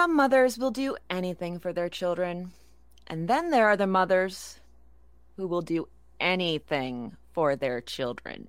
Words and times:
some 0.00 0.16
mothers 0.16 0.56
will 0.56 0.70
do 0.70 0.96
anything 1.10 1.58
for 1.58 1.74
their 1.74 1.90
children. 1.90 2.50
And 3.06 3.28
then 3.28 3.50
there 3.50 3.66
are 3.66 3.76
the 3.76 3.86
mothers 3.86 4.58
who 5.36 5.46
will 5.46 5.60
do 5.60 5.88
anything 6.18 7.14
for 7.34 7.54
their 7.54 7.82
children. 7.82 8.48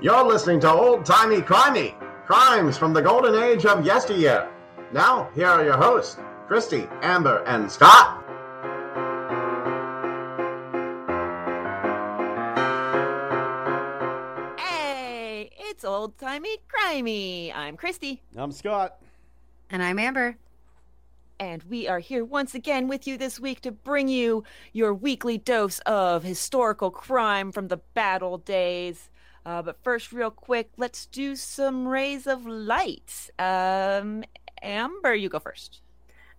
You're 0.00 0.22
listening 0.22 0.60
to 0.60 0.70
Old 0.70 1.04
Timey 1.04 1.40
Crimey, 1.40 1.98
crimes 2.24 2.78
from 2.78 2.92
the 2.92 3.02
golden 3.02 3.34
age 3.42 3.66
of 3.66 3.84
yesteryear. 3.84 4.48
Now, 4.92 5.30
here 5.34 5.48
are 5.48 5.64
your 5.64 5.78
hosts, 5.78 6.16
Christy, 6.46 6.86
Amber, 7.02 7.42
and 7.44 7.68
Scott. 7.68 8.17
Old 16.08 16.16
timey 16.16 16.56
crimey. 16.72 17.54
I'm 17.54 17.76
Christy, 17.76 18.22
I'm 18.34 18.50
Scott. 18.50 18.96
And 19.68 19.82
I'm 19.82 19.98
Amber. 19.98 20.38
and 21.38 21.62
we 21.64 21.86
are 21.86 21.98
here 21.98 22.24
once 22.24 22.54
again 22.54 22.88
with 22.88 23.06
you 23.06 23.18
this 23.18 23.38
week 23.38 23.60
to 23.60 23.70
bring 23.70 24.08
you 24.08 24.42
your 24.72 24.94
weekly 24.94 25.36
dose 25.36 25.80
of 25.80 26.22
historical 26.24 26.90
crime 26.90 27.52
from 27.52 27.68
the 27.68 27.76
battle 27.92 28.38
days. 28.38 29.10
Uh, 29.44 29.60
but 29.60 29.76
first, 29.84 30.10
real 30.10 30.30
quick, 30.30 30.70
let's 30.78 31.04
do 31.04 31.36
some 31.36 31.86
rays 31.86 32.26
of 32.26 32.46
light. 32.46 33.28
Um, 33.38 34.24
Amber, 34.62 35.14
you 35.14 35.28
go 35.28 35.38
first. 35.38 35.82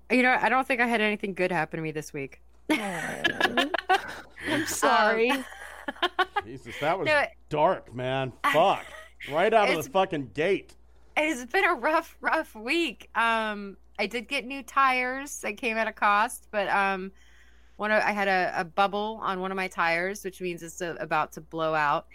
You 0.09 0.23
know, 0.23 0.35
I 0.41 0.49
don't 0.49 0.67
think 0.67 0.81
I 0.81 0.87
had 0.87 0.99
anything 0.99 1.35
good 1.35 1.51
happen 1.51 1.77
to 1.77 1.83
me 1.83 1.91
this 1.91 2.11
week. 2.11 2.41
I'm 2.71 4.65
sorry. 4.65 5.29
Um, 5.29 5.45
Jesus, 6.43 6.73
that 6.81 6.97
was 6.97 7.05
No, 7.05 7.23
dark, 7.49 7.93
man. 7.93 8.33
Fuck. 8.51 8.83
Right 9.29 9.53
out 9.53 9.69
of 9.69 9.83
the 9.83 9.89
fucking 9.89 10.31
gate. 10.33 10.75
it's 11.17 11.51
been 11.51 11.65
a 11.65 11.73
rough, 11.73 12.17
rough 12.21 12.55
week. 12.55 13.09
Um, 13.15 13.77
I 13.97 14.05
did 14.05 14.27
get 14.27 14.45
new 14.45 14.63
tires. 14.63 15.39
That 15.41 15.57
came 15.57 15.77
at 15.77 15.87
a 15.87 15.91
cost, 15.91 16.47
but 16.51 16.69
um, 16.69 17.11
one 17.75 17.91
of, 17.91 18.01
I 18.01 18.11
had 18.11 18.27
a, 18.27 18.53
a 18.55 18.63
bubble 18.63 19.19
on 19.21 19.41
one 19.41 19.51
of 19.51 19.57
my 19.57 19.67
tires, 19.67 20.23
which 20.23 20.41
means 20.41 20.63
it's 20.63 20.81
uh 20.81 20.95
about 20.99 21.33
to 21.33 21.41
blow 21.41 21.73
out. 21.73 22.07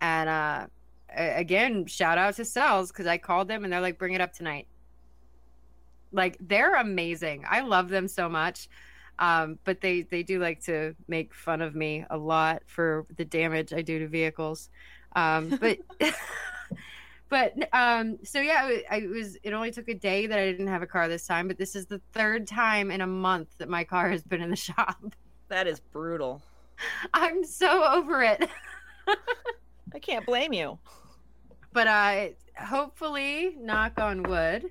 And 0.00 0.28
uh, 0.28 0.66
again, 1.14 1.86
shout 1.86 2.18
out 2.18 2.36
to 2.36 2.44
Cells 2.44 2.90
because 2.90 3.06
I 3.06 3.18
called 3.18 3.48
them 3.48 3.64
and 3.64 3.72
they're 3.72 3.80
like, 3.80 3.98
"Bring 3.98 4.14
it 4.14 4.20
up 4.20 4.32
tonight." 4.32 4.66
Like 6.12 6.36
they're 6.40 6.74
amazing. 6.76 7.44
I 7.48 7.60
love 7.60 7.88
them 7.88 8.08
so 8.08 8.28
much. 8.28 8.68
Um, 9.18 9.58
but 9.64 9.80
they 9.80 10.02
they 10.02 10.22
do 10.22 10.38
like 10.38 10.62
to 10.64 10.94
make 11.08 11.34
fun 11.34 11.62
of 11.62 11.74
me 11.74 12.04
a 12.10 12.18
lot 12.18 12.62
for 12.66 13.06
the 13.16 13.24
damage 13.24 13.72
I 13.72 13.82
do 13.82 13.98
to 13.98 14.08
vehicles. 14.08 14.70
Um, 15.14 15.56
but 15.60 15.78
but 17.28 17.52
um 17.72 18.18
so 18.24 18.40
yeah 18.40 18.68
it, 18.68 18.84
I 18.90 19.06
was 19.06 19.36
it 19.42 19.52
only 19.52 19.70
took 19.70 19.88
a 19.88 19.94
day 19.94 20.26
that 20.26 20.38
I 20.38 20.44
didn't 20.50 20.68
have 20.68 20.82
a 20.82 20.86
car 20.86 21.08
this 21.08 21.26
time, 21.26 21.48
but 21.48 21.58
this 21.58 21.74
is 21.76 21.86
the 21.86 22.00
third 22.12 22.46
time 22.46 22.90
in 22.90 23.00
a 23.00 23.06
month 23.06 23.48
that 23.58 23.68
my 23.68 23.84
car 23.84 24.08
has 24.10 24.22
been 24.22 24.40
in 24.42 24.50
the 24.50 24.56
shop. 24.70 24.96
That 25.48 25.66
is 25.66 25.80
brutal. 25.80 26.42
I'm 27.14 27.44
so 27.44 27.84
over 27.84 28.22
it. 28.22 28.48
I 29.94 29.98
can't 30.00 30.26
blame 30.26 30.52
you. 30.52 30.78
but 31.72 31.86
uh 31.86 32.28
hopefully 32.58 33.54
knock 33.58 33.98
on 34.00 34.22
wood 34.24 34.70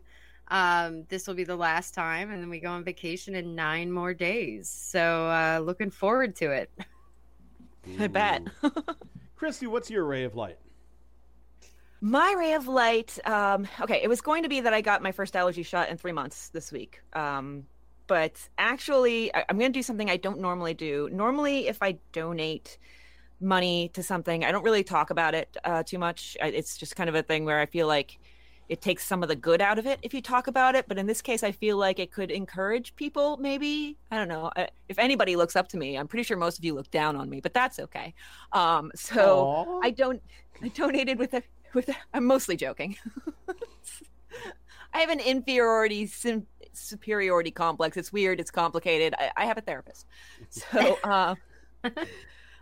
um 0.49 1.05
this 1.09 1.27
will 1.27 1.35
be 1.35 1.43
the 1.43 1.55
last 1.55 1.93
time 1.93 2.31
and 2.31 2.41
then 2.41 2.49
we 2.49 2.59
go 2.59 2.69
on 2.69 2.83
vacation 2.83 3.35
in 3.35 3.55
nine 3.55 3.91
more 3.91 4.13
days 4.13 4.69
so 4.69 5.27
uh 5.27 5.59
looking 5.63 5.89
forward 5.89 6.35
to 6.35 6.51
it 6.51 6.69
I 7.99 8.07
bet. 8.07 8.41
Christy, 9.35 9.67
what's 9.67 9.89
your 9.91 10.05
ray 10.05 10.23
of 10.23 10.35
light? 10.35 10.57
My 12.05 12.35
ray 12.37 12.53
of 12.53 12.67
light. 12.67 13.17
Um, 13.25 13.67
okay, 13.81 13.99
it 14.03 14.07
was 14.07 14.21
going 14.21 14.43
to 14.43 14.49
be 14.49 14.59
that 14.61 14.75
I 14.75 14.81
got 14.81 15.01
my 15.01 15.11
first 15.11 15.35
allergy 15.35 15.63
shot 15.63 15.89
in 15.89 15.97
three 15.97 16.11
months 16.11 16.49
this 16.49 16.71
week. 16.71 17.01
Um, 17.13 17.65
but 18.05 18.47
actually, 18.59 19.33
I- 19.33 19.43
I'm 19.49 19.57
going 19.57 19.73
to 19.73 19.79
do 19.79 19.81
something 19.81 20.07
I 20.07 20.17
don't 20.17 20.39
normally 20.39 20.75
do. 20.75 21.09
Normally, 21.11 21.67
if 21.67 21.81
I 21.81 21.97
donate 22.11 22.77
money 23.41 23.89
to 23.93 24.03
something, 24.03 24.45
I 24.45 24.51
don't 24.51 24.63
really 24.63 24.83
talk 24.83 25.09
about 25.09 25.33
it 25.33 25.57
uh, 25.63 25.81
too 25.81 25.97
much. 25.97 26.37
I- 26.43 26.49
It's 26.49 26.77
just 26.77 26.95
kind 26.95 27.09
of 27.09 27.15
a 27.15 27.23
thing 27.23 27.43
where 27.43 27.59
I 27.59 27.65
feel 27.65 27.87
like 27.87 28.19
it 28.69 28.81
takes 28.81 29.03
some 29.03 29.23
of 29.23 29.29
the 29.29 29.35
good 29.35 29.59
out 29.59 29.79
of 29.79 29.87
it 29.87 29.97
if 30.03 30.13
you 30.13 30.21
talk 30.21 30.45
about 30.45 30.75
it. 30.75 30.87
But 30.87 30.99
in 30.99 31.07
this 31.07 31.23
case, 31.23 31.41
I 31.41 31.51
feel 31.53 31.77
like 31.77 31.97
it 31.97 32.11
could 32.11 32.29
encourage 32.29 32.95
people. 32.95 33.37
Maybe 33.37 33.97
I 34.11 34.17
don't 34.17 34.27
know. 34.27 34.51
I- 34.55 34.69
If 34.89 34.99
anybody 34.99 35.35
looks 35.35 35.55
up 35.55 35.67
to 35.69 35.77
me, 35.77 35.97
I'm 35.97 36.07
pretty 36.07 36.21
sure 36.23 36.37
most 36.37 36.59
of 36.59 36.63
you 36.65 36.75
look 36.75 36.91
down 36.91 37.15
on 37.15 37.31
me, 37.31 37.41
but 37.41 37.55
that's 37.55 37.79
okay. 37.79 38.13
Um, 38.53 38.91
so. 38.93 39.39
Aw. 39.39 39.79
I 39.83 39.89
don't. 39.89 40.21
I 40.61 40.69
donated 40.69 41.17
with 41.19 41.33
a 41.33 41.43
with. 41.75 41.89
I'm 42.13 42.25
mostly 42.25 42.55
joking. 42.55 42.97
I 44.93 44.99
have 44.99 45.09
an 45.09 45.19
inferiority 45.19 46.07
sim, 46.07 46.47
superiority 46.73 47.51
complex. 47.51 47.97
It's 47.97 48.13
weird. 48.13 48.39
It's 48.39 48.51
complicated. 48.51 49.13
I, 49.17 49.31
I 49.35 49.45
have 49.45 49.57
a 49.57 49.61
therapist, 49.61 50.07
so 50.49 50.97
uh, 51.03 51.35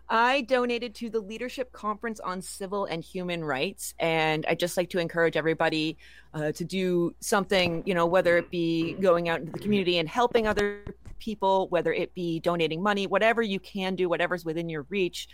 I 0.10 0.42
donated 0.42 0.96
to 0.96 1.10
the 1.10 1.20
Leadership 1.20 1.72
Conference 1.72 2.20
on 2.20 2.42
Civil 2.42 2.86
and 2.86 3.04
Human 3.04 3.44
Rights, 3.44 3.94
and 4.00 4.46
I 4.48 4.56
just 4.56 4.78
like 4.78 4.90
to 4.90 5.00
encourage 5.00 5.38
everybody 5.38 5.98
uh, 6.34 6.52
to 6.54 6.66
do 6.66 7.16
something. 7.20 7.84
You 7.86 7.94
know, 7.94 8.06
whether 8.06 8.38
it 8.38 8.50
be 8.50 8.94
going 8.94 9.30
out 9.30 9.40
into 9.40 9.52
the 9.52 9.60
community 9.60 10.00
and 10.00 10.10
helping 10.10 10.48
other 10.48 10.84
people, 11.20 11.68
whether 11.70 11.94
it 11.94 12.14
be 12.14 12.40
donating 12.40 12.82
money, 12.82 13.08
whatever 13.08 13.42
you 13.42 13.60
can 13.60 13.96
do, 13.96 14.10
whatever's 14.10 14.44
within 14.44 14.70
your 14.70 14.86
reach 14.90 15.30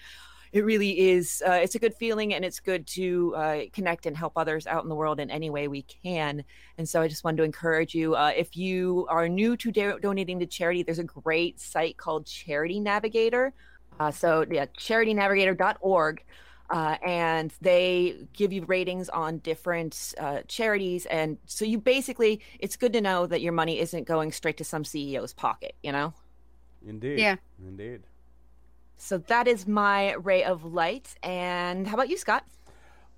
it 0.51 0.65
really 0.65 1.09
is 1.09 1.43
uh, 1.47 1.51
it's 1.51 1.75
a 1.75 1.79
good 1.79 1.93
feeling 1.93 2.33
and 2.33 2.43
it's 2.43 2.59
good 2.59 2.85
to 2.87 3.33
uh, 3.35 3.61
connect 3.73 4.05
and 4.05 4.15
help 4.15 4.33
others 4.35 4.67
out 4.67 4.83
in 4.83 4.89
the 4.89 4.95
world 4.95 5.19
in 5.19 5.29
any 5.29 5.49
way 5.49 5.67
we 5.67 5.81
can 5.83 6.43
and 6.77 6.87
so 6.87 7.01
i 7.01 7.07
just 7.07 7.23
wanted 7.23 7.37
to 7.37 7.43
encourage 7.43 7.93
you 7.93 8.15
uh, 8.15 8.31
if 8.35 8.55
you 8.55 9.05
are 9.09 9.27
new 9.27 9.55
to 9.55 9.71
do- 9.71 9.99
donating 10.01 10.39
to 10.39 10.45
charity 10.45 10.83
there's 10.83 10.99
a 10.99 11.03
great 11.03 11.59
site 11.59 11.97
called 11.97 12.25
charity 12.25 12.79
navigator 12.79 13.53
uh, 13.99 14.11
so 14.11 14.45
yeah 14.49 14.65
charitynavigator.org 14.77 16.23
uh, 16.71 16.97
and 17.03 17.51
they 17.61 18.27
give 18.33 18.53
you 18.53 18.63
ratings 18.65 19.09
on 19.09 19.39
different 19.39 20.13
uh, 20.19 20.39
charities 20.47 21.05
and 21.07 21.37
so 21.45 21.65
you 21.65 21.79
basically 21.79 22.39
it's 22.59 22.75
good 22.75 22.93
to 22.93 23.01
know 23.01 23.25
that 23.25 23.41
your 23.41 23.53
money 23.53 23.79
isn't 23.79 24.03
going 24.03 24.31
straight 24.31 24.57
to 24.57 24.63
some 24.63 24.83
ceo's 24.83 25.33
pocket 25.33 25.75
you 25.81 25.91
know 25.91 26.13
Indeed. 26.87 27.19
Yeah. 27.19 27.35
Indeed. 27.59 28.01
So 29.01 29.17
that 29.17 29.47
is 29.47 29.65
my 29.67 30.13
ray 30.13 30.43
of 30.43 30.63
light 30.65 31.15
and 31.23 31.87
how 31.87 31.95
about 31.95 32.09
you 32.09 32.17
scott 32.17 32.43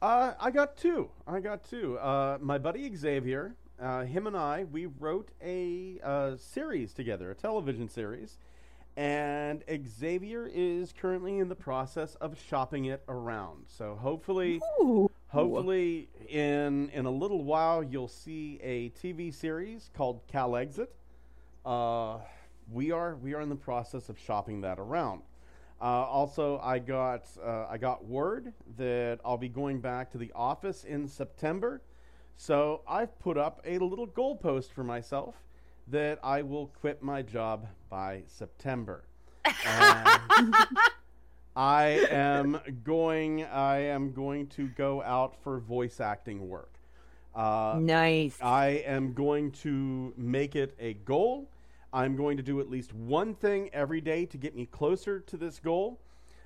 Uh, 0.02 0.34
I 0.40 0.50
got 0.50 0.78
two. 0.78 1.10
I 1.28 1.40
got 1.40 1.64
two. 1.64 1.98
Uh, 2.00 2.38
my 2.42 2.58
buddy 2.58 2.90
Xavier, 2.96 3.54
uh, 3.80 4.04
him 4.04 4.26
and 4.26 4.36
I, 4.36 4.64
we 4.64 4.88
wrote 4.88 5.30
a 5.44 6.00
uh, 6.04 6.38
series 6.38 6.92
together, 6.94 7.30
a 7.30 7.36
television 7.36 7.88
series, 7.88 8.40
and 8.98 9.64
Xavier 9.88 10.50
is 10.52 10.92
currently 11.00 11.38
in 11.38 11.50
the 11.50 11.56
process 11.56 12.16
of 12.16 12.36
shopping 12.50 12.86
it 12.86 13.04
around. 13.08 13.66
So 13.68 13.96
hopefully, 13.96 14.60
hopefully, 15.28 16.10
in 16.28 16.90
in 16.90 17.06
a 17.06 17.12
little 17.12 17.44
while, 17.44 17.84
you'll 17.84 18.08
see 18.08 18.60
a 18.64 18.90
TV 18.90 19.32
series 19.32 19.92
called 19.96 20.22
Cal 20.28 20.56
Exit. 20.56 20.96
Uh, 21.64 22.18
we 22.72 22.92
are 22.92 23.16
we 23.18 23.36
are 23.36 23.42
in 23.42 23.50
the 23.50 23.56
process 23.56 24.10
of 24.10 24.18
shopping 24.18 24.62
that 24.62 24.80
around. 24.80 25.22
Uh, 25.82 25.86
also, 25.86 26.60
I 26.64 26.78
got 26.78 27.26
uh, 27.44 27.66
I 27.68 27.78
got 27.78 28.06
word 28.06 28.54
that 28.78 29.20
I'll 29.26 29.38
be 29.38 29.50
going 29.50 29.80
back 29.80 30.12
to 30.12 30.20
the 30.20 30.32
office 30.36 30.84
in 30.84 31.08
September, 31.08 31.82
so 32.38 32.82
I've 32.88 33.18
put 33.18 33.36
up 33.38 33.62
a 33.66 33.80
little 33.80 34.08
goalpost 34.08 34.72
for 34.72 34.84
myself 34.84 35.34
that 35.88 36.20
I 36.24 36.44
will 36.44 36.68
quit 36.68 37.02
my 37.02 37.24
job 37.24 37.68
by 37.90 38.22
September. 38.28 39.04
I 41.56 42.08
am 42.10 42.60
going 42.84 43.44
I 43.46 43.80
am 43.86 44.14
going 44.14 44.48
to 44.48 44.68
go 44.68 45.02
out 45.02 45.36
for 45.44 45.60
voice 45.60 46.00
acting 46.00 46.48
work. 46.48 46.70
Uh, 47.34 47.80
nice 47.82 48.38
I 48.42 48.84
am 48.86 49.14
going 49.14 49.52
to 49.64 50.14
make 50.16 50.56
it 50.56 50.76
a 50.80 50.94
goal. 50.94 51.50
I'm 51.94 52.16
going 52.16 52.38
to 52.38 52.44
do 52.44 52.60
at 52.60 52.70
least 52.70 52.94
one 52.94 53.34
thing 53.36 53.70
every 53.74 54.02
day 54.02 54.26
to 54.28 54.38
get 54.38 54.56
me 54.56 54.66
closer 54.66 55.20
to 55.20 55.38
this 55.38 55.60
goal. 55.60 56.00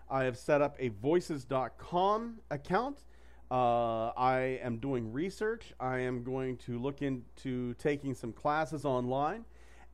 I 0.09 0.23
have 0.23 0.37
set 0.37 0.61
up 0.61 0.75
a 0.79 0.89
voices.com 0.89 2.39
account. 2.51 3.03
Uh, 3.51 4.07
I 4.17 4.59
am 4.63 4.77
doing 4.77 5.11
research. 5.13 5.73
I 5.79 5.99
am 5.99 6.23
going 6.23 6.57
to 6.57 6.79
look 6.79 7.01
into 7.01 7.73
taking 7.75 8.13
some 8.15 8.33
classes 8.33 8.85
online. 8.85 9.45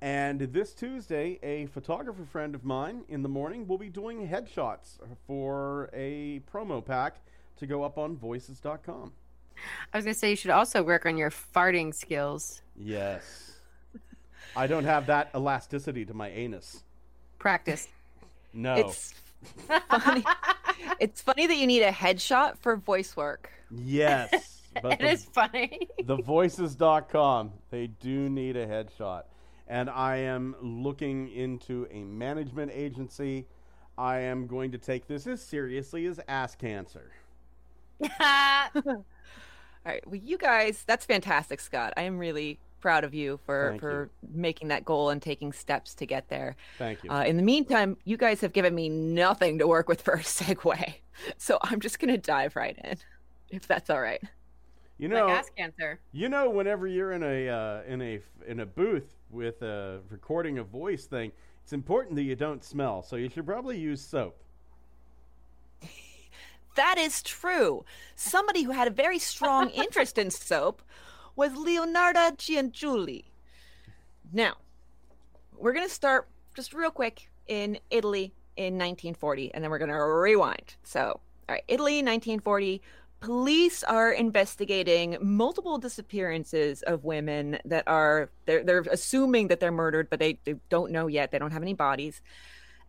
And 0.01 0.39
this 0.39 0.73
Tuesday, 0.73 1.37
a 1.43 1.67
photographer 1.67 2.25
friend 2.25 2.55
of 2.55 2.63
mine 2.63 3.03
in 3.07 3.21
the 3.21 3.29
morning 3.29 3.67
will 3.67 3.77
be 3.77 3.89
doing 3.89 4.27
headshots 4.27 4.97
for 5.27 5.89
a 5.93 6.41
promo 6.51 6.83
pack 6.83 7.17
to 7.57 7.67
go 7.67 7.83
up 7.83 7.97
on 7.99 8.17
voices.com. 8.17 9.11
i 9.93 9.97
was 9.97 10.05
gonna 10.05 10.15
say 10.15 10.31
you 10.31 10.35
should 10.35 10.49
also 10.49 10.81
work 10.81 11.05
on 11.05 11.17
your 11.17 11.29
farting 11.29 11.93
skills 11.93 12.61
Yes. 12.75 13.59
I 14.55 14.67
don't 14.67 14.83
have 14.85 15.07
that 15.07 15.29
elasticity 15.35 16.05
to 16.05 16.13
my 16.13 16.29
anus. 16.29 16.83
practice 17.39 17.87
No. 18.53 18.75
It's 18.75 19.13
funny. 19.89 20.23
it's 20.99 21.21
funny 21.21 21.47
that 21.47 21.57
you 21.57 21.67
need 21.67 21.83
a 21.83 21.91
headshot 21.91 22.57
for 22.57 22.75
voice 22.75 23.15
work. 23.15 23.49
Yes. 23.69 24.57
But 24.81 24.93
it 24.93 24.99
the, 24.99 25.09
is 25.09 25.25
funny. 25.25 25.89
thevoices.com, 25.99 27.51
they 27.71 27.87
do 27.87 28.29
need 28.29 28.55
a 28.55 28.65
headshot. 28.65 29.23
And 29.67 29.89
I 29.89 30.15
am 30.15 30.55
looking 30.61 31.29
into 31.33 31.89
a 31.91 32.05
management 32.05 32.71
agency. 32.73 33.47
I 33.97 34.19
am 34.19 34.47
going 34.47 34.71
to 34.71 34.77
take 34.77 35.07
this 35.07 35.27
as 35.27 35.41
seriously 35.41 36.05
as 36.05 36.21
ass 36.29 36.55
cancer. 36.55 37.11
All 38.01 39.03
right. 39.85 40.07
Well, 40.07 40.21
you 40.23 40.37
guys, 40.37 40.85
that's 40.87 41.05
fantastic, 41.05 41.59
Scott. 41.59 41.91
I 41.97 42.03
am 42.03 42.17
really 42.17 42.57
proud 42.81 43.03
of 43.03 43.13
you 43.13 43.39
for 43.45 43.69
Thank 43.69 43.81
for 43.81 44.09
making 44.33 44.67
that 44.69 44.83
goal 44.83 45.09
and 45.09 45.21
taking 45.21 45.53
steps 45.53 45.93
to 45.95 46.05
get 46.05 46.27
there. 46.29 46.55
Thank 46.77 47.03
you. 47.03 47.11
Uh, 47.11 47.23
in 47.23 47.37
the 47.37 47.43
meantime, 47.43 47.97
you 48.03 48.17
guys 48.17 48.41
have 48.41 48.53
given 48.53 48.75
me 48.75 48.89
nothing 48.89 49.59
to 49.59 49.67
work 49.67 49.87
with 49.87 50.01
for 50.01 50.15
a 50.15 50.19
segue, 50.23 50.95
so 51.37 51.57
I'm 51.61 51.79
just 51.79 51.99
gonna 51.99 52.17
dive 52.17 52.55
right 52.55 52.77
in, 52.83 52.97
if 53.49 53.67
that's 53.67 53.89
all 53.89 54.01
right. 54.01 54.21
you 54.97 55.07
know, 55.07 55.27
like 55.27 55.39
ass 55.39 55.51
cancer. 55.57 55.99
you 56.11 56.27
know, 56.29 56.49
whenever 56.49 56.87
you're 56.87 57.13
in 57.13 57.23
a 57.23 57.49
uh, 57.49 57.81
in 57.87 58.01
a 58.01 58.19
in 58.47 58.59
a 58.59 58.65
booth 58.65 59.15
with 59.29 59.61
a 59.61 59.99
recording 60.09 60.57
a 60.57 60.63
voice 60.63 61.05
thing, 61.05 61.31
it's 61.63 61.73
important 61.73 62.15
that 62.15 62.23
you 62.23 62.35
don't 62.35 62.63
smell. 62.63 63.01
So 63.01 63.15
you 63.15 63.29
should 63.29 63.45
probably 63.45 63.79
use 63.79 64.01
soap. 64.01 64.37
That 66.75 66.97
is 66.97 67.21
true. 67.21 67.83
Somebody 68.15 68.63
who 68.63 68.71
had 68.71 68.87
a 68.87 68.91
very 68.91 69.19
strong 69.19 69.69
interest 69.71 70.17
in 70.17 70.31
soap 70.31 70.81
was 71.35 71.51
Leonarda 71.53 72.37
Cianciulli. 72.37 73.25
Now, 74.31 74.55
we're 75.57 75.73
going 75.73 75.87
to 75.87 75.93
start 75.93 76.27
just 76.55 76.73
real 76.73 76.91
quick 76.91 77.29
in 77.47 77.77
Italy 77.89 78.33
in 78.57 78.73
1940, 78.73 79.53
and 79.53 79.63
then 79.63 79.71
we're 79.71 79.77
going 79.77 79.91
to 79.91 79.97
rewind. 79.97 80.75
So, 80.83 81.19
all 81.49 81.55
right, 81.55 81.63
Italy, 81.67 81.95
1940. 81.95 82.81
Police 83.19 83.83
are 83.83 84.11
investigating 84.11 85.15
multiple 85.21 85.77
disappearances 85.77 86.81
of 86.81 87.03
women 87.03 87.59
that 87.65 87.83
are 87.87 88.31
they're 88.47 88.63
they're 88.63 88.83
assuming 88.89 89.47
that 89.49 89.59
they're 89.59 89.71
murdered, 89.71 90.09
but 90.09 90.17
they, 90.17 90.39
they 90.43 90.55
don't 90.69 90.91
know 90.91 91.05
yet. 91.05 91.31
They 91.31 91.37
don't 91.37 91.51
have 91.51 91.61
any 91.61 91.75
bodies 91.75 92.23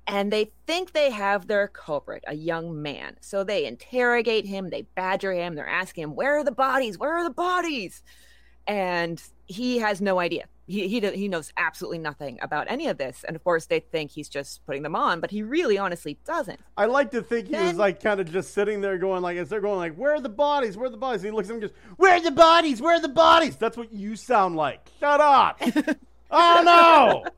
and 0.06 0.33
they 0.33 0.50
think 0.67 0.93
they 0.93 1.11
have 1.11 1.47
their 1.47 1.69
culprit, 1.69 2.25
a 2.27 2.35
young 2.35 2.83
man. 2.83 3.17
So 3.21 3.44
they 3.44 3.67
interrogate 3.67 4.47
him, 4.47 4.71
they 4.71 4.83
badger 4.83 5.33
him, 5.33 5.55
they're 5.55 5.69
asking 5.69 6.05
him, 6.05 6.15
"Where 6.15 6.39
are 6.39 6.44
the 6.44 6.50
bodies? 6.53 6.99
Where 6.99 7.12
are 7.17 7.25
the 7.25 7.31
bodies?" 7.31 8.03
And 8.67 9.23
he 9.47 9.79
has 9.79 10.00
no 10.00 10.19
idea. 10.19 10.44
He 10.67 10.87
he 10.88 11.00
he 11.00 11.29
knows 11.29 11.53
absolutely 11.56 11.99
nothing 11.99 12.38
about 12.41 12.70
any 12.70 12.87
of 12.87 12.97
this. 12.97 13.25
And 13.25 13.35
of 13.35 13.43
course, 13.43 13.67
they 13.67 13.81
think 13.81 14.11
he's 14.12 14.29
just 14.29 14.64
putting 14.64 14.82
them 14.82 14.94
on, 14.94 15.20
but 15.20 15.31
he 15.31 15.43
really, 15.43 15.76
honestly 15.76 16.19
doesn't. 16.25 16.61
I 16.76 16.87
like 16.87 17.11
to 17.11 17.23
think 17.23 17.49
he 17.49 17.56
was 17.56 17.75
like 17.75 18.00
kind 18.00 18.20
of 18.20 18.31
just 18.31 18.55
sitting 18.55 18.81
there 18.81 18.97
going 18.97 19.23
like 19.23 19.37
as 19.37 19.49
they're 19.49 19.61
going 19.61 19.79
like 19.79 19.97
where 19.97 20.14
are 20.14 20.20
the 20.20 20.29
bodies? 20.29 20.76
Where 20.76 20.87
are 20.87 20.91
the 20.91 20.97
bodies? 20.97 21.23
And 21.23 21.32
he 21.32 21.37
looks 21.37 21.49
at 21.49 21.55
them 21.55 21.62
and 21.62 21.70
goes 21.70 21.97
where 21.97 22.14
are 22.14 22.20
the 22.20 22.31
bodies? 22.31 22.81
Where 22.81 22.97
are 22.97 23.00
the 23.00 23.09
bodies? 23.09 23.56
That's 23.56 23.76
what 23.76 23.93
you 23.93 24.17
sound 24.17 24.56
like. 24.56 24.88
Shut 25.00 25.20
up. 25.20 25.61
Oh 26.35 26.62
no! 26.65 27.31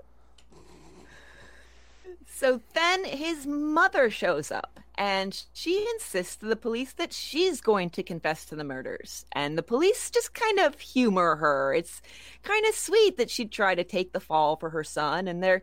So 2.29 2.61
then 2.75 3.05
his 3.05 3.45
mother 3.45 4.09
shows 4.09 4.53
up 4.53 4.79
and 4.97 5.45
she 5.53 5.87
insists 5.95 6.37
to 6.37 6.47
the 6.47 6.57
police 6.57 6.93
that 6.95 7.13
she's 7.13 7.61
going 7.61 7.91
to 7.91 8.03
confess 8.03 8.45
to 8.47 8.57
the 8.57 8.65
murders. 8.65 9.25
And 9.33 9.59
the 9.59 9.63
police 9.63 10.11
just 10.11 10.35
kind 10.35 10.61
of 10.61 10.79
humor 10.79 11.37
her. 11.37 11.75
It's 11.75 12.01
kind 12.43 12.65
of 12.67 12.75
sweet 12.75 13.17
that 13.17 13.31
she'd 13.31 13.51
try 13.53 13.75
to 13.75 13.85
take 13.85 14.13
the 14.13 14.21
fall 14.21 14.57
for 14.57 14.71
her 14.71 14.85
son 14.85 15.29
and 15.29 15.43
they're 15.43 15.63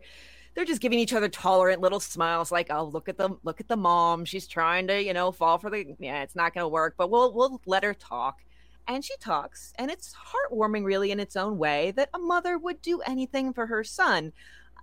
they're 0.54 0.66
just 0.66 0.82
giving 0.82 0.98
each 0.98 1.14
other 1.14 1.30
tolerant 1.30 1.80
little 1.80 2.00
smiles 2.00 2.52
like, 2.52 2.66
"Oh, 2.70 2.84
look 2.84 3.08
at 3.08 3.16
the 3.16 3.30
look 3.42 3.60
at 3.60 3.68
the 3.68 3.76
mom. 3.76 4.26
She's 4.26 4.46
trying 4.46 4.86
to, 4.88 5.02
you 5.02 5.14
know, 5.14 5.32
fall 5.32 5.56
for 5.58 5.70
the 5.70 5.96
yeah, 5.98 6.22
it's 6.22 6.36
not 6.36 6.52
going 6.54 6.64
to 6.64 6.68
work, 6.68 6.94
but 6.98 7.10
we'll 7.10 7.32
we'll 7.34 7.60
let 7.66 7.84
her 7.84 7.94
talk." 7.94 8.40
And 8.86 9.02
she 9.04 9.16
talks, 9.18 9.72
and 9.78 9.90
it's 9.90 10.14
heartwarming 10.14 10.84
really 10.84 11.10
in 11.10 11.20
its 11.20 11.36
own 11.36 11.56
way 11.56 11.92
that 11.92 12.10
a 12.12 12.18
mother 12.18 12.58
would 12.58 12.82
do 12.82 13.00
anything 13.00 13.54
for 13.54 13.66
her 13.66 13.82
son 13.84 14.32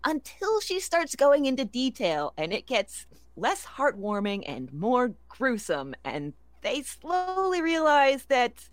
until 0.06 0.60
she 0.62 0.80
starts 0.80 1.16
going 1.16 1.46
into 1.46 1.66
detail 1.66 2.34
and 2.38 2.54
it 2.54 2.66
gets 2.68 3.06
less 3.40 3.66
heartwarming 3.66 4.44
and 4.48 4.72
more 4.74 5.14
gruesome 5.28 5.96
and 6.04 6.34
they 6.62 6.82
slowly 6.82 7.62
realize 7.62 8.26
that 8.26 8.68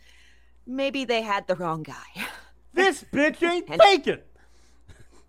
maybe 0.66 1.04
they 1.04 1.22
had 1.22 1.46
the 1.46 1.54
wrong 1.56 1.82
guy. 1.82 1.94
This 2.74 3.04
bitch 3.10 3.42
ain't 3.42 3.70
And- 3.70 3.80
faking. 3.80 4.18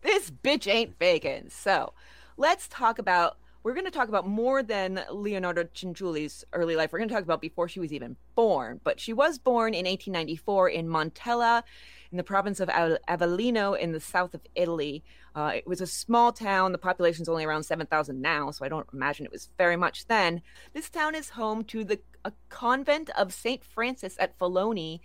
This 0.01 0.29
bitch 0.31 0.69
ain't 0.69 0.99
faking. 0.99 1.49
So 1.49 1.93
let's 2.35 2.67
talk 2.67 2.99
about 2.99 3.37
we're 3.63 3.73
going 3.73 3.85
to 3.85 3.91
talk 3.91 4.09
about 4.09 4.27
more 4.27 4.61
than 4.63 5.01
leonarda 5.11 5.69
cianciulli's 5.73 6.43
early 6.53 6.75
life. 6.75 6.91
We're 6.91 6.99
going 6.99 7.07
to 7.09 7.15
talk 7.15 7.23
about 7.23 7.39
before 7.41 7.67
she 7.69 7.79
was 7.79 7.93
even 7.93 8.17
born 8.35 8.81
but 8.83 8.99
she 8.99 9.13
was 9.13 9.37
born 9.37 9.73
in 9.73 9.85
1894 9.85 10.69
in 10.69 10.87
montella 10.87 11.63
in 12.11 12.17
the 12.17 12.23
province 12.23 12.59
of 12.59 12.69
Avellino 12.69 13.77
in 13.77 13.91
the 13.91 13.99
south 13.99 14.33
of 14.33 14.41
Italy. 14.55 15.03
Uh, 15.35 15.51
it 15.55 15.67
was 15.67 15.81
a 15.81 15.87
small 15.87 16.31
town. 16.31 16.71
The 16.71 16.77
population's 16.77 17.29
only 17.29 17.45
around 17.45 17.63
7,000 17.63 18.21
now, 18.21 18.51
so 18.51 18.65
I 18.65 18.69
don't 18.69 18.87
imagine 18.93 19.25
it 19.25 19.31
was 19.31 19.49
very 19.57 19.75
much 19.75 20.07
then. 20.07 20.41
This 20.73 20.89
town 20.89 21.15
is 21.15 21.29
home 21.29 21.63
to 21.65 21.83
the 21.83 21.99
convent 22.49 23.09
of 23.11 23.33
St. 23.33 23.63
Francis 23.63 24.15
at 24.19 24.37
Folloni. 24.37 24.99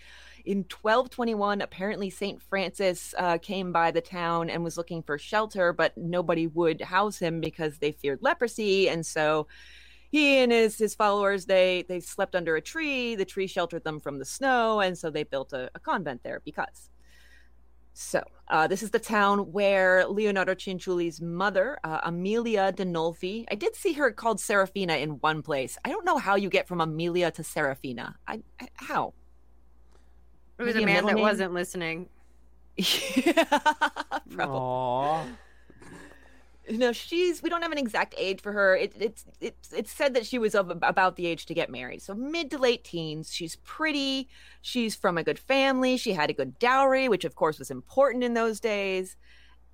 In 0.45 0.59
1221, 0.59 1.61
apparently 1.61 2.11
St. 2.11 2.43
Francis 2.43 3.15
uh, 3.17 3.39
came 3.39 3.73
by 3.73 3.91
the 3.93 4.01
town 4.01 4.51
and 4.51 4.65
was 4.65 4.77
looking 4.77 5.03
for 5.03 5.17
shelter, 5.19 5.73
but 5.73 5.97
nobody 5.97 6.49
would 6.49 6.81
house 6.81 7.19
him 7.19 7.41
because 7.41 7.79
they 7.79 7.93
feared 7.93 8.19
leprosy. 8.23 8.89
And 8.89 9.07
so 9.07 9.47
he 10.13 10.39
and 10.39 10.53
his 10.53 10.77
his 10.79 10.95
followers 10.95 11.47
they 11.47 11.85
they 11.89 11.99
slept 11.99 12.37
under 12.37 12.55
a 12.55 12.61
tree 12.61 13.17
the 13.17 13.25
tree 13.25 13.47
sheltered 13.47 13.83
them 13.83 13.99
from 13.99 14.19
the 14.19 14.25
snow 14.27 14.81
and 14.81 14.97
so 14.97 15.11
they 15.11 15.25
built 15.25 15.55
a, 15.55 15.71
a 15.75 15.81
convent 15.81 16.23
there 16.23 16.43
because 16.45 16.91
so 17.94 18.23
uh, 18.49 18.67
this 18.67 18.83
is 18.83 18.91
the 18.91 18.99
town 18.99 19.53
where 19.53 20.05
leonarda 20.06 20.55
cianciulli's 20.56 21.21
mother 21.21 21.79
uh, 21.85 22.00
amelia 22.05 22.73
denolfi 22.73 23.44
i 23.50 23.55
did 23.55 23.75
see 23.77 23.93
her 23.94 24.11
called 24.11 24.41
serafina 24.41 24.94
in 24.97 25.11
one 25.21 25.43
place 25.43 25.79
i 25.85 25.91
don't 25.91 26.05
know 26.05 26.19
how 26.19 26.35
you 26.37 26.49
get 26.49 26.67
from 26.69 26.81
amelia 26.81 27.31
to 27.31 27.43
serafina 27.44 28.17
i, 28.27 28.43
I 28.61 28.69
how 28.75 29.12
It 30.59 30.65
was 30.65 30.75
Maybe 30.75 30.83
a 30.83 30.85
a 30.85 30.87
man 30.87 31.05
middle 31.05 31.09
that 31.09 31.17
name? 31.17 31.23
wasn't 31.23 31.53
listening. 31.55 32.09
yeah, 32.77 33.44
Probably. 34.31 34.67
Aw. 36.69 36.73
no 36.76 36.93
she's 36.93 37.43
we 37.43 37.49
don't 37.49 37.62
have 37.62 37.73
an 37.73 37.79
exact 37.79 38.14
age 38.17 38.41
for 38.41 38.53
her. 38.53 38.76
It, 38.76 38.94
it's 38.99 39.25
it's 39.41 39.73
it's 39.73 39.93
said 39.93 40.14
that 40.14 40.26
she 40.26 40.38
was 40.38 40.55
of 40.55 40.70
about 40.82 41.17
the 41.17 41.26
age 41.26 41.47
to 41.47 41.55
get 41.55 41.70
married. 41.70 42.03
So 42.03 42.14
mid 42.14 42.50
to 42.50 42.59
late 42.59 42.85
teens 42.85 43.32
she's 43.32 43.56
pretty. 43.56 44.29
She's 44.60 44.94
from 44.94 45.19
a 45.19 45.25
good 45.25 45.39
family. 45.39 45.96
She 45.96 46.13
had 46.13 46.31
a 46.31 46.34
good 46.34 46.58
dowry 46.58 47.08
which 47.08 47.25
of 47.25 47.34
course 47.34 47.58
was 47.58 47.70
important 47.70 48.25
in 48.25 48.34
those 48.34 48.60
days. 48.60 49.17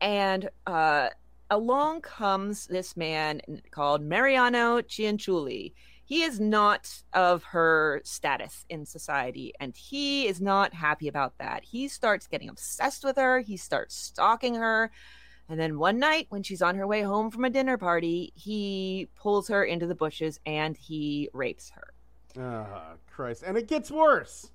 And 0.01 0.49
uh 0.67 1.09
along 1.51 2.03
comes 2.03 2.67
this 2.67 2.97
man 2.97 3.41
called 3.71 4.03
mariano 4.03 4.83
cianciulli. 4.83 5.73
He 6.05 6.23
is 6.23 6.41
not 6.41 7.03
of 7.13 7.43
her 7.45 8.01
status 8.03 8.65
in 8.71 8.87
society 8.87 9.53
and 9.61 9.77
he 9.77 10.27
is 10.27 10.41
not 10.41 10.73
happy 10.73 11.07
about 11.07 11.37
that. 11.39 11.65
He 11.65 11.87
starts 11.89 12.27
getting 12.27 12.49
obsessed 12.49 13.05
with 13.05 13.17
her. 13.17 13.41
He 13.41 13.59
starts 13.59 13.95
stalking 13.95 14.55
her 14.55 14.91
and 15.49 15.59
then 15.59 15.79
one 15.79 15.99
night, 15.99 16.27
when 16.29 16.43
she's 16.43 16.61
on 16.63 16.75
her 16.77 16.87
way 16.87 17.03
home 17.03 17.31
from 17.31 17.45
a 17.45 17.51
dinner 17.51 17.79
party, 17.79 18.33
he 18.35 19.09
pulls 19.17 19.49
her 19.49 19.65
into 19.65 19.87
the 19.87 19.95
bushes 19.95 20.39
and 20.45 20.77
he 20.77 21.29
rapes 21.33 21.71
her. 21.71 21.93
oh 22.41 22.95
christ 23.11 23.43
and 23.47 23.57
it 23.57 23.67
gets 23.67 23.91
worse 23.91 24.51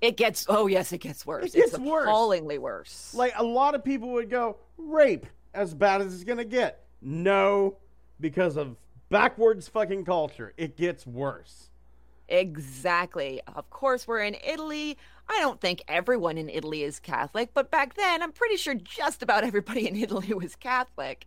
It 0.00 0.16
gets, 0.18 0.44
oh, 0.50 0.66
yes, 0.66 0.92
it 0.92 0.98
gets 0.98 1.24
worse. 1.24 1.54
It 1.54 1.58
gets 1.58 1.72
it's 1.74 1.78
worse. 1.78 2.04
appallingly 2.06 2.58
worse. 2.58 3.14
like 3.14 3.32
a 3.36 3.42
lot 3.44 3.74
of 3.74 3.82
people 3.84 4.10
would 4.12 4.28
go 4.28 4.56
rape 4.76 5.26
as 5.54 5.72
bad 5.74 6.02
as 6.02 6.12
it's 6.14 6.24
gonna 6.24 6.44
get 6.44 6.84
no 7.00 7.76
because 8.20 8.56
of 8.56 8.76
backwards 9.08 9.68
fucking 9.68 10.04
culture 10.04 10.52
it 10.56 10.76
gets 10.76 11.06
worse 11.06 11.70
exactly. 12.28 13.40
Of 13.54 13.70
course, 13.70 14.06
we're 14.06 14.22
in 14.22 14.36
Italy. 14.44 14.96
I 15.28 15.40
don't 15.40 15.60
think 15.60 15.82
everyone 15.88 16.38
in 16.38 16.48
Italy 16.48 16.82
is 16.82 17.00
Catholic, 17.00 17.50
but 17.54 17.70
back 17.70 17.94
then, 17.94 18.22
I'm 18.22 18.32
pretty 18.32 18.56
sure 18.56 18.74
just 18.74 19.22
about 19.22 19.44
everybody 19.44 19.88
in 19.88 19.96
Italy 19.96 20.32
was 20.34 20.56
Catholic. 20.56 21.26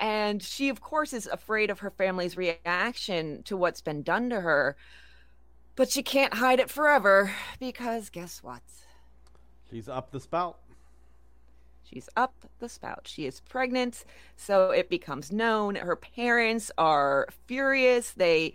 And 0.00 0.42
she, 0.42 0.68
of 0.68 0.80
course, 0.80 1.12
is 1.12 1.26
afraid 1.26 1.70
of 1.70 1.80
her 1.80 1.90
family's 1.90 2.36
reaction 2.36 3.42
to 3.44 3.56
what's 3.56 3.80
been 3.80 4.02
done 4.02 4.30
to 4.30 4.40
her. 4.40 4.76
But 5.76 5.90
she 5.90 6.02
can't 6.02 6.34
hide 6.34 6.60
it 6.60 6.70
forever 6.70 7.32
because 7.58 8.10
guess 8.10 8.42
what? 8.42 8.62
she's 9.70 9.88
up 9.88 10.10
the 10.10 10.20
spout 10.20 10.58
She's 11.92 12.08
up 12.16 12.34
the 12.58 12.70
spout. 12.70 13.06
She 13.06 13.26
is 13.26 13.40
pregnant, 13.40 14.04
so 14.34 14.70
it 14.70 14.88
becomes 14.88 15.30
known. 15.30 15.74
Her 15.74 15.94
parents 15.94 16.70
are 16.78 17.28
furious. 17.46 18.12
They 18.12 18.54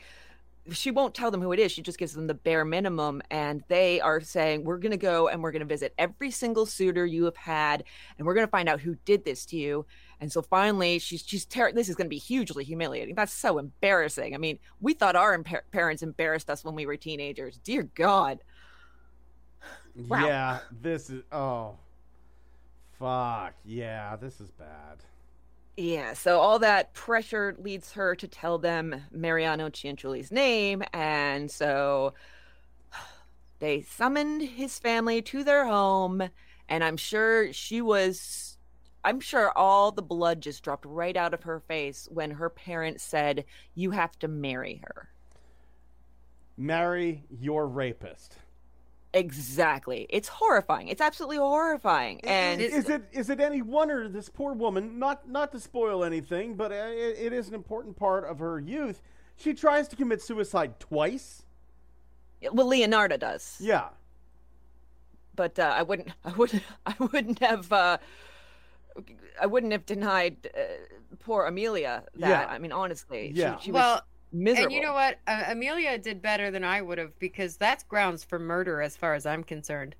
she 0.72 0.92
won't 0.92 1.14
tell 1.14 1.32
them 1.32 1.42
who 1.42 1.52
it 1.52 1.60
is. 1.60 1.72
She 1.72 1.82
just 1.82 1.98
gives 1.98 2.14
them 2.14 2.28
the 2.28 2.34
bare 2.34 2.66
minimum 2.66 3.22
and 3.30 3.64
they 3.68 4.02
are 4.02 4.22
saying, 4.22 4.64
"We're 4.64 4.78
going 4.78 4.92
to 4.92 4.98
go 4.98 5.28
and 5.28 5.42
we're 5.42 5.52
going 5.52 5.62
to 5.62 5.66
visit 5.66 5.94
every 5.98 6.32
single 6.32 6.66
suitor 6.66 7.06
you 7.06 7.26
have 7.26 7.38
had 7.38 7.84
and 8.18 8.26
we're 8.26 8.34
going 8.34 8.48
to 8.48 8.52
find 8.52 8.68
out 8.70 8.82
who 8.82 8.96
did 9.06 9.26
this 9.26 9.46
to 9.48 9.58
you." 9.58 9.86
And 10.20 10.32
so 10.32 10.42
finally, 10.42 11.00
she's 11.00 11.24
she's 11.26 11.46
this 11.46 11.90
is 11.90 11.96
going 11.96 12.08
to 12.08 12.10
be 12.10 12.18
hugely 12.18 12.64
humiliating. 12.64 13.16
That's 13.16 13.34
so 13.34 13.60
embarrassing. 13.60 14.34
I 14.34 14.38
mean, 14.38 14.60
we 14.82 14.94
thought 14.94 15.16
our 15.16 15.42
parents 15.72 16.02
embarrassed 16.02 16.50
us 16.50 16.64
when 16.64 16.76
we 16.76 16.86
were 16.86 16.98
teenagers. 16.98 17.58
Dear 17.64 17.84
God. 17.96 18.40
Wow. 19.96 20.26
Yeah, 20.26 20.60
this 20.82 21.10
is 21.10 21.24
oh 21.32 21.76
fuck. 23.00 23.54
Yeah, 23.64 24.16
this 24.16 24.40
is 24.42 24.52
bad. 24.52 25.04
Yeah, 25.78 26.14
so 26.14 26.40
all 26.40 26.58
that 26.60 26.94
pressure 26.94 27.56
leads 27.60 27.92
her 27.94 28.16
to 28.16 28.28
tell 28.28 28.58
them 28.58 29.04
Mariano 29.12 29.70
Cianciulli's 29.70 30.32
name, 30.32 30.84
and 30.92 31.52
so 31.52 32.16
they 33.60 33.82
summoned 33.82 34.42
his 34.42 34.80
family 34.80 35.22
to 35.22 35.44
their 35.44 35.68
home, 35.68 36.30
and 36.68 36.84
I'm 36.84 36.98
sure 36.98 37.54
she 37.54 37.82
was 37.82 38.58
I'm 39.08 39.20
sure 39.22 39.58
all 39.58 39.92
the 39.92 40.02
blood 40.02 40.42
just 40.42 40.64
dropped 40.64 40.86
right 40.86 41.16
out 41.16 41.34
of 41.34 41.44
her 41.44 41.62
face 41.62 42.10
when 42.12 42.32
her 42.32 42.50
parents 42.50 43.04
said, 43.04 43.46
You 43.74 43.92
have 43.92 44.20
to 44.20 44.28
marry 44.28 44.82
her. 44.84 45.10
Marry 46.58 47.24
your 47.30 47.68
rapist. 47.68 48.36
Exactly. 49.18 50.06
It's 50.10 50.28
horrifying. 50.28 50.88
It's 50.90 51.02
absolutely 51.02 51.38
horrifying. 51.38 52.22
And 52.24 52.62
is, 52.62 52.74
is 52.74 52.90
it 52.90 53.04
is 53.12 53.30
it 53.30 53.40
any 53.40 53.62
wonder 53.62 54.08
this 54.08 54.30
poor 54.30 54.54
woman, 54.54 55.00
not 55.00 55.28
not 55.28 55.52
to 55.54 55.60
spoil 55.60 56.04
anything, 56.04 56.56
but 56.56 56.72
uh, 56.72 56.76
it, 56.76 57.18
it 57.20 57.34
is 57.34 57.48
an 57.48 57.56
important 57.56 57.96
part 57.98 58.26
of 58.26 58.40
her 58.40 58.60
youth. 58.60 59.02
She 59.36 59.54
tries 59.54 59.88
to 59.90 59.96
commit 59.96 60.22
suicide 60.22 60.80
twice. 60.80 61.44
well, 62.52 62.68
Leonarda 62.68 63.20
does. 63.20 63.58
Yeah, 63.60 63.90
but 65.36 65.58
uh, 65.58 65.74
I 65.76 65.84
wouldn't, 65.84 66.10
I 66.26 66.32
wouldn't, 66.34 66.64
I 66.86 66.96
wouldn't 67.00 67.40
have, 67.40 67.72
uh, 67.72 67.98
I 69.42 69.46
wouldn't 69.46 69.72
have 69.72 69.86
denied 69.86 70.50
uh, 70.56 70.60
poor 71.20 71.46
Amelia 71.46 72.04
that. 72.16 72.30
Yeah. 72.30 72.46
I 72.50 72.58
mean, 72.58 72.72
honestly, 72.74 73.32
Yeah. 73.34 73.58
she, 73.58 73.66
she 73.66 73.72
well, 73.72 73.96
was 73.96 74.02
miserable. 74.32 74.64
and 74.66 74.72
you 74.74 74.82
know 74.82 74.94
what? 74.94 75.20
Uh, 75.28 75.44
Amelia 75.48 75.98
did 75.98 76.22
better 76.22 76.52
than 76.52 76.64
I 76.64 76.82
would 76.82 76.98
have 76.98 77.18
because 77.20 77.58
that's 77.58 77.84
grounds 77.84 78.24
for 78.24 78.40
murder, 78.40 78.82
as 78.82 78.98
far 78.98 79.14
as 79.16 79.26
I'm 79.26 79.44
concerned. 79.44 79.96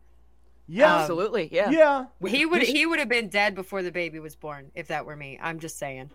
yeah, 0.68 0.94
Um, 0.96 1.02
absolutely, 1.02 1.50
yeah. 1.52 1.70
yeah. 1.70 2.06
He 2.28 2.46
would 2.46 2.62
he 2.64 2.86
would 2.86 3.00
have 3.00 3.10
been 3.10 3.30
dead 3.30 3.56
before 3.56 3.84
the 3.84 3.92
baby 3.92 4.20
was 4.20 4.36
born 4.36 4.72
if 4.76 4.88
that 4.88 5.06
were 5.06 5.16
me. 5.16 5.40
I'm 5.42 5.60
just 5.60 5.78
saying. 5.78 6.12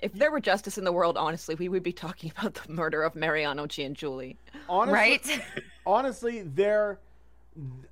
if 0.00 0.12
there 0.12 0.30
were 0.30 0.40
justice 0.40 0.78
in 0.78 0.84
the 0.84 0.92
world, 0.92 1.16
honestly, 1.16 1.54
we 1.56 1.68
would 1.68 1.82
be 1.82 1.92
talking 1.92 2.32
about 2.38 2.54
the 2.54 2.72
murder 2.72 3.02
of 3.02 3.16
Mariano 3.16 3.66
Cianciulli. 3.66 4.36
Honestly, 4.68 4.94
right? 4.94 5.42
honestly, 5.86 6.42
there, 6.42 7.00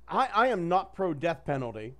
I, 0.07 0.29
I 0.33 0.47
am 0.47 0.69
not 0.69 0.95
pro 0.95 1.13
death 1.13 1.43
penalty, 1.45 1.95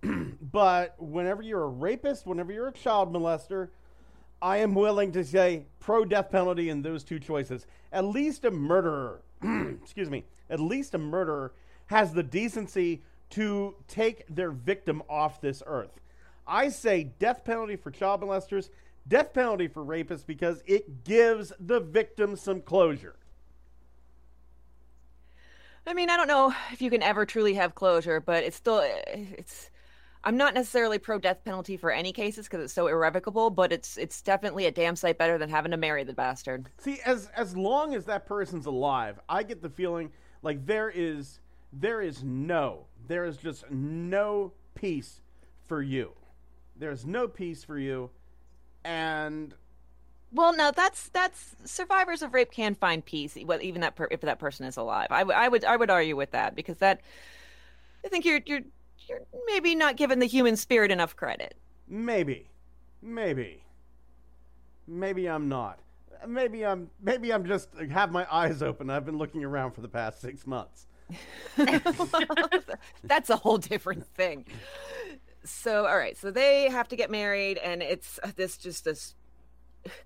but 0.02 0.94
whenever 1.00 1.42
you're 1.42 1.64
a 1.64 1.68
rapist, 1.68 2.26
whenever 2.26 2.52
you're 2.52 2.68
a 2.68 2.72
child 2.72 3.12
molester, 3.12 3.68
I 4.42 4.58
am 4.58 4.74
willing 4.74 5.12
to 5.12 5.24
say 5.24 5.66
pro 5.80 6.04
death 6.04 6.30
penalty 6.30 6.70
in 6.70 6.82
those 6.82 7.04
two 7.04 7.18
choices. 7.18 7.66
At 7.92 8.04
least 8.04 8.44
a 8.44 8.50
murderer, 8.50 9.20
excuse 9.82 10.08
me, 10.08 10.24
at 10.48 10.60
least 10.60 10.94
a 10.94 10.98
murderer 10.98 11.52
has 11.86 12.12
the 12.12 12.22
decency 12.22 13.02
to 13.30 13.74
take 13.86 14.24
their 14.28 14.50
victim 14.50 15.02
off 15.08 15.40
this 15.40 15.62
earth. 15.66 16.00
I 16.46 16.68
say 16.68 17.04
death 17.18 17.44
penalty 17.44 17.76
for 17.76 17.90
child 17.90 18.22
molesters, 18.22 18.70
death 19.06 19.32
penalty 19.32 19.68
for 19.68 19.84
rapists 19.84 20.26
because 20.26 20.62
it 20.66 21.04
gives 21.04 21.52
the 21.60 21.80
victim 21.80 22.36
some 22.36 22.60
closure. 22.60 23.16
I 25.86 25.94
mean, 25.94 26.10
I 26.10 26.16
don't 26.16 26.28
know 26.28 26.54
if 26.72 26.82
you 26.82 26.90
can 26.90 27.02
ever 27.02 27.24
truly 27.26 27.54
have 27.54 27.74
closure, 27.74 28.20
but 28.20 28.44
it's 28.44 28.56
still, 28.56 28.82
it's. 28.84 29.70
I'm 30.22 30.36
not 30.36 30.54
necessarily 30.54 30.98
pro 30.98 31.18
death 31.18 31.44
penalty 31.44 31.76
for 31.76 31.90
any 31.90 32.12
cases 32.12 32.46
because 32.46 32.62
it's 32.64 32.72
so 32.74 32.88
irrevocable, 32.88 33.50
but 33.50 33.72
it's 33.72 33.96
it's 33.96 34.20
definitely 34.20 34.66
a 34.66 34.70
damn 34.70 34.96
sight 34.96 35.16
better 35.18 35.38
than 35.38 35.48
having 35.48 35.70
to 35.70 35.76
marry 35.78 36.04
the 36.04 36.12
bastard. 36.12 36.66
See, 36.78 37.00
as 37.06 37.28
as 37.36 37.56
long 37.56 37.94
as 37.94 38.04
that 38.06 38.26
person's 38.26 38.66
alive, 38.66 39.18
I 39.28 39.42
get 39.42 39.62
the 39.62 39.70
feeling 39.70 40.12
like 40.42 40.66
there 40.66 40.90
is 40.90 41.40
there 41.72 42.02
is 42.02 42.22
no 42.22 42.86
there 43.06 43.24
is 43.24 43.36
just 43.38 43.70
no 43.70 44.52
peace 44.74 45.20
for 45.66 45.82
you. 45.82 46.12
There's 46.76 47.06
no 47.06 47.28
peace 47.28 47.64
for 47.64 47.78
you, 47.78 48.10
and 48.84 49.54
Well, 50.32 50.54
no, 50.54 50.70
that's 50.74 51.08
that's 51.08 51.56
survivors 51.64 52.22
of 52.22 52.34
rape 52.34 52.52
can 52.52 52.74
find 52.74 53.04
peace, 53.04 53.36
even 53.36 53.80
that 53.80 53.96
per, 53.96 54.08
if 54.10 54.20
that 54.22 54.38
person 54.38 54.66
is 54.66 54.76
alive. 54.76 55.08
I, 55.10 55.20
w- 55.20 55.36
I 55.38 55.48
would 55.48 55.64
I 55.64 55.76
would 55.76 55.90
argue 55.90 56.16
with 56.16 56.30
that 56.32 56.54
because 56.54 56.78
that 56.78 57.00
I 58.04 58.08
think 58.08 58.24
you're 58.24 58.40
you're 58.46 58.60
you're 59.10 59.26
maybe 59.46 59.74
not 59.74 59.96
giving 59.96 60.18
the 60.18 60.26
human 60.26 60.56
spirit 60.56 60.90
enough 60.90 61.16
credit. 61.16 61.54
maybe, 61.88 62.48
maybe, 63.02 63.62
maybe 64.86 65.28
I'm 65.28 65.48
not. 65.48 65.80
Maybe 66.26 66.66
I'm 66.66 66.90
maybe 67.02 67.32
I'm 67.32 67.46
just 67.46 67.70
have 67.90 68.12
my 68.12 68.26
eyes 68.30 68.62
open. 68.62 68.90
I've 68.90 69.06
been 69.06 69.16
looking 69.16 69.42
around 69.42 69.72
for 69.72 69.80
the 69.80 69.88
past 69.88 70.20
six 70.20 70.46
months. 70.46 70.86
that's 73.04 73.30
a 73.30 73.36
whole 73.36 73.58
different 73.58 74.06
thing. 74.06 74.44
So, 75.44 75.86
all 75.86 75.96
right, 75.96 76.16
so 76.16 76.30
they 76.30 76.68
have 76.68 76.88
to 76.88 76.96
get 76.96 77.10
married, 77.10 77.56
and 77.58 77.82
it's 77.82 78.20
uh, 78.22 78.32
this 78.36 78.58
just 78.58 78.84
this 78.84 79.14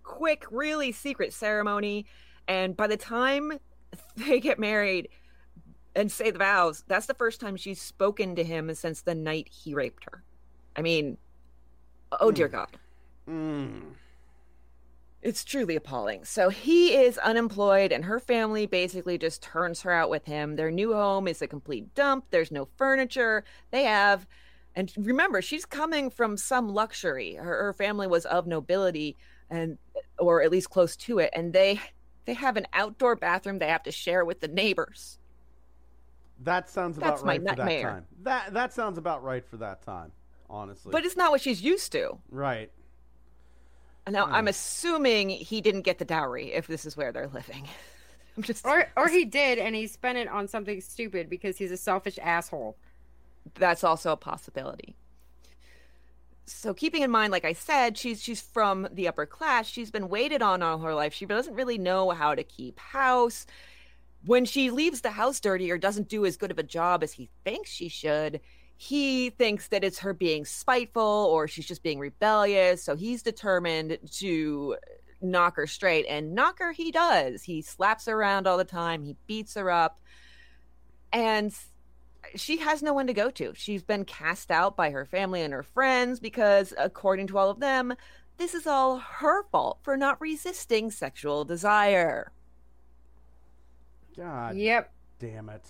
quick, 0.05 0.45
really 0.51 0.93
secret 0.93 1.33
ceremony. 1.33 2.07
And 2.47 2.77
by 2.77 2.87
the 2.87 2.97
time 2.97 3.59
they 4.17 4.41
get 4.41 4.59
married 4.59 5.09
and 5.95 6.11
say 6.11 6.31
the 6.31 6.39
vows, 6.39 6.85
that's 6.89 7.07
the 7.07 7.15
first 7.15 7.41
time 7.41 7.57
she's 7.57 7.81
spoken 7.81 8.35
to 8.37 8.45
him 8.45 8.73
since 8.75 9.03
the 9.03 9.15
night 9.15 9.49
he 9.51 9.75
raped 9.75 10.05
her. 10.05 10.23
I 10.77 10.83
mean, 10.83 11.19
oh 12.21 12.31
dear 12.31 12.49
God. 12.49 12.77
Mm. 13.29 13.95
It's 15.23 15.45
truly 15.45 15.77
appalling. 15.77 16.25
So 16.25 16.51
he 16.51 16.95
is 16.95 17.17
unemployed, 17.17 17.93
and 17.93 18.05
her 18.05 18.21
family 18.21 18.67
basically 18.67 19.17
just 19.17 19.43
turns 19.43 19.81
her 19.83 19.91
out 19.91 20.11
with 20.11 20.27
him. 20.27 20.57
Their 20.57 20.71
new 20.71 20.93
home 20.93 21.27
is 21.27 21.41
a 21.41 21.47
complete 21.47 21.95
dump. 21.95 22.27
There's 22.31 22.51
no 22.51 22.69
furniture. 22.77 23.45
They 23.71 23.85
have, 23.85 24.27
and 24.77 24.93
remember, 24.99 25.41
she's 25.41 25.65
coming 25.65 26.11
from 26.11 26.37
some 26.37 26.69
luxury. 26.69 27.35
Her, 27.37 27.65
her 27.65 27.73
family 27.73 28.07
was 28.07 28.27
of 28.27 28.47
nobility, 28.47 29.17
and 29.49 29.79
or 30.19 30.43
at 30.43 30.51
least 30.51 30.69
close 30.71 30.97
to 30.97 31.21
it, 31.21 31.31
and 31.33 31.53
they 31.55 31.81
they 32.27 32.35
have 32.35 32.57
an 32.57 32.67
outdoor 32.73 33.17
bathroom 33.17 33.59
they 33.59 33.69
have 33.69 33.83
to 33.85 33.93
share 33.93 34.25
with 34.25 34.41
the 34.41 34.49
neighbors. 34.49 35.19
That 36.41 36.69
sounds 36.69 36.99
about 36.99 37.11
That's 37.11 37.23
my 37.23 37.33
right 37.39 37.41
for 37.49 37.57
that 37.57 37.83
time. 37.83 38.07
That 38.23 38.55
that 38.55 38.73
sounds 38.73 38.99
about 38.99 39.23
right 39.23 39.45
for 39.47 39.57
that 39.59 39.83
time. 39.83 40.13
Honestly, 40.51 40.93
But 40.93 41.05
it's 41.07 41.17
not 41.17 41.31
what 41.31 41.41
she's 41.41 41.63
used 41.63 41.91
to. 41.93 42.19
right. 42.31 42.71
Now, 44.07 44.27
Hmm. 44.27 44.35
I'm 44.35 44.49
assuming 44.49 45.31
he 45.31 45.63
didn't 45.63 45.81
get 45.83 45.99
the 45.99 46.05
dowry 46.05 46.53
if 46.53 46.67
this 46.67 46.85
is 46.85 46.97
where 46.97 47.11
they're 47.13 47.29
living. 47.29 47.67
I'm 48.37 48.43
just 48.43 48.67
or 48.67 48.87
or 48.97 49.09
he 49.09 49.25
did 49.41 49.59
and 49.59 49.75
he 49.75 49.87
spent 49.87 50.19
it 50.19 50.29
on 50.29 50.47
something 50.49 50.81
stupid 50.81 51.31
because 51.31 51.57
he's 51.57 51.71
a 51.73 51.77
selfish 51.77 52.19
asshole. 52.21 52.77
that's 53.55 53.85
also 53.85 54.13
a 54.13 54.17
possibility. 54.17 54.97
So 56.47 56.75
keeping 56.75 57.03
in 57.03 57.11
mind, 57.11 57.33
like 57.33 57.47
I 57.47 57.55
said, 57.55 57.97
she's 57.97 58.23
she's 58.23 58.43
from 58.43 58.87
the 58.93 59.09
upper 59.09 59.25
class. 59.25 59.67
She's 59.67 59.91
been 59.91 60.09
waited 60.11 60.43
on 60.43 60.63
all 60.63 60.79
her 60.81 60.95
life. 60.95 61.15
She 61.15 61.25
doesn't 61.25 61.55
really 61.55 61.79
know 61.79 62.11
how 62.11 62.35
to 62.35 62.43
keep 62.45 62.79
house. 62.79 63.47
When 64.27 64.45
she 64.45 64.71
leaves 64.71 65.01
the 65.01 65.11
house 65.11 65.41
dirty 65.41 65.71
or 65.71 65.79
doesn't 65.79 66.09
do 66.09 66.25
as 66.25 66.37
good 66.37 66.51
of 66.51 66.59
a 66.59 66.63
job 66.63 67.03
as 67.03 67.13
he 67.13 67.29
thinks 67.45 67.71
she 67.71 67.89
should, 67.89 68.41
he 68.77 69.31
thinks 69.31 69.69
that 69.69 69.85
it's 69.85 70.01
her 70.01 70.15
being 70.15 70.45
spiteful 70.45 71.29
or 71.31 71.47
she's 71.47 71.67
just 71.67 71.83
being 71.83 71.99
rebellious. 71.99 72.83
So 72.83 72.97
he's 72.97 73.23
determined 73.23 73.99
to 74.19 74.77
knock 75.25 75.57
her 75.57 75.67
straight, 75.67 76.07
and 76.09 76.35
knock 76.35 76.59
her 76.59 76.73
he 76.73 76.93
does. 76.93 77.43
He 77.43 77.63
slaps 77.63 78.07
her 78.07 78.13
around 78.13 78.47
all 78.47 78.59
the 78.59 78.65
time. 78.65 79.03
He 79.03 79.17
beats 79.27 79.55
her 79.55 79.71
up, 79.71 80.01
and 81.13 81.53
she 82.37 82.59
has 82.59 82.83
no 82.83 82.93
one 82.93 83.07
to 83.07 83.15
go 83.15 83.31
to. 83.31 83.53
She's 83.55 83.83
been 83.83 84.05
cast 84.05 84.51
out 84.51 84.77
by 84.77 84.91
her 84.91 85.05
family 85.05 85.43
and 85.43 85.53
her 85.53 85.63
friends 85.63 86.21
because, 86.21 86.75
according 86.79 87.29
to 87.29 87.39
all 87.39 87.51
of 87.51 87.61
them, 87.61 87.95
this 88.37 88.55
is 88.55 88.67
all 88.67 88.99
her 88.99 89.45
fault 89.45 89.79
for 89.83 89.97
not 89.97 90.21
resisting 90.21 90.91
sexual 90.91 91.45
desire. 91.45 92.33
God 94.17 94.57
Yep. 94.57 94.93
damn 95.19 95.49
it. 95.49 95.65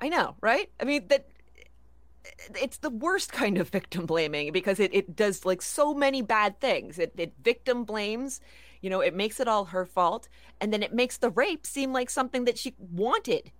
I 0.00 0.08
know, 0.08 0.36
right? 0.40 0.70
I 0.80 0.84
mean, 0.84 1.08
that 1.08 1.26
it's 2.60 2.78
the 2.78 2.90
worst 2.90 3.32
kind 3.32 3.58
of 3.58 3.68
victim 3.68 4.06
blaming 4.06 4.52
because 4.52 4.80
it, 4.80 4.94
it 4.94 5.16
does 5.16 5.44
like 5.44 5.62
so 5.62 5.94
many 5.94 6.22
bad 6.22 6.60
things. 6.60 6.98
It, 6.98 7.14
it 7.16 7.34
victim 7.42 7.84
blames, 7.84 8.40
you 8.80 8.90
know, 8.90 9.00
it 9.00 9.14
makes 9.14 9.40
it 9.40 9.48
all 9.48 9.66
her 9.66 9.84
fault, 9.86 10.28
and 10.60 10.72
then 10.72 10.82
it 10.82 10.92
makes 10.94 11.16
the 11.18 11.30
rape 11.30 11.66
seem 11.66 11.92
like 11.92 12.10
something 12.10 12.44
that 12.44 12.58
she 12.58 12.74
wanted. 12.78 13.52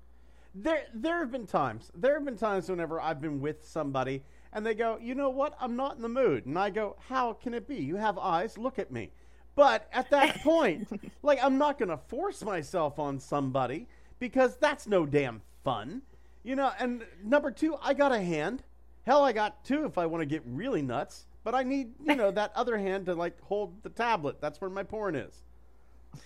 There, 0.55 0.85
there 0.95 1.19
have 1.21 1.31
been 1.31 1.47
times. 1.47 1.91
There 1.95 2.15
have 2.15 2.25
been 2.25 2.37
times 2.37 2.69
whenever 2.69 3.01
I've 3.01 3.21
been 3.21 3.41
with 3.41 3.67
somebody 3.67 4.23
and 4.53 4.67
they 4.67 4.75
go, 4.75 4.99
"You 4.99 5.15
know 5.15 5.31
what? 5.31 5.55
I'm 5.61 5.77
not 5.77 5.97
in 5.97 6.03
the 6.03 6.09
mood." 6.09 6.47
And 6.47 6.59
I 6.59 6.71
go, 6.71 6.97
"How 7.09 7.33
can 7.35 7.55
it 7.55 7.69
be? 7.69 7.77
You 7.77 7.97
have 7.97 8.19
eyes. 8.19 8.59
Look 8.59 8.79
at 8.79 8.91
me." 8.91 9.13
But 9.55 9.89
at 9.93 10.11
that 10.11 10.41
point, 10.43 10.89
like 11.23 11.39
I'm 11.43 11.59
not 11.59 11.79
going 11.79 11.89
to 11.89 11.97
force 11.97 12.43
myself 12.43 12.99
on 12.99 13.19
somebody 13.19 13.87
because 14.19 14.57
that's 14.57 14.87
no 14.87 15.07
damn 15.07 15.43
fun. 15.65 16.03
You 16.43 16.57
know, 16.57 16.73
and 16.79 17.05
number 17.23 17.51
2, 17.51 17.77
I 17.83 17.93
got 17.95 18.13
a 18.13 18.21
hand. 18.21 18.63
Hell, 19.05 19.25
I 19.25 19.33
got 19.33 19.65
two 19.65 19.85
if 19.85 19.99
I 19.99 20.07
want 20.07 20.23
to 20.23 20.27
get 20.27 20.43
really 20.47 20.83
nuts. 20.83 21.27
but 21.43 21.55
I 21.55 21.63
need, 21.63 21.93
you 22.05 22.17
know, 22.17 22.31
that 22.31 22.53
other 22.55 22.77
hand 22.77 23.07
to 23.07 23.15
like 23.15 23.41
hold 23.43 23.83
the 23.83 23.89
tablet. 23.89 24.41
That's 24.41 24.61
where 24.61 24.71
my 24.71 24.83
porn 24.83 25.17
is. 25.17 25.43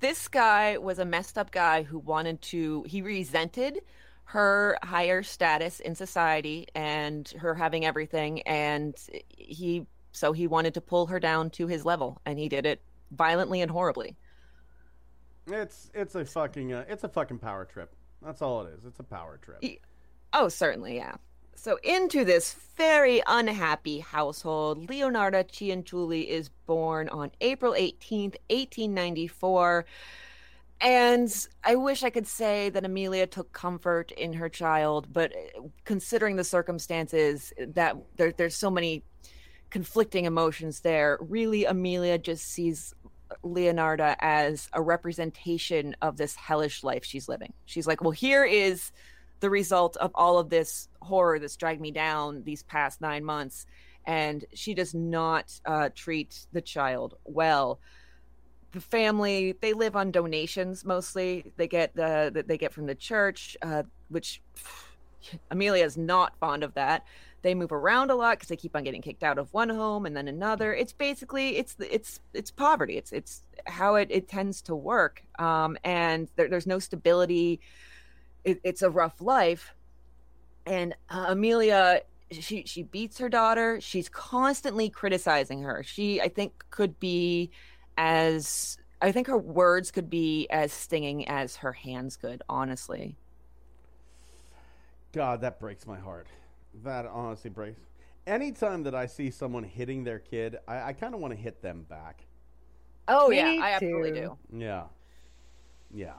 this 0.00 0.28
guy 0.28 0.78
was 0.78 0.98
a 0.98 1.04
messed 1.04 1.38
up 1.38 1.50
guy 1.50 1.82
who 1.82 1.98
wanted 1.98 2.40
to 2.42 2.84
he 2.86 3.02
resented 3.02 3.80
her 4.24 4.76
higher 4.82 5.22
status 5.22 5.80
in 5.80 5.94
society 5.94 6.66
and 6.74 7.28
her 7.38 7.54
having 7.54 7.84
everything 7.84 8.42
and 8.42 8.94
he 9.28 9.86
so 10.12 10.32
he 10.32 10.46
wanted 10.46 10.74
to 10.74 10.80
pull 10.80 11.06
her 11.06 11.20
down 11.20 11.50
to 11.50 11.66
his 11.66 11.84
level 11.84 12.20
and 12.26 12.38
he 12.38 12.48
did 12.48 12.66
it 12.66 12.80
violently 13.12 13.60
and 13.60 13.70
horribly 13.70 14.16
It's 15.46 15.90
it's 15.94 16.14
a 16.14 16.24
fucking 16.24 16.72
uh, 16.72 16.84
it's 16.88 17.04
a 17.04 17.08
fucking 17.08 17.38
power 17.38 17.64
trip. 17.64 17.94
That's 18.22 18.42
all 18.42 18.66
it 18.66 18.74
is. 18.78 18.84
It's 18.84 19.00
a 19.00 19.04
power 19.04 19.38
trip. 19.42 19.58
He- 19.60 19.80
oh 20.34 20.48
certainly 20.48 20.96
yeah 20.96 21.14
so 21.54 21.78
into 21.82 22.24
this 22.24 22.54
very 22.76 23.22
unhappy 23.26 23.98
household 24.00 24.86
leonarda 24.88 25.42
cianciulli 25.44 26.26
is 26.26 26.50
born 26.66 27.08
on 27.08 27.30
april 27.40 27.72
18th 27.72 28.36
1894 28.50 29.86
and 30.80 31.46
I 31.64 31.74
wish 31.74 32.04
I 32.04 32.10
could 32.10 32.26
say 32.26 32.68
that 32.70 32.84
Amelia 32.84 33.26
took 33.26 33.52
comfort 33.52 34.12
in 34.12 34.32
her 34.34 34.48
child, 34.48 35.12
but 35.12 35.32
uh, 35.32 35.62
considering 35.84 36.36
the 36.36 36.44
circumstances, 36.44 37.52
that 37.58 37.96
there, 38.16 38.30
there's 38.30 38.54
so 38.54 38.70
many 38.70 39.02
conflicting 39.70 40.24
emotions 40.24 40.80
there. 40.80 41.18
Really, 41.20 41.64
Amelia 41.64 42.18
just 42.18 42.46
sees 42.46 42.94
Leonarda 43.44 44.16
as 44.20 44.68
a 44.72 44.80
representation 44.80 45.94
of 46.00 46.16
this 46.16 46.34
hellish 46.34 46.82
life 46.82 47.04
she's 47.04 47.28
living. 47.28 47.52
She's 47.66 47.86
like, 47.86 48.00
well, 48.00 48.10
here 48.10 48.44
is 48.44 48.92
the 49.40 49.50
result 49.50 49.96
of 49.98 50.10
all 50.14 50.38
of 50.38 50.50
this 50.50 50.88
horror 51.00 51.38
that's 51.38 51.56
dragged 51.56 51.80
me 51.80 51.90
down 51.90 52.42
these 52.44 52.62
past 52.62 53.00
nine 53.00 53.24
months. 53.24 53.66
And 54.06 54.44
she 54.54 54.74
does 54.74 54.94
not 54.94 55.60
uh, 55.66 55.90
treat 55.94 56.46
the 56.52 56.62
child 56.62 57.14
well 57.24 57.78
the 58.72 58.80
family 58.80 59.54
they 59.60 59.72
live 59.72 59.96
on 59.96 60.10
donations 60.10 60.84
mostly 60.84 61.52
they 61.56 61.66
get 61.66 61.94
the 61.94 62.30
that 62.34 62.46
they 62.48 62.58
get 62.58 62.72
from 62.72 62.86
the 62.86 62.94
church 62.94 63.56
uh, 63.62 63.82
which 64.08 64.42
amelia 65.50 65.84
is 65.84 65.96
not 65.96 66.36
fond 66.38 66.62
of 66.62 66.74
that 66.74 67.04
they 67.42 67.54
move 67.54 67.72
around 67.72 68.10
a 68.10 68.14
lot 68.14 68.38
because 68.38 68.48
they 68.48 68.56
keep 68.56 68.74
on 68.74 68.84
getting 68.84 69.02
kicked 69.02 69.22
out 69.22 69.38
of 69.38 69.52
one 69.52 69.68
home 69.68 70.06
and 70.06 70.16
then 70.16 70.28
another. 70.28 70.74
It's 70.74 70.92
basically 70.92 71.56
it's 71.56 71.76
it's 71.78 72.20
it's 72.34 72.50
poverty. 72.50 72.96
It's 72.96 73.12
it's 73.12 73.42
how 73.66 73.96
it, 73.96 74.08
it 74.10 74.28
tends 74.28 74.62
to 74.62 74.74
work. 74.74 75.22
Um, 75.38 75.76
and 75.84 76.28
there, 76.36 76.48
there's 76.48 76.66
no 76.66 76.78
stability. 76.78 77.60
It, 78.44 78.60
it's 78.64 78.82
a 78.82 78.90
rough 78.90 79.20
life. 79.20 79.74
And 80.66 80.94
uh, 81.08 81.26
amelia 81.28 82.02
she 82.30 82.64
she 82.66 82.82
beats 82.82 83.18
her 83.18 83.28
daughter. 83.28 83.80
She's 83.80 84.08
constantly 84.08 84.90
criticizing 84.90 85.62
her. 85.62 85.82
She 85.82 86.20
i 86.20 86.28
think 86.28 86.64
could 86.70 86.98
be 87.00 87.50
as 87.96 88.78
I 89.00 89.12
think 89.12 89.28
her 89.28 89.38
words 89.38 89.90
could 89.90 90.10
be 90.10 90.48
as 90.50 90.72
stinging 90.72 91.28
as 91.28 91.56
her 91.56 91.72
hands 91.72 92.16
could, 92.16 92.42
honestly. 92.48 93.16
God, 95.12 95.40
that 95.42 95.60
breaks 95.60 95.86
my 95.86 95.98
heart. 95.98 96.26
That 96.74 97.06
honestly 97.06 97.50
breaks. 97.50 97.80
Anytime 98.26 98.82
that 98.84 98.94
I 98.94 99.06
see 99.06 99.30
someone 99.30 99.64
hitting 99.64 100.04
their 100.04 100.18
kid, 100.18 100.56
I, 100.68 100.82
I 100.82 100.92
kind 100.92 101.14
of 101.14 101.20
want 101.20 101.32
to 101.34 101.40
hit 101.40 101.62
them 101.62 101.84
back. 101.88 102.26
Oh 103.08 103.28
Me 103.28 103.36
yeah, 103.36 103.64
I 103.64 103.72
absolutely 103.72 104.12
do. 104.12 104.38
Yeah. 104.52 104.84
Yeah. 105.90 106.14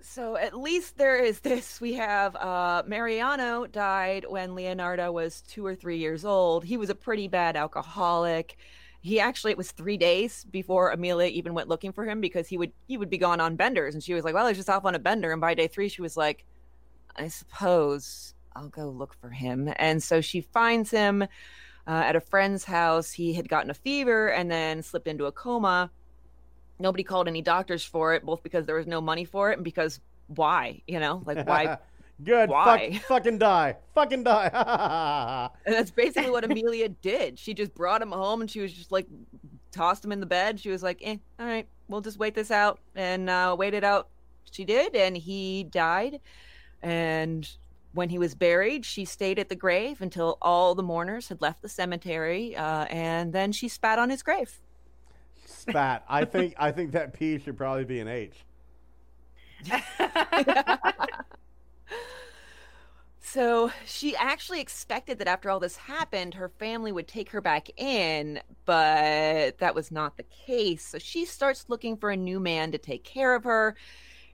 So 0.00 0.36
at 0.36 0.56
least 0.56 0.98
there 0.98 1.16
is 1.16 1.40
this. 1.40 1.80
We 1.80 1.94
have 1.94 2.36
uh, 2.36 2.84
Mariano 2.86 3.66
died 3.66 4.24
when 4.28 4.50
Leonarda 4.50 5.12
was 5.12 5.42
two 5.42 5.66
or 5.66 5.74
three 5.74 5.98
years 5.98 6.24
old. 6.24 6.64
He 6.64 6.76
was 6.76 6.90
a 6.90 6.94
pretty 6.94 7.28
bad 7.28 7.56
alcoholic. 7.56 8.56
He 9.00 9.20
actually 9.20 9.52
it 9.52 9.58
was 9.58 9.72
three 9.72 9.96
days 9.96 10.44
before 10.44 10.90
Amelia 10.90 11.28
even 11.28 11.54
went 11.54 11.68
looking 11.68 11.92
for 11.92 12.04
him 12.04 12.20
because 12.20 12.48
he 12.48 12.58
would 12.58 12.72
he 12.86 12.96
would 12.98 13.10
be 13.10 13.18
gone 13.18 13.40
on 13.40 13.56
benders, 13.56 13.94
and 13.94 14.02
she 14.02 14.14
was 14.14 14.24
like, 14.24 14.34
"Well, 14.34 14.46
he's 14.48 14.56
just 14.56 14.70
off 14.70 14.84
on 14.84 14.94
a 14.94 14.98
bender." 14.98 15.32
And 15.32 15.40
by 15.40 15.54
day 15.54 15.68
three, 15.68 15.88
she 15.88 16.02
was 16.02 16.16
like, 16.16 16.44
"I 17.16 17.28
suppose 17.28 18.35
I'll 18.56 18.68
go 18.68 18.88
look 18.88 19.14
for 19.20 19.30
him." 19.30 19.72
And 19.76 20.02
so 20.02 20.20
she 20.20 20.40
finds 20.40 20.90
him 20.90 21.22
uh, 21.22 21.26
at 21.86 22.16
a 22.16 22.20
friend's 22.20 22.64
house. 22.64 23.12
He 23.12 23.32
had 23.32 23.48
gotten 23.48 23.70
a 23.70 23.74
fever 23.74 24.28
and 24.28 24.50
then 24.50 24.82
slipped 24.82 25.08
into 25.08 25.26
a 25.26 25.32
coma. 25.32 25.90
Nobody 26.78 27.04
called 27.04 27.28
any 27.28 27.42
doctors 27.42 27.84
for 27.84 28.14
it, 28.14 28.24
both 28.24 28.42
because 28.42 28.66
there 28.66 28.76
was 28.76 28.86
no 28.86 29.00
money 29.00 29.24
for 29.24 29.50
it 29.50 29.54
and 29.54 29.64
because 29.64 30.00
why? 30.28 30.82
You 30.86 31.00
know, 31.00 31.22
like 31.24 31.46
why? 31.46 31.78
Good. 32.24 32.48
Why? 32.48 32.92
Fuck, 32.92 33.02
fucking 33.08 33.38
die. 33.38 33.76
Fucking 33.94 34.24
die. 34.24 35.50
And 35.66 35.74
that's 35.74 35.90
basically 35.90 36.30
what 36.30 36.44
Amelia 36.44 36.88
did. 36.88 37.38
She 37.38 37.52
just 37.52 37.74
brought 37.74 38.00
him 38.00 38.10
home 38.10 38.40
and 38.40 38.50
she 38.50 38.60
was 38.60 38.72
just 38.72 38.90
like 38.90 39.06
tossed 39.70 40.04
him 40.04 40.12
in 40.12 40.20
the 40.20 40.26
bed. 40.26 40.58
She 40.58 40.70
was 40.70 40.82
like, 40.82 41.00
eh, 41.02 41.16
all 41.38 41.46
right, 41.46 41.66
we'll 41.88 42.00
just 42.00 42.18
wait 42.18 42.34
this 42.34 42.50
out 42.50 42.80
and 42.94 43.28
uh, 43.28 43.54
wait 43.58 43.74
it 43.74 43.84
out. 43.84 44.08
She 44.50 44.64
did, 44.64 44.94
and 44.94 45.16
he 45.16 45.64
died. 45.64 46.20
And 46.82 47.48
when 47.96 48.10
he 48.10 48.18
was 48.18 48.34
buried, 48.34 48.84
she 48.84 49.04
stayed 49.04 49.38
at 49.38 49.48
the 49.48 49.56
grave 49.56 50.00
until 50.00 50.38
all 50.42 50.74
the 50.74 50.82
mourners 50.82 51.28
had 51.28 51.40
left 51.40 51.62
the 51.62 51.68
cemetery, 51.68 52.54
uh, 52.54 52.84
and 52.84 53.32
then 53.32 53.52
she 53.52 53.68
spat 53.68 53.98
on 53.98 54.10
his 54.10 54.22
grave. 54.22 54.60
Spat. 55.46 56.04
I 56.08 56.24
think 56.24 56.54
I 56.58 56.70
think 56.70 56.92
that 56.92 57.12
P 57.12 57.38
should 57.38 57.56
probably 57.56 57.84
be 57.84 58.00
an 58.00 58.08
H. 58.08 58.44
So 63.28 63.70
she 63.84 64.16
actually 64.16 64.60
expected 64.60 65.18
that 65.18 65.28
after 65.28 65.50
all 65.50 65.60
this 65.60 65.76
happened, 65.76 66.32
her 66.34 66.48
family 66.48 66.90
would 66.90 67.06
take 67.06 67.30
her 67.32 67.42
back 67.42 67.68
in, 67.76 68.40
but 68.64 69.58
that 69.58 69.74
was 69.74 69.90
not 69.90 70.16
the 70.16 70.22
case. 70.22 70.86
So 70.86 70.98
she 70.98 71.26
starts 71.26 71.66
looking 71.68 71.98
for 71.98 72.10
a 72.10 72.16
new 72.16 72.40
man 72.40 72.72
to 72.72 72.78
take 72.78 73.04
care 73.04 73.34
of 73.34 73.44
her. 73.44 73.76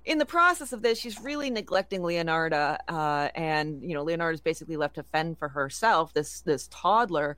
In 0.04 0.18
the 0.18 0.26
process 0.26 0.72
of 0.72 0.82
this, 0.82 0.98
she's 0.98 1.20
really 1.20 1.48
neglecting 1.48 2.00
Leonarda, 2.00 2.78
uh, 2.88 3.28
and 3.34 3.82
you 3.82 3.94
know 3.94 4.02
Leonarda's 4.02 4.40
basically 4.40 4.76
left 4.76 4.96
to 4.96 5.04
fend 5.04 5.38
for 5.38 5.48
herself. 5.48 6.12
This 6.12 6.40
this 6.40 6.68
toddler, 6.72 7.36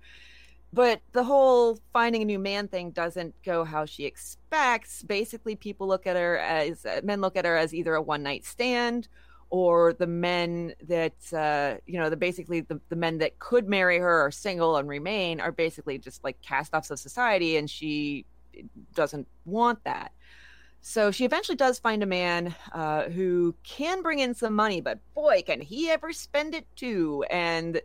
but 0.73 1.03
the 1.13 1.25
whole 1.25 1.79
finding 1.93 2.23
a 2.23 2.25
new 2.25 2.39
man 2.39 2.69
thing 2.69 2.91
doesn't 2.91 3.35
go 3.45 3.65
how 3.65 3.85
she 3.85 4.05
expects. 4.05 5.03
Basically, 5.03 5.57
people 5.57 5.87
look 5.87 6.07
at 6.07 6.17
her 6.17 6.39
as 6.39 6.87
men 7.03 7.21
look 7.21 7.37
at 7.37 7.45
her 7.45 7.57
as 7.57 7.75
either 7.75 7.95
a 7.95 8.03
one 8.03 8.23
night 8.23 8.47
stand 8.47 9.09
or 9.51 9.93
the 9.93 10.07
men 10.07 10.75
that 10.89 11.33
uh, 11.33 11.79
you 11.87 11.99
know 11.99 12.09
the 12.09 12.17
basically 12.17 12.63
the, 12.63 12.81
the 12.89 12.97
men 12.97 13.19
that 13.19 13.39
could 13.39 13.69
marry 13.69 13.99
her 13.99 14.27
are 14.27 14.31
single 14.31 14.77
and 14.77 14.89
remain 14.89 15.39
are 15.39 15.53
basically 15.53 15.99
just 15.99 16.25
like 16.25 16.41
cast 16.41 16.75
offs 16.75 16.91
of 16.91 16.99
society 16.99 17.57
and 17.57 17.69
she 17.69 18.25
doesn't 18.95 19.29
want 19.45 19.83
that 19.85 20.13
so 20.87 21.11
she 21.11 21.25
eventually 21.25 21.57
does 21.57 21.79
find 21.79 22.03
a 22.03 22.07
man 22.07 22.55
uh, 22.73 23.05
who 23.05 23.55
can 23.63 24.03
bring 24.03 24.19
in 24.19 24.35
some 24.35 24.53
money 24.53 24.81
but 24.81 24.99
boy 25.15 25.43
can 25.45 25.61
he 25.61 25.91
ever 25.91 26.13
spend 26.13 26.55
it 26.55 26.67
too. 26.77 27.25
And 27.31 27.81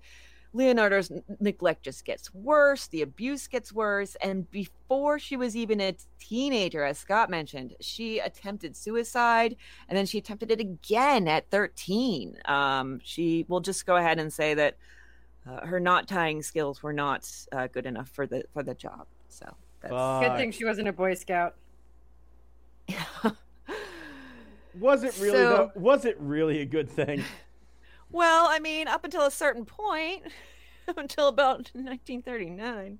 leonarda's 0.51 1.11
neglect 1.39 1.83
just 1.83 2.03
gets 2.05 2.33
worse 2.33 2.87
the 2.87 3.03
abuse 3.03 3.47
gets 3.47 3.71
worse 3.71 4.15
and 4.15 4.49
before 4.49 5.19
she 5.19 5.37
was 5.37 5.55
even 5.55 5.79
a 5.79 5.95
teenager 6.19 6.83
as 6.83 6.97
scott 6.97 7.29
mentioned 7.29 7.75
she 7.79 8.17
attempted 8.17 8.75
suicide 8.75 9.55
and 9.87 9.95
then 9.95 10.07
she 10.07 10.17
attempted 10.17 10.49
it 10.49 10.59
again 10.59 11.27
at 11.27 11.47
13 11.51 12.35
um, 12.45 12.99
she 13.03 13.45
will 13.47 13.59
just 13.59 13.85
go 13.85 13.95
ahead 13.95 14.17
and 14.17 14.33
say 14.33 14.55
that 14.55 14.75
uh, 15.47 15.65
her 15.65 15.79
knot 15.79 16.07
tying 16.07 16.41
skills 16.41 16.83
were 16.83 16.93
not 16.93 17.29
uh, 17.51 17.67
good 17.67 17.85
enough 17.85 18.09
for 18.09 18.27
the 18.27 18.43
for 18.53 18.63
the 18.63 18.73
job. 18.73 19.05
So 19.29 19.45
that's 19.81 19.93
Good 20.27 20.37
thing 20.37 20.51
she 20.51 20.65
wasn't 20.65 20.87
a 20.87 20.93
Boy 20.93 21.13
Scout. 21.13 21.55
Was 24.79 25.03
it 25.03 25.17
really? 25.19 25.37
So- 25.37 25.71
was 25.75 26.05
it 26.05 26.15
really 26.19 26.61
a 26.61 26.65
good 26.65 26.89
thing? 26.89 27.23
Well, 28.11 28.47
I 28.49 28.57
mean, 28.57 28.87
up 28.87 29.05
until 29.05 29.21
a 29.27 29.29
certain 29.29 29.65
point, 29.65 30.23
until 30.97 31.27
about 31.27 31.69
1939. 31.73 32.97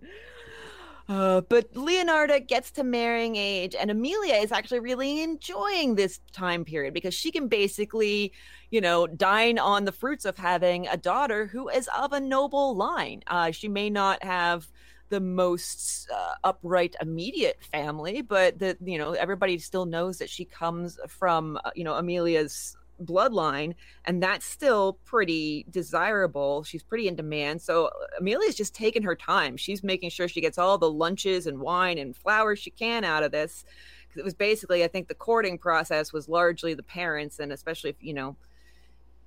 Uh, 1.08 1.42
but 1.42 1.74
Leonarda 1.74 2.48
gets 2.48 2.70
to 2.70 2.84
marrying 2.84 3.36
age, 3.36 3.74
and 3.74 3.90
Amelia 3.90 4.36
is 4.36 4.52
actually 4.52 4.82
really 4.82 5.24
enjoying 5.24 5.96
this 5.96 6.20
time 6.32 6.64
period 6.64 6.94
because 6.94 7.16
she 7.16 7.32
can 7.32 7.48
basically, 7.48 8.32
you 8.70 8.80
know, 8.82 9.08
dine 9.08 9.58
on 9.58 9.86
the 9.86 9.92
fruits 9.92 10.26
of 10.26 10.38
having 10.38 10.86
a 10.88 10.98
daughter 10.98 11.48
who 11.48 11.68
is 11.70 11.90
of 11.98 12.14
a 12.14 12.20
noble 12.20 12.76
line. 12.76 13.24
Uh, 13.26 13.50
she 13.50 13.68
may 13.68 13.90
not 13.90 14.24
have 14.24 14.70
the 15.10 15.20
most 15.20 16.10
uh, 16.14 16.34
upright 16.44 16.96
immediate 17.02 17.58
family, 17.72 18.22
but 18.22 18.60
that 18.60 18.78
you 18.84 18.98
know 18.98 19.14
everybody 19.14 19.58
still 19.58 19.86
knows 19.86 20.18
that 20.20 20.30
she 20.30 20.46
comes 20.46 21.00
from 21.08 21.60
uh, 21.64 21.72
you 21.76 21.84
know 21.84 21.96
Amelia's 21.96 22.76
bloodline 23.04 23.74
and 24.06 24.22
that's 24.22 24.46
still 24.46 25.00
pretty 25.06 25.66
desirable. 25.70 26.64
She's 26.64 26.84
pretty 26.84 27.08
in 27.08 27.16
demand. 27.16 27.62
So 27.62 27.90
amelia's 28.20 28.56
just 28.56 28.76
taking 28.76 29.04
her 29.04 29.16
time. 29.16 29.56
She's 29.56 29.84
making 29.84 30.10
sure 30.10 30.28
she 30.28 30.42
gets 30.42 30.58
all 30.58 30.78
the 30.78 30.92
lunches 30.92 31.48
and 31.48 31.60
wine 31.62 31.98
and 31.98 32.14
flowers 32.14 32.60
she 32.60 32.72
can 32.72 33.06
out 33.06 33.24
of 33.24 33.32
this 33.32 33.64
because 34.06 34.20
it 34.20 34.26
was 34.26 34.34
basically 34.34 34.84
i 34.84 34.88
think 34.88 35.08
the 35.08 35.14
courting 35.14 35.56
process 35.58 36.12
was 36.12 36.28
largely 36.28 36.74
the 36.74 36.82
parents 36.82 37.40
and 37.40 37.54
especially 37.54 37.92
if 37.92 37.96
you 38.02 38.12
know 38.12 38.36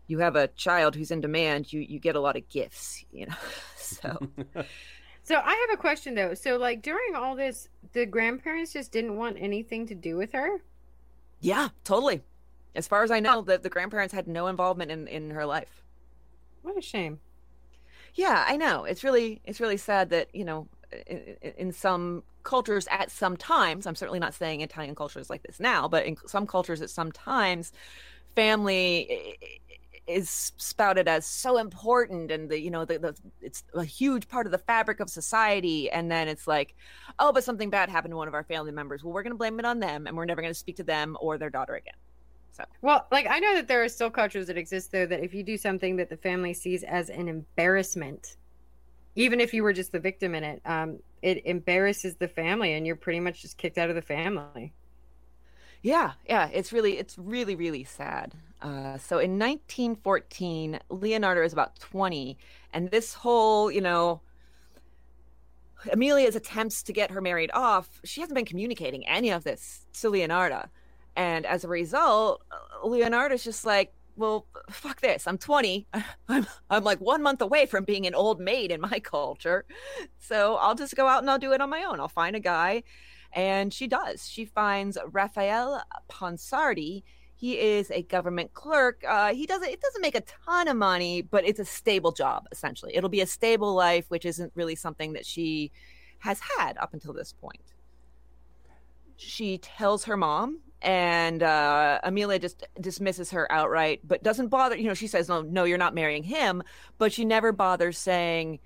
you 0.07 0.19
have 0.19 0.37
a 0.37 0.49
child 0.49 0.95
who's 0.95 1.11
in 1.11 1.21
demand, 1.21 1.73
you 1.73 1.81
you 1.81 1.99
get 1.99 2.17
a 2.17 2.21
lot 2.21 2.37
of 2.37 2.49
gifts, 2.49 3.05
you 3.11 3.27
know. 3.27 3.35
so 3.77 4.19
So 5.25 5.37
I 5.37 5.67
have 5.69 5.79
a 5.79 5.81
question 5.81 6.15
though. 6.15 6.35
So 6.35 6.57
like 6.57 6.83
during 6.83 7.15
all 7.15 7.37
this, 7.37 7.69
the 7.93 8.07
grandparents 8.07 8.73
just 8.73 8.93
didn't 8.93 9.17
want 9.17 9.37
anything 9.39 9.87
to 9.89 9.95
do 9.95 10.17
with 10.17 10.33
her. 10.33 10.63
yeah, 11.41 11.69
totally. 11.85 12.23
As 12.75 12.89
far 12.89 13.03
as 13.03 13.11
I 13.11 13.21
know, 13.21 13.39
oh. 13.39 13.43
the, 13.43 13.59
the 13.59 13.69
grandparents 13.69 14.15
had 14.15 14.27
no 14.27 14.47
involvement 14.47 14.91
in, 14.91 15.07
in 15.07 15.31
her 15.31 15.45
life. 15.45 15.83
What 16.63 16.79
a 16.79 16.81
shame. 16.81 17.21
Yeah, 18.15 18.45
I 18.47 18.57
know. 18.57 18.85
It's 18.85 19.05
really 19.05 19.41
it's 19.45 19.61
really 19.61 19.77
sad 19.77 20.11
that 20.11 20.35
you 20.35 20.45
know 20.45 20.69
in, 21.07 21.37
in 21.57 21.73
some 21.73 22.23
cultures 22.43 22.87
at 22.91 23.11
some 23.11 23.37
times. 23.37 23.87
I'm 23.87 23.95
certainly 23.95 24.19
not 24.19 24.35
saying 24.35 24.61
Italian 24.61 24.95
culture 24.95 25.21
is 25.21 25.31
like 25.31 25.43
this 25.43 25.61
now, 25.61 25.89
but 25.89 26.05
in 26.05 26.17
some 26.27 26.47
cultures 26.47 26.83
at 26.83 26.91
some 26.91 27.13
times, 27.13 27.73
family 28.35 29.39
is 30.07 30.53
spouted 30.57 31.07
as 31.07 31.25
so 31.25 31.59
important 31.59 32.31
and 32.31 32.51
the 32.51 32.59
you 32.59 32.71
know 32.71 32.85
the, 32.85 32.99
the 32.99 33.17
it's 33.41 33.63
a 33.75 33.85
huge 33.85 34.29
part 34.29 34.47
of 34.47 34.53
the 34.53 34.59
fabric 34.59 35.01
of 35.01 35.09
society. 35.09 35.91
And 35.91 36.11
then 36.11 36.29
it's 36.29 36.47
like 36.47 36.75
oh 37.19 37.33
but 37.33 37.45
something 37.45 37.71
bad 37.71 37.89
happened 37.89 38.13
to 38.13 38.17
one 38.17 38.29
of 38.29 38.35
our 38.35 38.45
family 38.45 38.73
members. 38.73 39.05
Well 39.05 39.13
we're 39.13 39.23
going 39.23 39.33
to 39.33 39.39
blame 39.39 39.59
it 39.59 39.65
on 39.65 39.81
them 39.81 40.07
and 40.07 40.17
we're 40.17 40.25
never 40.25 40.43
going 40.43 40.53
to 40.53 40.59
speak 40.59 40.77
to 40.77 40.85
them 40.85 41.17
or 41.21 41.39
their 41.39 41.51
daughter 41.51 41.75
again. 41.75 41.95
So. 42.53 42.65
Well, 42.83 43.07
like 43.11 43.27
I 43.29 43.39
know 43.39 43.55
that 43.55 43.69
there 43.69 43.83
are 43.83 43.89
still 43.89 44.11
cultures 44.11 44.47
that 44.49 44.59
exist 44.59 44.93
though 44.93 45.07
that 45.07 45.21
if 45.21 45.33
you 45.33 45.43
do 45.43 45.57
something 45.57 45.97
that 45.97 46.11
the 46.11 46.17
family 46.17 46.53
sees 46.53 46.83
as 46.83 47.09
an 47.09 47.29
embarrassment, 47.29 48.37
even 49.15 49.41
if 49.41 49.55
you 49.55 49.63
were 49.63 49.73
just 49.73 49.93
the 49.93 50.01
victim 50.01 50.35
in 50.35 50.45
it, 50.45 50.63
um, 50.65 50.99
it 51.23 51.47
embarrasses 51.47 52.17
the 52.17 52.29
family 52.29 52.75
and 52.75 52.87
you're 52.87 52.97
pretty 52.97 53.21
much 53.21 53.43
just 53.43 53.57
kicked 53.57 53.79
out 53.79 53.89
of 53.89 53.95
the 53.95 54.03
family. 54.03 54.73
Yeah, 55.83 56.13
yeah, 56.29 56.49
it's 56.53 56.73
really, 56.73 56.99
it's 56.99 57.19
really, 57.19 57.57
really 57.57 57.85
sad. 57.85 58.35
Uh, 58.61 58.97
so 58.99 59.19
in 59.19 59.39
1914, 59.39 60.79
Leonarda 60.91 61.45
is 61.45 61.53
about 61.53 61.79
20, 61.81 62.39
and 62.73 62.91
this 62.91 63.15
whole, 63.15 63.71
you 63.71 63.81
know, 63.81 64.21
Amelia's 65.91 66.37
attempts 66.37 66.85
to 66.85 66.93
get 66.93 67.11
her 67.11 67.21
married 67.21 67.51
off, 67.53 68.01
she 68.05 68.21
hasn't 68.21 68.37
been 68.37 68.45
communicating 68.45 69.07
any 69.09 69.31
of 69.31 69.43
this 69.43 69.87
to 69.95 70.11
Leonarda. 70.11 70.69
And 71.17 71.45
as 71.45 71.65
a 71.65 71.69
result, 71.69 72.43
Leonarda's 72.85 73.43
just 73.43 73.67
like, 73.67 73.93
well, 74.15 74.47
fuck 74.71 75.01
this. 75.01 75.27
I'm 75.27 75.39
20. 75.39 75.87
I'm 76.29 76.47
I'm 76.71 76.85
like 76.85 77.01
one 77.01 77.23
month 77.23 77.41
away 77.41 77.67
from 77.67 77.85
being 77.85 78.07
an 78.07 78.15
old 78.15 78.41
maid 78.41 78.71
in 78.71 78.81
my 78.81 79.01
culture. 79.03 79.65
So 80.19 80.57
I'll 80.57 80.75
just 80.75 80.95
go 80.95 81.09
out 81.09 81.23
and 81.23 81.31
I'll 81.31 81.39
do 81.39 81.53
it 81.53 81.61
on 81.61 81.71
my 81.71 81.83
own. 81.83 81.99
I'll 81.99 82.09
find 82.09 82.37
a 82.37 82.41
guy 82.41 82.85
and 83.33 83.73
she 83.73 83.87
does. 83.87 84.29
She 84.29 84.45
finds 84.45 84.99
Raphael 85.11 85.83
Ponsardi. 86.11 87.03
He 87.35 87.59
is 87.59 87.91
a 87.91 88.03
government 88.03 88.55
clerk. 88.55 89.03
Uh, 89.07 89.35
he 89.35 89.47
doesn't. 89.47 89.69
It 89.69 89.81
doesn't 89.81 90.03
make 90.03 90.15
a 90.15 90.21
ton 90.21 90.69
of 90.69 90.77
money, 90.77 91.23
but 91.23 91.45
it's 91.45 91.59
a 91.59 91.65
stable 91.65 92.13
job. 92.13 92.47
Essentially, 92.53 92.95
it'll 92.95 93.11
be 93.11 93.21
a 93.21 93.27
stable 93.27 93.75
life, 93.75 94.05
which 94.09 94.25
isn't 94.25 94.53
really 94.55 94.77
something 94.77 95.15
that 95.15 95.27
she 95.27 95.73
has 96.21 96.41
had 96.57 96.79
up 96.79 96.95
until 96.95 97.13
this 97.13 97.33
point. 97.33 97.75
She 99.17 99.59
tells 99.59 100.05
her 100.05 100.17
mom, 100.17 100.61
and 100.83 101.43
uh, 101.43 102.01
Amelia 102.05 102.39
just 102.39 102.65
dismisses 102.81 103.31
her 103.33 103.51
outright, 103.51 104.01
but 104.05 104.23
doesn't 104.23 104.49
bother. 104.49 104.77
You 104.77 104.87
know, 104.87 104.95
she 104.95 105.09
says, 105.09 105.29
"No, 105.29 105.43
no, 105.43 105.65
you're 105.65 105.79
not 105.79 105.95
marrying 105.95 106.23
him," 106.23 106.63
but 106.99 107.13
she 107.13 107.25
never 107.25 107.51
bothers 107.51 107.99
saying, 107.99 108.61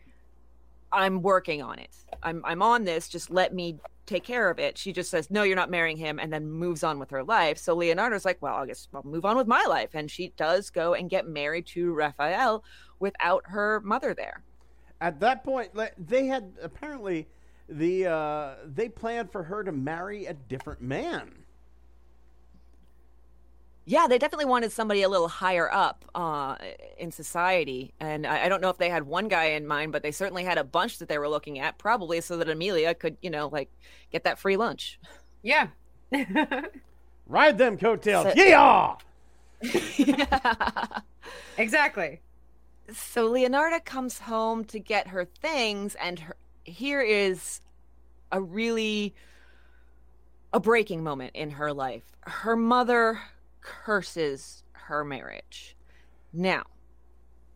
"I'm 0.92 1.22
working 1.22 1.62
on 1.62 1.78
it. 1.78 1.94
I'm 2.26 2.42
I'm 2.44 2.60
on 2.60 2.84
this. 2.84 3.08
Just 3.08 3.30
let 3.30 3.54
me 3.54 3.78
take 4.04 4.24
care 4.24 4.50
of 4.50 4.58
it. 4.58 4.76
She 4.76 4.92
just 4.92 5.10
says, 5.10 5.30
No, 5.30 5.44
you're 5.44 5.56
not 5.56 5.70
marrying 5.70 5.96
him, 5.96 6.18
and 6.18 6.32
then 6.32 6.50
moves 6.50 6.82
on 6.82 6.98
with 6.98 7.10
her 7.10 7.22
life. 7.22 7.56
So 7.56 7.74
Leonarda's 7.74 8.24
like, 8.24 8.42
Well, 8.42 8.54
I 8.54 8.66
guess 8.66 8.88
I'll 8.92 9.02
move 9.04 9.24
on 9.24 9.36
with 9.36 9.46
my 9.46 9.64
life. 9.68 9.90
And 9.94 10.10
she 10.10 10.32
does 10.36 10.68
go 10.70 10.94
and 10.94 11.08
get 11.08 11.28
married 11.28 11.66
to 11.68 11.92
Raphael 11.92 12.64
without 12.98 13.44
her 13.46 13.80
mother 13.80 14.12
there. 14.12 14.42
At 15.00 15.20
that 15.20 15.44
point, 15.44 15.70
they 15.98 16.26
had 16.26 16.52
apparently 16.60 17.28
the 17.68 18.06
uh, 18.06 18.54
they 18.64 18.88
planned 18.88 19.30
for 19.30 19.44
her 19.44 19.62
to 19.62 19.72
marry 19.72 20.26
a 20.26 20.34
different 20.34 20.82
man. 20.82 21.32
Yeah, 23.88 24.08
they 24.08 24.18
definitely 24.18 24.46
wanted 24.46 24.72
somebody 24.72 25.02
a 25.02 25.08
little 25.08 25.28
higher 25.28 25.72
up 25.72 26.04
uh, 26.14 26.56
in 26.98 27.12
society. 27.12 27.94
And 28.00 28.26
I, 28.26 28.46
I 28.46 28.48
don't 28.48 28.60
know 28.60 28.68
if 28.68 28.78
they 28.78 28.90
had 28.90 29.04
one 29.04 29.28
guy 29.28 29.44
in 29.50 29.64
mind, 29.64 29.92
but 29.92 30.02
they 30.02 30.10
certainly 30.10 30.42
had 30.42 30.58
a 30.58 30.64
bunch 30.64 30.98
that 30.98 31.08
they 31.08 31.18
were 31.18 31.28
looking 31.28 31.60
at, 31.60 31.78
probably 31.78 32.20
so 32.20 32.36
that 32.38 32.48
Amelia 32.48 32.94
could, 32.94 33.16
you 33.22 33.30
know, 33.30 33.46
like 33.46 33.70
get 34.10 34.24
that 34.24 34.40
free 34.40 34.56
lunch. 34.56 34.98
Yeah. 35.42 35.68
Ride 37.28 37.58
them 37.58 37.78
coattails, 37.78 38.26
So- 38.26 38.34
yeah! 38.34 38.96
exactly. 41.58 42.20
so 42.92 43.30
Leonarda 43.30 43.84
comes 43.84 44.18
home 44.20 44.64
to 44.66 44.78
get 44.78 45.08
her 45.08 45.24
things, 45.24 45.94
and 45.96 46.20
her, 46.20 46.36
here 46.64 47.00
is 47.00 47.60
a 48.32 48.40
really 48.40 49.14
a 50.52 50.60
breaking 50.60 51.02
moment 51.04 51.32
in 51.34 51.50
her 51.50 51.72
life. 51.72 52.02
Her 52.22 52.56
mother 52.56 53.20
curses 53.66 54.62
her 54.72 55.04
marriage. 55.04 55.76
Now, 56.32 56.64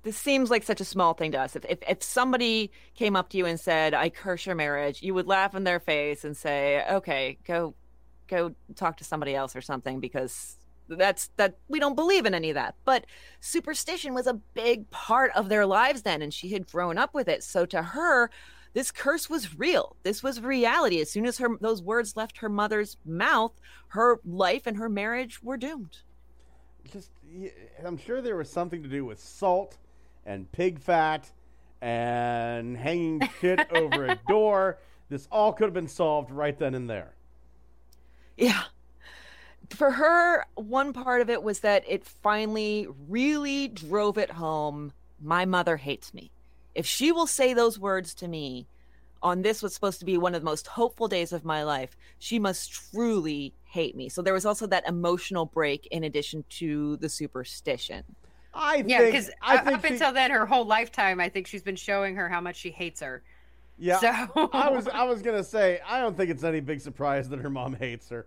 this 0.03 0.17
seems 0.17 0.51
like 0.51 0.63
such 0.63 0.81
a 0.81 0.85
small 0.85 1.15
thing 1.15 1.33
to 1.33 1.41
us. 1.41 1.57
If, 1.57 1.65
if 1.67 1.79
if 1.89 2.03
somebody 2.03 2.71
came 2.95 3.17
up 3.17 3.29
to 3.31 3.39
you 3.39 3.47
and 3.47 3.61
said, 3.61 3.95
"I 3.95 4.11
curse 4.11 4.47
your 4.47 4.55
marriage," 4.55 5.03
you 5.03 5.15
would 5.15 5.27
laugh 5.27 5.55
in 5.55 5.65
their 5.65 5.81
face 5.81 6.25
and 6.25 6.37
say, 6.37 6.85
"Okay, 6.91 7.39
go 7.47 7.75
go 8.27 8.55
talk 8.75 8.97
to 8.99 9.05
somebody 9.05 9.35
else 9.35 9.55
or 9.55 9.61
something," 9.61 10.01
because 10.01 10.57
that's 10.89 11.29
that 11.37 11.59
we 11.69 11.79
don't 11.79 11.95
believe 11.95 12.27
in 12.27 12.35
any 12.35 12.51
of 12.51 12.55
that. 12.55 12.75
But 12.85 13.07
superstition 13.41 14.15
was 14.15 14.27
a 14.27 14.35
big 14.55 14.91
part 14.91 15.31
of 15.35 15.49
their 15.49 15.67
lives 15.67 16.03
then, 16.03 16.23
and 16.23 16.33
she 16.33 16.49
had 16.49 16.67
grown 16.67 16.99
up 16.99 17.15
with 17.15 17.29
it. 17.29 17.45
So 17.45 17.67
to 17.67 17.83
her, 17.83 18.31
this 18.73 18.91
curse 18.91 19.29
was 19.29 19.59
real. 19.59 19.97
This 20.03 20.23
was 20.23 20.41
reality. 20.41 21.01
As 21.01 21.11
soon 21.11 21.27
as 21.27 21.39
her 21.39 21.49
those 21.61 21.83
words 21.83 22.17
left 22.17 22.39
her 22.39 22.49
mother's 22.49 22.97
mouth, 23.05 23.53
her 23.89 24.21
life 24.25 24.67
and 24.67 24.77
her 24.77 24.89
marriage 24.89 25.43
were 25.43 25.57
doomed. 25.57 25.99
Just, 26.93 27.11
I'm 27.85 27.97
sure 27.97 28.23
there 28.23 28.37
was 28.37 28.51
something 28.51 28.83
to 28.83 28.89
do 28.89 29.05
with 29.05 29.21
salt 29.21 29.77
and 30.25 30.51
pig 30.53 30.79
fat 30.79 31.31
and 31.81 32.77
hanging 32.77 33.29
shit 33.41 33.61
over 33.73 34.07
a 34.07 34.19
door. 34.29 34.79
This 35.09 35.27
all 35.31 35.53
could 35.53 35.65
have 35.65 35.75
been 35.75 35.89
solved 35.89 36.31
right 36.31 36.57
then 36.57 36.75
and 36.75 36.89
there. 36.89 37.15
Yeah. 38.37 38.63
For 39.71 39.91
her, 39.91 40.47
one 40.55 40.93
part 40.93 41.21
of 41.21 41.31
it 41.31 41.43
was 41.43 41.61
that 41.61 41.85
it 41.87 42.05
finally 42.05 42.89
really 43.09 43.69
drove 43.69 44.19
it 44.19 44.31
home. 44.31 44.93
My 45.21 45.45
mother 45.45 45.77
hates 45.77 46.15
me. 46.15 46.31
If 46.75 46.87
she 46.87 47.13
will 47.13 47.27
say 47.27 47.53
those 47.55 47.79
words 47.79 48.15
to 48.15 48.29
me 48.29 48.67
on 49.23 49.43
this 49.43 49.63
was 49.63 49.75
supposed 49.75 49.99
to 50.01 50.05
be 50.07 50.17
one 50.17 50.35
of 50.35 50.41
the 50.41 50.45
most 50.47 50.67
hopeful 50.67 51.09
days 51.09 51.33
of 51.33 51.45
my 51.45 51.63
life, 51.63 51.97
she 52.19 52.39
must 52.39 52.73
truly 52.73 53.53
hate 53.65 53.95
me. 53.97 54.09
So 54.09 54.23
there 54.23 54.33
was 54.35 54.47
also 54.47 54.67
that 54.69 54.87
emotional 54.89 55.45
break 55.47 55.87
in 55.91 56.05
addition 56.05 56.45
to 56.51 56.97
the 56.99 57.09
superstition. 57.09 58.03
I 58.55 58.83
Yeah, 58.87 59.05
because 59.05 59.31
I 59.43 59.57
up 59.59 59.65
think 59.67 59.85
she- 59.87 59.93
until 59.95 60.13
then, 60.13 60.31
her 60.31 60.47
whole 60.47 60.65
lifetime, 60.65 61.21
I 61.21 61.29
think 61.29 61.47
she's 61.47 61.63
been 61.63 61.77
showing 61.77 62.17
her 62.17 62.29
how 62.29 62.41
much 62.41 62.57
she 62.57 62.71
hates 62.71 63.01
her. 63.01 63.23
yeah. 63.79 63.99
So 63.99 64.49
I 64.53 64.71
was 64.71 64.89
I 64.89 65.05
was 65.05 65.23
gonna 65.23 65.45
say 65.45 65.81
I 65.87 66.01
don't 66.01 66.17
think 66.17 66.31
it's 66.31 66.43
any 66.45 66.61
big 66.61 66.81
surprise 66.81 67.29
that 67.29 67.39
her 67.41 67.51
mom 67.51 67.75
hates 67.75 68.09
her. 68.09 68.27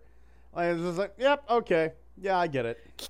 Like, 0.56 0.73
it's 0.75 0.82
just 0.82 0.97
like, 0.97 1.13
yep, 1.17 1.43
okay, 1.49 1.93
yeah, 2.21 2.38
I 2.38 2.47
get 2.47 2.65
it. 2.65 3.10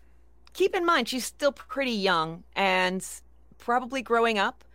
keep 0.53 0.73
in 0.75 0.85
mind 0.85 1.09
she's 1.09 1.25
still 1.25 1.51
pretty 1.51 1.91
young 1.91 2.43
and 2.55 3.05
probably 3.57 4.01
growing 4.01 4.37
up 4.37 4.63
Y- 4.63 4.72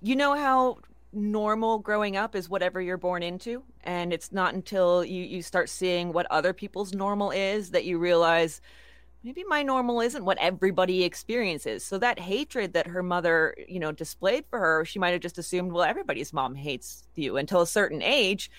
you 0.00 0.16
know 0.16 0.34
how 0.34 0.78
normal 1.12 1.78
growing 1.78 2.16
up 2.16 2.34
is 2.34 2.48
whatever 2.48 2.80
you're 2.80 2.96
born 2.96 3.22
into? 3.22 3.62
And 3.84 4.12
it's 4.12 4.32
not 4.32 4.54
until 4.54 5.04
you 5.04 5.22
you 5.22 5.42
start 5.42 5.68
seeing 5.68 6.12
what 6.12 6.26
other 6.30 6.52
people's 6.52 6.92
normal 6.92 7.30
is 7.30 7.70
that 7.70 7.84
you 7.84 7.98
realize 7.98 8.60
maybe 9.24 9.44
my 9.44 9.62
normal 9.62 10.00
isn't 10.00 10.24
what 10.24 10.38
everybody 10.38 11.04
experiences. 11.04 11.84
So 11.84 11.98
that 11.98 12.18
hatred 12.18 12.72
that 12.74 12.86
her 12.86 13.02
mother 13.02 13.54
you 13.68 13.80
know 13.80 13.92
displayed 13.92 14.44
for 14.50 14.58
her 14.58 14.84
she 14.84 14.98
might 14.98 15.10
have 15.10 15.20
just 15.20 15.38
assumed 15.38 15.72
well 15.72 15.84
everybody's 15.84 16.32
mom 16.32 16.54
hates 16.54 17.06
you 17.14 17.36
until 17.36 17.62
a 17.62 17.66
certain 17.66 18.02
age 18.02 18.50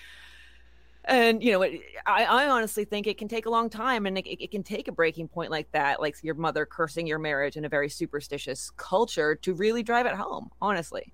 and 1.06 1.42
you 1.42 1.52
know 1.52 1.62
it, 1.62 1.80
I, 2.06 2.24
I 2.24 2.48
honestly 2.50 2.84
think 2.84 3.06
it 3.06 3.18
can 3.18 3.28
take 3.28 3.46
a 3.46 3.50
long 3.50 3.70
time 3.70 4.06
and 4.06 4.18
it, 4.18 4.26
it 4.26 4.50
can 4.50 4.62
take 4.62 4.88
a 4.88 4.92
breaking 4.92 5.28
point 5.28 5.50
like 5.50 5.70
that 5.72 6.00
like 6.00 6.16
your 6.22 6.34
mother 6.34 6.66
cursing 6.66 7.06
your 7.06 7.18
marriage 7.18 7.56
in 7.56 7.64
a 7.64 7.68
very 7.68 7.88
superstitious 7.88 8.70
culture 8.76 9.34
to 9.36 9.54
really 9.54 9.82
drive 9.82 10.06
it 10.06 10.14
home 10.14 10.50
honestly 10.60 11.12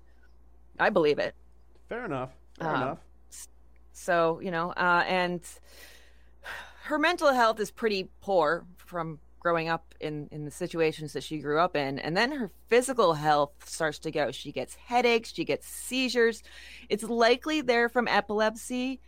i 0.79 0.89
believe 0.89 1.19
it 1.19 1.35
Fair 1.89 2.03
enough. 2.05 2.31
Fair 2.59 2.69
Um, 2.69 2.81
enough. 2.81 2.97
so 3.93 4.39
you 4.41 4.51
know 4.51 4.71
uh, 4.71 5.03
and 5.07 5.41
her 6.83 6.99
mental 6.99 7.33
health 7.33 7.59
is 7.59 7.71
pretty 7.71 8.09
poor 8.21 8.65
from 8.77 9.19
growing 9.39 9.69
up 9.69 9.93
in 10.01 10.27
in 10.31 10.43
the 10.45 10.51
situations 10.51 11.13
that 11.13 11.23
she 11.23 11.37
grew 11.37 11.59
up 11.59 11.75
in 11.77 11.99
and 11.99 12.17
then 12.17 12.31
her 12.31 12.49
physical 12.67 13.13
health 13.13 13.51
starts 13.65 13.99
to 13.99 14.11
go 14.11 14.31
she 14.31 14.51
gets 14.51 14.75
headaches 14.75 15.31
she 15.33 15.45
gets 15.45 15.67
seizures 15.67 16.43
it's 16.89 17.03
likely 17.03 17.61
they're 17.61 17.87
from 17.87 18.07
epilepsy 18.07 18.99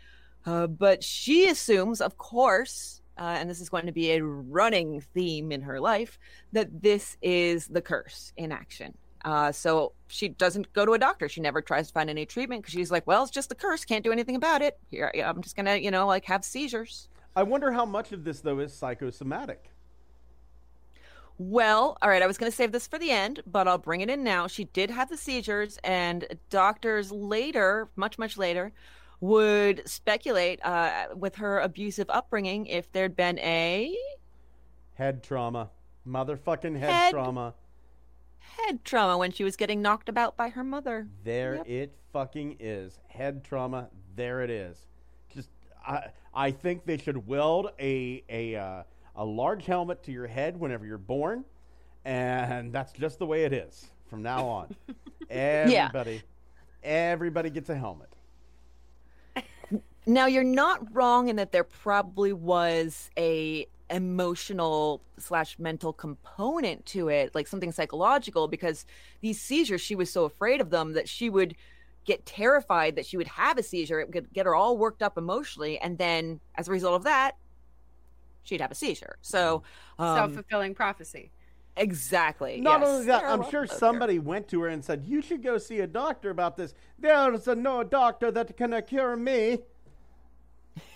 uh, 0.46 0.68
but 0.68 1.04
she 1.04 1.48
assumes 1.48 2.02
of 2.02 2.18
course 2.18 3.00
uh, 3.20 3.36
and 3.38 3.50
this 3.50 3.60
is 3.60 3.68
going 3.68 3.86
to 3.86 3.92
be 3.92 4.12
a 4.12 4.24
running 4.24 5.02
theme 5.14 5.52
in 5.52 5.62
her 5.62 5.80
life, 5.80 6.18
that 6.54 6.82
this 6.82 7.18
is 7.22 7.68
the 7.68 7.82
curse 7.82 8.32
in 8.38 8.52
action. 8.52 8.98
Uh, 9.26 9.52
so 9.52 9.92
she 10.08 10.30
doesn't 10.30 10.72
go 10.72 10.86
to 10.86 10.94
a 10.94 10.98
doctor. 10.98 11.28
She 11.28 11.42
never 11.42 11.62
tries 11.62 11.88
to 11.88 11.94
find 11.94 12.10
any 12.10 12.26
treatment 12.26 12.62
because 12.62 12.74
she's 12.74 12.92
like, 12.92 13.06
well, 13.06 13.24
it's 13.24 13.32
just 13.32 13.50
the 13.50 13.56
curse. 13.56 13.84
Can't 13.84 14.06
do 14.06 14.14
anything 14.14 14.38
about 14.38 14.62
it. 14.62 14.80
Here, 14.90 15.12
I'm 15.26 15.42
just 15.42 15.58
gonna, 15.58 15.76
you 15.76 15.92
know, 15.92 16.08
like 16.08 16.24
have 16.26 16.46
seizures. 16.46 17.10
I 17.36 17.44
wonder 17.44 17.74
how 17.74 17.86
much 17.86 18.14
of 18.14 18.24
this 18.24 18.40
though 18.40 18.60
is 18.60 18.74
psychosomatic. 18.74 19.70
Well, 21.38 21.98
all 22.02 22.10
right, 22.10 22.22
I 22.22 22.28
was 22.28 22.38
going 22.38 22.52
to 22.52 22.56
save 22.56 22.74
this 22.74 22.86
for 22.86 23.00
the 23.00 23.12
end, 23.12 23.42
but 23.48 23.66
I'll 23.66 23.78
bring 23.78 24.02
it 24.02 24.10
in 24.10 24.26
now. 24.26 24.48
She 24.48 24.66
did 24.66 24.90
have 24.90 25.08
the 25.08 25.16
seizures, 25.16 25.80
and 25.86 26.28
doctors 26.50 27.14
later, 27.14 27.88
much, 27.96 28.20
much 28.20 28.38
later, 28.38 28.74
would 29.22 29.88
speculate 29.88 30.60
uh, 30.64 31.08
with 31.16 31.36
her 31.36 31.60
abusive 31.60 32.10
upbringing 32.10 32.66
if 32.68 32.92
there'd 32.92 33.16
been 33.16 33.38
a 33.40 33.96
Head 34.96 35.24
trauma. 35.24 35.70
Motherfucking 36.08 36.78
head, 36.78 36.90
Head- 36.92 37.12
trauma. 37.12 37.54
head 38.40 38.84
trauma 38.84 39.18
when 39.18 39.32
she 39.32 39.44
was 39.44 39.56
getting 39.56 39.82
knocked 39.82 40.10
about 40.10 40.36
by 40.36 40.50
her 40.50 40.64
mother. 40.64 41.08
There 41.24 41.56
Yep. 41.56 41.68
it 41.70 41.96
fucking 42.12 42.58
is. 42.60 43.00
Head 43.08 43.44
trauma. 43.44 43.90
There 44.16 44.42
it 44.42 44.50
is. 44.50 44.78
Just 45.34 45.50
I 45.86 46.08
I 46.34 46.52
think 46.52 46.86
they 46.86 46.98
should 46.98 47.28
weld 47.28 47.72
a 47.80 48.24
a 48.30 48.56
uh, 48.56 48.84
a 49.16 49.24
large 49.26 49.66
helmet 49.66 50.04
to 50.04 50.12
your 50.12 50.28
head 50.28 50.60
whenever 50.60 50.86
you're 50.86 50.98
born, 50.98 51.46
and 52.06 52.74
that's 52.74 52.92
just 52.94 53.20
the 53.20 53.26
way 53.26 53.44
it 53.46 53.54
is 53.54 53.88
from 54.10 54.22
now 54.22 54.46
on. 54.48 54.76
Everybody, 55.30 56.22
everybody 56.84 57.50
gets 57.52 57.70
a 57.70 57.76
helmet. 57.76 58.10
Now 60.10 60.26
you're 60.26 60.44
not 60.44 60.94
wrong 60.96 61.30
in 61.30 61.36
that 61.36 61.52
there 61.52 61.64
probably 61.64 62.34
was 62.34 63.12
a 63.16 63.68
emotional 63.92 65.04
slash 65.20 65.60
mental 65.60 65.94
component 65.94 66.84
to 66.88 67.10
it, 67.10 67.36
like 67.36 67.46
something 67.46 67.72
psychological, 67.72 68.48
because 68.48 68.88
these 69.22 69.40
seizures, 69.40 69.82
she 69.82 69.94
was 69.94 70.12
so 70.12 70.26
afraid 70.26 70.62
of 70.62 70.72
them 70.72 70.94
that 70.94 71.08
she 71.08 71.30
would 71.30 71.56
get 72.06 72.26
terrified 72.26 72.96
that 72.96 73.06
she 73.06 73.18
would 73.18 73.28
have 73.28 73.60
a 73.60 73.64
seizure. 73.64 74.00
It 74.00 74.12
would 74.12 74.34
get 74.34 74.48
her 74.48 74.56
all 74.56 74.80
worked 74.80 75.04
up 75.04 75.16
emotionally, 75.16 75.78
and 75.78 76.00
then 76.00 76.40
as 76.56 76.68
a 76.68 76.72
result 76.72 76.96
of 76.96 77.04
that, 77.04 77.34
she'd 78.42 78.62
have 78.62 78.72
a 78.72 78.76
seizure. 78.76 79.18
So, 79.22 79.62
um, 80.00 80.18
Self 80.18 80.34
fulfilling 80.34 80.74
prophecy. 80.74 81.32
exactly. 81.78 82.60
Not 82.62 82.80
yes. 82.80 82.90
only 82.90 83.06
that, 83.06 83.22
There 83.22 83.30
I'm 83.30 83.48
sure 83.52 83.68
those 83.68 83.78
somebody 83.78 84.18
went 84.18 84.48
to 84.48 84.62
her 84.62 84.70
and 84.70 84.84
said, 84.84 85.04
"You 85.06 85.22
should 85.22 85.44
go 85.44 85.60
see 85.60 85.82
a 85.82 85.88
doctor 85.88 86.32
about 86.32 86.58
this." 86.58 86.74
There's 86.98 87.48
a 87.48 87.54
no 87.54 87.84
doctor 87.84 88.32
that 88.32 88.58
can 88.58 88.82
cure 88.88 89.16
me. 89.16 89.60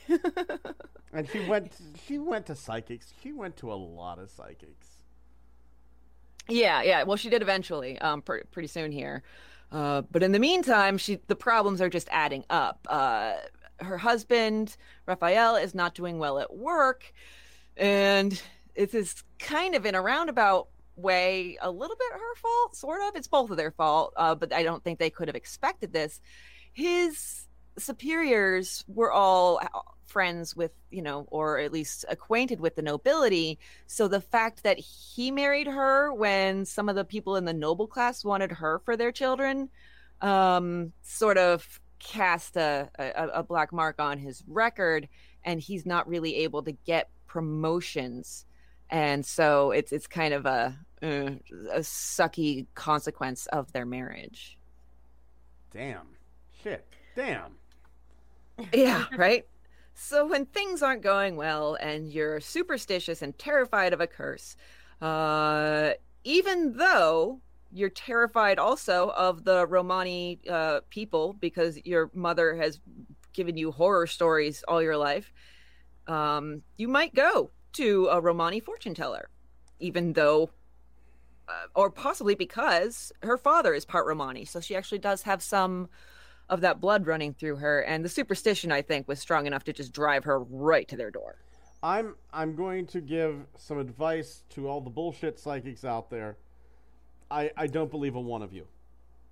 and 1.14 1.30
she 1.30 1.40
went. 1.48 1.74
She 2.08 2.18
went 2.18 2.46
to 2.48 2.56
psychics. 2.56 3.14
She 3.22 3.32
went 3.32 3.58
to 3.58 3.72
a 3.72 3.76
lot 3.76 4.20
of 4.20 4.30
psychics. 4.30 4.88
Yeah, 6.50 6.82
yeah. 6.82 7.04
Well, 7.04 7.18
she 7.18 7.30
did 7.30 7.42
eventually, 7.42 7.98
um, 8.00 8.22
pr- 8.22 8.46
pretty 8.52 8.68
soon 8.68 8.92
here. 8.92 9.24
Uh, 9.72 10.02
but 10.12 10.22
in 10.22 10.32
the 10.32 10.40
meantime, 10.40 10.98
she 10.98 11.20
the 11.28 11.36
problems 11.36 11.82
are 11.82 11.90
just 11.90 12.08
adding 12.12 12.44
up. 12.50 12.86
Uh, 12.90 13.34
her 13.80 13.98
husband 13.98 14.78
Raphael 15.08 15.56
is 15.56 15.74
not 15.74 15.96
doing 15.96 16.20
well 16.20 16.40
at 16.40 16.56
work, 16.56 17.12
and 17.78 18.42
it 18.76 18.94
is 18.94 19.24
kind 19.40 19.76
of 19.76 19.86
in 19.86 19.96
a 19.96 20.02
roundabout 20.02 20.68
way 20.96 21.58
a 21.62 21.72
little 21.72 21.96
bit 21.96 22.12
her 22.12 22.36
fault, 22.36 22.76
sort 22.76 23.02
of. 23.02 23.16
It's 23.16 23.28
both 23.28 23.50
of 23.50 23.58
their 23.58 23.72
fault, 23.72 24.14
uh, 24.16 24.36
but 24.36 24.54
I 24.54 24.64
don't 24.64 24.84
think 24.84 25.00
they 25.00 25.10
could 25.10 25.28
have 25.28 25.36
expected 25.36 25.92
this. 25.92 26.22
His 26.72 27.43
superiors 27.78 28.84
were 28.88 29.12
all 29.12 29.60
uh, 29.62 29.80
friends 30.06 30.56
with, 30.56 30.72
you 30.92 31.02
know, 31.02 31.26
or 31.30 31.60
at 31.60 31.72
least 31.72 32.06
acquainted 32.10 32.60
with 32.60 32.76
the 32.76 32.82
nobility. 32.82 33.58
So 33.88 34.08
the 34.08 34.22
fact 34.22 34.64
that 34.64 34.78
he 34.78 35.32
married 35.32 35.68
her 35.68 36.14
when 36.14 36.66
some 36.66 36.90
of 36.90 36.96
the 36.96 37.06
people 37.06 37.36
in 37.36 37.46
the 37.46 37.54
noble 37.54 37.88
class 37.88 38.24
wanted 38.24 38.52
her 38.52 38.80
for 38.86 38.96
their 38.96 39.12
children, 39.12 39.70
um, 40.22 40.94
sort 41.02 41.38
of 41.38 41.80
cast 42.00 42.58
a, 42.58 42.90
a, 43.00 43.40
a 43.40 43.44
black 43.44 43.74
mark 43.74 44.00
on 44.00 44.18
his 44.18 44.44
record, 44.48 45.08
and 45.44 45.60
he's 45.60 45.86
not 45.86 46.08
really 46.08 46.36
able 46.38 46.62
to 46.64 46.72
get 46.72 47.10
promotions. 47.28 48.46
And 48.90 49.26
so 49.26 49.72
it's 49.72 49.92
it's 49.92 50.06
kind 50.06 50.34
of 50.34 50.46
a 50.46 50.78
uh, 51.02 51.32
a 51.72 51.80
sucky 51.80 52.68
consequence 52.76 53.48
of 53.48 53.72
their 53.74 53.86
marriage. 53.86 54.58
Damn. 55.72 56.08
Shit. 56.62 56.86
Damn. 57.16 57.56
Yeah, 58.74 59.06
right? 59.18 59.46
So 59.94 60.28
when 60.28 60.46
things 60.46 60.82
aren't 60.82 61.02
going 61.04 61.36
well 61.36 61.76
and 61.76 62.12
you're 62.12 62.40
superstitious 62.40 63.22
and 63.22 63.38
terrified 63.38 63.94
of 63.94 64.02
a 64.02 64.08
curse, 64.08 64.56
uh, 65.02 65.92
even 66.24 66.78
though 66.78 67.42
you're 67.72 67.90
terrified 67.90 68.60
also 68.60 69.10
of 69.10 69.44
the 69.44 69.66
Romani 69.68 70.40
uh, 70.50 70.82
people 70.90 71.34
because 71.34 71.80
your 71.86 72.10
mother 72.14 72.56
has 72.56 72.80
given 73.34 73.58
you 73.58 73.72
horror 73.72 74.08
stories 74.08 74.64
all 74.68 74.82
your 74.82 74.98
life, 74.98 75.34
um, 76.08 76.62
you 76.78 76.88
might 76.88 77.14
go 77.14 77.50
to 77.74 78.08
a 78.12 78.22
Romani 78.22 78.60
fortune 78.60 78.94
teller, 78.94 79.30
even 79.80 80.14
though, 80.14 80.50
uh, 81.48 81.66
or 81.76 81.90
possibly 81.90 82.36
because 82.36 83.12
her 83.24 83.38
father 83.38 83.74
is 83.74 83.86
part 83.86 84.06
Romani. 84.06 84.46
So 84.46 84.60
she 84.60 84.76
actually 84.76 85.00
does 85.00 85.24
have 85.24 85.42
some 85.42 85.90
of 86.50 86.62
that 86.62 86.80
blood 86.80 87.08
running 87.08 87.34
through 87.34 87.56
her 87.56 87.82
and 87.82 88.04
the 88.04 88.10
superstition 88.10 88.72
i 88.72 88.82
think 88.82 89.08
was 89.08 89.20
strong 89.20 89.48
enough 89.48 89.64
to 89.64 89.74
just 89.74 89.92
drive 89.94 90.24
her 90.24 90.40
right 90.40 90.88
to 90.88 90.98
their 90.98 91.12
door 91.12 91.38
I'm 91.84 92.16
I'm 92.32 92.56
going 92.56 92.88
to 92.88 93.02
give 93.02 93.46
some 93.58 93.78
advice 93.78 94.44
to 94.52 94.70
all 94.70 94.80
the 94.80 94.90
bullshit 94.90 95.38
psychics 95.38 95.84
out 95.84 96.10
there. 96.10 96.38
I 97.30 97.52
I 97.58 97.68
don't 97.68 97.92
believe 97.92 98.16
in 98.16 98.24
one 98.24 98.42
of 98.42 98.54
you. 98.54 98.66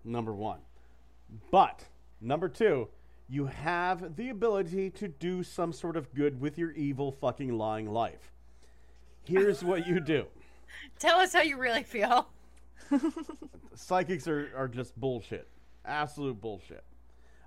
Number 0.04 0.34
1. 0.34 0.60
But 1.50 1.86
number 2.19 2.50
2, 2.50 2.89
you 3.30 3.45
have 3.45 4.17
the 4.17 4.30
ability 4.30 4.89
to 4.89 5.08
do 5.08 5.43
some 5.43 5.71
sort 5.71 5.95
of 5.95 6.13
good 6.13 6.41
with 6.41 6.58
your 6.58 6.71
evil 6.71 7.12
fucking 7.12 7.58
lying 7.58 7.89
life. 7.89 8.34
Here's 9.24 9.63
what 9.63 9.88
you 9.88 10.02
do. 10.02 10.26
Tell 11.00 11.19
us 11.19 11.32
how 11.32 11.41
you 11.41 11.58
really 11.58 11.84
feel. 11.84 12.28
Psychics 13.76 14.28
are, 14.28 14.52
are 14.58 14.67
just 14.67 15.00
bullshit. 15.00 15.47
Absolute 15.86 16.41
bullshit. 16.41 16.84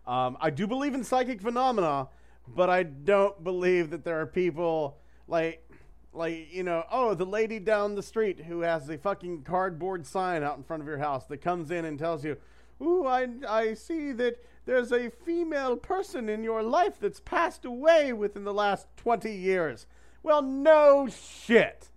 Um, 0.06 0.36
I 0.40 0.50
do 0.50 0.66
believe 0.66 0.94
in 0.94 1.02
psychic 1.02 1.40
phenomena, 1.40 2.08
but 2.46 2.68
I 2.68 2.82
don't 2.82 3.42
believe 3.42 3.90
that 3.90 4.04
there 4.04 4.20
are 4.20 4.26
people 4.26 4.98
like, 5.28 5.66
like 6.12 6.52
you 6.52 6.62
know, 6.62 6.84
oh, 6.90 7.14
the 7.14 7.24
lady 7.24 7.58
down 7.58 7.94
the 7.94 8.02
street 8.02 8.40
who 8.40 8.60
has 8.60 8.88
a 8.88 8.98
fucking 8.98 9.42
cardboard 9.42 10.06
sign 10.06 10.42
out 10.42 10.58
in 10.58 10.62
front 10.62 10.82
of 10.82 10.86
your 10.86 10.98
house 10.98 11.26
that 11.26 11.38
comes 11.38 11.70
in 11.70 11.86
and 11.86 11.98
tells 11.98 12.24
you, 12.24 12.36
"Ooh, 12.82 13.06
I 13.06 13.28
I 13.48 13.74
see 13.74 14.12
that 14.12 14.44
there's 14.66 14.92
a 14.92 15.10
female 15.10 15.76
person 15.76 16.28
in 16.28 16.44
your 16.44 16.62
life 16.62 17.00
that's 17.00 17.20
passed 17.20 17.64
away 17.64 18.12
within 18.12 18.44
the 18.44 18.54
last 18.54 18.86
twenty 18.96 19.34
years." 19.34 19.86
Well, 20.22 20.42
no 20.42 21.08
shit. 21.08 21.88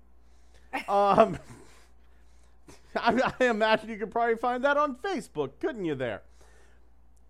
um, 0.87 1.37
I, 2.95 3.33
I 3.39 3.45
imagine 3.45 3.89
you 3.89 3.97
could 3.97 4.11
probably 4.11 4.37
find 4.37 4.63
that 4.63 4.77
on 4.77 4.95
Facebook, 4.95 5.59
couldn't 5.59 5.83
you? 5.83 5.93
There 5.93 6.21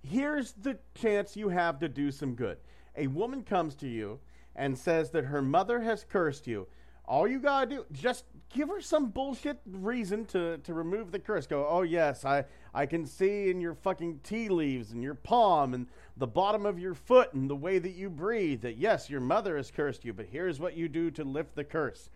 here's 0.03 0.53
the 0.53 0.77
chance 0.95 1.35
you 1.35 1.49
have 1.49 1.79
to 1.79 1.89
do 1.89 2.11
some 2.11 2.35
good. 2.35 2.57
A 2.95 3.07
woman 3.07 3.43
comes 3.43 3.75
to 3.75 3.87
you 3.87 4.19
and 4.55 4.77
says 4.77 5.11
that 5.11 5.25
her 5.25 5.41
mother 5.41 5.81
has 5.81 6.03
cursed 6.03 6.47
you. 6.47 6.67
All 7.05 7.27
you 7.27 7.39
gotta 7.39 7.67
do, 7.67 7.85
just 7.93 8.25
give 8.49 8.67
her 8.67 8.81
some 8.81 9.07
bullshit 9.09 9.61
reason 9.65 10.25
to, 10.25 10.57
to 10.57 10.73
remove 10.73 11.11
the 11.11 11.19
curse. 11.19 11.47
Go, 11.47 11.65
oh 11.65 11.83
yes, 11.83 12.25
I, 12.25 12.43
I 12.73 12.85
can 12.85 13.05
see 13.05 13.49
in 13.49 13.61
your 13.61 13.75
fucking 13.75 14.19
tea 14.23 14.49
leaves 14.49 14.91
and 14.91 15.01
your 15.01 15.13
palm 15.13 15.73
and 15.73 15.87
the 16.17 16.27
bottom 16.27 16.65
of 16.65 16.79
your 16.79 16.93
foot 16.93 17.33
and 17.33 17.49
the 17.49 17.55
way 17.55 17.79
that 17.79 17.93
you 17.93 18.09
breathe 18.09 18.61
that 18.61 18.77
yes, 18.77 19.09
your 19.09 19.21
mother 19.21 19.55
has 19.55 19.71
cursed 19.71 20.03
you, 20.03 20.11
but 20.11 20.25
here's 20.25 20.59
what 20.59 20.75
you 20.75 20.89
do 20.89 21.09
to 21.11 21.23
lift 21.23 21.55
the 21.55 21.63
curse. 21.63 22.09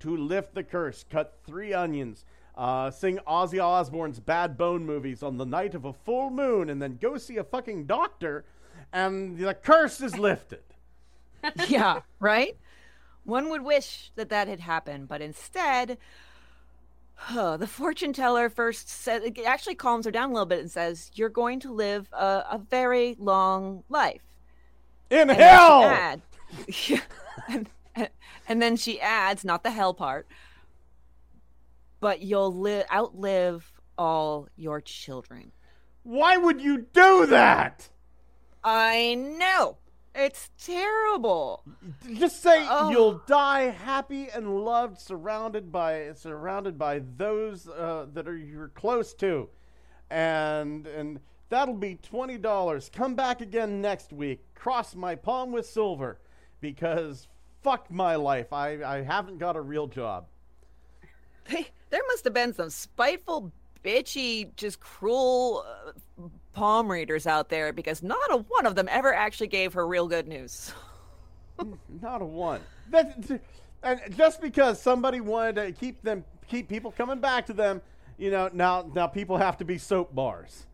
To 0.00 0.14
lift 0.14 0.54
the 0.54 0.64
curse, 0.64 1.04
cut 1.08 1.38
three 1.46 1.72
onions, 1.72 2.26
uh, 2.56 2.90
sing 2.90 3.18
Ozzy 3.26 3.62
Osbourne's 3.62 4.20
Bad 4.20 4.56
Bone 4.56 4.84
movies 4.86 5.22
on 5.22 5.36
the 5.38 5.46
night 5.46 5.74
of 5.74 5.84
a 5.84 5.92
full 5.92 6.30
moon, 6.30 6.70
and 6.70 6.80
then 6.80 6.98
go 7.00 7.16
see 7.18 7.36
a 7.36 7.44
fucking 7.44 7.86
doctor, 7.86 8.44
and 8.92 9.36
the 9.38 9.54
curse 9.54 10.00
is 10.00 10.18
lifted. 10.18 10.60
yeah 11.68 12.00
right 12.20 12.56
one 13.24 13.50
would 13.50 13.60
wish 13.62 14.10
that 14.14 14.30
that 14.30 14.48
had 14.48 14.60
happened 14.60 15.06
but 15.06 15.20
instead 15.20 15.98
oh, 17.32 17.58
the 17.58 17.66
fortune 17.66 18.14
teller 18.14 18.48
first 18.48 18.88
said 18.88 19.22
it 19.22 19.38
actually 19.44 19.74
calms 19.74 20.06
her 20.06 20.10
down 20.10 20.30
a 20.30 20.32
little 20.32 20.46
bit 20.46 20.60
and 20.60 20.70
says 20.70 21.10
you're 21.14 21.28
going 21.28 21.60
to 21.60 21.70
live 21.70 22.08
a, 22.14 22.44
a 22.52 22.60
very 22.70 23.14
long 23.18 23.84
life 23.90 24.22
In 25.10 25.18
And 25.28 25.30
then 25.30 25.36
hell! 25.38 25.82
add- 25.84 26.22
and, 27.48 27.68
and- 27.94 28.08
and 28.48 28.60
then 28.62 28.76
she 28.76 29.00
adds, 29.00 29.44
not 29.44 29.62
the 29.62 29.70
hell 29.70 29.92
part, 29.94 30.26
but 32.04 32.20
you'll 32.20 32.54
li- 32.54 32.82
outlive 32.92 33.72
all 33.96 34.46
your 34.56 34.78
children. 34.82 35.50
Why 36.02 36.36
would 36.36 36.60
you 36.60 36.86
do 36.92 37.24
that? 37.26 37.88
I 38.62 39.14
know. 39.14 39.78
It's 40.14 40.50
terrible. 40.62 41.64
Just 42.12 42.42
say 42.42 42.66
Oh. 42.68 42.90
you'll 42.90 43.22
die 43.26 43.70
happy 43.70 44.28
and 44.28 44.62
loved, 44.66 45.00
surrounded 45.00 45.72
by 45.72 46.12
surrounded 46.14 46.78
by 46.78 47.00
those 47.16 47.66
uh, 47.70 48.04
that 48.12 48.28
are 48.28 48.36
you're 48.36 48.68
close 48.68 49.14
to, 49.14 49.48
and 50.10 50.86
and 50.86 51.20
that'll 51.48 51.72
be 51.72 51.94
twenty 51.96 52.36
dollars. 52.36 52.90
Come 52.92 53.14
back 53.14 53.40
again 53.40 53.80
next 53.80 54.12
week. 54.12 54.44
Cross 54.54 54.94
my 54.94 55.14
palm 55.14 55.52
with 55.52 55.64
silver, 55.66 56.20
because 56.60 57.28
fuck 57.62 57.90
my 57.90 58.14
life. 58.16 58.52
I 58.52 58.84
I 58.84 59.00
haven't 59.02 59.38
got 59.38 59.56
a 59.56 59.60
real 59.62 59.86
job. 59.86 60.26
They, 61.44 61.66
there 61.90 62.00
must 62.08 62.24
have 62.24 62.34
been 62.34 62.54
some 62.54 62.70
spiteful, 62.70 63.52
bitchy, 63.84 64.54
just 64.56 64.80
cruel 64.80 65.64
uh, 65.66 66.28
palm 66.52 66.90
readers 66.90 67.26
out 67.26 67.48
there 67.48 67.72
because 67.72 68.02
not 68.02 68.30
a 68.30 68.38
one 68.38 68.66
of 68.66 68.74
them 68.74 68.88
ever 68.90 69.12
actually 69.12 69.48
gave 69.48 69.74
her 69.74 69.86
real 69.86 70.08
good 70.08 70.26
news. 70.26 70.72
Not 72.02 72.20
a 72.20 72.24
one. 72.24 72.60
That, 72.90 73.40
and 73.82 74.00
just 74.16 74.40
because 74.40 74.80
somebody 74.80 75.20
wanted 75.20 75.54
to 75.56 75.72
keep 75.72 76.02
them 76.02 76.24
keep 76.48 76.68
people 76.68 76.90
coming 76.90 77.20
back 77.20 77.46
to 77.46 77.52
them, 77.52 77.80
you 78.18 78.30
know, 78.30 78.50
now 78.52 78.90
now 78.94 79.06
people 79.06 79.36
have 79.36 79.58
to 79.58 79.64
be 79.64 79.78
soap 79.78 80.14
bars. 80.14 80.66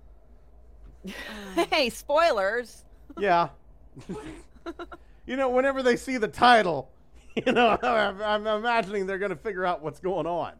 hey, 1.71 1.91
spoilers. 1.91 2.85
Yeah. 3.19 3.49
you 5.27 5.37
know, 5.37 5.49
whenever 5.49 5.83
they 5.83 5.97
see 5.97 6.17
the 6.17 6.29
title, 6.29 6.89
you 7.47 7.53
know, 7.53 7.79
I'm, 7.83 8.21
I'm 8.21 8.47
imagining 8.47 9.07
they're 9.07 9.19
going 9.19 9.31
to 9.31 9.37
figure 9.37 9.65
out 9.65 9.83
what's 9.83 10.01
going 10.01 10.27
on. 10.27 10.53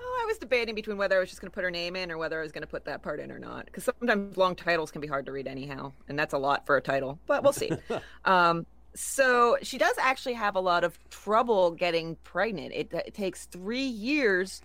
Oh, 0.00 0.20
I 0.22 0.26
was 0.26 0.38
debating 0.38 0.74
between 0.74 0.96
whether 0.96 1.16
I 1.16 1.20
was 1.20 1.28
just 1.28 1.40
going 1.40 1.50
to 1.50 1.54
put 1.54 1.64
her 1.64 1.70
name 1.70 1.96
in 1.96 2.10
or 2.10 2.18
whether 2.18 2.38
I 2.38 2.42
was 2.42 2.52
going 2.52 2.62
to 2.62 2.68
put 2.68 2.84
that 2.84 3.02
part 3.02 3.20
in 3.20 3.32
or 3.32 3.38
not. 3.38 3.66
Because 3.66 3.84
sometimes 3.84 4.36
long 4.36 4.54
titles 4.54 4.90
can 4.90 5.00
be 5.00 5.08
hard 5.08 5.26
to 5.26 5.32
read 5.32 5.46
anyhow, 5.46 5.92
and 6.08 6.18
that's 6.18 6.34
a 6.34 6.38
lot 6.38 6.66
for 6.66 6.76
a 6.76 6.80
title. 6.80 7.18
But 7.26 7.42
we'll 7.42 7.52
see. 7.52 7.70
um, 8.24 8.66
so 8.94 9.56
she 9.62 9.78
does 9.78 9.96
actually 9.98 10.34
have 10.34 10.54
a 10.56 10.60
lot 10.60 10.84
of 10.84 10.98
trouble 11.10 11.72
getting 11.72 12.16
pregnant. 12.24 12.72
It, 12.74 12.92
it 12.92 13.14
takes 13.14 13.46
three 13.46 13.86
years 13.86 14.62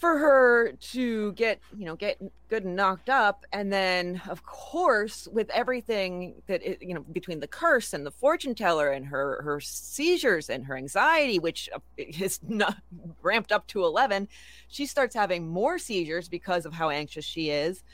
for 0.00 0.16
her 0.16 0.72
to 0.80 1.32
get 1.32 1.60
you 1.76 1.84
know 1.84 1.94
get 1.94 2.18
good 2.48 2.64
and 2.64 2.74
knocked 2.74 3.10
up. 3.10 3.44
And 3.52 3.70
then 3.70 4.20
of 4.28 4.44
course 4.44 5.28
with 5.30 5.50
everything 5.50 6.42
that 6.46 6.62
it, 6.62 6.78
you 6.80 6.94
know 6.94 7.02
between 7.12 7.40
the 7.40 7.46
curse 7.46 7.92
and 7.92 8.04
the 8.04 8.10
fortune 8.10 8.54
teller 8.54 8.88
and 8.90 9.06
her 9.06 9.42
her 9.42 9.60
seizures 9.60 10.48
and 10.48 10.64
her 10.64 10.76
anxiety 10.76 11.38
which 11.38 11.68
uh, 11.74 11.80
is 11.98 12.40
not 12.48 12.78
ramped 13.22 13.52
up 13.52 13.66
to 13.68 13.84
11 13.84 14.26
she 14.68 14.86
starts 14.86 15.14
having 15.14 15.46
more 15.46 15.78
seizures 15.78 16.28
because 16.28 16.64
of 16.64 16.72
how 16.72 16.88
anxious 16.88 17.24
she 17.24 17.50
is. 17.50 17.84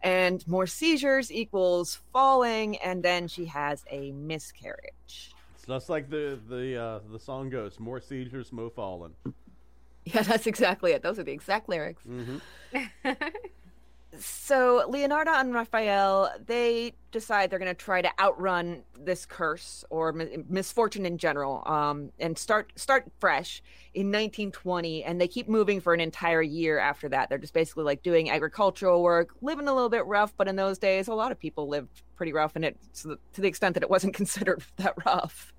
And 0.00 0.46
more 0.46 0.68
seizures 0.68 1.32
equals 1.32 1.98
falling 2.12 2.76
and 2.76 3.02
then 3.02 3.26
she 3.26 3.46
has 3.46 3.84
a 3.90 4.12
miscarriage. 4.12 5.34
It's 5.56 5.66
just 5.66 5.88
like 5.88 6.08
the 6.08 6.38
the 6.48 6.80
uh, 6.80 7.00
the 7.10 7.18
song 7.18 7.50
goes: 7.50 7.80
"More 7.80 8.00
seizures, 8.00 8.52
more 8.52 8.70
fallen." 8.70 9.14
yeah 10.14 10.22
that's 10.22 10.46
exactly 10.46 10.92
it. 10.92 11.02
Those 11.02 11.18
are 11.18 11.24
the 11.24 11.32
exact 11.32 11.68
lyrics. 11.68 12.02
Hmm 12.04 12.38
so 14.18 14.84
Leonardo 14.88 15.32
and 15.32 15.52
Raphael 15.54 16.30
they 16.46 16.94
decide 17.12 17.50
they're 17.50 17.58
going 17.58 17.70
to 17.70 17.74
try 17.74 18.02
to 18.02 18.10
outrun 18.20 18.82
this 18.98 19.26
curse 19.26 19.84
or 19.90 20.12
mi- 20.12 20.44
misfortune 20.48 21.06
in 21.06 21.18
general 21.18 21.62
um, 21.66 22.10
and 22.18 22.36
start 22.36 22.72
start 22.76 23.04
fresh 23.18 23.62
in 23.94 24.06
1920 24.08 25.04
and 25.04 25.20
they 25.20 25.28
keep 25.28 25.48
moving 25.48 25.80
for 25.80 25.94
an 25.94 26.00
entire 26.00 26.42
year 26.42 26.78
after 26.78 27.08
that. 27.08 27.28
They're 27.28 27.38
just 27.38 27.54
basically 27.54 27.84
like 27.84 28.02
doing 28.02 28.30
agricultural 28.30 29.02
work 29.02 29.30
living 29.40 29.68
a 29.68 29.74
little 29.74 29.90
bit 29.90 30.06
rough 30.06 30.34
but 30.36 30.48
in 30.48 30.56
those 30.56 30.78
days 30.78 31.08
a 31.08 31.14
lot 31.14 31.32
of 31.32 31.38
people 31.38 31.68
lived 31.68 32.02
pretty 32.16 32.32
rough 32.32 32.56
and 32.56 32.64
it 32.64 32.76
to 32.94 33.08
the, 33.08 33.18
to 33.34 33.40
the 33.40 33.48
extent 33.48 33.74
that 33.74 33.82
it 33.82 33.90
wasn't 33.90 34.14
considered 34.14 34.62
that 34.76 34.94
rough 35.04 35.52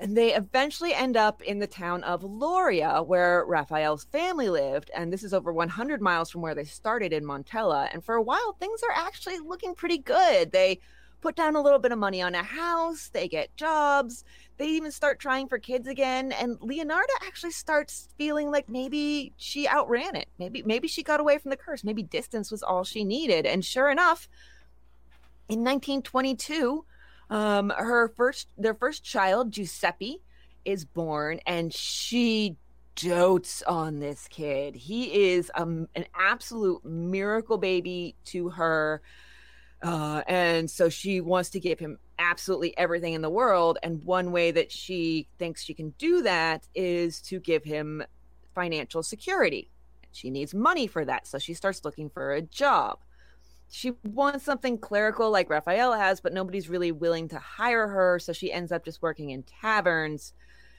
and 0.00 0.16
they 0.16 0.34
eventually 0.34 0.94
end 0.94 1.16
up 1.16 1.42
in 1.42 1.58
the 1.58 1.66
town 1.66 2.04
of 2.04 2.22
Lauria, 2.22 3.04
where 3.04 3.44
Raphael's 3.46 4.04
family 4.04 4.48
lived. 4.48 4.90
And 4.94 5.12
this 5.12 5.24
is 5.24 5.34
over 5.34 5.52
100 5.52 6.00
miles 6.00 6.30
from 6.30 6.40
where 6.40 6.54
they 6.54 6.64
started 6.64 7.12
in 7.12 7.24
Montella. 7.24 7.88
And 7.92 8.04
for 8.04 8.14
a 8.14 8.22
while, 8.22 8.56
things 8.60 8.80
are 8.82 8.94
actually 8.94 9.38
looking 9.40 9.74
pretty 9.74 9.98
good. 9.98 10.52
They 10.52 10.78
put 11.20 11.34
down 11.34 11.56
a 11.56 11.60
little 11.60 11.80
bit 11.80 11.90
of 11.90 11.98
money 11.98 12.22
on 12.22 12.36
a 12.36 12.42
house, 12.44 13.10
they 13.12 13.26
get 13.26 13.56
jobs, 13.56 14.24
they 14.56 14.68
even 14.68 14.92
start 14.92 15.18
trying 15.18 15.48
for 15.48 15.58
kids 15.58 15.88
again. 15.88 16.30
And 16.30 16.58
Leonardo 16.60 17.12
actually 17.26 17.50
starts 17.50 18.08
feeling 18.16 18.52
like 18.52 18.68
maybe 18.68 19.32
she 19.36 19.66
outran 19.66 20.14
it. 20.14 20.28
Maybe 20.38 20.62
maybe 20.62 20.86
she 20.86 21.02
got 21.02 21.18
away 21.18 21.38
from 21.38 21.50
the 21.50 21.56
curse. 21.56 21.82
Maybe 21.82 22.04
distance 22.04 22.52
was 22.52 22.62
all 22.62 22.84
she 22.84 23.04
needed. 23.04 23.46
And 23.46 23.64
sure 23.64 23.90
enough, 23.90 24.28
in 25.48 25.64
1922, 25.64 26.84
um, 27.30 27.72
her 27.76 28.08
first 28.08 28.48
their 28.56 28.74
first 28.74 29.04
child 29.04 29.52
giuseppe 29.52 30.22
is 30.64 30.84
born 30.84 31.40
and 31.46 31.72
she 31.72 32.56
dotes 32.94 33.62
on 33.62 34.00
this 34.00 34.26
kid. 34.28 34.74
He 34.74 35.30
is 35.30 35.50
um, 35.54 35.88
an 35.94 36.06
absolute 36.14 36.84
miracle 36.84 37.58
baby 37.58 38.16
to 38.26 38.48
her 38.50 39.02
uh, 39.82 40.22
and 40.26 40.68
so 40.68 40.88
she 40.88 41.20
wants 41.20 41.50
to 41.50 41.60
give 41.60 41.78
him 41.78 41.98
absolutely 42.18 42.76
everything 42.76 43.14
in 43.14 43.22
the 43.22 43.30
world 43.30 43.78
and 43.82 44.02
one 44.02 44.32
way 44.32 44.50
that 44.50 44.72
she 44.72 45.28
thinks 45.38 45.62
she 45.62 45.74
can 45.74 45.90
do 45.98 46.22
that 46.22 46.66
is 46.74 47.20
to 47.22 47.38
give 47.38 47.62
him 47.62 48.02
financial 48.54 49.04
security. 49.04 49.70
She 50.10 50.30
needs 50.30 50.52
money 50.52 50.88
for 50.88 51.04
that 51.04 51.26
so 51.26 51.38
she 51.38 51.54
starts 51.54 51.84
looking 51.84 52.10
for 52.10 52.32
a 52.32 52.42
job 52.42 52.98
she 53.70 53.92
wants 54.04 54.44
something 54.44 54.78
clerical 54.78 55.30
like 55.30 55.50
Raphael 55.50 55.92
has, 55.92 56.20
but 56.20 56.32
nobody's 56.32 56.68
really 56.68 56.92
willing 56.92 57.28
to 57.28 57.38
hire 57.38 57.88
her. 57.88 58.18
So 58.18 58.32
she 58.32 58.52
ends 58.52 58.72
up 58.72 58.84
just 58.84 59.02
working 59.02 59.30
in 59.30 59.42
taverns. 59.42 60.32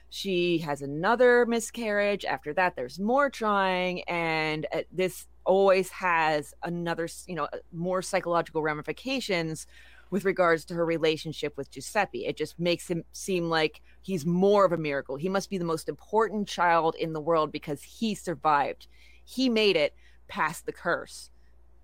She 0.08 0.58
has 0.58 0.82
another 0.82 1.46
miscarriage. 1.46 2.24
After 2.24 2.52
that, 2.54 2.74
there's 2.74 2.98
more 2.98 3.30
trying. 3.30 4.02
And 4.02 4.66
uh, 4.74 4.82
this 4.92 5.28
always 5.44 5.90
has 5.90 6.52
another, 6.64 7.08
you 7.26 7.36
know, 7.36 7.48
more 7.72 8.02
psychological 8.02 8.62
ramifications 8.62 9.68
with 10.10 10.24
regards 10.24 10.64
to 10.64 10.74
her 10.74 10.84
relationship 10.84 11.56
with 11.56 11.70
Giuseppe. 11.70 12.26
It 12.26 12.36
just 12.36 12.58
makes 12.58 12.88
him 12.88 13.04
seem 13.12 13.48
like 13.48 13.80
he's 14.02 14.26
more 14.26 14.64
of 14.64 14.72
a 14.72 14.76
miracle. 14.76 15.14
He 15.14 15.28
must 15.28 15.48
be 15.48 15.58
the 15.58 15.64
most 15.64 15.88
important 15.88 16.48
child 16.48 16.96
in 16.96 17.12
the 17.12 17.20
world 17.20 17.52
because 17.52 17.84
he 17.84 18.16
survived. 18.16 18.88
He 19.24 19.48
made 19.48 19.76
it 19.76 19.94
past 20.26 20.66
the 20.66 20.72
curse 20.72 21.30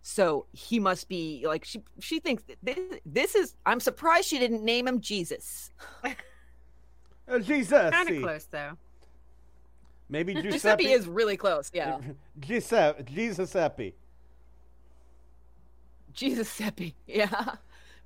so 0.08 0.46
he 0.52 0.78
must 0.78 1.08
be 1.08 1.42
like 1.48 1.64
she 1.64 1.82
she 1.98 2.20
thinks 2.20 2.44
this, 2.62 2.78
this 3.04 3.34
is 3.34 3.56
i'm 3.66 3.80
surprised 3.80 4.28
she 4.28 4.38
didn't 4.38 4.64
name 4.64 4.86
him 4.86 5.00
jesus. 5.00 5.70
Uh, 7.28 7.40
Jesus, 7.40 7.90
Kind 7.90 8.08
of 8.08 8.22
close 8.22 8.44
though. 8.44 8.74
maybe 10.08 10.32
Giuseppe, 10.34 10.52
giuseppe 10.52 10.92
is 10.92 11.08
really 11.08 11.36
close 11.36 11.72
yeah. 11.74 11.98
Giuseppe, 12.38 13.02
Giuseppe. 13.02 13.96
giuseppe 16.12 16.94
yeah. 17.08 17.56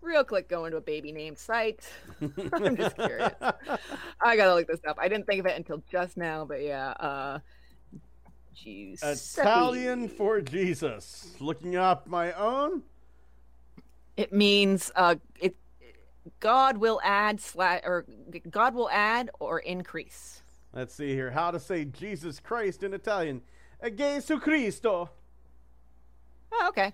Real 0.01 0.25
quick 0.25 0.49
going 0.49 0.71
to 0.71 0.79
a 0.79 0.81
baby 0.81 1.13
name 1.13 1.37
site. 1.37 1.87
I'm 2.23 2.79
just 2.79 2.97
curious. 2.97 3.35
I 4.23 4.37
gotta 4.39 4.55
look 4.55 4.67
this 4.69 4.81
up. 4.89 4.97
I 4.99 5.07
didn't 5.09 5.27
think 5.27 5.41
of 5.41 5.45
it 5.45 5.59
until 5.59 5.83
just 5.93 6.17
now 6.17 6.47
but 6.47 6.63
yeah 6.63 6.93
uh 6.93 7.41
Giuseppe. 8.55 9.41
Italian 9.41 10.09
for 10.09 10.41
Jesus. 10.41 11.35
Looking 11.41 11.77
up 11.77 12.07
my 12.07 12.33
own. 12.33 12.83
it 14.17 14.33
means 14.33 14.91
uh 14.97 15.15
it 15.41 15.57
god 16.41 16.77
will 16.77 17.01
add 17.03 17.41
slash 17.41 17.81
or 17.85 18.05
god 18.51 18.75
will 18.75 18.91
add 18.91 19.31
or 19.41 19.61
increase 19.61 20.43
Let's 20.73 20.95
see 20.95 21.15
here. 21.15 21.33
How 21.33 21.51
to 21.51 21.59
say 21.59 21.85
Jesus 21.85 22.39
Christ 22.39 22.85
in 22.85 22.95
Italian. 22.95 23.43
Gesù 23.83 24.41
Cristo. 24.41 25.11
oh 26.53 26.67
okay 26.69 26.93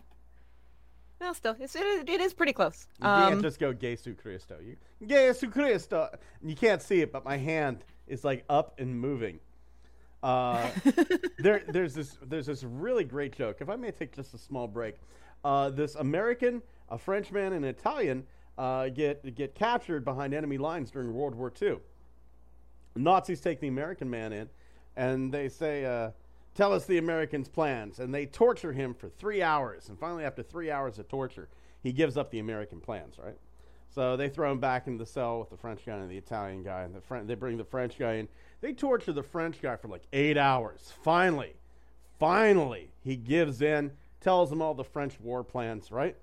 no 1.20 1.32
still 1.32 1.56
it's, 1.58 1.74
it, 1.74 2.08
it 2.08 2.20
is 2.20 2.32
pretty 2.32 2.52
close 2.52 2.86
You 3.00 3.06
can't 3.06 3.34
um 3.34 3.42
just 3.42 3.58
go 3.58 3.72
Gesù 3.74 4.16
Cristo. 4.16 4.56
You, 4.62 4.76
Gesù 5.06 5.50
Cristo. 5.50 6.08
You 6.42 6.54
can't 6.54 6.80
see 6.82 7.00
it, 7.00 7.10
but 7.12 7.24
my 7.24 7.36
hand 7.38 7.84
is 8.06 8.22
like 8.24 8.44
up 8.48 8.78
and 8.78 8.98
moving. 9.00 9.40
Uh, 10.22 10.68
there, 11.38 11.62
there's 11.68 11.94
this, 11.94 12.18
there's 12.22 12.46
this 12.46 12.64
really 12.64 13.04
great 13.04 13.36
joke. 13.36 13.58
If 13.60 13.68
I 13.68 13.76
may 13.76 13.90
take 13.90 14.14
just 14.14 14.34
a 14.34 14.38
small 14.38 14.66
break, 14.66 14.96
uh, 15.44 15.70
this 15.70 15.94
American, 15.94 16.62
a 16.88 16.98
Frenchman, 16.98 17.52
and 17.52 17.64
an 17.64 17.70
Italian 17.70 18.24
uh, 18.58 18.88
get 18.88 19.34
get 19.34 19.54
captured 19.54 20.04
behind 20.04 20.34
enemy 20.34 20.58
lines 20.58 20.90
during 20.90 21.12
World 21.12 21.34
War 21.34 21.52
II. 21.60 21.76
Nazis 22.94 23.40
take 23.40 23.60
the 23.60 23.68
American 23.68 24.08
man 24.08 24.32
in, 24.32 24.48
and 24.96 25.32
they 25.32 25.48
say, 25.48 25.84
uh, 25.84 26.10
"Tell 26.54 26.72
us 26.72 26.86
the 26.86 26.98
Americans' 26.98 27.48
plans." 27.48 28.00
And 28.00 28.14
they 28.14 28.26
torture 28.26 28.72
him 28.72 28.94
for 28.94 29.08
three 29.08 29.42
hours. 29.42 29.88
And 29.88 29.98
finally, 29.98 30.24
after 30.24 30.42
three 30.42 30.70
hours 30.70 30.98
of 30.98 31.08
torture, 31.08 31.48
he 31.82 31.92
gives 31.92 32.16
up 32.16 32.30
the 32.30 32.38
American 32.38 32.80
plans. 32.80 33.18
Right. 33.18 33.36
So 33.94 34.16
they 34.16 34.28
throw 34.28 34.52
him 34.52 34.60
back 34.60 34.86
in 34.86 34.98
the 34.98 35.06
cell 35.06 35.40
with 35.40 35.50
the 35.50 35.56
French 35.56 35.84
guy 35.86 35.96
and 35.96 36.10
the 36.10 36.18
Italian 36.18 36.62
guy, 36.62 36.82
and 36.82 36.94
the 36.94 37.22
they 37.24 37.34
bring 37.34 37.56
the 37.56 37.64
French 37.64 37.98
guy 37.98 38.14
in. 38.14 38.28
They 38.60 38.72
torture 38.72 39.12
the 39.12 39.22
French 39.22 39.60
guy 39.62 39.76
for 39.76 39.88
like 39.88 40.02
eight 40.12 40.36
hours. 40.36 40.92
Finally, 41.02 41.54
finally, 42.18 42.90
he 43.02 43.16
gives 43.16 43.62
in, 43.62 43.92
tells 44.20 44.50
them 44.50 44.60
all 44.60 44.74
the 44.74 44.84
French 44.84 45.18
war 45.20 45.42
plans, 45.42 45.90
right? 45.90 46.16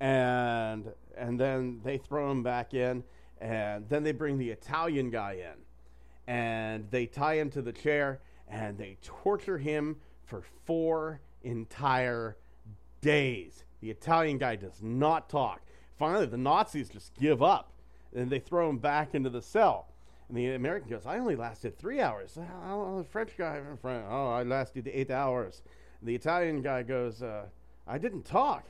and 0.00 0.92
and 1.16 1.38
then 1.38 1.80
they 1.84 1.98
throw 1.98 2.30
him 2.30 2.42
back 2.42 2.74
in, 2.74 3.04
and 3.40 3.88
then 3.88 4.02
they 4.02 4.12
bring 4.12 4.38
the 4.38 4.50
Italian 4.50 5.10
guy 5.10 5.34
in, 5.34 6.32
and 6.32 6.90
they 6.90 7.06
tie 7.06 7.36
him 7.36 7.50
to 7.50 7.62
the 7.62 7.72
chair, 7.72 8.20
and 8.48 8.76
they 8.76 8.98
torture 9.02 9.58
him 9.58 9.96
for 10.26 10.42
four 10.64 11.20
entire 11.42 12.36
days. 13.00 13.64
The 13.80 13.90
Italian 13.90 14.38
guy 14.38 14.56
does 14.56 14.82
not 14.82 15.28
talk. 15.28 15.62
Finally, 15.98 16.26
the 16.26 16.36
Nazis 16.36 16.88
just 16.88 17.14
give 17.14 17.42
up, 17.42 17.72
and 18.14 18.30
they 18.30 18.38
throw 18.38 18.68
him 18.68 18.78
back 18.78 19.14
into 19.14 19.30
the 19.30 19.42
cell. 19.42 19.88
And 20.28 20.36
the 20.36 20.54
American 20.54 20.88
goes, 20.90 21.06
"I 21.06 21.18
only 21.18 21.36
lasted 21.36 21.78
three 21.78 22.00
hours." 22.00 22.38
Oh, 22.64 22.98
the 22.98 23.04
French 23.04 23.36
guy, 23.36 23.60
oh, 23.84 24.30
I 24.30 24.42
lasted 24.42 24.88
eight 24.92 25.10
hours. 25.10 25.62
And 26.00 26.08
the 26.08 26.14
Italian 26.14 26.62
guy 26.62 26.82
goes, 26.82 27.22
uh, 27.22 27.46
"I 27.86 27.98
didn't 27.98 28.24
talk." 28.24 28.64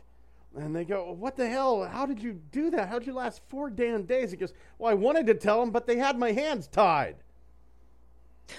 And 0.56 0.74
they 0.74 0.84
go, 0.84 1.10
What 1.12 1.36
the 1.36 1.48
hell? 1.48 1.84
How 1.84 2.06
did 2.06 2.22
you 2.22 2.40
do 2.52 2.70
that? 2.70 2.88
How'd 2.88 3.06
you 3.06 3.12
last 3.12 3.42
four 3.48 3.70
damn 3.70 4.04
days? 4.04 4.30
He 4.30 4.36
goes, 4.36 4.52
Well, 4.78 4.90
I 4.90 4.94
wanted 4.94 5.26
to 5.26 5.34
tell 5.34 5.60
them, 5.60 5.70
but 5.70 5.86
they 5.86 5.96
had 5.96 6.18
my 6.18 6.32
hands 6.32 6.68
tied. 6.68 7.16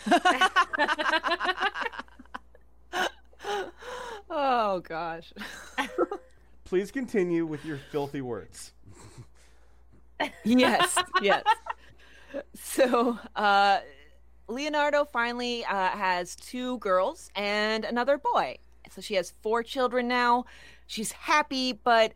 oh 4.29 4.79
gosh. 4.81 5.31
Please 6.65 6.91
continue 6.91 7.45
with 7.45 7.63
your 7.63 7.77
filthy 7.77 8.21
words. 8.21 8.73
yes, 10.43 10.97
yes. 11.21 11.43
So, 12.55 13.17
uh, 13.35 13.79
Leonardo 14.47 15.05
finally 15.05 15.63
uh, 15.65 15.89
has 15.89 16.35
two 16.35 16.79
girls 16.79 17.29
and 17.35 17.85
another 17.85 18.17
boy. 18.17 18.57
So 18.91 19.01
she 19.01 19.13
has 19.13 19.33
four 19.41 19.63
children 19.63 20.07
now. 20.07 20.45
She's 20.87 21.11
happy, 21.11 21.73
but 21.73 22.13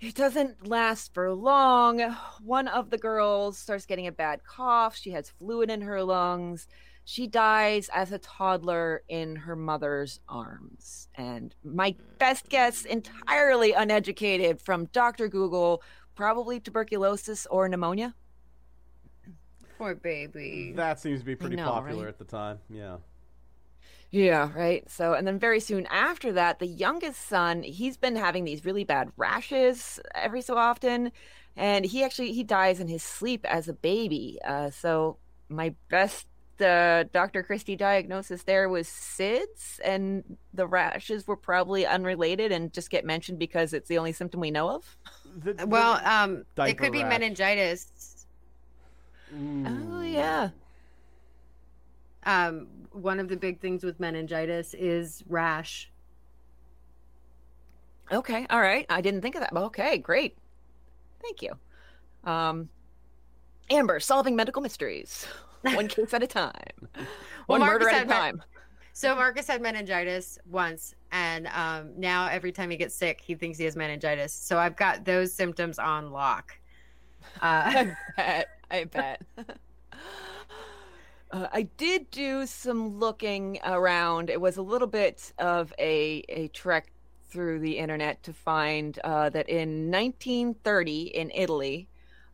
it 0.00 0.14
doesn't 0.14 0.66
last 0.66 1.12
for 1.12 1.32
long. 1.32 2.00
One 2.42 2.68
of 2.68 2.90
the 2.90 2.98
girls 2.98 3.58
starts 3.58 3.86
getting 3.86 4.06
a 4.06 4.12
bad 4.12 4.44
cough. 4.44 4.96
She 4.96 5.10
has 5.10 5.30
fluid 5.30 5.70
in 5.70 5.82
her 5.82 6.02
lungs. 6.02 6.68
She 7.10 7.26
dies 7.26 7.88
as 7.94 8.12
a 8.12 8.18
toddler 8.18 9.02
in 9.08 9.34
her 9.34 9.56
mother's 9.56 10.20
arms. 10.28 11.08
And 11.14 11.54
my 11.64 11.94
best 12.18 12.50
guess, 12.50 12.84
entirely 12.84 13.72
uneducated 13.72 14.60
from 14.60 14.90
Dr. 14.92 15.26
Google, 15.26 15.82
probably 16.14 16.60
tuberculosis 16.60 17.46
or 17.46 17.66
pneumonia. 17.66 18.14
Poor 19.78 19.94
baby. 19.94 20.74
That 20.76 21.00
seems 21.00 21.20
to 21.20 21.24
be 21.24 21.34
pretty 21.34 21.56
know, 21.56 21.64
popular 21.64 22.04
right? 22.04 22.08
at 22.10 22.18
the 22.18 22.26
time. 22.26 22.58
Yeah. 22.68 22.98
Yeah, 24.10 24.52
right. 24.54 24.84
So, 24.90 25.14
and 25.14 25.26
then 25.26 25.38
very 25.38 25.60
soon 25.60 25.86
after 25.86 26.32
that, 26.32 26.58
the 26.58 26.66
youngest 26.66 27.26
son, 27.26 27.62
he's 27.62 27.96
been 27.96 28.16
having 28.16 28.44
these 28.44 28.66
really 28.66 28.84
bad 28.84 29.12
rashes 29.16 29.98
every 30.14 30.42
so 30.42 30.58
often, 30.58 31.12
and 31.56 31.86
he 31.86 32.04
actually 32.04 32.32
he 32.32 32.44
dies 32.44 32.80
in 32.80 32.88
his 32.88 33.02
sleep 33.02 33.46
as 33.46 33.66
a 33.66 33.72
baby. 33.72 34.38
Uh, 34.44 34.68
so, 34.68 35.16
my 35.48 35.74
best 35.88 36.26
uh, 36.62 37.04
Dr. 37.12 37.42
Christie 37.42 37.76
diagnosis 37.76 38.42
there 38.42 38.68
was 38.68 38.86
SIDS, 38.88 39.80
and 39.84 40.36
the 40.54 40.66
rashes 40.66 41.26
were 41.26 41.36
probably 41.36 41.86
unrelated 41.86 42.52
and 42.52 42.72
just 42.72 42.90
get 42.90 43.04
mentioned 43.04 43.38
because 43.38 43.72
it's 43.72 43.88
the 43.88 43.98
only 43.98 44.12
symptom 44.12 44.40
we 44.40 44.50
know 44.50 44.68
of. 44.70 44.96
The- 45.44 45.54
the- 45.54 45.66
Well, 45.66 46.00
um, 46.04 46.38
it 46.38 46.46
Diaper 46.54 46.84
could 46.84 46.92
be 46.92 47.02
rash. 47.02 47.08
meningitis. 47.10 48.26
Oh 49.34 50.00
yeah. 50.02 50.50
Um, 52.24 52.66
one 52.92 53.20
of 53.20 53.28
the 53.28 53.36
big 53.36 53.60
things 53.60 53.84
with 53.84 54.00
meningitis 54.00 54.74
is 54.74 55.22
rash. 55.28 55.90
Okay. 58.10 58.46
All 58.50 58.60
right. 58.60 58.86
I 58.88 59.00
didn't 59.00 59.20
think 59.20 59.34
of 59.34 59.42
that. 59.42 59.52
Okay. 59.54 59.98
Great. 59.98 60.36
Thank 61.22 61.42
you. 61.42 61.52
Um, 62.24 62.68
Amber, 63.70 64.00
solving 64.00 64.34
medical 64.34 64.62
mysteries, 64.62 65.26
one 65.74 65.88
case 65.88 66.14
at 66.14 66.22
a 66.22 66.26
time, 66.26 66.52
one 67.46 67.60
Marcus 67.60 67.84
murder 67.84 67.96
at 67.96 68.04
a 68.04 68.08
time. 68.08 68.42
So 68.92 69.14
Marcus 69.14 69.46
had 69.46 69.62
meningitis 69.62 70.38
once, 70.50 70.94
and 71.12 71.46
um, 71.48 71.92
now 71.96 72.26
every 72.26 72.50
time 72.50 72.70
he 72.70 72.76
gets 72.76 72.94
sick, 72.94 73.20
he 73.20 73.34
thinks 73.34 73.56
he 73.56 73.64
has 73.64 73.76
meningitis. 73.76 74.32
So 74.32 74.58
I've 74.58 74.76
got 74.76 75.04
those 75.04 75.32
symptoms 75.32 75.78
on 75.78 76.10
lock. 76.10 76.58
Uh, 77.42 77.62
I 77.66 77.96
bet. 78.16 78.48
I 78.70 78.84
bet. 78.84 79.22
Uh, 81.30 81.46
I 81.52 81.62
did 81.76 82.10
do 82.10 82.46
some 82.46 82.98
looking 82.98 83.58
around. 83.64 84.30
It 84.30 84.40
was 84.40 84.56
a 84.56 84.62
little 84.62 84.88
bit 84.88 85.32
of 85.38 85.74
a, 85.78 86.24
a 86.28 86.48
trek 86.48 86.90
through 87.28 87.60
the 87.60 87.78
internet 87.78 88.22
to 88.22 88.32
find 88.32 88.98
uh, 89.04 89.28
that 89.30 89.48
in 89.48 89.90
1930 89.90 91.02
in 91.02 91.30
Italy, 91.34 91.88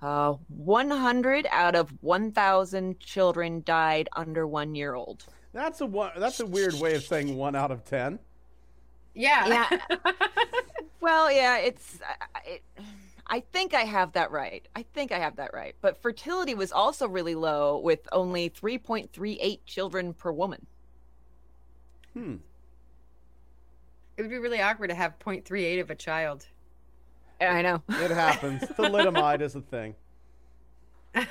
uh, 0.05 0.35
100 0.49 1.47
out 1.51 1.75
of 1.75 1.91
1,000 2.03 3.01
children 3.01 3.63
died 3.65 4.09
under 4.15 4.47
one 4.47 4.75
year 4.75 4.95
old. 4.95 5.25
That's 5.55 5.81
a 5.81 5.87
one, 5.87 6.11
that's 6.19 6.41
a 6.41 6.47
weird 6.47 6.75
way 6.75 6.95
of 6.95 7.03
saying 7.05 7.35
one 7.37 7.55
out 7.57 7.71
of 7.71 7.85
ten. 7.85 8.19
yeah. 9.15 9.69
Yeah. 9.71 9.99
Well, 11.01 11.31
yeah, 11.31 11.59
it's. 11.59 11.99
I- 12.03 12.41
It, 12.49 12.63
I 13.27 13.41
think 13.53 13.73
I 13.75 13.83
have 13.83 14.13
that 14.13 14.31
right. 14.31 14.67
I 14.77 14.85
think 14.95 15.13
I 15.13 15.19
have 15.19 15.37
that 15.37 15.53
right. 15.55 15.75
But 15.83 16.01
fertility 16.01 16.55
was 16.55 16.73
also 16.73 17.07
really 17.09 17.35
low, 17.35 17.79
with 17.79 18.01
only 18.13 18.49
3.38 18.51 19.61
children 19.67 20.13
per 20.15 20.31
woman. 20.33 20.67
Hmm. 22.15 22.37
it 24.17 24.23
would 24.23 24.31
be 24.31 24.39
really 24.39 24.61
awkward 24.61 24.89
to 24.89 24.95
have 24.95 25.19
0.38 25.19 25.81
of 25.81 25.91
a 25.91 25.95
child. 25.95 26.47
I 27.41 27.63
know. 27.63 27.83
It 27.89 28.11
happens. 28.11 28.63
Thalidomide 28.63 29.41
is 29.41 29.55
a 29.55 29.61
thing. 29.61 29.95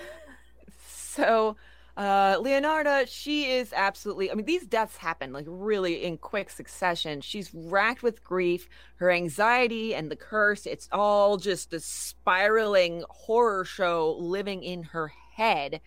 So, 1.16 1.58
uh, 1.96 2.38
Leonarda, 2.38 3.06
she 3.08 3.52
is 3.52 3.72
absolutely, 3.72 4.32
I 4.32 4.34
mean, 4.34 4.48
these 4.48 4.66
deaths 4.66 4.98
happen 4.98 5.32
like 5.32 5.46
really 5.48 6.04
in 6.04 6.18
quick 6.18 6.50
succession. 6.50 7.22
She's 7.22 7.54
racked 7.54 8.02
with 8.02 8.24
grief, 8.24 8.68
her 8.96 9.12
anxiety 9.12 9.94
and 9.94 10.10
the 10.10 10.16
curse. 10.16 10.66
It's 10.66 10.90
all 10.92 11.38
just 11.38 11.72
a 11.72 11.80
spiraling 11.80 13.04
horror 13.10 13.64
show 13.64 14.16
living 14.20 14.64
in 14.64 14.82
her 14.82 15.12
head. 15.36 15.82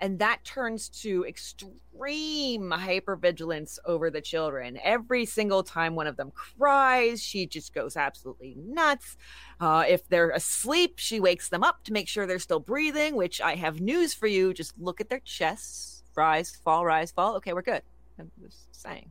And 0.00 0.18
that 0.18 0.44
turns 0.44 0.88
to 1.00 1.24
extreme 1.24 2.70
hypervigilance 2.70 3.78
over 3.86 4.10
the 4.10 4.20
children. 4.20 4.78
Every 4.82 5.24
single 5.24 5.62
time 5.62 5.94
one 5.94 6.06
of 6.06 6.16
them 6.16 6.32
cries, 6.32 7.22
she 7.22 7.46
just 7.46 7.72
goes 7.72 7.96
absolutely 7.96 8.56
nuts. 8.58 9.16
Uh, 9.58 9.84
if 9.88 10.06
they're 10.08 10.30
asleep, 10.30 10.94
she 10.98 11.18
wakes 11.18 11.48
them 11.48 11.64
up 11.64 11.82
to 11.84 11.92
make 11.92 12.08
sure 12.08 12.26
they're 12.26 12.38
still 12.38 12.60
breathing, 12.60 13.16
which 13.16 13.40
I 13.40 13.54
have 13.54 13.80
news 13.80 14.12
for 14.12 14.26
you. 14.26 14.52
Just 14.52 14.78
look 14.78 15.00
at 15.00 15.08
their 15.08 15.20
chests. 15.20 16.02
Rise, 16.14 16.54
fall, 16.54 16.84
rise, 16.84 17.10
fall. 17.10 17.36
Okay, 17.36 17.52
we're 17.54 17.62
good. 17.62 17.82
I'm 18.18 18.30
just 18.42 18.74
saying. 18.74 19.10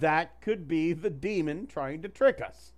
That 0.00 0.40
could 0.40 0.66
be 0.66 0.92
the 0.92 1.10
demon 1.10 1.66
trying 1.66 2.02
to 2.02 2.08
trick 2.08 2.40
us. 2.40 2.72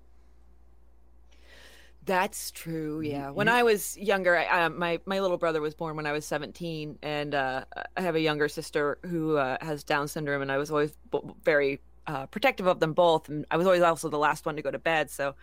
That's 2.08 2.50
true. 2.50 3.00
Yeah. 3.02 3.30
When 3.30 3.46
you- 3.48 3.52
I 3.52 3.62
was 3.62 3.96
younger, 3.98 4.34
I, 4.36 4.64
uh, 4.64 4.70
my 4.70 4.98
my 5.04 5.20
little 5.20 5.36
brother 5.36 5.60
was 5.60 5.74
born 5.74 5.94
when 5.94 6.06
I 6.06 6.12
was 6.12 6.24
17, 6.24 6.98
and 7.02 7.34
uh, 7.34 7.64
I 7.96 8.00
have 8.00 8.14
a 8.16 8.20
younger 8.20 8.48
sister 8.48 8.98
who 9.04 9.36
uh, 9.36 9.58
has 9.60 9.84
Down 9.84 10.08
syndrome, 10.08 10.40
and 10.40 10.50
I 10.50 10.56
was 10.56 10.70
always 10.70 10.96
b- 11.12 11.20
very 11.44 11.80
uh, 12.06 12.24
protective 12.26 12.66
of 12.66 12.80
them 12.80 12.94
both, 12.94 13.28
and 13.28 13.44
I 13.50 13.58
was 13.58 13.66
always 13.66 13.82
also 13.82 14.08
the 14.08 14.18
last 14.18 14.46
one 14.46 14.56
to 14.56 14.62
go 14.62 14.70
to 14.70 14.78
bed. 14.78 15.10
So 15.10 15.34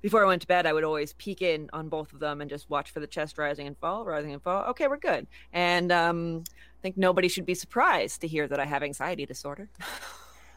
before 0.00 0.24
I 0.24 0.26
went 0.26 0.40
to 0.42 0.48
bed, 0.48 0.64
I 0.66 0.72
would 0.72 0.84
always 0.84 1.12
peek 1.12 1.42
in 1.42 1.68
on 1.74 1.90
both 1.90 2.12
of 2.14 2.20
them 2.20 2.40
and 2.40 2.48
just 2.48 2.68
watch 2.70 2.90
for 2.90 3.00
the 3.00 3.06
chest 3.06 3.36
rising 3.36 3.66
and 3.66 3.76
fall, 3.76 4.06
rising 4.06 4.32
and 4.32 4.42
fall. 4.42 4.64
Okay, 4.70 4.88
we're 4.88 4.96
good. 4.96 5.26
And 5.52 5.92
um, 5.92 6.44
I 6.48 6.80
think 6.82 6.96
nobody 6.96 7.28
should 7.28 7.44
be 7.46 7.54
surprised 7.54 8.22
to 8.22 8.26
hear 8.28 8.48
that 8.48 8.58
I 8.58 8.64
have 8.64 8.82
anxiety 8.82 9.26
disorder. 9.26 9.68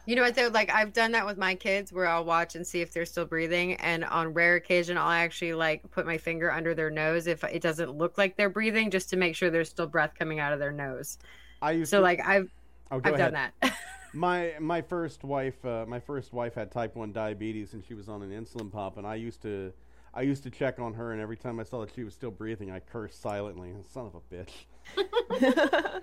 You 0.08 0.16
know 0.16 0.22
what 0.22 0.36
though? 0.36 0.48
Like 0.48 0.70
I've 0.70 0.94
done 0.94 1.12
that 1.12 1.26
with 1.26 1.36
my 1.36 1.54
kids 1.54 1.92
where 1.92 2.06
I'll 2.06 2.24
watch 2.24 2.54
and 2.54 2.66
see 2.66 2.80
if 2.80 2.94
they're 2.94 3.04
still 3.04 3.26
breathing. 3.26 3.74
And 3.74 4.06
on 4.06 4.32
rare 4.32 4.54
occasion 4.54 4.96
I'll 4.96 5.10
actually 5.10 5.52
like 5.52 5.82
put 5.90 6.06
my 6.06 6.16
finger 6.16 6.50
under 6.50 6.74
their 6.74 6.88
nose 6.88 7.26
if 7.26 7.44
it 7.44 7.60
doesn't 7.60 7.90
look 7.90 8.16
like 8.16 8.34
they're 8.34 8.48
breathing, 8.48 8.90
just 8.90 9.10
to 9.10 9.18
make 9.18 9.36
sure 9.36 9.50
there's 9.50 9.68
still 9.68 9.86
breath 9.86 10.14
coming 10.18 10.40
out 10.40 10.54
of 10.54 10.60
their 10.60 10.72
nose. 10.72 11.18
I 11.60 11.72
used 11.72 11.90
So 11.90 11.98
to, 11.98 12.02
like 12.02 12.26
I've 12.26 12.50
oh, 12.90 13.02
I've 13.04 13.16
ahead. 13.16 13.34
done 13.34 13.50
that. 13.60 13.76
My 14.14 14.54
my 14.58 14.80
first 14.80 15.22
wife, 15.22 15.62
uh, 15.66 15.84
my 15.86 16.00
first 16.00 16.32
wife 16.32 16.54
had 16.54 16.72
type 16.72 16.96
one 16.96 17.12
diabetes, 17.12 17.74
and 17.74 17.84
she 17.84 17.92
was 17.92 18.08
on 18.08 18.22
an 18.22 18.30
insulin 18.30 18.72
pump. 18.72 18.96
And 18.96 19.06
I 19.06 19.16
used 19.16 19.42
to, 19.42 19.70
I 20.14 20.22
used 20.22 20.42
to 20.44 20.50
check 20.50 20.78
on 20.78 20.94
her, 20.94 21.12
and 21.12 21.20
every 21.20 21.36
time 21.36 21.60
I 21.60 21.62
saw 21.64 21.82
that 21.82 21.94
she 21.94 22.04
was 22.04 22.14
still 22.14 22.30
breathing, 22.30 22.70
I 22.70 22.80
cursed 22.80 23.20
silently. 23.20 23.74
Son 23.92 24.06
of 24.06 24.14
a 24.14 24.20
bitch. 24.34 26.02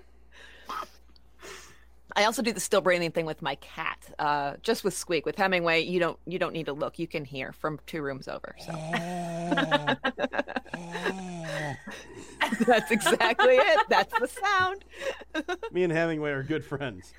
I 2.14 2.24
also 2.24 2.42
do 2.42 2.52
the 2.52 2.60
still 2.60 2.80
breathing 2.80 3.10
thing 3.10 3.26
with 3.26 3.42
my 3.42 3.56
cat, 3.56 3.98
uh, 4.18 4.54
just 4.62 4.84
with 4.84 4.94
Squeak. 4.94 5.26
With 5.26 5.36
Hemingway, 5.36 5.82
you 5.82 5.98
don't 5.98 6.18
you 6.26 6.38
don't 6.38 6.52
need 6.52 6.66
to 6.66 6.72
look; 6.72 6.98
you 6.98 7.06
can 7.06 7.24
hear 7.24 7.52
from 7.52 7.80
two 7.86 8.02
rooms 8.02 8.28
over. 8.28 8.54
So 8.58 8.72
that's 12.66 12.90
exactly 12.90 13.56
it. 13.56 13.80
That's 13.88 14.12
the 14.18 14.28
sound. 14.28 14.84
Me 15.72 15.82
and 15.82 15.92
Hemingway 15.92 16.30
are 16.30 16.42
good 16.42 16.64
friends. 16.64 17.12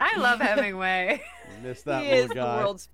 I 0.00 0.18
love 0.18 0.40
Hemingway. 0.40 1.22
Miss 1.62 1.82
that 1.82 2.02
he 2.02 2.10
little 2.10 2.24
is 2.24 2.32
guy. 2.32 2.56
the 2.56 2.62
world's 2.62 2.88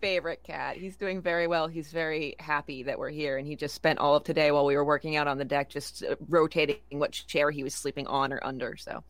favorite 0.00 0.42
cat. 0.42 0.76
He's 0.76 0.96
doing 0.96 1.20
very 1.20 1.46
well. 1.46 1.68
He's 1.68 1.90
very 1.90 2.34
happy 2.38 2.82
that 2.84 2.98
we're 2.98 3.10
here, 3.10 3.36
and 3.36 3.46
he 3.46 3.56
just 3.56 3.74
spent 3.74 3.98
all 3.98 4.16
of 4.16 4.24
today 4.24 4.50
while 4.50 4.64
we 4.64 4.76
were 4.76 4.84
working 4.84 5.16
out 5.16 5.28
on 5.28 5.38
the 5.38 5.44
deck, 5.44 5.68
just 5.68 6.04
uh, 6.04 6.16
rotating 6.28 6.78
what 6.90 7.12
chair 7.12 7.50
he 7.50 7.62
was 7.62 7.74
sleeping 7.74 8.06
on 8.06 8.32
or 8.32 8.40
under. 8.42 8.76
So, 8.76 9.02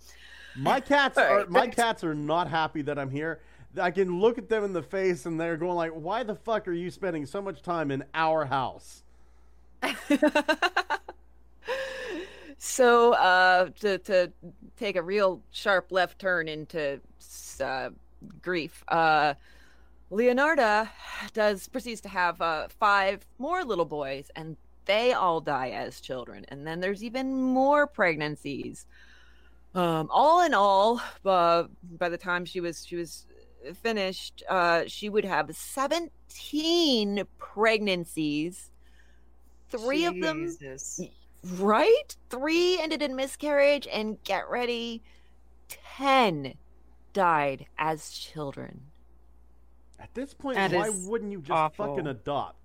My 0.57 0.81
cats 0.81 1.19
are 1.19 1.39
right, 1.39 1.51
my 1.51 1.61
thanks. 1.61 1.77
cats 1.77 2.05
are 2.05 2.15
not 2.15 2.49
happy 2.49 2.83
that 2.83 2.99
I'm 2.99 3.11
here. 3.11 3.41
I 3.81 3.91
can 3.91 4.21
look 4.21 4.37
at 4.39 4.49
them 4.49 4.65
in 4.65 4.73
the 4.73 4.83
face 4.83 5.25
and 5.27 5.41
they're 5.41 5.57
going 5.57 5.77
like, 5.77 5.93
"Why 5.93 6.23
the 6.23 6.35
fuck 6.35 6.69
are 6.69 6.73
you 6.73 6.91
spending 6.91 7.25
so 7.27 7.41
much 7.41 7.63
time 7.63 7.91
in 7.91 8.05
our 8.15 8.45
house?" 8.45 9.03
so 12.59 13.15
uh, 13.15 13.71
to 13.81 13.99
to 13.99 14.33
take 14.77 14.97
a 14.97 15.03
real 15.03 15.41
sharp 15.51 15.91
left 15.91 16.19
turn 16.19 16.49
into 16.49 17.01
uh, 17.61 17.91
grief, 18.43 18.85
uh, 18.89 19.35
Leonarda 20.11 20.91
does 21.33 21.67
proceeds 21.69 22.03
to 22.03 22.09
have 22.09 22.41
uh, 22.43 22.69
five 22.69 23.27
more 23.39 23.65
little 23.65 23.87
boys, 23.87 24.31
and 24.37 24.57
they 24.85 25.13
all 25.13 25.41
die 25.41 25.71
as 25.71 26.01
children. 26.01 26.45
And 26.49 26.67
then 26.67 26.81
there's 26.81 27.03
even 27.03 27.33
more 27.35 27.87
pregnancies. 27.87 28.87
Um, 29.75 30.09
all 30.11 30.45
in 30.45 30.53
all, 30.55 31.01
uh, 31.25 31.65
by 31.99 32.09
the 32.09 32.19
time 32.19 32.45
she 32.45 32.61
was 32.61 32.85
she 32.87 32.97
was 32.97 33.27
finished, 33.83 34.43
uh, 34.49 34.83
she 34.87 35.09
would 35.09 35.25
have 35.25 35.55
seventeen 35.57 37.25
pregnancies. 37.39 38.71
Three 39.71 40.05
of 40.05 40.21
them 40.21 40.55
Right? 41.55 42.17
Three 42.31 42.79
ended 42.81 43.03
in 43.03 43.17
miscarriage, 43.17 43.89
and 43.91 44.23
get 44.23 44.49
ready, 44.49 45.03
10 45.69 46.55
died 47.13 47.67
as 47.79 48.11
children. 48.11 48.83
At 49.99 50.15
this 50.15 50.35
point, 50.35 50.57
That 50.57 50.73
why 50.73 50.89
wouldn't 50.91 51.33
you 51.33 51.41
just 51.41 51.51
awful. 51.51 51.87
fucking 51.89 52.07
adopt? 52.07 52.62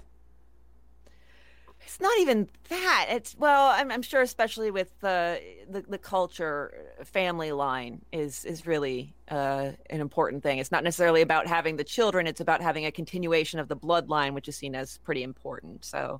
It's 1.87 2.01
not 2.01 2.19
even 2.19 2.49
that. 2.67 3.05
It's, 3.11 3.33
well, 3.39 3.69
I'm, 3.69 3.93
I'm 3.93 4.01
sure, 4.01 4.21
especially 4.21 4.71
with 4.71 4.91
the, 4.99 5.41
the, 5.69 5.85
the 5.87 5.97
culture, 5.97 6.93
family 7.05 7.53
line 7.53 8.01
is, 8.11 8.43
is 8.43 8.67
really 8.67 9.15
uh, 9.31 9.71
an 9.89 10.01
important 10.01 10.43
thing. 10.43 10.57
It's 10.57 10.69
not 10.69 10.83
necessarily 10.83 11.21
about 11.21 11.47
having 11.47 11.77
the 11.77 11.85
children, 11.85 12.27
it's 12.27 12.41
about 12.41 12.61
having 12.61 12.85
a 12.85 12.91
continuation 12.91 13.61
of 13.61 13.69
the 13.69 13.77
bloodline, 13.77 14.33
which 14.33 14.49
is 14.49 14.57
seen 14.57 14.75
as 14.75 14.97
pretty 14.97 15.23
important. 15.23 15.85
So, 15.85 16.19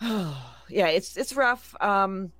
yeah, 0.00 0.88
it's 0.88 1.18
it's 1.18 1.34
rough. 1.34 1.74
Um, 1.82 2.32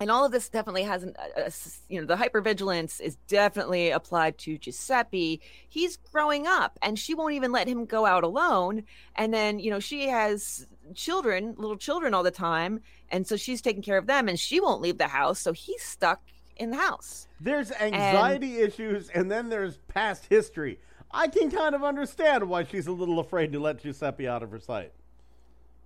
and 0.00 0.10
all 0.10 0.24
of 0.24 0.32
this 0.32 0.48
definitely 0.48 0.84
has 0.84 1.02
an, 1.02 1.14
a, 1.36 1.42
a 1.42 1.50
you 1.88 2.00
know, 2.00 2.06
the 2.06 2.16
hypervigilance 2.16 3.00
is 3.00 3.16
definitely 3.28 3.90
applied 3.90 4.38
to 4.38 4.56
Giuseppe. 4.56 5.42
He's 5.68 5.98
growing 5.98 6.46
up, 6.46 6.78
and 6.80 6.98
she 6.98 7.14
won't 7.14 7.34
even 7.34 7.52
let 7.52 7.68
him 7.68 7.84
go 7.84 8.06
out 8.06 8.24
alone. 8.24 8.84
And 9.14 9.32
then, 9.32 9.58
you 9.58 9.70
know, 9.70 9.78
she 9.78 10.08
has 10.08 10.66
children, 10.94 11.54
little 11.58 11.76
children, 11.76 12.14
all 12.14 12.22
the 12.22 12.30
time, 12.30 12.80
and 13.10 13.26
so 13.26 13.36
she's 13.36 13.60
taking 13.60 13.82
care 13.82 13.98
of 13.98 14.06
them, 14.06 14.28
and 14.28 14.38
she 14.38 14.60
won't 14.60 14.80
leave 14.80 14.98
the 14.98 15.08
house. 15.08 15.40
So 15.40 15.52
he's 15.52 15.82
stuck 15.82 16.22
in 16.56 16.70
the 16.70 16.76
house. 16.76 17.26
There's 17.40 17.72
anxiety 17.72 18.58
issues, 18.58 19.08
and 19.10 19.30
then 19.30 19.48
there's 19.48 19.78
past 19.88 20.26
history. 20.26 20.78
I 21.10 21.28
can 21.28 21.50
kind 21.50 21.74
of 21.74 21.82
understand 21.82 22.48
why 22.48 22.64
she's 22.64 22.86
a 22.86 22.92
little 22.92 23.18
afraid 23.18 23.52
to 23.52 23.60
let 23.60 23.82
Giuseppe 23.82 24.28
out 24.28 24.42
of 24.42 24.50
her 24.50 24.60
sight. 24.60 24.92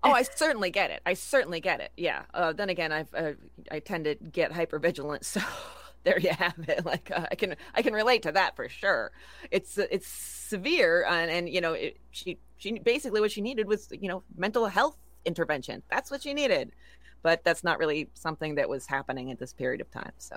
Oh, 0.02 0.10
I 0.12 0.22
certainly 0.22 0.70
get 0.70 0.90
it. 0.90 1.00
I 1.06 1.14
certainly 1.14 1.60
get 1.60 1.80
it. 1.80 1.90
Yeah. 1.96 2.22
Uh, 2.34 2.52
then 2.52 2.68
again, 2.68 2.92
I've 2.92 3.14
uh, 3.14 3.32
I 3.70 3.78
tend 3.78 4.04
to 4.04 4.16
get 4.16 4.52
hyper 4.52 4.78
vigilant, 4.78 5.24
so 5.24 5.40
there 6.04 6.18
you 6.18 6.30
have 6.30 6.54
it. 6.68 6.84
Like 6.84 7.10
uh, 7.10 7.26
I 7.30 7.34
can 7.34 7.56
I 7.74 7.80
can 7.80 7.94
relate 7.94 8.22
to 8.24 8.32
that 8.32 8.54
for 8.54 8.68
sure. 8.68 9.12
It's 9.50 9.78
it's 9.78 10.06
severe, 10.06 11.06
and, 11.08 11.30
and 11.30 11.48
you 11.48 11.62
know 11.62 11.72
it, 11.72 11.98
she 12.10 12.38
she 12.64 12.78
basically 12.78 13.20
what 13.20 13.30
she 13.30 13.42
needed 13.42 13.68
was 13.68 13.88
you 13.90 14.08
know 14.08 14.22
mental 14.36 14.66
health 14.66 14.96
intervention. 15.24 15.82
That's 15.90 16.10
what 16.10 16.22
she 16.22 16.32
needed, 16.34 16.72
but 17.22 17.44
that's 17.44 17.62
not 17.62 17.78
really 17.78 18.08
something 18.14 18.54
that 18.54 18.68
was 18.68 18.86
happening 18.86 19.30
at 19.30 19.38
this 19.38 19.52
period 19.52 19.80
of 19.80 19.90
time. 19.90 20.12
So. 20.18 20.36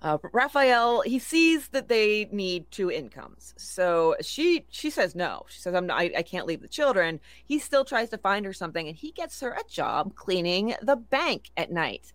Uh, 0.00 0.16
Raphael, 0.32 1.00
he 1.00 1.18
sees 1.18 1.66
that 1.70 1.88
they 1.88 2.28
need 2.30 2.70
two 2.70 2.88
incomes, 2.88 3.52
so 3.56 4.14
she 4.20 4.64
she 4.70 4.90
says 4.90 5.16
no. 5.16 5.44
She 5.48 5.58
says, 5.58 5.74
"I'm 5.74 5.86
not, 5.86 6.00
I, 6.00 6.12
I 6.18 6.22
can't 6.22 6.46
leave 6.46 6.62
the 6.62 6.68
children." 6.68 7.18
He 7.44 7.58
still 7.58 7.84
tries 7.84 8.08
to 8.10 8.18
find 8.18 8.46
her 8.46 8.52
something, 8.52 8.86
and 8.86 8.96
he 8.96 9.10
gets 9.10 9.40
her 9.40 9.50
a 9.50 9.68
job 9.68 10.14
cleaning 10.14 10.76
the 10.82 10.94
bank 10.94 11.50
at 11.56 11.72
night. 11.72 12.12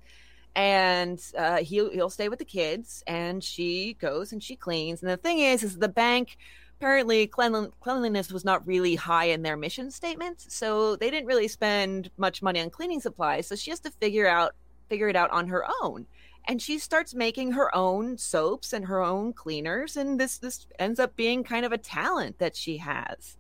And 0.56 1.20
uh, 1.38 1.58
he'll 1.58 1.90
he'll 1.92 2.10
stay 2.10 2.30
with 2.30 2.40
the 2.40 2.46
kids, 2.46 3.04
and 3.06 3.44
she 3.44 3.98
goes 4.00 4.32
and 4.32 4.42
she 4.42 4.56
cleans. 4.56 5.02
And 5.02 5.12
the 5.12 5.18
thing 5.18 5.40
is, 5.40 5.62
is 5.62 5.78
the 5.78 5.90
bank 5.90 6.38
apparently 6.78 7.28
cleanliness 7.28 8.32
was 8.32 8.44
not 8.46 8.66
really 8.68 8.96
high 8.96 9.26
in 9.26 9.42
their 9.42 9.58
mission 9.58 9.92
statement, 9.92 10.46
so 10.48 10.96
they 10.96 11.10
didn't 11.10 11.28
really 11.28 11.48
spend 11.48 12.10
much 12.18 12.42
money 12.42 12.60
on 12.60 12.70
cleaning 12.70 13.00
supplies. 13.00 13.48
So 13.48 13.56
she 13.56 13.70
has 13.70 13.80
to 13.82 13.92
figure 13.92 14.28
out 14.28 14.54
figure 14.90 15.08
it 15.08 15.16
out 15.16 15.32
on 15.32 15.48
her 15.48 15.66
own 15.82 16.06
and 16.48 16.62
she 16.62 16.78
starts 16.78 17.14
making 17.14 17.52
her 17.52 17.74
own 17.76 18.18
soaps 18.18 18.74
and 18.74 18.86
her 18.86 19.02
own 19.02 19.34
cleaners 19.34 19.98
and 19.98 20.20
this 20.20 20.38
this 20.38 20.68
ends 20.80 21.00
up 21.00 21.16
being 21.16 21.44
kind 21.44 21.66
of 21.66 21.72
a 21.72 21.78
talent 21.78 22.38
that 22.40 22.56
she 22.56 22.78
has 22.78 23.38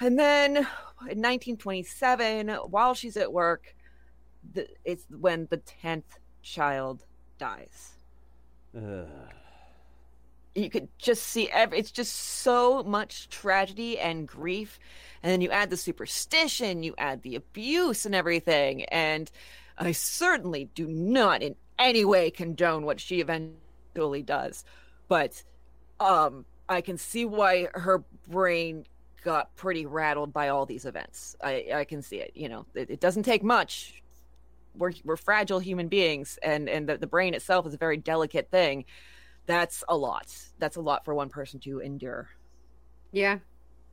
and 0.00 0.18
then 0.18 0.56
in 0.56 1.20
1927 1.20 2.48
while 2.48 2.94
she's 2.94 3.16
at 3.16 3.32
work 3.32 3.74
the, 4.54 4.66
it's 4.84 5.04
when 5.18 5.46
the 5.50 5.58
10th 5.58 6.04
child 6.42 7.04
dies 7.38 7.92
Ugh. 8.76 9.06
You 10.54 10.68
could 10.68 10.88
just 10.98 11.24
see 11.24 11.48
every, 11.50 11.78
it's 11.78 11.90
just 11.90 12.14
so 12.14 12.82
much 12.82 13.28
tragedy 13.28 13.98
and 13.98 14.26
grief 14.26 14.78
and 15.22 15.30
then 15.30 15.40
you 15.40 15.50
add 15.50 15.70
the 15.70 15.76
superstition 15.76 16.82
you 16.82 16.94
add 16.98 17.22
the 17.22 17.36
abuse 17.36 18.04
and 18.04 18.14
everything 18.14 18.84
and 18.86 19.30
i 19.78 19.92
certainly 19.92 20.68
do 20.74 20.86
not 20.88 21.42
in 21.42 21.54
any 21.78 22.04
way 22.04 22.30
condone 22.30 22.84
what 22.84 23.00
she 23.00 23.20
eventually 23.20 24.22
does 24.22 24.64
but 25.08 25.42
um 26.00 26.44
i 26.68 26.80
can 26.80 26.98
see 26.98 27.24
why 27.24 27.68
her 27.74 28.02
brain 28.28 28.84
got 29.22 29.54
pretty 29.56 29.86
rattled 29.86 30.32
by 30.32 30.48
all 30.48 30.66
these 30.66 30.84
events. 30.84 31.36
I 31.42 31.66
i 31.74 31.84
can 31.84 32.02
see 32.02 32.16
it 32.16 32.32
you 32.34 32.48
know 32.48 32.66
it, 32.74 32.90
it 32.90 33.00
doesn't 33.00 33.24
take 33.24 33.42
much. 33.42 34.02
We're, 34.76 34.92
we're 35.04 35.16
fragile 35.16 35.58
human 35.58 35.88
beings 35.88 36.38
and 36.42 36.68
and 36.68 36.88
the, 36.88 36.96
the 36.96 37.06
brain 37.06 37.34
itself 37.34 37.66
is 37.66 37.74
a 37.74 37.76
very 37.76 37.96
delicate 37.96 38.50
thing 38.50 38.84
that's 39.50 39.82
a 39.88 39.96
lot. 39.96 40.34
That's 40.58 40.76
a 40.76 40.80
lot 40.80 41.04
for 41.04 41.14
one 41.14 41.28
person 41.28 41.60
to 41.60 41.80
endure. 41.80 42.28
Yeah, 43.12 43.38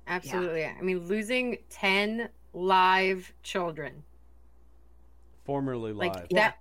absolutely. 0.08 0.66
I 0.66 0.82
mean, 0.82 1.08
losing 1.08 1.58
10 1.70 2.30
live 2.53 3.34
children. 3.43 4.03
Formerly 5.45 5.93
live. 5.93 6.16
Like 6.16 6.30
that. 6.30 6.58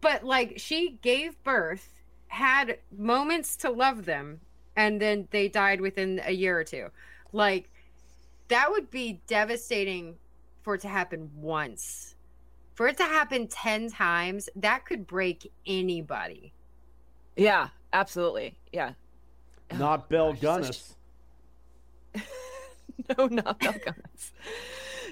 But 0.00 0.24
like 0.24 0.54
she 0.56 0.98
gave 1.02 1.42
birth, 1.42 2.02
had 2.28 2.78
moments 2.96 3.56
to 3.56 3.70
love 3.70 4.04
them, 4.04 4.40
and 4.76 5.00
then 5.00 5.26
they 5.30 5.48
died 5.48 5.80
within 5.80 6.20
a 6.24 6.32
year 6.32 6.58
or 6.58 6.64
two. 6.64 6.88
Like 7.32 7.70
that 8.48 8.70
would 8.70 8.90
be 8.90 9.20
devastating 9.26 10.16
for 10.62 10.76
it 10.76 10.82
to 10.82 10.88
happen 10.88 11.30
once. 11.34 12.14
For 12.74 12.86
it 12.86 12.96
to 12.98 13.02
happen 13.02 13.48
10 13.48 13.90
times, 13.90 14.48
that 14.54 14.86
could 14.86 15.06
break 15.06 15.52
anybody. 15.66 16.52
Yeah, 17.38 17.68
absolutely. 17.92 18.58
Yeah. 18.72 18.92
Not 19.78 20.00
Oh, 20.00 20.06
Bell 20.10 20.32
gosh, 20.34 20.66
such- 22.14 22.22
no, 23.18 23.26
not 23.26 23.60
Belle 23.60 23.72
Gunness. 23.74 24.32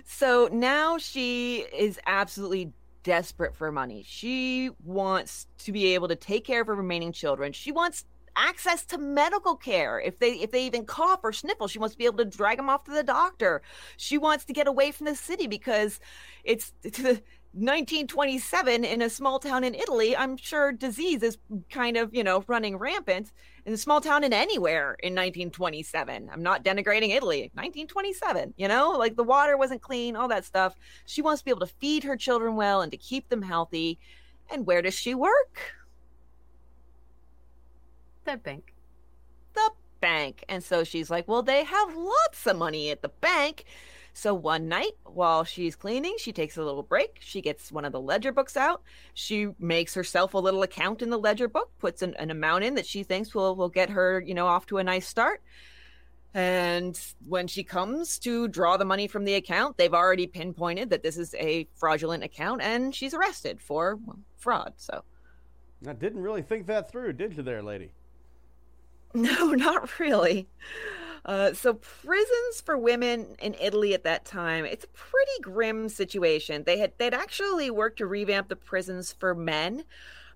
So 0.05 0.49
now 0.53 0.99
she 0.99 1.59
is 1.77 1.99
absolutely 2.07 2.73
desperate 3.03 3.55
for 3.55 3.71
money. 3.71 4.03
She 4.07 4.71
wants 4.85 5.47
to 5.59 5.73
be 5.73 5.95
able 5.95 6.09
to 6.09 6.17
take 6.17 6.45
care 6.45 6.61
of 6.63 6.67
her 6.67 6.75
remaining 6.75 7.13
children. 7.13 7.53
She 7.53 7.71
wants 7.73 8.05
access 8.39 8.85
to 8.85 8.99
medical 8.99 9.57
care. 9.57 9.99
If 10.01 10.19
they 10.19 10.33
if 10.35 10.51
they 10.51 10.67
even 10.67 10.85
cough 10.85 11.21
or 11.23 11.33
sniffle, 11.33 11.69
she 11.69 11.79
wants 11.79 11.95
to 11.95 11.99
be 11.99 12.05
able 12.05 12.19
to 12.19 12.25
drag 12.27 12.59
them 12.59 12.69
off 12.69 12.85
to 12.85 12.91
the 12.91 13.03
doctor. 13.03 13.63
She 13.97 14.19
wants 14.19 14.45
to 14.47 14.53
get 14.53 14.67
away 14.67 14.91
from 14.91 15.07
the 15.07 15.15
city 15.15 15.47
because 15.47 16.01
it's, 16.45 16.73
it's 16.83 16.99
the 17.03 17.23
1927 17.57 18.85
in 18.85 19.01
a 19.01 19.09
small 19.09 19.39
town 19.39 19.65
in 19.65 19.75
Italy. 19.75 20.15
I'm 20.15 20.37
sure 20.37 20.73
disease 20.73 21.23
is 21.23 21.39
kind 21.71 21.97
of, 21.97 22.15
you 22.15 22.23
know, 22.23 22.45
running 22.49 22.77
rampant 22.77 23.33
in 23.65 23.73
a 23.73 23.79
small 23.79 24.03
town 24.03 24.25
in 24.25 24.35
anywhere 24.35 24.97
in 25.03 25.15
1927. 25.15 26.29
I'm 26.31 26.43
not 26.43 26.63
denigrating 26.63 27.15
Italy. 27.15 27.51
1927, 27.55 28.53
you 28.59 28.69
know, 28.69 28.91
like 28.91 29.17
the 29.17 29.25
water 29.25 29.57
wasn't 29.57 29.81
clean, 29.81 30.17
all 30.17 30.29
that 30.29 30.45
stuff. 30.45 30.75
She 31.07 31.23
wants 31.23 31.41
to 31.41 31.47
be 31.47 31.51
able 31.51 31.67
to 31.67 31.73
feed 31.81 32.05
her 32.05 32.15
children 32.15 32.57
well 32.57 32.83
and 32.83 32.93
to 32.93 32.99
keep 32.99 33.31
them 33.31 33.41
healthy. 33.41 33.99
And 34.51 34.67
where 34.67 34.83
does 34.83 34.95
she 34.95 35.15
work? 35.15 35.59
The 38.25 38.37
bank. 38.37 38.75
The 39.55 39.71
bank. 40.03 40.45
And 40.51 40.63
so 40.63 40.85
she's 40.85 41.09
like, 41.11 41.27
well, 41.27 41.43
they 41.43 41.65
have 41.65 41.97
lots 41.97 42.47
of 42.47 42.59
money 42.59 42.91
at 42.91 43.01
the 43.01 43.09
bank. 43.09 43.65
So 44.17 44.33
one 44.33 44.67
night 44.67 44.93
while 45.05 45.45
she's 45.45 45.77
cleaning, 45.77 46.15
she 46.19 46.33
takes 46.33 46.57
a 46.57 46.65
little 46.65 46.83
break. 46.83 47.19
She 47.21 47.43
gets 47.43 47.71
one 47.71 47.85
of 47.85 47.93
the 47.93 48.01
ledger 48.01 48.33
books 48.33 48.57
out. 48.57 48.81
She 49.13 49.49
makes 49.59 49.93
herself 49.93 50.33
a 50.33 50.39
little 50.39 50.63
account 50.63 51.03
in 51.03 51.11
the 51.11 51.19
ledger 51.19 51.49
book, 51.49 51.71
puts 51.79 52.01
an, 52.01 52.15
an 52.15 52.31
amount 52.31 52.65
in 52.65 52.77
that 52.77 52.87
she 52.87 53.03
thinks 53.03 53.35
will 53.35 53.55
will 53.55 53.69
get 53.69 53.91
her, 53.91 54.23
you 54.27 54.33
know, 54.33 54.47
off 54.47 54.65
to 54.67 54.79
a 54.79 54.85
nice 54.85 55.07
start. 55.07 55.43
And 56.33 56.99
when 57.29 57.47
she 57.47 57.63
comes 57.63 58.19
to 58.21 58.49
draw 58.49 58.79
the 58.79 58.87
money 58.87 59.07
from 59.07 59.27
the 59.27 59.35
account, 59.35 59.77
they've 59.77 59.93
already 59.93 60.27
pinpointed 60.27 60.89
that 60.91 61.03
this 61.03 61.19
is 61.19 61.35
a 61.35 61.69
fraudulent 61.75 62.25
account 62.25 62.63
and 62.63 62.95
she's 62.95 63.13
arrested 63.13 63.61
for 63.61 63.97
well, 63.97 64.19
fraud. 64.39 64.73
So 64.79 65.05
I 65.87 65.93
didn't 65.93 66.23
really 66.23 66.43
think 66.43 66.67
that 66.69 66.91
through, 66.91 67.13
did 67.13 67.37
you, 67.37 67.43
there, 67.43 67.63
lady? 67.63 67.91
No, 69.15 69.53
not 69.53 69.99
really. 69.99 70.49
Uh, 71.25 71.53
so 71.53 71.75
prisons 71.75 72.61
for 72.65 72.77
women 72.79 73.37
in 73.41 73.55
Italy 73.61 73.95
at 73.95 74.05
that 74.05 74.25
time, 74.25 74.65
it's 74.65 74.85
a 74.85 74.89
pretty 74.89 75.43
grim 75.43 75.89
situation. 75.89 76.65
They 76.65 76.79
had 76.79 76.93
they'd 76.99 77.15
actually 77.15 77.71
worked 77.71 77.99
to 77.99 78.07
revamp 78.07 78.49
the 78.49 78.57
prisons 78.57 79.13
for 79.13 79.35
men, 79.35 79.85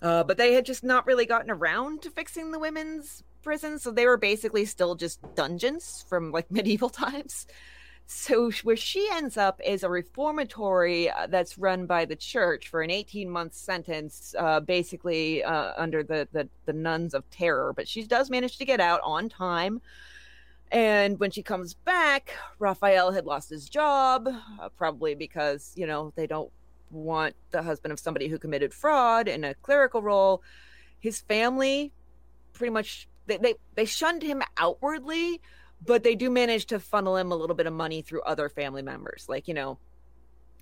uh, 0.02 0.24
but 0.24 0.36
they 0.36 0.54
had 0.54 0.64
just 0.64 0.82
not 0.82 1.06
really 1.06 1.26
gotten 1.26 1.50
around 1.50 2.02
to 2.02 2.10
fixing 2.10 2.50
the 2.50 2.58
women's 2.58 3.22
prisons, 3.42 3.82
so 3.82 3.90
they 3.90 4.06
were 4.06 4.16
basically 4.16 4.64
still 4.64 4.94
just 4.94 5.20
dungeons 5.34 6.04
from 6.08 6.32
like 6.32 6.50
medieval 6.50 6.90
times. 6.90 7.46
So 8.12 8.50
where 8.64 8.76
she 8.76 9.08
ends 9.12 9.36
up 9.36 9.60
is 9.64 9.84
a 9.84 9.88
reformatory 9.88 11.08
uh, 11.08 11.28
that's 11.28 11.56
run 11.56 11.86
by 11.86 12.06
the 12.06 12.16
church 12.16 12.66
for 12.68 12.82
an 12.82 12.90
18 12.90 13.30
month 13.30 13.54
sentence, 13.54 14.34
uh, 14.36 14.58
basically 14.58 15.44
uh, 15.44 15.74
under 15.76 16.02
the, 16.02 16.26
the 16.32 16.48
the 16.66 16.72
nuns 16.72 17.14
of 17.14 17.28
terror. 17.30 17.72
But 17.72 17.86
she 17.86 18.02
does 18.02 18.28
manage 18.28 18.58
to 18.58 18.64
get 18.64 18.80
out 18.80 19.00
on 19.04 19.28
time. 19.28 19.80
And 20.70 21.18
when 21.18 21.30
she 21.30 21.42
comes 21.42 21.74
back, 21.74 22.32
Raphael 22.58 23.10
had 23.10 23.26
lost 23.26 23.50
his 23.50 23.68
job, 23.68 24.28
uh, 24.28 24.68
probably 24.70 25.14
because, 25.14 25.72
you 25.74 25.86
know, 25.86 26.12
they 26.14 26.26
don't 26.26 26.50
want 26.90 27.34
the 27.50 27.62
husband 27.62 27.92
of 27.92 27.98
somebody 27.98 28.28
who 28.28 28.38
committed 28.38 28.72
fraud 28.72 29.26
in 29.28 29.42
a 29.44 29.54
clerical 29.54 30.02
role. 30.02 30.42
His 31.00 31.20
family 31.20 31.92
pretty 32.52 32.70
much 32.70 33.08
they, 33.26 33.38
they, 33.38 33.54
they 33.74 33.84
shunned 33.84 34.22
him 34.22 34.42
outwardly, 34.56 35.40
but 35.84 36.02
they 36.02 36.14
do 36.14 36.30
manage 36.30 36.66
to 36.66 36.78
funnel 36.78 37.16
him 37.16 37.32
a 37.32 37.36
little 37.36 37.56
bit 37.56 37.66
of 37.66 37.72
money 37.72 38.02
through 38.02 38.22
other 38.22 38.48
family 38.48 38.82
members. 38.82 39.26
Like, 39.28 39.48
you 39.48 39.54
know, 39.54 39.78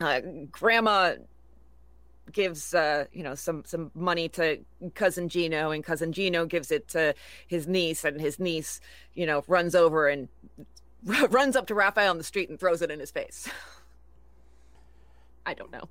uh, 0.01 0.21
grandma 0.51 1.15
gives 2.33 2.75
uh 2.75 3.05
you 3.13 3.23
know 3.23 3.35
some 3.35 3.63
some 3.67 3.91
money 3.95 4.29
to 4.29 4.59
cousin 4.95 5.29
Gino 5.29 5.71
and 5.71 5.85
cousin 5.85 6.13
Gino 6.13 6.47
gives 6.47 6.71
it 6.71 6.89
to 6.89 7.15
his 7.47 7.67
niece 7.67 8.05
and 8.05 8.21
his 8.21 8.39
niece 8.39 8.81
you 9.15 9.27
know 9.27 9.45
runs 9.47 9.75
over 9.75 10.09
and 10.09 10.29
runs 11.31 11.57
up 11.57 11.67
to 11.67 11.75
Raphael 11.75 12.11
on 12.11 12.19
the 12.19 12.25
street 12.25 12.49
and 12.49 12.59
throws 12.59 12.83
it 12.83 12.91
in 12.91 13.01
his 13.01 13.11
face. 13.11 13.49
I 15.47 15.55
don't 15.55 15.73
know. 15.73 15.89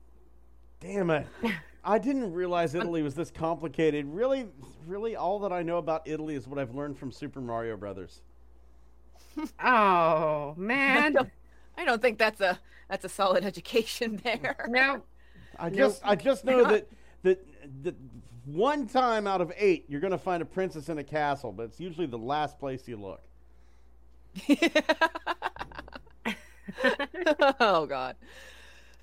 Damn 0.80 1.10
it. 1.10 1.26
I 1.84 1.98
didn't 1.98 2.34
realize 2.34 2.76
Italy 2.76 3.02
was 3.02 3.16
this 3.16 3.32
complicated. 3.32 4.06
Really, 4.06 4.46
really, 4.86 5.16
all 5.16 5.40
that 5.40 5.54
I 5.54 5.64
know 5.64 5.78
about 5.78 6.04
Italy 6.06 6.36
is 6.36 6.48
what 6.48 6.60
I've 6.60 6.76
learned 6.76 6.98
from 6.98 7.12
Super 7.12 7.40
Mario 7.40 7.78
Brothers. 7.78 8.22
Oh 9.38 9.46
I 9.60 10.54
man, 10.58 11.14
don't, 11.14 11.30
I 11.78 11.86
don't 11.86 12.02
think 12.02 12.18
that's 12.18 12.42
a 12.42 12.60
that's 12.90 13.06
a 13.06 13.10
solid 13.10 13.46
education 13.46 14.20
there. 14.24 14.68
no. 14.70 15.02
I 15.60 15.70
just, 15.70 16.01
I 16.03 16.16
just 16.16 16.45
know 16.45 16.64
that, 16.66 16.88
that, 17.24 17.45
that 17.84 17.95
one 18.45 18.88
time 18.88 19.28
out 19.28 19.41
of 19.41 19.51
eight, 19.58 19.86
you're 19.88 20.01
gonna 20.01 20.18
find 20.18 20.41
a 20.41 20.45
princess 20.45 20.89
in 20.89 20.97
a 20.97 21.03
castle, 21.03 21.51
but 21.51 21.64
it's 21.64 21.80
usually 21.80 22.08
the 22.08 22.18
last 22.18 22.60
place 22.60 22.88
you 22.88 22.97
look. 22.97 23.22
oh 27.60 27.86
god. 27.86 28.16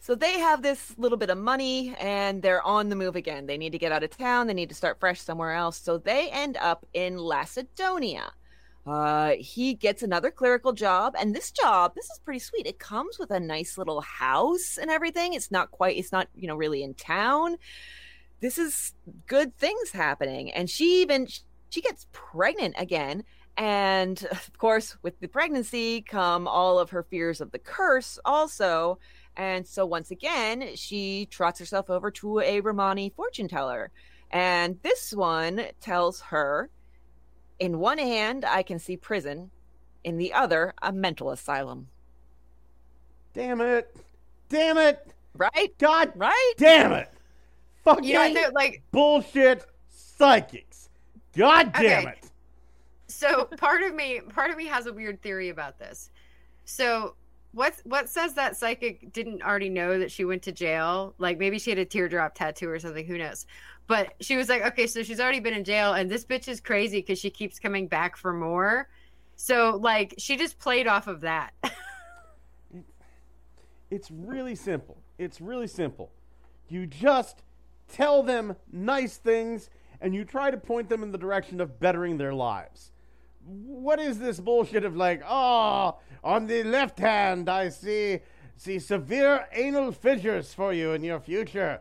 So 0.00 0.14
they 0.14 0.38
have 0.38 0.62
this 0.62 0.94
little 0.98 1.16
bit 1.16 1.30
of 1.30 1.38
money 1.38 1.96
and 1.98 2.42
they're 2.42 2.62
on 2.62 2.90
the 2.90 2.96
move 2.96 3.16
again. 3.16 3.46
They 3.46 3.56
need 3.56 3.72
to 3.72 3.78
get 3.78 3.90
out 3.90 4.02
of 4.02 4.10
town, 4.10 4.46
they 4.46 4.54
need 4.54 4.68
to 4.68 4.74
start 4.74 5.00
fresh 5.00 5.20
somewhere 5.20 5.54
else. 5.54 5.78
So 5.78 5.98
they 5.98 6.30
end 6.30 6.56
up 6.58 6.86
in 6.92 7.18
Lacedonia. 7.18 8.32
Uh, 8.86 9.32
he 9.38 9.74
gets 9.74 10.02
another 10.02 10.30
clerical 10.30 10.72
job, 10.72 11.14
and 11.18 11.34
this 11.34 11.50
job, 11.50 11.94
this 11.94 12.04
is 12.10 12.20
pretty 12.24 12.38
sweet. 12.38 12.66
It 12.66 12.78
comes 12.78 13.18
with 13.18 13.30
a 13.30 13.40
nice 13.40 13.78
little 13.78 14.02
house 14.02 14.78
and 14.80 14.90
everything. 14.90 15.32
It's 15.32 15.50
not 15.50 15.70
quite, 15.70 15.96
it's 15.96 16.12
not, 16.12 16.28
you 16.34 16.46
know, 16.46 16.56
really 16.56 16.82
in 16.82 16.94
town. 16.94 17.56
This 18.40 18.58
is 18.58 18.92
good 19.26 19.56
things 19.56 19.90
happening. 19.90 20.52
And 20.52 20.68
she 20.68 21.00
even 21.00 21.28
she 21.70 21.80
gets 21.80 22.06
pregnant 22.12 22.74
again. 22.78 23.24
And 23.56 24.22
of 24.30 24.58
course, 24.58 24.96
with 25.02 25.18
the 25.20 25.28
pregnancy 25.28 26.02
come 26.02 26.46
all 26.46 26.78
of 26.78 26.90
her 26.90 27.02
fears 27.02 27.40
of 27.40 27.52
the 27.52 27.58
curse 27.58 28.18
also. 28.24 28.98
And 29.36 29.66
so 29.66 29.84
once 29.84 30.10
again, 30.10 30.76
she 30.76 31.26
trots 31.26 31.58
herself 31.58 31.90
over 31.90 32.10
to 32.12 32.40
a 32.40 32.60
Romani 32.60 33.12
fortune 33.16 33.48
teller. 33.48 33.90
And 34.30 34.78
this 34.82 35.12
one 35.12 35.66
tells 35.80 36.20
her 36.20 36.70
in 37.58 37.78
one 37.78 37.98
hand, 37.98 38.44
I 38.44 38.62
can 38.62 38.78
see 38.78 38.96
prison, 38.96 39.50
in 40.02 40.18
the 40.18 40.32
other, 40.32 40.74
a 40.82 40.92
mental 40.92 41.30
asylum. 41.30 41.88
Damn 43.32 43.60
it! 43.60 43.96
Damn 44.48 44.78
it! 44.78 45.12
Right? 45.36 45.72
God 45.78 46.12
Right? 46.14 46.54
damn 46.56 46.92
it! 46.92 47.10
Fucking 47.82 48.04
You 48.04 48.34
know, 48.34 48.50
like 48.54 48.82
bullshit 48.92 49.64
psychics. 49.88 50.88
God 51.36 51.72
damn 51.72 52.06
Okay. 52.06 52.10
it! 52.10 52.30
so 53.06 53.44
part 53.58 53.82
of 53.82 53.94
me 53.94 54.20
part 54.32 54.50
of 54.50 54.56
me 54.56 54.66
has 54.66 54.86
a 54.86 54.92
weird 54.92 55.20
theory 55.22 55.50
about 55.50 55.78
this 55.78 56.10
so 56.64 57.14
what 57.54 57.74
what 57.84 58.08
says 58.08 58.34
that 58.34 58.56
psychic 58.56 59.12
didn't 59.12 59.42
already 59.42 59.68
know 59.68 59.98
that 59.98 60.10
she 60.10 60.24
went 60.24 60.42
to 60.42 60.52
jail 60.52 61.14
like 61.18 61.38
maybe 61.38 61.58
she 61.58 61.70
had 61.70 61.78
a 61.78 61.84
teardrop 61.84 62.34
tattoo 62.34 62.68
or 62.68 62.78
something 62.78 63.06
who 63.06 63.16
knows 63.16 63.46
but 63.86 64.14
she 64.20 64.36
was 64.36 64.48
like 64.48 64.62
okay 64.62 64.86
so 64.86 65.02
she's 65.02 65.20
already 65.20 65.40
been 65.40 65.54
in 65.54 65.64
jail 65.64 65.94
and 65.94 66.10
this 66.10 66.24
bitch 66.24 66.48
is 66.48 66.60
crazy 66.60 66.98
because 66.98 67.18
she 67.18 67.30
keeps 67.30 67.58
coming 67.58 67.86
back 67.86 68.16
for 68.16 68.32
more 68.32 68.88
so 69.36 69.78
like 69.82 70.14
she 70.18 70.36
just 70.36 70.58
played 70.58 70.86
off 70.86 71.06
of 71.06 71.20
that 71.22 71.52
It's 73.94 74.10
really 74.10 74.56
simple. 74.56 74.96
It's 75.18 75.40
really 75.40 75.68
simple. 75.68 76.10
You 76.68 76.84
just 76.84 77.44
tell 77.86 78.24
them 78.24 78.56
nice 78.72 79.18
things 79.18 79.70
and 80.00 80.12
you 80.12 80.24
try 80.24 80.50
to 80.50 80.56
point 80.56 80.88
them 80.88 81.04
in 81.04 81.12
the 81.12 81.18
direction 81.18 81.60
of 81.60 81.78
bettering 81.78 82.18
their 82.18 82.34
lives. 82.34 82.90
What 83.46 83.98
is 84.00 84.18
this 84.18 84.40
bullshit 84.40 84.84
of 84.84 84.96
like, 84.96 85.22
oh, 85.28 85.98
on 86.22 86.46
the 86.46 86.62
left 86.64 86.98
hand, 86.98 87.48
I 87.48 87.68
see 87.68 88.20
see 88.56 88.78
severe 88.78 89.46
anal 89.52 89.92
fissures 89.92 90.54
for 90.54 90.72
you 90.72 90.92
in 90.92 91.02
your 91.04 91.20
future. 91.20 91.80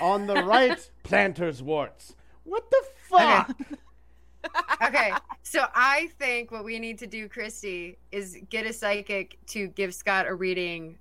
On 0.00 0.26
the 0.26 0.42
right, 0.44 0.90
planter's 1.02 1.62
warts. 1.62 2.14
What 2.44 2.70
the 2.70 2.82
fuck? 3.08 3.50
okay 4.82 5.12
so 5.44 5.64
i 5.72 6.08
think 6.18 6.50
what 6.50 6.64
we 6.64 6.80
need 6.80 6.98
to 6.98 7.06
do 7.06 7.28
christy 7.28 7.96
is 8.10 8.36
get 8.50 8.66
a 8.66 8.72
psychic 8.72 9.38
to 9.46 9.68
give 9.68 9.94
scott 9.94 10.26
a 10.26 10.34
reading 10.34 10.98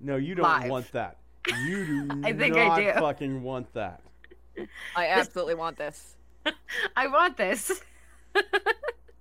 No, 0.00 0.14
you 0.14 0.36
don't 0.36 0.44
Live. 0.44 0.70
want 0.70 0.92
that. 0.92 1.16
You 1.66 1.84
do 1.86 2.20
I 2.24 2.32
think 2.32 2.56
I 2.56 2.92
do. 2.92 3.00
fucking 3.00 3.42
want 3.42 3.72
that. 3.74 4.00
I 4.94 5.08
absolutely 5.08 5.54
want 5.56 5.76
this. 5.76 6.14
i 6.96 7.08
want 7.08 7.36
this 7.36 7.82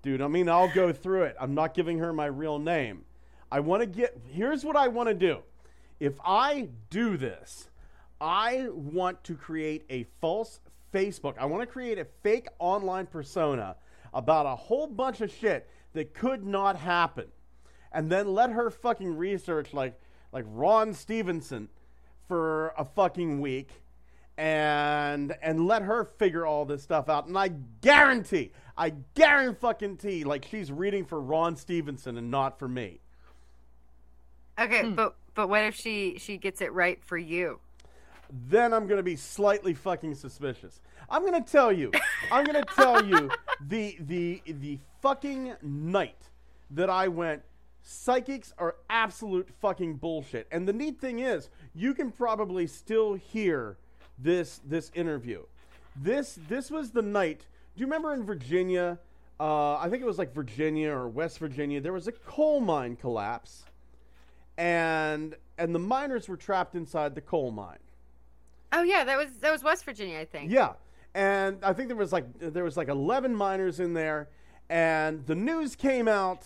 Dude, 0.01 0.21
I 0.21 0.27
mean, 0.27 0.49
I'll 0.49 0.73
go 0.73 0.91
through 0.91 1.23
it. 1.23 1.35
I'm 1.39 1.53
not 1.53 1.73
giving 1.73 1.99
her 1.99 2.11
my 2.11 2.25
real 2.25 2.57
name. 2.57 3.05
I 3.51 3.59
want 3.59 3.81
to 3.81 3.85
get. 3.85 4.19
Here's 4.31 4.63
what 4.63 4.75
I 4.75 4.87
want 4.87 5.09
to 5.09 5.15
do. 5.15 5.39
If 5.99 6.13
I 6.25 6.69
do 6.89 7.17
this, 7.17 7.69
I 8.19 8.67
want 8.71 9.23
to 9.25 9.35
create 9.35 9.83
a 9.89 10.05
false 10.19 10.59
Facebook. 10.93 11.37
I 11.37 11.45
want 11.45 11.61
to 11.61 11.67
create 11.67 11.99
a 11.99 12.05
fake 12.23 12.47
online 12.59 13.05
persona 13.05 13.75
about 14.13 14.45
a 14.45 14.55
whole 14.55 14.87
bunch 14.87 15.21
of 15.21 15.31
shit 15.31 15.69
that 15.93 16.13
could 16.13 16.45
not 16.45 16.75
happen. 16.77 17.27
And 17.91 18.09
then 18.09 18.33
let 18.33 18.51
her 18.51 18.69
fucking 18.69 19.17
research 19.17 19.73
like 19.73 19.99
like 20.31 20.45
Ron 20.47 20.93
Stevenson 20.93 21.69
for 22.27 22.73
a 22.77 22.85
fucking 22.85 23.41
week 23.41 23.69
and 24.37 25.35
and 25.41 25.67
let 25.67 25.81
her 25.83 26.05
figure 26.05 26.45
all 26.45 26.65
this 26.65 26.81
stuff 26.81 27.09
out. 27.09 27.27
And 27.27 27.37
I 27.37 27.49
guarantee, 27.81 28.51
I 28.81 28.93
guarantee 29.13 29.59
fucking 29.59 29.97
tea, 29.97 30.23
like 30.23 30.43
she's 30.49 30.71
reading 30.71 31.05
for 31.05 31.21
Ron 31.21 31.55
Stevenson 31.55 32.17
and 32.17 32.31
not 32.31 32.57
for 32.57 32.67
me. 32.67 32.99
Okay, 34.59 34.81
hmm. 34.81 34.95
but 34.95 35.15
but 35.35 35.49
what 35.49 35.61
if 35.65 35.75
she 35.75 36.17
she 36.17 36.37
gets 36.37 36.61
it 36.61 36.73
right 36.73 36.99
for 37.03 37.15
you? 37.15 37.59
Then 38.49 38.73
I'm 38.73 38.87
gonna 38.87 39.03
be 39.03 39.15
slightly 39.15 39.75
fucking 39.75 40.15
suspicious. 40.15 40.81
I'm 41.11 41.23
gonna 41.23 41.43
tell 41.43 41.71
you, 41.71 41.91
I'm 42.31 42.43
gonna 42.43 42.65
tell 42.75 43.05
you 43.05 43.29
the 43.67 43.97
the 43.99 44.41
the 44.47 44.79
fucking 44.99 45.53
night 45.61 46.29
that 46.71 46.89
I 46.89 47.07
went. 47.07 47.43
Psychics 47.83 48.51
are 48.57 48.77
absolute 48.89 49.47
fucking 49.59 49.97
bullshit. 49.97 50.47
And 50.51 50.67
the 50.67 50.73
neat 50.73 50.99
thing 50.99 51.19
is, 51.19 51.49
you 51.75 51.93
can 51.93 52.11
probably 52.11 52.65
still 52.65 53.13
hear 53.13 53.77
this 54.17 54.59
this 54.65 54.89
interview. 54.95 55.43
This 55.95 56.39
this 56.49 56.71
was 56.71 56.89
the 56.89 57.03
night. 57.03 57.45
Do 57.75 57.81
you 57.81 57.85
remember 57.85 58.13
in 58.13 58.23
Virginia? 58.23 58.99
Uh, 59.39 59.77
I 59.77 59.89
think 59.89 60.03
it 60.03 60.05
was 60.05 60.17
like 60.17 60.33
Virginia 60.33 60.91
or 60.91 61.07
West 61.07 61.39
Virginia. 61.39 61.81
There 61.81 61.93
was 61.93 62.07
a 62.07 62.11
coal 62.11 62.59
mine 62.59 62.95
collapse, 62.95 63.65
and 64.57 65.35
and 65.57 65.73
the 65.73 65.79
miners 65.79 66.27
were 66.27 66.37
trapped 66.37 66.75
inside 66.75 67.15
the 67.15 67.21
coal 67.21 67.51
mine. 67.51 67.79
Oh 68.73 68.83
yeah, 68.83 69.03
that 69.03 69.17
was 69.17 69.31
that 69.39 69.51
was 69.51 69.63
West 69.63 69.85
Virginia, 69.85 70.19
I 70.19 70.25
think. 70.25 70.51
Yeah, 70.51 70.73
and 71.13 71.63
I 71.63 71.73
think 71.73 71.87
there 71.87 71.97
was 71.97 72.13
like 72.13 72.25
there 72.39 72.63
was 72.63 72.77
like 72.77 72.87
eleven 72.87 73.35
miners 73.35 73.79
in 73.79 73.93
there, 73.93 74.29
and 74.69 75.25
the 75.25 75.35
news 75.35 75.75
came 75.75 76.07
out 76.07 76.43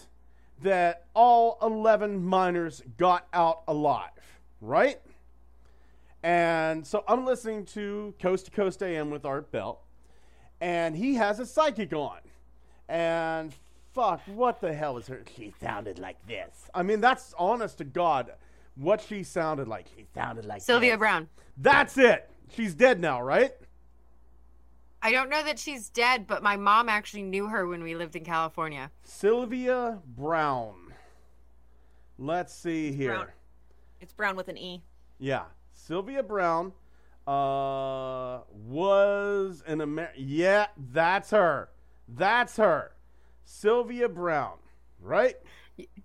that 0.62 1.06
all 1.14 1.58
eleven 1.62 2.24
miners 2.24 2.82
got 2.98 3.28
out 3.34 3.64
alive, 3.68 4.40
right? 4.62 5.00
And 6.24 6.86
so 6.88 7.04
I'm 7.08 7.26
listening 7.26 7.66
to 7.66 8.16
Coast 8.20 8.46
to 8.46 8.52
Coast 8.52 8.82
AM 8.82 9.12
with 9.12 9.26
Art 9.26 9.52
Bell, 9.52 9.82
and 10.66 10.96
he 10.96 11.14
has 11.14 11.40
a 11.40 11.46
psychic 11.46 11.94
on, 11.94 12.18
and 12.90 13.54
fuck, 13.94 14.20
what 14.26 14.60
the 14.62 14.74
hell 14.74 14.96
was 14.96 15.06
her? 15.06 15.22
She 15.38 15.54
sounded 15.62 16.00
like 16.00 16.18
this. 16.26 16.72
I 16.74 16.82
mean, 16.82 17.02
that's 17.02 17.36
honest 17.38 17.78
to 17.78 17.84
God, 17.84 18.32
what 18.74 19.00
she 19.00 19.22
sounded 19.22 19.68
like. 19.68 19.86
She 19.96 20.08
sounded 20.16 20.44
like 20.44 20.64
Sylvia 20.64 20.94
this. 20.94 20.98
Browne. 20.98 21.30
That's 21.56 22.00
it. 22.00 22.32
She's 22.50 22.74
dead 22.74 23.00
now, 23.00 23.22
right? 23.22 23.54
I 25.04 25.12
don't 25.12 25.30
know 25.30 25.44
that 25.44 25.60
she's 25.60 25.90
dead, 25.90 26.26
but 26.26 26.42
my 26.42 26.58
mom 26.58 26.90
actually 26.90 27.22
knew 27.22 27.46
her 27.46 27.68
when 27.68 27.84
we 27.84 27.94
lived 27.94 28.16
in 28.16 28.26
California. 28.26 28.90
Sylvia 29.04 30.00
Browne. 30.18 30.96
Let's 32.18 32.56
see 32.56 32.92
here. 32.92 33.14
Browne. 33.14 33.28
It's 34.02 34.14
Brown 34.14 34.36
with 34.36 34.48
an 34.48 34.58
E. 34.58 34.82
Yeah, 35.20 35.44
Sylvia 35.74 36.24
Browne 36.24 36.74
uh, 37.28 38.40
was 38.52 39.64
an 39.66 39.82
Amer. 39.82 40.10
Yeah, 40.16 40.68
that's 40.92 41.32
her. 41.32 41.70
That's 42.08 42.58
her. 42.58 42.92
Sylvia 43.44 44.10
Browne, 44.10 44.58
right? 45.02 45.36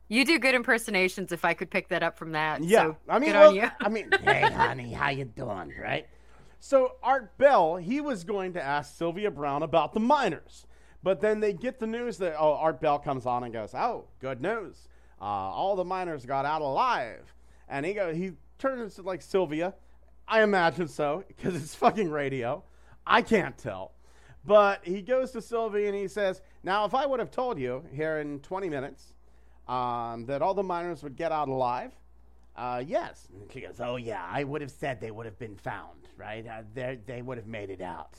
You 0.08 0.24
do 0.24 0.38
good 0.38 0.54
impersonations 0.54 1.30
if 1.30 1.44
I 1.44 1.54
could 1.54 1.70
pick 1.70 1.88
that 1.88 2.02
up 2.02 2.18
from 2.18 2.32
that. 2.32 2.62
Yeah, 2.64 2.82
so 2.82 2.96
I 3.08 3.18
mean, 3.18 3.32
good 3.32 3.38
well, 3.38 3.48
on 3.50 3.54
you. 3.54 3.70
I 3.80 3.88
mean, 3.88 4.10
hey, 4.22 4.42
honey, 4.50 4.92
how 4.92 5.10
you 5.10 5.24
doing? 5.24 5.72
Right? 5.80 6.06
So 6.58 6.96
Art 7.02 7.36
Bell, 7.38 7.76
he 7.76 8.00
was 8.00 8.24
going 8.24 8.52
to 8.54 8.62
ask 8.62 8.96
Sylvia 8.96 9.30
Browne 9.30 9.62
about 9.62 9.94
the 9.94 10.00
miners, 10.00 10.66
but 11.02 11.20
then 11.20 11.40
they 11.40 11.52
get 11.52 11.78
the 11.78 11.86
news 11.86 12.18
that 12.18 12.34
oh, 12.38 12.54
Art 12.54 12.80
Bell 12.80 12.98
comes 12.98 13.26
on 13.26 13.44
and 13.44 13.52
goes, 13.52 13.74
"Oh, 13.74 14.06
good 14.20 14.40
news! 14.42 14.88
Uh, 15.20 15.24
all 15.24 15.76
the 15.76 15.84
miners 15.84 16.26
got 16.26 16.44
out 16.44 16.62
alive." 16.62 17.34
And 17.70 17.86
he 17.86 17.94
go, 17.94 18.12
he 18.12 18.32
turns 18.58 18.96
to 18.96 19.02
like 19.02 19.22
Sylvia. 19.22 19.74
I 20.30 20.42
imagine 20.42 20.86
so 20.86 21.24
because 21.26 21.56
it's 21.56 21.74
fucking 21.74 22.08
radio. 22.08 22.62
I 23.04 23.20
can't 23.20 23.58
tell. 23.58 23.92
But 24.44 24.84
he 24.84 25.02
goes 25.02 25.32
to 25.32 25.42
Sylvia 25.42 25.88
and 25.88 25.96
he 25.96 26.06
says, 26.06 26.40
Now, 26.62 26.84
if 26.84 26.94
I 26.94 27.04
would 27.04 27.18
have 27.18 27.32
told 27.32 27.58
you 27.58 27.84
here 27.92 28.18
in 28.20 28.38
20 28.40 28.68
minutes 28.68 29.12
um, 29.68 30.24
that 30.26 30.40
all 30.40 30.54
the 30.54 30.62
miners 30.62 31.02
would 31.02 31.16
get 31.16 31.32
out 31.32 31.48
alive, 31.48 31.90
uh, 32.56 32.82
yes. 32.86 33.28
And 33.32 33.50
she 33.52 33.60
goes, 33.60 33.80
Oh, 33.80 33.96
yeah, 33.96 34.24
I 34.30 34.44
would 34.44 34.60
have 34.60 34.70
said 34.70 35.00
they 35.00 35.10
would 35.10 35.26
have 35.26 35.38
been 35.38 35.56
found, 35.56 35.98
right? 36.16 36.46
Uh, 36.46 36.94
they 37.06 37.22
would 37.22 37.36
have 37.36 37.48
made 37.48 37.70
it 37.70 37.80
out. 37.80 38.16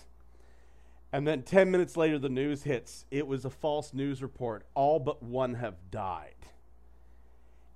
And 1.14 1.26
then 1.26 1.44
10 1.44 1.72
minutes 1.72 1.96
later, 1.96 2.20
the 2.20 2.30
news 2.30 2.64
hits. 2.64 3.06
It 3.10 3.26
was 3.26 3.46
a 3.46 3.50
false 3.50 3.94
news 3.94 4.22
report. 4.22 4.66
All 4.76 5.00
but 5.00 5.24
one 5.24 5.56
have 5.56 5.76
died. 5.92 6.36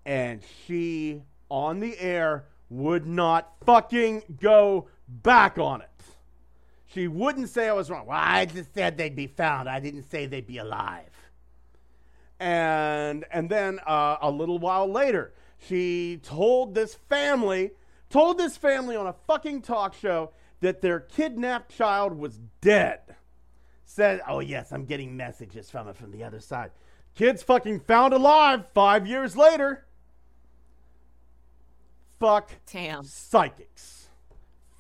And 0.06 0.42
she, 0.66 1.24
on 1.50 1.80
the 1.80 1.98
air, 2.00 2.46
would 2.76 3.06
not 3.06 3.54
fucking 3.66 4.24
go 4.40 4.88
back 5.08 5.58
on 5.58 5.82
it. 5.82 5.90
She 6.88 7.08
wouldn't 7.08 7.50
say 7.50 7.68
I 7.68 7.74
was 7.74 7.90
wrong. 7.90 8.06
Well, 8.06 8.18
I 8.20 8.46
just 8.46 8.74
said 8.74 8.98
they'd 8.98 9.16
be 9.16 9.28
found. 9.28 9.68
I 9.68 9.80
didn't 9.80 10.10
say 10.10 10.26
they'd 10.26 10.48
be 10.48 10.58
alive. 10.58 11.10
And 12.40 13.26
and 13.32 13.50
then 13.50 13.80
uh, 13.86 14.18
a 14.22 14.30
little 14.30 14.60
while 14.60 14.90
later, 14.90 15.34
she 15.58 16.20
told 16.24 16.76
this 16.76 16.96
family, 16.96 17.72
told 18.10 18.38
this 18.38 18.58
family 18.58 18.96
on 18.96 19.08
a 19.08 19.16
fucking 19.28 19.62
talk 19.62 19.94
show 19.94 20.32
that 20.60 20.82
their 20.82 21.00
kidnapped 21.00 21.76
child 21.76 22.18
was 22.18 22.40
dead. 22.62 23.00
Said, 23.86 24.22
"Oh 24.28 24.40
yes, 24.40 24.72
I'm 24.72 24.86
getting 24.86 25.16
messages 25.16 25.70
from 25.70 25.88
it 25.88 25.96
from 25.96 26.12
the 26.12 26.24
other 26.24 26.40
side." 26.40 26.72
Kid's 27.14 27.44
fucking 27.44 27.82
found 27.82 28.14
alive 28.14 28.66
five 28.74 29.08
years 29.08 29.38
later. 29.38 29.85
Fuck 32.26 32.50
Damn. 32.72 33.04
psychics. 33.04 34.08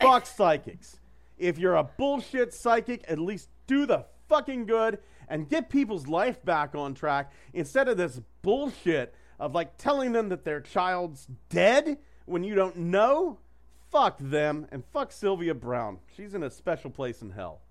Fuck 0.02 0.26
psychics. 0.38 0.98
If 1.38 1.60
you're 1.60 1.76
a 1.76 1.84
bullshit 1.84 2.54
psychic, 2.56 3.06
at 3.08 3.20
least 3.20 3.50
do 3.68 3.86
the 3.86 4.06
fucking 4.30 4.66
good 4.66 4.98
and 5.28 5.48
get 5.48 5.70
people's 5.70 6.08
life 6.08 6.44
back 6.44 6.74
on 6.74 6.96
track 6.96 7.32
instead 7.54 7.88
of 7.88 7.98
this 7.98 8.20
bullshit 8.42 9.14
of 9.40 9.54
like 9.54 9.78
telling 9.78 10.12
them 10.12 10.30
that 10.30 10.44
their 10.44 10.60
child's 10.60 11.28
dead 11.50 12.00
when 12.26 12.44
you 12.44 12.56
don't 12.56 12.78
know. 12.78 13.38
Fuck 13.92 14.18
them 14.20 14.66
and 14.72 14.84
fuck 14.92 15.12
Sylvia 15.12 15.54
Browne. 15.54 16.00
She's 16.18 16.34
in 16.34 16.42
a 16.42 16.50
special 16.50 16.90
place 16.90 17.22
in 17.22 17.30
hell. 17.30 17.62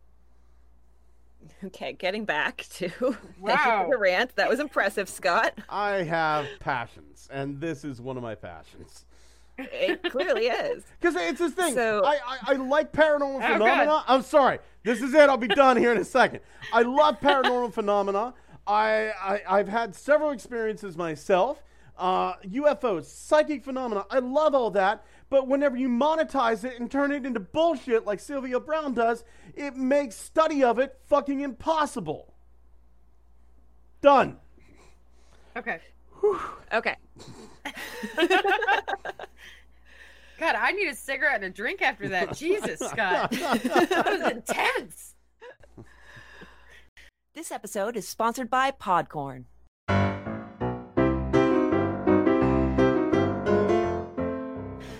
Okay, 1.64 1.92
getting 1.94 2.24
back 2.24 2.64
to 2.74 2.88
thank 2.90 3.02
you 3.02 3.16
Wow. 3.40 3.84
for 3.86 3.90
the 3.96 3.98
rant. 3.98 4.36
That 4.36 4.48
was 4.48 4.60
impressive, 4.60 5.08
Scott. 5.08 5.58
I 5.68 6.04
have 6.04 6.46
passions, 6.60 7.28
and 7.32 7.60
this 7.60 7.84
is 7.84 8.00
one 8.00 8.16
of 8.16 8.22
my 8.22 8.34
passions. 8.36 9.04
It 9.58 10.02
clearly 10.10 10.46
is. 10.46 10.84
Because 11.00 11.16
it's 11.16 11.38
this 11.38 11.52
thing. 11.52 11.74
So- 11.74 12.02
I, 12.04 12.14
I, 12.26 12.38
I 12.48 12.52
like 12.54 12.92
paranormal 12.92 13.36
Oh, 13.42 13.52
phenomena. 13.52 14.04
I'm 14.08 14.22
sorry. 14.22 14.58
This 14.82 15.00
is 15.02 15.14
it. 15.14 15.28
I'll 15.28 15.36
be 15.36 15.48
done 15.48 15.76
here 15.76 15.92
in 15.92 15.98
a 15.98 16.04
second. 16.04 16.40
I 16.72 16.82
love 16.82 17.20
paranormal 17.20 17.72
phenomena. 17.78 18.34
I, 18.66 19.10
I 19.22 19.42
I've 19.58 19.68
had 19.68 19.94
several 19.94 20.30
experiences 20.30 20.96
myself. 20.96 21.62
Uh, 21.96 22.34
UFOs, 22.38 23.04
psychic 23.04 23.62
phenomena. 23.62 24.04
I 24.10 24.18
love 24.18 24.54
all 24.54 24.70
that. 24.72 25.04
But 25.30 25.46
whenever 25.46 25.76
you 25.76 25.88
monetize 25.88 26.64
it 26.64 26.80
and 26.80 26.90
turn 26.90 27.12
it 27.12 27.24
into 27.24 27.40
bullshit 27.40 28.04
like 28.04 28.20
Sylvia 28.20 28.58
Browne 28.60 28.94
does, 28.94 29.24
it 29.54 29.76
makes 29.76 30.16
study 30.16 30.64
of 30.64 30.78
it 30.78 30.98
fucking 31.06 31.40
impossible. 31.40 32.34
Done. 34.00 34.38
Okay. 35.56 35.78
Okay. 36.72 36.96
God, 40.44 40.56
I 40.56 40.72
need 40.72 40.88
a 40.88 40.94
cigarette 40.94 41.36
and 41.36 41.44
a 41.44 41.48
drink 41.48 41.80
after 41.80 42.06
that. 42.10 42.36
Jesus, 42.36 42.78
Scott. 42.78 43.30
that 43.30 44.04
was 44.06 44.30
intense. 44.30 45.14
This 47.34 47.50
episode 47.50 47.96
is 47.96 48.06
sponsored 48.06 48.50
by 48.50 48.70
Podcorn. 48.70 49.44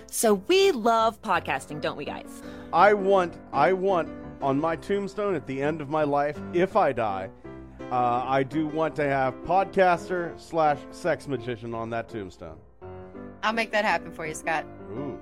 So 0.07 0.35
we 0.49 0.73
love 0.73 1.21
podcasting, 1.21 1.83
don't 1.83 1.99
we, 1.99 2.07
guys? 2.07 2.43
I 2.73 2.95
want, 2.95 3.35
I 3.53 3.75
want 3.75 4.09
on 4.41 4.59
my 4.59 4.77
tombstone 4.77 5.35
at 5.35 5.47
the 5.47 5.61
end 5.61 5.83
of 5.83 5.91
my 5.91 6.05
life, 6.05 6.41
if 6.55 6.75
I 6.75 6.95
die, 6.95 7.29
uh, 7.93 8.25
I 8.27 8.45
do 8.45 8.67
want 8.67 8.97
to 8.97 9.05
have 9.05 9.35
podcaster 9.45 10.41
slash 10.41 10.79
sex 10.91 11.29
magician 11.29 11.75
on 11.75 11.91
that 11.91 12.09
tombstone. 12.09 12.57
I'll 13.45 13.53
make 13.53 13.73
that 13.73 13.85
happen 13.85 14.11
for 14.11 14.27
you, 14.27 14.35
Scott. 14.35 14.65
Ooh. 14.91 15.21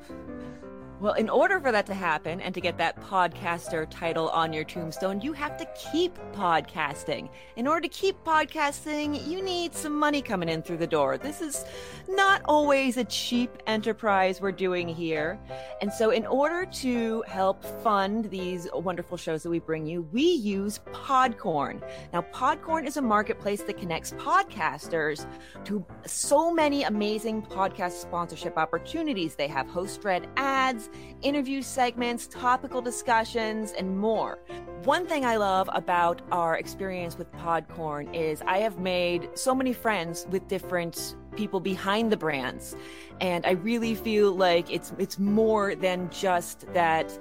Well, 1.03 1.15
in 1.15 1.29
order 1.29 1.59
for 1.59 1.73
that 1.73 1.85
to 1.87 1.95
happen 1.95 2.41
and 2.41 2.55
to 2.55 2.61
get 2.61 2.79
that 2.79 2.95
podcaster 3.03 3.89
title 3.91 4.29
on 4.29 4.53
your 4.53 4.63
tombstone, 4.63 5.21
you 5.21 5.33
have 5.33 5.57
to 5.59 5.67
keep 5.75 6.17
podcasting. 6.33 7.29
In 7.57 7.67
order 7.67 7.81
to 7.81 7.89
keep 7.89 8.23
podcasting, 8.23 9.27
you 9.27 9.43
need 9.43 9.75
some 9.75 9.99
money 9.99 10.23
coming 10.23 10.49
in 10.49 10.63
through 10.63 10.77
the 10.77 10.87
door. 10.87 11.19
This 11.19 11.41
is 11.41 11.65
not 12.09 12.41
always 12.45 12.99
a 12.99 13.05
cheap 13.07 13.51
enterprise 13.67 14.41
we're 14.41 14.53
doing 14.53 14.87
here. 14.87 15.41
And 15.81 15.93
so, 15.93 16.11
in 16.11 16.25
order 16.25 16.67
to 16.67 17.25
help 17.27 17.65
fund 17.83 18.27
these 18.27 18.69
wonderful 18.73 19.17
shows 19.17 19.43
that 19.43 19.51
we 19.51 19.59
bring 19.59 19.85
you, 19.85 20.03
we 20.13 20.23
use 20.23 20.79
Podcorn. 20.93 21.83
Now, 22.13 22.25
Podcorn 22.33 22.87
is 22.87 22.97
a 22.97 23.03
marketplace 23.03 23.63
that 23.63 23.77
connects 23.77 24.13
podcasters 24.13 25.27
to 25.65 25.85
so 26.07 26.55
many 26.55 26.85
amazing 26.85 27.43
podcast 27.43 28.01
sponsorship 28.01 28.57
opportunities. 28.57 29.35
They 29.35 29.49
have 29.49 29.67
host 29.67 30.05
read 30.05 30.29
ads, 30.37 30.91
interview 31.23 31.63
segments, 31.63 32.27
topical 32.27 32.83
discussions, 32.83 33.73
and 33.73 33.99
more. 33.99 34.39
One 34.85 35.07
thing 35.07 35.25
I 35.25 35.37
love 35.37 35.71
about 35.73 36.23
our 36.33 36.57
experience 36.57 37.17
with 37.17 37.31
Podcorn 37.33 38.15
is 38.15 38.43
I 38.47 38.59
have 38.59 38.79
made 38.79 39.29
so 39.35 39.55
many 39.55 39.73
friends 39.73 40.27
with 40.31 40.49
different 40.49 41.17
people 41.37 41.61
behind 41.61 42.13
the 42.13 42.17
brands 42.17 42.77
and 43.21 43.47
I 43.47 43.53
really 43.53 43.95
feel 43.95 44.33
like 44.33 44.71
it's 44.71 44.93
it's 44.99 45.19
more 45.19 45.75
than 45.75 46.11
just 46.11 46.71
that 46.75 47.19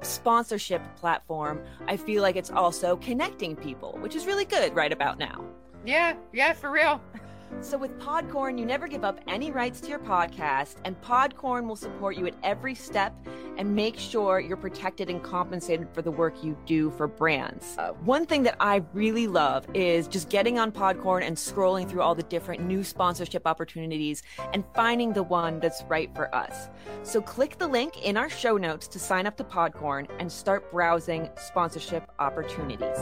sponsorship 0.00 0.82
platform. 0.96 1.60
I 1.86 1.96
feel 1.96 2.22
like 2.22 2.36
it's 2.36 2.50
also 2.50 2.96
connecting 2.96 3.56
people, 3.56 3.98
which 4.00 4.16
is 4.16 4.26
really 4.26 4.44
good 4.44 4.74
right 4.74 4.92
about 4.92 5.18
now. 5.18 5.44
Yeah, 5.84 6.16
yeah, 6.32 6.52
for 6.52 6.70
real. 6.70 7.00
So, 7.60 7.78
with 7.78 7.96
Podcorn, 8.00 8.58
you 8.58 8.66
never 8.66 8.88
give 8.88 9.04
up 9.04 9.20
any 9.28 9.50
rights 9.50 9.80
to 9.82 9.88
your 9.88 10.00
podcast, 10.00 10.76
and 10.84 11.00
Podcorn 11.00 11.68
will 11.68 11.76
support 11.76 12.16
you 12.16 12.26
at 12.26 12.34
every 12.42 12.74
step 12.74 13.14
and 13.56 13.74
make 13.74 13.98
sure 13.98 14.40
you're 14.40 14.56
protected 14.56 15.08
and 15.08 15.22
compensated 15.22 15.88
for 15.92 16.02
the 16.02 16.10
work 16.10 16.42
you 16.42 16.56
do 16.66 16.90
for 16.90 17.06
brands. 17.06 17.76
Uh, 17.78 17.92
one 18.04 18.26
thing 18.26 18.42
that 18.44 18.56
I 18.58 18.82
really 18.92 19.26
love 19.26 19.66
is 19.74 20.08
just 20.08 20.28
getting 20.28 20.58
on 20.58 20.72
Podcorn 20.72 21.22
and 21.24 21.36
scrolling 21.36 21.88
through 21.88 22.02
all 22.02 22.14
the 22.14 22.24
different 22.24 22.64
new 22.64 22.82
sponsorship 22.82 23.46
opportunities 23.46 24.22
and 24.52 24.64
finding 24.74 25.12
the 25.12 25.22
one 25.22 25.60
that's 25.60 25.84
right 25.88 26.10
for 26.14 26.34
us. 26.34 26.68
So, 27.04 27.20
click 27.20 27.58
the 27.58 27.68
link 27.68 28.02
in 28.02 28.16
our 28.16 28.28
show 28.28 28.56
notes 28.56 28.88
to 28.88 28.98
sign 28.98 29.26
up 29.26 29.36
to 29.36 29.44
Podcorn 29.44 30.08
and 30.18 30.30
start 30.30 30.70
browsing 30.72 31.28
sponsorship 31.36 32.10
opportunities. 32.18 32.98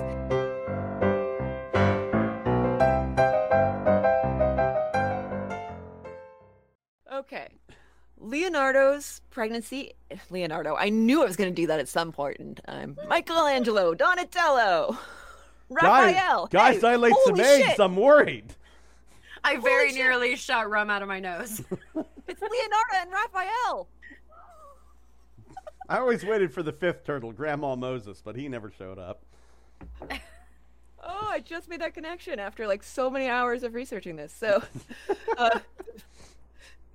Leonardo's 8.31 9.20
pregnancy. 9.31 9.93
Leonardo. 10.31 10.76
I 10.76 10.89
knew 10.89 11.22
I 11.22 11.26
was 11.26 11.37
going 11.37 11.51
to 11.51 11.55
do 11.55 11.66
that 11.66 11.81
at 11.81 11.89
some 11.89 12.12
point 12.12 12.37
in 12.39 12.55
time. 12.55 12.97
Michelangelo, 13.09 13.95
Donatello, 13.95 14.97
Raphael. 15.68 16.47
Guys, 16.47 16.76
Hey, 16.76 16.81
guys 16.81 16.81
dilate 16.81 17.14
some 17.26 17.41
eggs. 17.41 17.66
shit, 17.66 17.81
I'm 17.81 17.97
worried. 17.97 18.55
I 19.43 19.57
very 19.57 19.89
shit. 19.89 19.97
nearly 19.99 20.37
shot 20.37 20.68
rum 20.70 20.91
out 20.91 21.03
of 21.03 21.09
my 21.09 21.20
nose. 21.20 21.62
It's 22.28 22.41
Leonardo 22.41 22.95
and 23.01 23.11
Raphael. 23.11 23.89
I 25.89 25.99
always 25.99 26.24
waited 26.24 26.55
for 26.55 26.62
the 26.62 26.70
fifth 26.72 27.03
turtle, 27.05 27.33
Grandma 27.33 27.74
Moses, 27.74 28.22
but 28.24 28.37
he 28.37 28.49
never 28.49 28.70
showed 28.70 28.99
up. 29.01 29.22
Oh, 31.03 31.28
I 31.31 31.41
just 31.41 31.66
made 31.70 31.81
that 31.81 31.95
connection 31.95 32.39
after 32.39 32.66
like 32.68 32.83
so 32.83 33.09
many 33.09 33.26
hours 33.26 33.62
of 33.62 33.72
researching 33.74 34.16
this. 34.16 34.33
So, 34.35 34.62
uh, 35.39 35.59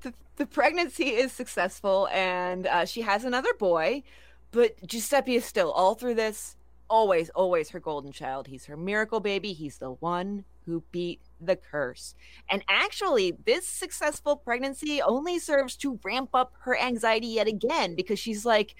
the, 0.05 0.13
the 0.35 0.45
pregnancy 0.45 1.09
is 1.09 1.31
successful 1.31 2.07
and 2.11 2.67
uh, 2.67 2.85
she 2.85 3.01
has 3.01 3.25
another 3.25 3.53
boy, 3.57 4.03
but 4.51 4.75
Giuseppe 4.85 5.35
is 5.35 5.45
still 5.45 5.71
all 5.71 5.95
through 5.95 6.13
this 6.13 6.55
always, 6.89 7.29
always 7.31 7.69
her 7.69 7.79
golden 7.79 8.11
child. 8.11 8.47
He's 8.47 8.65
her 8.65 8.77
miracle 8.77 9.19
baby. 9.19 9.53
He's 9.53 9.79
the 9.79 9.91
one 9.91 10.45
who 10.65 10.83
beat 10.91 11.19
the 11.41 11.55
curse. 11.55 12.15
And 12.49 12.63
actually, 12.69 13.33
this 13.45 13.67
successful 13.67 14.35
pregnancy 14.35 15.01
only 15.01 15.39
serves 15.39 15.75
to 15.77 15.99
ramp 16.03 16.29
up 16.33 16.53
her 16.61 16.77
anxiety 16.77 17.27
yet 17.27 17.47
again 17.47 17.95
because 17.95 18.19
she's 18.19 18.45
like, 18.45 18.75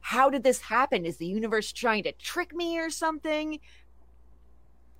how 0.00 0.30
did 0.30 0.42
this 0.42 0.62
happen? 0.62 1.04
Is 1.06 1.18
the 1.18 1.26
universe 1.26 1.72
trying 1.72 2.02
to 2.04 2.12
trick 2.12 2.54
me 2.54 2.78
or 2.78 2.90
something? 2.90 3.60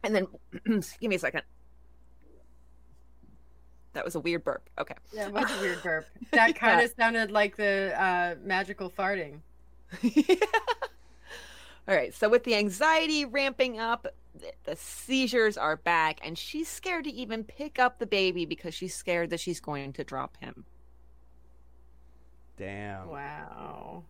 And 0.04 0.14
then, 0.14 0.26
give 1.00 1.08
me 1.08 1.16
a 1.16 1.18
second. 1.18 1.42
That 3.92 4.04
was 4.04 4.14
a 4.14 4.20
weird 4.20 4.44
burp. 4.44 4.68
Okay. 4.78 4.94
Yeah, 5.12 5.26
it 5.26 5.32
was 5.32 5.50
a 5.50 5.60
weird 5.60 5.82
burp. 5.82 6.06
That 6.32 6.54
kind 6.54 6.80
of 6.80 6.90
sounded 6.96 7.30
like 7.30 7.56
the 7.56 7.92
uh, 8.00 8.36
magical 8.42 8.90
farting. 8.90 9.40
All 11.88 11.94
right. 11.94 12.14
So, 12.14 12.28
with 12.28 12.44
the 12.44 12.54
anxiety 12.54 13.24
ramping 13.26 13.78
up, 13.78 14.06
the 14.64 14.76
seizures 14.76 15.58
are 15.58 15.76
back, 15.76 16.20
and 16.24 16.38
she's 16.38 16.68
scared 16.68 17.04
to 17.04 17.12
even 17.12 17.44
pick 17.44 17.78
up 17.78 17.98
the 17.98 18.06
baby 18.06 18.46
because 18.46 18.72
she's 18.72 18.94
scared 18.94 19.30
that 19.30 19.40
she's 19.40 19.60
going 19.60 19.92
to 19.94 20.04
drop 20.04 20.38
him. 20.40 20.64
Damn. 22.56 23.08
Wow. 23.08 24.04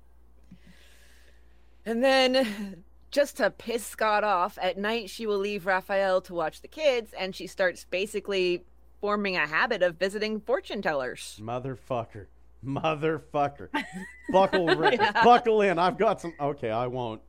And 1.84 2.04
then, 2.04 2.84
just 3.10 3.38
to 3.38 3.50
piss 3.50 3.84
Scott 3.84 4.22
off, 4.22 4.58
at 4.62 4.78
night 4.78 5.10
she 5.10 5.26
will 5.26 5.38
leave 5.38 5.66
Raphael 5.66 6.20
to 6.22 6.34
watch 6.34 6.60
the 6.62 6.68
kids, 6.68 7.12
and 7.18 7.34
she 7.34 7.48
starts 7.48 7.84
basically 7.90 8.64
forming 9.02 9.36
a 9.36 9.46
habit 9.46 9.82
of 9.82 9.96
visiting 9.96 10.40
fortune 10.40 10.80
tellers. 10.80 11.38
Motherfucker. 11.42 12.26
Motherfucker. 12.64 13.68
buckle 14.32 14.68
ri- 14.76 14.96
buckle 15.24 15.60
in. 15.60 15.78
I've 15.78 15.98
got 15.98 16.20
some 16.22 16.32
okay, 16.40 16.70
I 16.70 16.86
won't. 16.86 17.20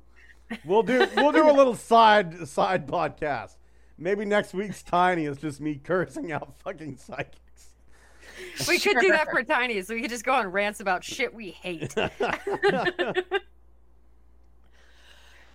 We'll 0.63 0.83
do 0.83 1.07
we'll 1.17 1.31
do 1.31 1.49
a 1.49 1.51
little 1.51 1.75
side 1.75 2.47
side 2.47 2.87
podcast. 2.87 3.55
Maybe 3.97 4.23
next 4.23 4.53
week's 4.53 4.83
tiny 4.83 5.25
is 5.25 5.37
just 5.37 5.59
me 5.59 5.81
cursing 5.83 6.31
out 6.31 6.53
fucking 6.63 6.97
psychics. 6.97 7.39
We 8.67 8.79
could 8.79 8.99
do 8.99 9.09
that 9.09 9.29
for 9.29 9.43
Tiny, 9.43 9.81
so 9.83 9.93
we 9.93 10.01
could 10.01 10.09
just 10.09 10.25
go 10.25 10.33
on 10.33 10.47
rants 10.47 10.79
about 10.79 11.03
shit 11.03 11.33
we 11.33 11.51
hate. 11.51 11.93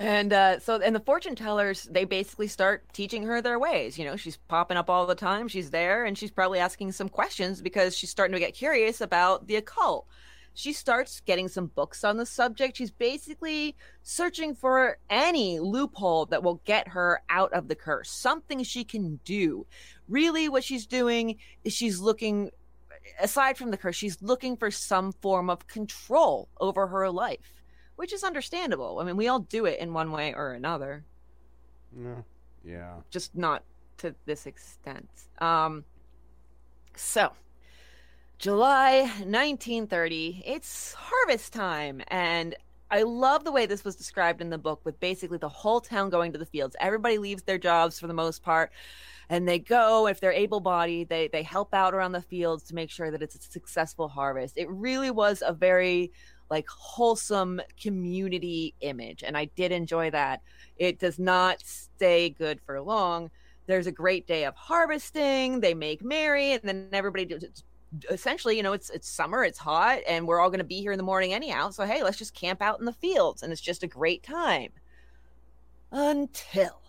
And 0.00 0.32
uh, 0.32 0.60
so, 0.60 0.80
and 0.80 0.94
the 0.94 1.00
fortune 1.00 1.34
tellers, 1.34 1.88
they 1.90 2.04
basically 2.04 2.46
start 2.46 2.84
teaching 2.92 3.24
her 3.24 3.42
their 3.42 3.58
ways. 3.58 3.98
You 3.98 4.04
know, 4.04 4.16
she's 4.16 4.36
popping 4.36 4.76
up 4.76 4.88
all 4.88 5.06
the 5.06 5.14
time. 5.16 5.48
She's 5.48 5.70
there, 5.70 6.04
and 6.04 6.16
she's 6.16 6.30
probably 6.30 6.60
asking 6.60 6.92
some 6.92 7.08
questions 7.08 7.60
because 7.60 7.96
she's 7.96 8.10
starting 8.10 8.34
to 8.34 8.40
get 8.40 8.54
curious 8.54 9.00
about 9.00 9.48
the 9.48 9.56
occult. 9.56 10.06
She 10.54 10.72
starts 10.72 11.20
getting 11.20 11.48
some 11.48 11.66
books 11.66 12.04
on 12.04 12.16
the 12.16 12.26
subject. 12.26 12.76
She's 12.76 12.90
basically 12.90 13.76
searching 14.02 14.54
for 14.54 14.98
any 15.10 15.58
loophole 15.58 16.26
that 16.26 16.42
will 16.42 16.60
get 16.64 16.88
her 16.88 17.20
out 17.28 17.52
of 17.52 17.68
the 17.68 17.76
curse, 17.76 18.10
something 18.10 18.62
she 18.62 18.84
can 18.84 19.20
do. 19.24 19.66
Really, 20.08 20.48
what 20.48 20.64
she's 20.64 20.86
doing 20.86 21.36
is 21.64 21.72
she's 21.72 22.00
looking, 22.00 22.50
aside 23.20 23.56
from 23.56 23.70
the 23.70 23.76
curse, 23.76 23.96
she's 23.96 24.22
looking 24.22 24.56
for 24.56 24.70
some 24.70 25.12
form 25.12 25.50
of 25.50 25.66
control 25.66 26.48
over 26.60 26.86
her 26.86 27.10
life 27.10 27.57
which 27.98 28.12
is 28.12 28.22
understandable. 28.22 29.00
I 29.00 29.04
mean, 29.04 29.16
we 29.16 29.26
all 29.26 29.40
do 29.40 29.66
it 29.66 29.80
in 29.80 29.92
one 29.92 30.12
way 30.12 30.32
or 30.32 30.52
another, 30.52 31.04
No. 31.92 32.24
Yeah. 32.64 32.98
just 33.10 33.34
not 33.34 33.64
to 33.96 34.14
this 34.24 34.46
extent. 34.46 35.10
Um, 35.40 35.84
so, 36.94 37.32
July 38.38 39.00
1930, 39.24 40.44
it's 40.46 40.94
harvest 40.94 41.52
time, 41.52 42.00
and 42.06 42.54
I 42.88 43.02
love 43.02 43.42
the 43.42 43.50
way 43.50 43.66
this 43.66 43.84
was 43.84 43.96
described 43.96 44.40
in 44.40 44.48
the 44.50 44.58
book 44.58 44.80
with 44.84 45.00
basically 45.00 45.38
the 45.38 45.48
whole 45.48 45.80
town 45.80 46.08
going 46.08 46.32
to 46.34 46.38
the 46.38 46.46
fields. 46.46 46.76
Everybody 46.78 47.18
leaves 47.18 47.42
their 47.42 47.58
jobs 47.58 47.98
for 47.98 48.06
the 48.06 48.14
most 48.14 48.44
part 48.44 48.70
and 49.28 49.46
they 49.46 49.58
go 49.58 50.06
if 50.06 50.20
they're 50.20 50.32
able-bodied 50.32 51.06
they 51.10 51.28
they 51.28 51.42
help 51.42 51.74
out 51.74 51.92
around 51.92 52.12
the 52.12 52.22
fields 52.22 52.62
to 52.62 52.74
make 52.74 52.90
sure 52.90 53.10
that 53.10 53.20
it's 53.20 53.34
a 53.34 53.42
successful 53.42 54.08
harvest. 54.08 54.56
It 54.56 54.70
really 54.70 55.10
was 55.10 55.42
a 55.46 55.52
very 55.52 56.12
like 56.50 56.66
wholesome 56.68 57.60
community 57.80 58.74
image 58.80 59.22
and 59.22 59.36
i 59.36 59.44
did 59.56 59.72
enjoy 59.72 60.10
that 60.10 60.40
it 60.76 60.98
does 60.98 61.18
not 61.18 61.60
stay 61.62 62.30
good 62.30 62.60
for 62.64 62.80
long 62.80 63.30
there's 63.66 63.86
a 63.86 63.92
great 63.92 64.26
day 64.26 64.44
of 64.44 64.54
harvesting 64.54 65.60
they 65.60 65.74
make 65.74 66.02
merry 66.04 66.52
and 66.52 66.62
then 66.64 66.88
everybody 66.92 67.24
does 67.24 67.44
essentially 68.10 68.56
you 68.56 68.62
know 68.62 68.72
it's 68.72 68.90
it's 68.90 69.08
summer 69.08 69.44
it's 69.44 69.58
hot 69.58 70.00
and 70.06 70.26
we're 70.26 70.40
all 70.40 70.50
going 70.50 70.58
to 70.58 70.64
be 70.64 70.80
here 70.80 70.92
in 70.92 70.98
the 70.98 71.02
morning 71.04 71.32
anyhow 71.32 71.70
so 71.70 71.84
hey 71.86 72.02
let's 72.02 72.18
just 72.18 72.34
camp 72.34 72.60
out 72.60 72.78
in 72.78 72.84
the 72.84 72.92
fields 72.92 73.42
and 73.42 73.50
it's 73.52 73.62
just 73.62 73.82
a 73.82 73.86
great 73.86 74.22
time 74.22 74.70
until 75.90 76.80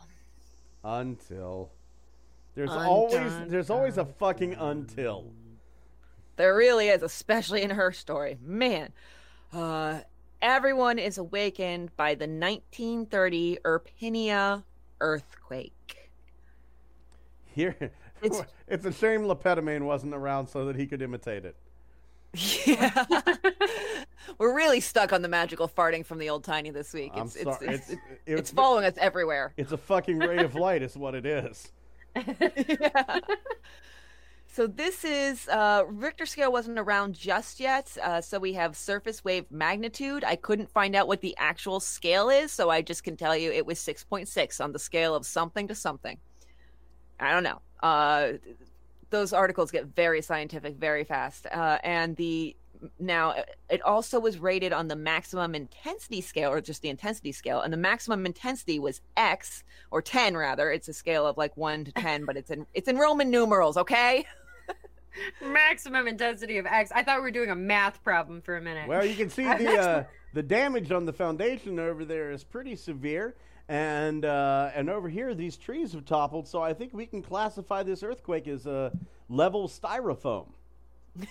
Until 0.84 1.72
there's 2.56 2.70
always 2.72 3.14
Undone. 3.16 3.48
there's 3.50 3.70
always 3.70 3.98
a 3.98 4.06
fucking 4.06 4.56
until. 4.56 5.32
There 6.36 6.56
really 6.56 6.90
is, 6.90 7.04
especially 7.04 7.62
in 7.62 7.70
her 7.70 7.92
story. 7.92 8.38
Man, 8.42 8.92
uh, 9.54 10.00
everyone 10.42 11.00
is 11.00 11.18
awakened 11.18 11.96
by 11.98 12.16
the 12.16 12.28
1930 12.28 13.60
Irpinia 13.66 14.64
earthquake. 15.02 16.10
Here 17.46 17.76
It's- 18.22 18.44
it's 18.68 18.86
a 18.86 18.92
shame 18.94 19.26
Le 19.26 19.36
Pétomane 19.36 19.82
wasn't 19.82 20.14
around 20.14 20.48
so 20.48 20.66
that 20.66 20.76
he 20.76 20.86
could 20.88 21.02
imitate 21.02 21.46
it. 21.46 21.56
Yeah. 22.66 23.06
We're 24.38 24.56
really 24.56 24.80
stuck 24.80 25.12
on 25.12 25.24
the 25.24 25.28
magical 25.28 25.68
farting 25.68 26.06
from 26.06 26.20
the 26.20 26.30
old 26.30 26.44
tiny 26.44 26.70
this 26.70 26.94
week. 26.94 27.12
It's, 27.16 27.36
it's, 27.36 27.58
It's, 27.62 27.90
it's, 27.90 28.02
it's, 28.28 28.52
following 28.52 28.86
us 28.86 28.94
everywhere. 28.98 29.54
it's 29.58 29.72
a 29.72 29.78
fucking 29.78 30.20
ray 30.20 30.38
of 30.44 30.54
light, 30.54 30.84
is 30.84 30.96
what 30.96 31.16
it 31.16 31.26
is. 31.26 31.72
yeah. 32.16 33.20
So 34.52 34.66
this 34.66 35.06
is 35.06 35.48
uh, 35.48 35.84
Richter 35.88 36.26
scale 36.26 36.52
wasn't 36.52 36.80
around 36.80 37.14
just 37.14 37.60
yet. 37.60 37.96
Uh, 38.02 38.20
so 38.20 38.40
we 38.40 38.54
have 38.54 38.76
surface 38.76 39.24
wave 39.24 39.46
magnitude. 39.52 40.24
I 40.24 40.36
couldn't 40.36 40.72
find 40.72 40.96
out 40.96 41.08
what 41.08 41.22
the 41.22 41.36
actual 41.38 41.80
scale 41.80 42.30
is, 42.30 42.52
so 42.52 42.70
I 42.70 42.82
just 42.82 43.04
can 43.04 43.16
tell 43.16 43.38
you 43.38 43.52
it 43.52 43.66
was 43.66 43.78
6.6 43.78 44.64
on 44.64 44.72
the 44.72 44.80
scale 44.80 45.14
of 45.14 45.26
something 45.26 45.68
to 45.68 45.76
something. 45.76 46.18
I 47.20 47.32
don't 47.32 47.44
know. 47.44 47.62
Uh, 47.84 48.34
those 49.12 49.34
articles 49.34 49.70
get 49.70 49.86
very 49.86 50.22
scientific 50.22 50.78
very 50.78 51.04
fast, 51.04 51.46
uh, 51.46 51.78
and 51.84 52.16
the 52.16 52.56
now 53.00 53.36
it 53.70 53.82
also 53.82 54.20
was 54.20 54.40
rated 54.40 54.72
on 54.72 54.88
the 54.88 54.96
maximum 54.96 55.54
intensity 55.54 56.22
scale 56.22 56.52
or 56.52 56.62
just 56.62 56.82
the 56.82 56.90
intensity 56.90 57.32
scale 57.32 57.62
and 57.62 57.74
the 57.74 57.78
maximum 57.78 58.26
intensity 58.26 58.80
was 58.80 59.02
x 59.18 59.64
or 59.92 60.02
10 60.02 60.38
rather 60.38 60.72
it's 60.72 60.88
a 60.88 60.94
scale 60.94 61.28
of 61.28 61.38
like 61.38 61.56
1 61.58 61.86
to 61.86 61.92
10 61.92 62.26
but 62.26 62.38
it's 62.38 62.52
in 62.52 62.66
it's 62.74 62.88
in 62.88 62.98
roman 62.98 63.30
numerals 63.30 63.76
okay 63.76 64.26
Maximum 65.44 66.08
intensity 66.08 66.58
of 66.58 66.66
X. 66.66 66.92
I 66.94 67.04
thought 67.04 67.18
we 67.18 67.24
were 67.24 67.32
doing 67.32 67.50
a 67.50 67.56
math 67.56 68.04
problem 68.04 68.42
for 68.42 68.58
a 68.58 68.62
minute. 68.62 68.88
Well, 68.88 69.06
you 69.06 69.16
can 69.16 69.30
see 69.30 69.44
the 69.58 69.78
uh, 69.78 70.04
the 70.34 70.44
damage 70.44 70.92
on 70.92 71.06
the 71.06 71.14
foundation 71.14 71.80
over 71.80 72.06
there 72.06 72.32
is 72.32 72.44
pretty 72.44 72.76
severe, 72.76 73.36
and 73.68 74.26
uh, 74.26 74.72
and 74.76 74.90
over 74.90 75.10
here 75.10 75.34
these 75.34 75.58
trees 75.58 75.94
have 75.94 76.06
toppled. 76.06 76.48
So 76.48 76.62
I 76.62 76.74
think 76.74 76.94
we 76.94 77.06
can 77.06 77.22
classify 77.22 77.84
this 77.84 78.04
earthquake 78.04 78.48
as 78.48 78.66
a 78.66 78.92
level 79.30 79.68
styrofoam. 79.68 80.48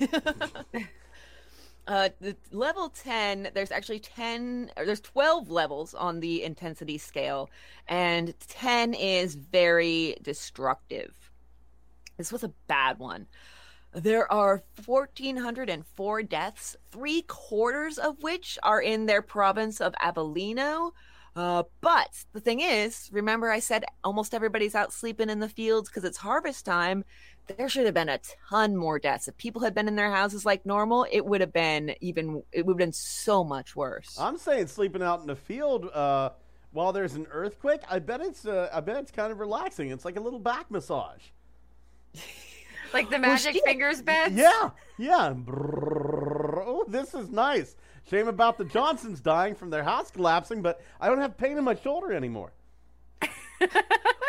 Uh, 1.88 2.10
the 2.20 2.36
level 2.52 2.90
10, 2.90 3.48
there's 3.54 3.70
actually 3.72 3.98
10, 3.98 4.72
or 4.76 4.84
there's 4.84 5.00
12 5.00 5.50
levels 5.50 5.94
on 5.94 6.20
the 6.20 6.42
intensity 6.42 6.98
scale, 6.98 7.48
and 7.88 8.38
10 8.40 8.92
is 8.92 9.34
very 9.34 10.14
destructive. 10.20 11.30
This 12.18 12.30
was 12.30 12.44
a 12.44 12.52
bad 12.66 12.98
one. 12.98 13.26
There 13.94 14.30
are 14.30 14.62
1,404 14.84 16.22
deaths, 16.24 16.76
three 16.90 17.22
quarters 17.22 17.96
of 17.96 18.22
which 18.22 18.58
are 18.62 18.82
in 18.82 19.06
their 19.06 19.22
province 19.22 19.80
of 19.80 19.94
Avellino. 19.94 20.92
Uh, 21.38 21.62
but 21.80 22.24
the 22.32 22.40
thing 22.40 22.60
is, 22.60 23.08
remember 23.12 23.48
I 23.48 23.60
said 23.60 23.84
almost 24.02 24.34
everybody's 24.34 24.74
out 24.74 24.92
sleeping 24.92 25.30
in 25.30 25.38
the 25.38 25.48
fields 25.48 25.88
because 25.88 26.02
it's 26.02 26.18
harvest 26.18 26.66
time 26.66 27.04
there 27.56 27.68
should 27.68 27.84
have 27.86 27.94
been 27.94 28.08
a 28.08 28.18
ton 28.50 28.76
more 28.76 28.98
deaths. 28.98 29.28
If 29.28 29.36
people 29.36 29.62
had 29.62 29.74
been 29.74 29.88
in 29.88 29.96
their 29.96 30.10
houses 30.10 30.44
like 30.44 30.66
normal, 30.66 31.06
it 31.10 31.24
would 31.24 31.40
have 31.40 31.52
been 31.52 31.94
even 32.00 32.42
it 32.52 32.66
would 32.66 32.74
have 32.74 32.78
been 32.78 32.92
so 32.92 33.42
much 33.42 33.74
worse. 33.74 34.16
I'm 34.18 34.36
saying 34.36 34.66
sleeping 34.66 35.02
out 35.02 35.20
in 35.20 35.26
the 35.26 35.36
field 35.36 35.88
uh, 35.92 36.30
while 36.72 36.92
there's 36.92 37.14
an 37.14 37.26
earthquake. 37.30 37.80
I 37.88 38.00
bet 38.00 38.20
it's 38.20 38.46
uh, 38.46 38.68
I 38.72 38.80
bet 38.80 38.96
it's 38.96 39.10
kind 39.10 39.32
of 39.32 39.38
relaxing. 39.38 39.90
It's 39.90 40.04
like 40.04 40.16
a 40.16 40.20
little 40.20 40.38
back 40.40 40.70
massage. 40.70 41.22
like 42.92 43.10
the 43.10 43.18
magic 43.18 43.54
well, 43.54 43.62
fingers 43.64 44.02
beds. 44.02 44.34
Yeah, 44.34 44.70
yeah. 44.98 45.34
Oh, 45.48 46.84
this 46.88 47.14
is 47.14 47.30
nice. 47.30 47.76
Shame 48.08 48.28
about 48.28 48.56
the 48.56 48.64
Johnsons 48.64 49.20
dying 49.20 49.54
from 49.54 49.70
their 49.70 49.84
house 49.84 50.10
collapsing, 50.10 50.62
but 50.62 50.80
I 51.00 51.08
don't 51.08 51.20
have 51.20 51.36
pain 51.36 51.58
in 51.58 51.64
my 51.64 51.74
shoulder 51.74 52.12
anymore. 52.12 52.52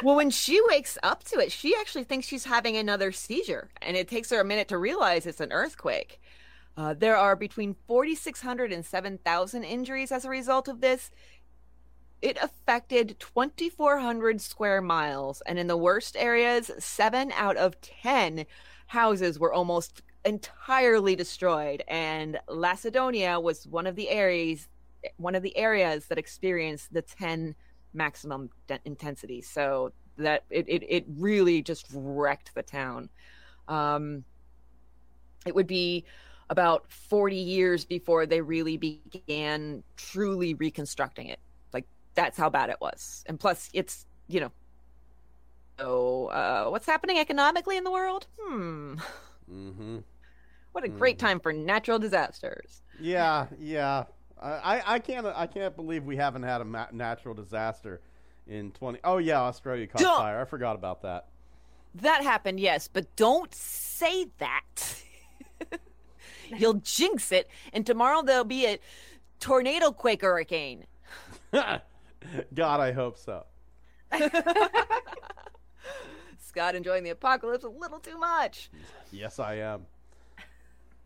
well, 0.04 0.16
when 0.16 0.30
she 0.30 0.60
wakes 0.68 0.98
up 1.02 1.24
to 1.26 1.40
it, 1.40 1.52
she 1.52 1.76
actually 1.80 2.04
thinks 2.04 2.28
she's 2.28 2.46
having 2.46 2.76
another 2.76 3.12
seizure, 3.12 3.70
and 3.82 3.96
it 3.96 4.10
takes 4.10 4.32
her 4.32 4.42
a 4.42 4.46
minute 4.46 4.68
to 4.70 4.78
realize 4.78 5.26
it's 5.26 5.40
an 5.40 5.54
earthquake. 5.54 6.20
Uh, 6.76 6.94
there 6.94 7.16
are 7.16 7.36
between 7.36 7.76
4,600 7.88 8.72
and 8.72 8.86
7,000 8.86 9.64
injuries 9.64 10.12
as 10.12 10.26
a 10.26 10.30
result 10.30 10.68
of 10.68 10.82
this. 10.82 11.12
It 12.22 12.38
affected 12.42 13.18
2,400 13.20 14.42
square 14.42 14.82
miles, 14.82 15.42
and 15.46 15.58
in 15.58 15.68
the 15.68 15.78
worst 15.78 16.18
areas, 16.18 16.70
seven 16.80 17.32
out 17.34 17.56
of 17.56 17.80
10 17.80 18.46
houses 18.88 19.40
were 19.40 19.54
almost 19.54 20.02
entirely 20.26 21.16
destroyed. 21.16 21.84
And 21.88 22.40
Lacedonia 22.48 23.40
was 23.40 23.68
one 23.68 23.88
of 23.88 23.96
the 23.96 24.10
areas, 24.10 24.68
one 25.18 25.36
of 25.36 25.44
the 25.44 25.56
areas 25.58 26.08
that 26.08 26.18
experienced 26.18 26.94
the 26.94 27.02
10 27.02 27.56
maximum 27.94 28.50
de- 28.68 28.80
intensity. 28.86 29.42
So 29.42 29.92
that 30.18 30.44
it, 30.50 30.68
it, 30.68 30.84
it 30.88 31.06
really 31.18 31.62
just 31.62 31.88
wrecked 31.94 32.54
the 32.54 32.64
town. 32.64 33.10
Um, 33.68 34.24
it 35.46 35.56
would 35.56 35.68
be 35.68 36.06
about 36.50 36.92
40 36.92 37.36
years 37.36 37.86
before 37.86 38.26
they 38.26 38.42
really 38.42 38.78
began 38.78 39.84
truly 39.96 40.54
reconstructing 40.56 41.28
it. 41.28 41.40
Like 41.74 41.86
that's 42.16 42.38
how 42.38 42.50
bad 42.50 42.70
it 42.70 42.78
was. 42.82 43.24
And 43.28 43.40
plus 43.40 43.70
it's, 43.74 44.06
you 44.28 44.42
know, 44.42 44.52
so 45.80 46.28
uh, 46.28 46.70
what's 46.70 46.86
happening 46.86 47.20
economically 47.20 47.78
in 47.78 47.84
the 47.84 47.92
world? 47.92 48.28
Hmm. 48.42 48.96
Mm-hmm. 49.52 49.98
What 50.72 50.84
a 50.84 50.88
great 50.88 51.18
mm-hmm. 51.18 51.28
time 51.28 51.40
for 51.40 51.52
natural 51.52 52.00
disasters. 52.00 52.82
Yeah, 53.00 53.48
yeah. 53.60 54.06
I, 54.42 54.82
I 54.86 55.00
can't 55.00 55.26
I 55.26 55.48
can't 55.48 55.76
believe 55.76 56.06
we 56.06 56.16
haven't 56.16 56.44
had 56.44 56.62
a 56.62 56.66
ma- 56.66 56.88
natural 56.94 57.34
disaster 57.36 58.00
in 58.48 58.72
20 58.72 59.00
Oh 59.04 59.18
yeah, 59.18 59.42
Australia 59.42 59.86
caught 59.88 60.02
don't. 60.02 60.18
fire. 60.18 60.40
I 60.42 60.46
forgot 60.46 60.76
about 60.76 61.02
that. 61.02 61.26
That 61.96 62.24
happened, 62.24 62.60
yes, 62.60 62.88
but 62.88 63.16
don't 63.16 63.54
say 63.54 64.28
that. 64.38 65.04
You'll 66.58 66.76
jinx 66.76 67.32
it, 67.32 67.50
and 67.74 67.86
tomorrow 67.86 68.22
there'll 68.22 68.44
be 68.44 68.66
a 68.66 68.80
tornado 69.40 69.92
quake 69.92 70.22
hurricane. 70.22 70.86
God, 71.52 71.82
I 72.80 72.92
hope 72.92 73.18
so. 73.18 73.46
Scott 76.50 76.76
enjoying 76.76 77.04
the 77.04 77.12
apocalypse 77.12 77.64
a 77.64 77.70
little 77.70 78.00
too 78.00 78.18
much. 78.18 78.70
Yes, 79.12 79.40
I 79.40 79.56
am 79.56 79.86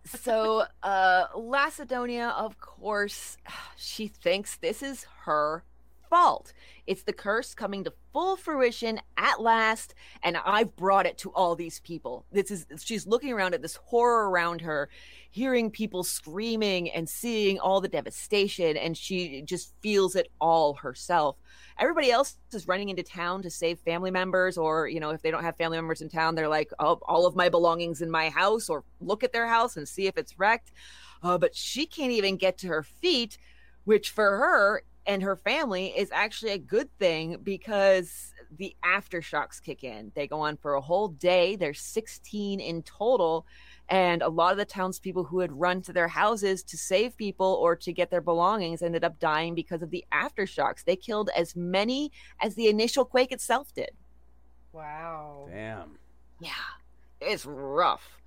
so 0.06 0.64
uh 0.82 1.26
Lacedonia, 1.36 2.34
of 2.38 2.60
course, 2.60 3.38
she 3.78 4.08
thinks 4.08 4.56
this 4.58 4.82
is 4.82 5.06
her 5.26 5.64
fault. 6.10 6.54
It's 6.88 7.04
the 7.04 7.14
curse 7.14 7.54
coming 7.54 7.84
to 7.84 7.94
full 8.14 8.38
fruition 8.38 9.02
at 9.18 9.42
last, 9.42 9.96
and 10.24 10.38
I've 10.38 10.76
brought 10.76 11.06
it 11.06 11.18
to 11.20 11.32
all 11.32 11.56
these 11.56 11.80
people. 11.82 12.26
This 12.32 12.52
is 12.52 12.66
she's 12.84 13.08
looking 13.08 13.34
around 13.34 13.54
at 13.54 13.62
this 13.62 13.76
horror 13.76 14.30
around 14.30 14.62
her, 14.62 14.90
hearing 15.32 15.72
people 15.72 16.04
screaming 16.04 16.92
and 16.92 17.10
seeing 17.10 17.60
all 17.60 17.82
the 17.82 17.90
devastation, 17.90 18.78
and 18.78 18.96
she 18.96 19.42
just 19.42 19.74
feels 19.82 20.16
it 20.16 20.32
all 20.40 20.76
herself 20.76 21.36
everybody 21.80 22.12
else 22.12 22.38
is 22.52 22.68
running 22.68 22.90
into 22.90 23.04
town 23.04 23.42
to 23.42 23.50
save 23.50 23.80
family 23.80 24.12
members 24.12 24.58
or 24.58 24.88
you 24.88 25.00
know 25.00 25.10
if 25.10 25.22
they 25.22 25.32
don't 25.32 25.44
have 25.44 25.56
family 25.56 25.78
members 25.78 26.02
in 26.02 26.10
town 26.10 26.36
they're 26.36 26.48
like 26.48 26.72
oh, 26.80 27.00
all 27.04 27.26
of 27.26 27.36
my 27.36 27.50
belongings 27.50 28.02
in 28.02 28.12
my 28.12 28.30
house 28.30 28.70
or 28.70 28.84
look 29.02 29.24
at 29.24 29.34
their 29.34 29.48
house 29.48 29.78
and 29.78 29.88
see 29.88 30.08
if 30.08 30.18
it's 30.18 30.38
wrecked 30.38 30.72
uh, 31.24 31.38
but 31.38 31.56
she 31.56 31.86
can't 31.86 32.12
even 32.12 32.38
get 32.38 32.58
to 32.58 32.68
her 32.68 32.84
feet 32.84 33.38
which 33.86 34.12
for 34.12 34.38
her 34.38 34.84
and 35.06 35.24
her 35.24 35.36
family 35.36 35.88
is 35.88 36.10
actually 36.12 36.52
a 36.52 36.58
good 36.58 36.90
thing 36.98 37.38
because 37.44 38.34
the 38.58 38.76
aftershocks 38.86 39.62
kick 39.62 39.84
in 39.84 40.12
they 40.16 40.28
go 40.28 40.40
on 40.40 40.56
for 40.58 40.76
a 40.76 40.82
whole 40.82 41.08
day 41.08 41.56
there's 41.56 41.82
16 41.82 42.60
in 42.60 42.84
total 42.84 43.46
and 43.90 44.22
a 44.22 44.30
lot 44.30 44.52
of 44.52 44.58
the 44.58 44.66
townspeople 44.66 45.26
who 45.26 45.40
had 45.40 45.52
run 45.52 45.82
to 45.82 45.94
their 45.94 46.08
houses 46.08 46.64
to 46.64 46.78
save 46.78 47.18
people 47.18 47.60
or 47.62 47.76
to 47.76 47.92
get 47.92 48.10
their 48.10 48.22
belongings 48.22 48.82
ended 48.82 49.04
up 49.04 49.20
dying 49.20 49.54
because 49.56 49.82
of 49.82 49.92
the 49.92 50.06
aftershocks. 50.12 50.84
They 50.84 50.96
killed 50.96 51.30
as 51.36 51.56
many 51.56 52.12
as 52.42 52.56
the 52.56 52.68
initial 52.68 53.06
quake 53.06 53.32
itself 53.32 53.74
did. 53.74 53.92
Wow. 54.72 55.48
Damn. 55.52 55.98
Yeah, 56.40 56.52
it's 57.22 57.46
rough. 57.46 58.23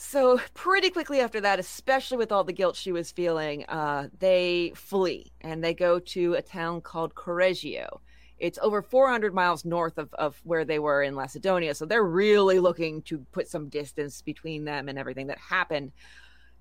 So, 0.00 0.38
pretty 0.54 0.90
quickly 0.90 1.18
after 1.18 1.40
that, 1.40 1.58
especially 1.58 2.18
with 2.18 2.30
all 2.30 2.44
the 2.44 2.52
guilt 2.52 2.76
she 2.76 2.92
was 2.92 3.10
feeling, 3.10 3.64
uh, 3.66 4.06
they 4.20 4.70
flee 4.76 5.32
and 5.40 5.62
they 5.62 5.74
go 5.74 5.98
to 5.98 6.34
a 6.34 6.40
town 6.40 6.82
called 6.82 7.16
Correggio. 7.16 7.98
It's 8.38 8.60
over 8.62 8.80
400 8.80 9.34
miles 9.34 9.64
north 9.64 9.98
of, 9.98 10.14
of 10.14 10.40
where 10.44 10.64
they 10.64 10.78
were 10.78 11.02
in 11.02 11.16
Lacedonia. 11.16 11.74
So 11.74 11.84
they're 11.84 12.04
really 12.04 12.60
looking 12.60 13.02
to 13.02 13.26
put 13.32 13.48
some 13.48 13.68
distance 13.68 14.22
between 14.22 14.64
them 14.64 14.88
and 14.88 15.00
everything 15.00 15.26
that 15.26 15.38
happened. 15.38 15.90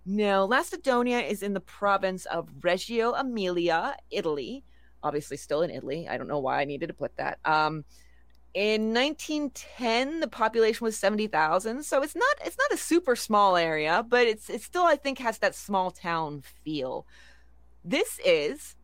Now, 0.03 0.43
Lacedonia 0.45 1.19
is 1.19 1.43
in 1.43 1.53
the 1.53 1.59
province 1.59 2.25
of 2.25 2.49
Reggio 2.63 3.13
Emilia, 3.13 3.97
Italy. 4.09 4.63
Obviously, 5.03 5.37
still 5.37 5.61
in 5.61 5.69
Italy. 5.69 6.07
I 6.09 6.17
don't 6.17 6.27
know 6.27 6.39
why 6.39 6.61
I 6.61 6.65
needed 6.65 6.87
to 6.87 6.95
put 6.95 7.15
that. 7.17 7.37
Um, 7.45 7.85
in 8.53 8.93
1910, 8.93 10.19
the 10.19 10.27
population 10.27 10.83
was 10.83 10.97
70,000, 10.97 11.83
so 11.83 12.01
it's 12.01 12.15
not 12.15 12.37
it's 12.43 12.57
not 12.57 12.71
a 12.71 12.77
super 12.77 13.15
small 13.15 13.55
area, 13.55 14.05
but 14.07 14.25
it's 14.27 14.49
it 14.49 14.61
still 14.61 14.83
I 14.83 14.95
think 14.95 15.19
has 15.19 15.37
that 15.39 15.55
small 15.55 15.91
town 15.91 16.43
feel. 16.63 17.05
This 17.83 18.19
is 18.25 18.75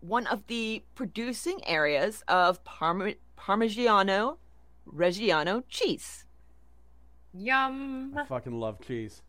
one 0.00 0.26
of 0.26 0.46
the 0.46 0.82
producing 0.94 1.60
areas 1.66 2.22
of 2.28 2.62
Parm- 2.64 3.16
Parmigiano 3.36 4.38
Reggiano 4.86 5.64
cheese. 5.68 6.24
Yum. 7.34 8.14
I 8.16 8.24
fucking 8.24 8.58
love 8.58 8.80
cheese. 8.80 9.22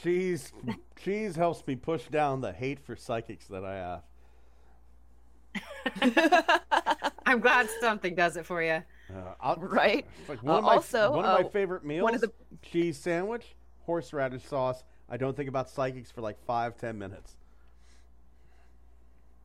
Cheese 0.00 0.52
cheese 1.02 1.36
helps 1.36 1.66
me 1.66 1.76
push 1.76 2.06
down 2.08 2.40
the 2.40 2.52
hate 2.52 2.80
for 2.80 2.96
psychics 2.96 3.46
that 3.48 3.64
I 3.64 3.74
have. 3.74 4.02
I'm 7.26 7.40
glad 7.40 7.68
something 7.80 8.14
does 8.14 8.36
it 8.36 8.46
for 8.46 8.62
you. 8.62 8.82
Uh, 9.40 9.54
right? 9.58 10.06
Like 10.28 10.42
one 10.42 10.54
uh, 10.54 10.58
of 10.58 10.64
my, 10.64 10.74
also, 10.74 11.10
one 11.10 11.24
of 11.24 11.40
my 11.40 11.46
uh, 11.46 11.50
favorite 11.50 11.84
meals, 11.84 12.02
one 12.02 12.14
of 12.14 12.20
the... 12.20 12.32
cheese 12.62 12.96
sandwich, 12.96 13.54
horseradish 13.84 14.44
sauce. 14.44 14.84
I 15.08 15.16
don't 15.16 15.36
think 15.36 15.48
about 15.48 15.68
psychics 15.68 16.10
for 16.10 16.20
like 16.22 16.42
five, 16.46 16.76
ten 16.76 16.98
minutes. 16.98 17.36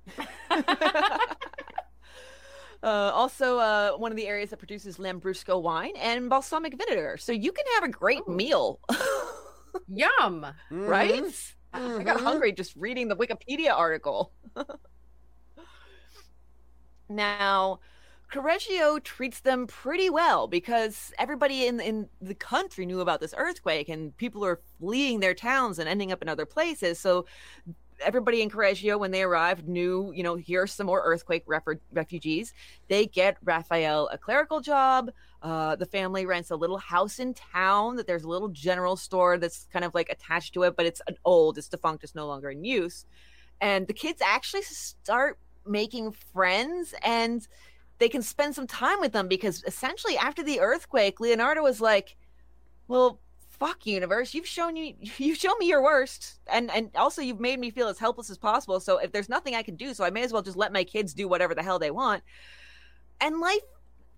Uh, 2.84 3.12
also, 3.14 3.58
uh, 3.58 3.92
one 3.94 4.12
of 4.12 4.18
the 4.18 4.28
areas 4.28 4.52
that 4.52 4.58
produces 4.58 4.98
Lambrusco 4.98 5.62
wine 5.62 5.94
and 5.98 6.30
balsamic 6.30 6.78
vinegar. 6.78 7.18
So 7.18 7.32
you 7.32 7.52
can 7.52 7.66
have 7.76 7.84
a 7.84 7.90
great 7.90 8.22
Ooh. 8.30 8.34
meal. 8.34 8.80
Yum! 9.88 10.46
Right? 10.72 11.24
Mm-hmm. 11.74 12.00
I 12.00 12.04
got 12.04 12.22
hungry 12.22 12.52
just 12.54 12.76
reading 12.76 13.08
the 13.08 13.16
Wikipedia 13.16 13.72
article. 13.72 14.32
Now, 17.10 17.80
Correggio 18.32 19.02
treats 19.04 19.40
them 19.40 19.68
pretty 19.68 20.10
well 20.10 20.48
because 20.48 21.14
everybody 21.18 21.66
in 21.66 21.80
in 21.80 22.10
the 22.22 22.36
country 22.36 22.86
knew 22.86 23.00
about 23.00 23.22
this 23.22 23.34
earthquake 23.38 23.88
and 23.88 24.16
people 24.18 24.44
are 24.44 24.60
fleeing 24.80 25.22
their 25.22 25.34
towns 25.34 25.80
and 25.80 25.88
ending 25.88 26.12
up 26.12 26.22
in 26.22 26.28
other 26.28 26.46
places. 26.46 27.00
So 27.00 27.26
everybody 28.02 28.42
in 28.42 28.50
Correggio, 28.50 29.00
when 29.00 29.12
they 29.12 29.24
arrived, 29.24 29.68
knew, 29.68 30.12
you 30.14 30.24
know, 30.24 30.36
here's 30.36 30.72
some 30.72 30.86
more 30.86 31.02
earthquake 31.04 31.44
ref- 31.48 31.64
refugees. 31.92 32.54
They 32.90 33.06
get 33.08 33.38
Raphael 33.44 34.10
a 34.12 34.18
clerical 34.18 34.60
job. 34.60 35.10
Uh, 35.42 35.76
the 35.76 35.86
family 35.86 36.26
rents 36.26 36.52
a 36.52 36.56
little 36.56 36.78
house 36.78 37.20
in 37.20 37.34
town 37.34 37.96
that 37.96 38.08
there's 38.08 38.24
a 38.24 38.30
little 38.30 38.50
general 38.50 38.98
store 38.98 39.38
that's 39.38 39.68
kind 39.72 39.86
of 39.86 39.94
like 39.96 40.10
attached 40.10 40.54
to 40.54 40.64
it, 40.64 40.76
but 40.76 40.86
it's 40.86 41.02
an 41.08 41.16
old, 41.26 41.58
it's 41.58 41.70
defunct, 41.70 42.04
it's 42.04 42.16
no 42.16 42.28
longer 42.28 42.50
in 42.50 42.64
use. 42.64 43.06
And 43.62 43.88
the 43.88 43.94
kids 43.94 44.22
actually 44.22 44.64
start 44.64 45.40
making 45.70 46.12
friends 46.12 46.94
and 47.04 47.48
they 48.00 48.10
can 48.10 48.22
spend 48.22 48.56
some 48.56 48.68
time 48.68 49.00
with 49.00 49.12
them 49.12 49.28
because 49.28 49.64
essentially 49.66 50.18
after 50.18 50.44
the 50.44 50.60
earthquake, 50.60 51.18
Leonarda 51.18 51.64
was 51.64 51.82
like, 51.82 52.16
well, 52.88 53.20
fuck 53.60 53.88
universe 53.88 54.36
you've 54.36 54.46
shown 54.46 54.76
you 54.76 54.94
you've 55.18 55.38
shown 55.38 55.56
me 55.60 55.66
your 55.66 55.82
worst 55.82 56.40
and 56.46 56.70
and 56.70 56.92
also 56.96 57.24
you've 57.24 57.40
made 57.40 57.60
me 57.60 57.72
feel 57.72 57.88
as 57.88 57.98
helpless 57.98 58.30
as 58.30 58.38
possible 58.38 58.80
so 58.80 59.00
if 59.00 59.12
there's 59.12 59.30
nothing 59.30 59.56
i 59.56 59.64
can 59.64 59.76
do 59.76 59.96
so 59.96 60.04
i 60.04 60.12
may 60.12 60.22
as 60.22 60.32
well 60.32 60.44
just 60.44 60.56
let 60.56 60.72
my 60.72 60.84
kids 60.84 61.12
do 61.12 61.28
whatever 61.28 61.56
the 61.56 61.64
hell 61.64 61.80
they 61.80 61.90
want. 61.90 62.22
And 63.20 63.40
life 63.40 63.62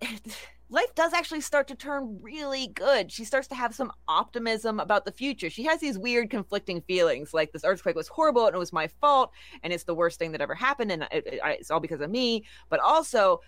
life 0.69 0.93
does 0.95 1.13
actually 1.13 1.41
start 1.41 1.67
to 1.67 1.75
turn 1.75 2.19
really 2.21 2.67
good 2.67 3.11
she 3.11 3.23
starts 3.23 3.47
to 3.47 3.55
have 3.55 3.73
some 3.73 3.91
optimism 4.07 4.79
about 4.79 5.05
the 5.05 5.11
future 5.11 5.49
she 5.49 5.63
has 5.63 5.79
these 5.79 5.97
weird 5.97 6.29
conflicting 6.29 6.81
feelings 6.81 7.33
like 7.33 7.51
this 7.51 7.63
earthquake 7.63 7.95
was 7.95 8.07
horrible 8.07 8.45
and 8.45 8.55
it 8.55 8.59
was 8.59 8.73
my 8.73 8.87
fault 9.01 9.31
and 9.63 9.73
it's 9.73 9.83
the 9.83 9.95
worst 9.95 10.19
thing 10.19 10.31
that 10.31 10.41
ever 10.41 10.55
happened 10.55 10.91
and 10.91 11.03
it, 11.11 11.25
it, 11.25 11.39
it's 11.43 11.71
all 11.71 11.79
because 11.79 12.01
of 12.01 12.09
me 12.09 12.43
but 12.69 12.79
also 12.79 13.41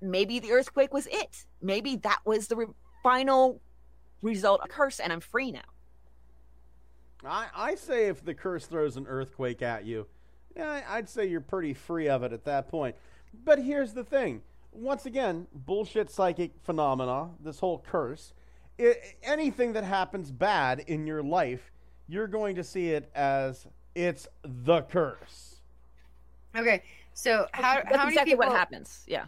maybe 0.00 0.38
the 0.38 0.52
earthquake 0.52 0.92
was 0.92 1.06
it 1.10 1.44
maybe 1.62 1.96
that 1.96 2.20
was 2.24 2.48
the 2.48 2.56
re- 2.56 2.66
final 3.02 3.60
result 4.24 4.60
a 4.64 4.68
curse 4.68 4.98
and 4.98 5.12
I'm 5.12 5.20
free 5.20 5.52
now. 5.52 5.60
I, 7.24 7.46
I 7.54 7.74
say 7.76 8.08
if 8.08 8.24
the 8.24 8.34
curse 8.34 8.66
throws 8.66 8.96
an 8.96 9.06
earthquake 9.06 9.62
at 9.62 9.84
you, 9.84 10.06
yeah, 10.56 10.82
I'd 10.88 11.08
say 11.08 11.26
you're 11.26 11.40
pretty 11.40 11.74
free 11.74 12.08
of 12.08 12.22
it 12.22 12.32
at 12.32 12.44
that 12.44 12.68
point. 12.68 12.96
But 13.44 13.58
here's 13.60 13.92
the 13.92 14.04
thing. 14.04 14.42
Once 14.74 15.06
again, 15.06 15.46
bullshit 15.52 16.10
psychic 16.10 16.52
phenomena, 16.62 17.30
this 17.40 17.60
whole 17.60 17.78
curse, 17.78 18.32
it, 18.76 19.16
anything 19.22 19.72
that 19.72 19.84
happens 19.84 20.30
bad 20.30 20.80
in 20.80 21.06
your 21.06 21.22
life, 21.22 21.70
you're 22.08 22.26
going 22.26 22.56
to 22.56 22.64
see 22.64 22.90
it 22.90 23.10
as 23.14 23.66
it's 23.94 24.26
the 24.42 24.82
curse. 24.82 25.60
Okay, 26.56 26.82
so 27.12 27.46
how 27.52 27.76
That's 27.76 27.96
how 27.96 28.04
many 28.04 28.08
exactly 28.10 28.32
people 28.32 28.46
what 28.46 28.56
happens? 28.56 29.04
Yeah. 29.06 29.26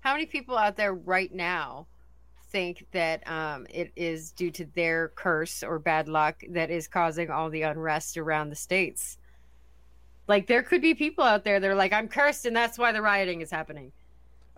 how 0.00 0.12
many 0.12 0.26
people 0.26 0.56
out 0.56 0.76
there 0.76 0.94
right 0.94 1.32
now 1.34 1.86
think 2.50 2.86
that 2.92 3.26
um, 3.30 3.66
it 3.70 3.92
is 3.96 4.32
due 4.32 4.50
to 4.50 4.64
their 4.74 5.08
curse 5.08 5.62
or 5.62 5.78
bad 5.78 6.08
luck 6.08 6.42
that 6.50 6.70
is 6.70 6.88
causing 6.88 7.30
all 7.30 7.48
the 7.48 7.62
unrest 7.62 8.16
around 8.16 8.50
the 8.50 8.56
states. 8.56 9.18
Like 10.26 10.46
there 10.46 10.62
could 10.62 10.82
be 10.82 10.94
people 10.94 11.24
out 11.24 11.44
there 11.44 11.60
that 11.60 11.70
are 11.70 11.74
like, 11.74 11.92
"I'm 11.92 12.08
cursed, 12.08 12.46
and 12.46 12.54
that's 12.54 12.78
why 12.78 12.92
the 12.92 13.02
rioting 13.02 13.40
is 13.40 13.50
happening." 13.50 13.92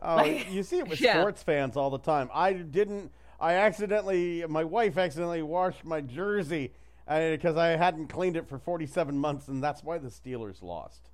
Oh, 0.04 0.16
Like- 0.16 0.50
you 0.50 0.62
see 0.62 0.78
it 0.78 0.88
with 0.88 1.00
Yeah. 1.00 1.20
sports 1.20 1.42
fans 1.42 1.76
all 1.76 1.90
the 1.90 1.98
time. 1.98 2.28
I 2.34 2.52
didn't. 2.54 3.12
I 3.40 3.54
accidentally. 3.54 4.44
My 4.48 4.64
wife 4.64 4.98
accidentally 4.98 5.42
washed 5.42 5.84
my 5.84 6.00
jersey 6.00 6.72
because 7.08 7.56
I 7.56 7.68
hadn't 7.68 8.08
cleaned 8.08 8.36
it 8.36 8.48
for 8.48 8.58
47 8.58 9.16
months, 9.18 9.48
and 9.48 9.62
that's 9.62 9.82
why 9.82 9.98
the 9.98 10.08
Steelers 10.08 10.62
lost. 10.62 11.10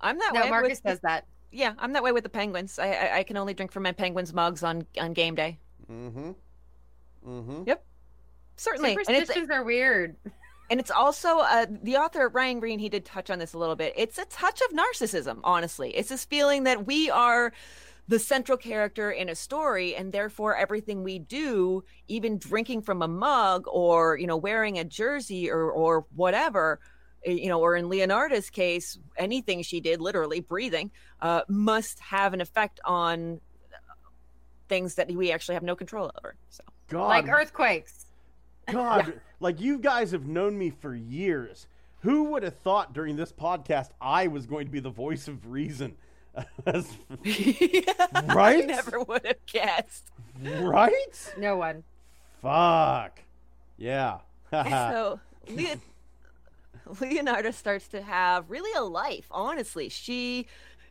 I'm 0.00 0.18
that 0.18 0.32
No, 0.34 0.42
way. 0.42 0.50
Marcus 0.50 0.80
with, 0.82 0.82
does 0.84 1.00
that. 1.00 1.26
Yeah, 1.52 1.74
I'm 1.78 1.92
that 1.92 2.02
way 2.02 2.12
with 2.12 2.24
the 2.24 2.28
Penguins. 2.30 2.78
I, 2.78 2.88
I 2.92 3.16
I 3.18 3.22
can 3.22 3.36
only 3.36 3.54
drink 3.54 3.70
from 3.72 3.84
my 3.84 3.92
Penguins 3.92 4.32
mugs 4.34 4.62
on 4.64 4.84
on 5.00 5.12
game 5.12 5.34
day. 5.34 5.58
Mm-hmm. 5.90 6.30
Mm-hmm. 7.26 7.62
Yep. 7.66 7.84
Certainly, 8.56 8.90
and 8.92 8.98
it's 9.00 9.08
Superstitions 9.28 9.50
are 9.50 9.62
weird. 9.64 10.16
And 10.72 10.80
it's 10.80 10.90
also 10.90 11.40
uh, 11.40 11.66
the 11.82 11.98
author 11.98 12.30
Ryan 12.30 12.58
Green. 12.58 12.78
He 12.78 12.88
did 12.88 13.04
touch 13.04 13.28
on 13.28 13.38
this 13.38 13.52
a 13.52 13.58
little 13.58 13.76
bit. 13.76 13.92
It's 13.94 14.16
a 14.16 14.24
touch 14.24 14.62
of 14.62 14.74
narcissism. 14.74 15.40
Honestly, 15.44 15.90
it's 15.90 16.08
this 16.08 16.24
feeling 16.24 16.62
that 16.62 16.86
we 16.86 17.10
are 17.10 17.52
the 18.08 18.18
central 18.18 18.56
character 18.56 19.10
in 19.10 19.28
a 19.28 19.34
story 19.34 19.94
and 19.94 20.12
therefore 20.12 20.56
everything 20.56 21.02
we 21.02 21.18
do 21.18 21.84
even 22.08 22.38
drinking 22.38 22.80
from 22.80 23.02
a 23.02 23.06
mug 23.06 23.66
or 23.70 24.16
you 24.16 24.26
know 24.26 24.38
wearing 24.38 24.78
a 24.78 24.84
jersey 24.84 25.50
or 25.50 25.70
or 25.70 26.04
whatever 26.16 26.80
eh, 27.24 27.32
you 27.32 27.48
know 27.48 27.60
or 27.60 27.76
in 27.76 27.88
leonarda's 27.88 28.50
case 28.50 28.98
anything 29.16 29.62
she 29.62 29.78
did 29.78 30.00
literally 30.00 30.40
breathing 30.40 30.90
uh, 31.20 31.42
must 31.48 32.00
have 32.00 32.34
an 32.34 32.40
effect 32.40 32.80
on 32.84 33.40
things 34.68 34.96
that 34.96 35.08
we 35.12 35.30
actually 35.30 35.54
have 35.54 35.62
no 35.62 35.76
control 35.76 36.10
over 36.18 36.34
so 36.48 36.64
God, 36.88 37.06
like 37.06 37.28
earthquakes. 37.28 38.06
God, 38.70 39.20
like 39.42 39.60
you 39.60 39.78
guys 39.78 40.12
have 40.12 40.26
known 40.26 40.56
me 40.58 40.70
for 40.70 40.94
years. 40.94 41.66
Who 42.00 42.24
would 42.24 42.42
have 42.42 42.56
thought 42.58 42.92
during 42.94 43.16
this 43.16 43.32
podcast 43.32 43.90
I 44.00 44.26
was 44.26 44.46
going 44.46 44.66
to 44.66 44.72
be 44.72 44.80
the 44.80 44.90
voice 44.90 45.28
of 45.28 45.50
reason? 45.50 45.96
As- 46.66 46.96
I 47.26 48.24
Right? 48.34 48.66
never 48.66 49.00
would 49.02 49.26
have 49.26 49.44
guessed 49.46 50.10
right? 50.42 51.32
No 51.38 51.56
one. 51.56 51.84
Fuck. 52.40 53.20
Yeah. 53.76 54.18
so 54.50 55.20
Leo- 55.48 55.76
Leonarda 56.88 57.52
starts 57.54 57.88
to 57.88 58.02
have 58.02 58.50
really 58.50 58.72
a 58.76 58.82
life, 58.82 59.26
honestly. 59.30 59.88
She 59.88 60.46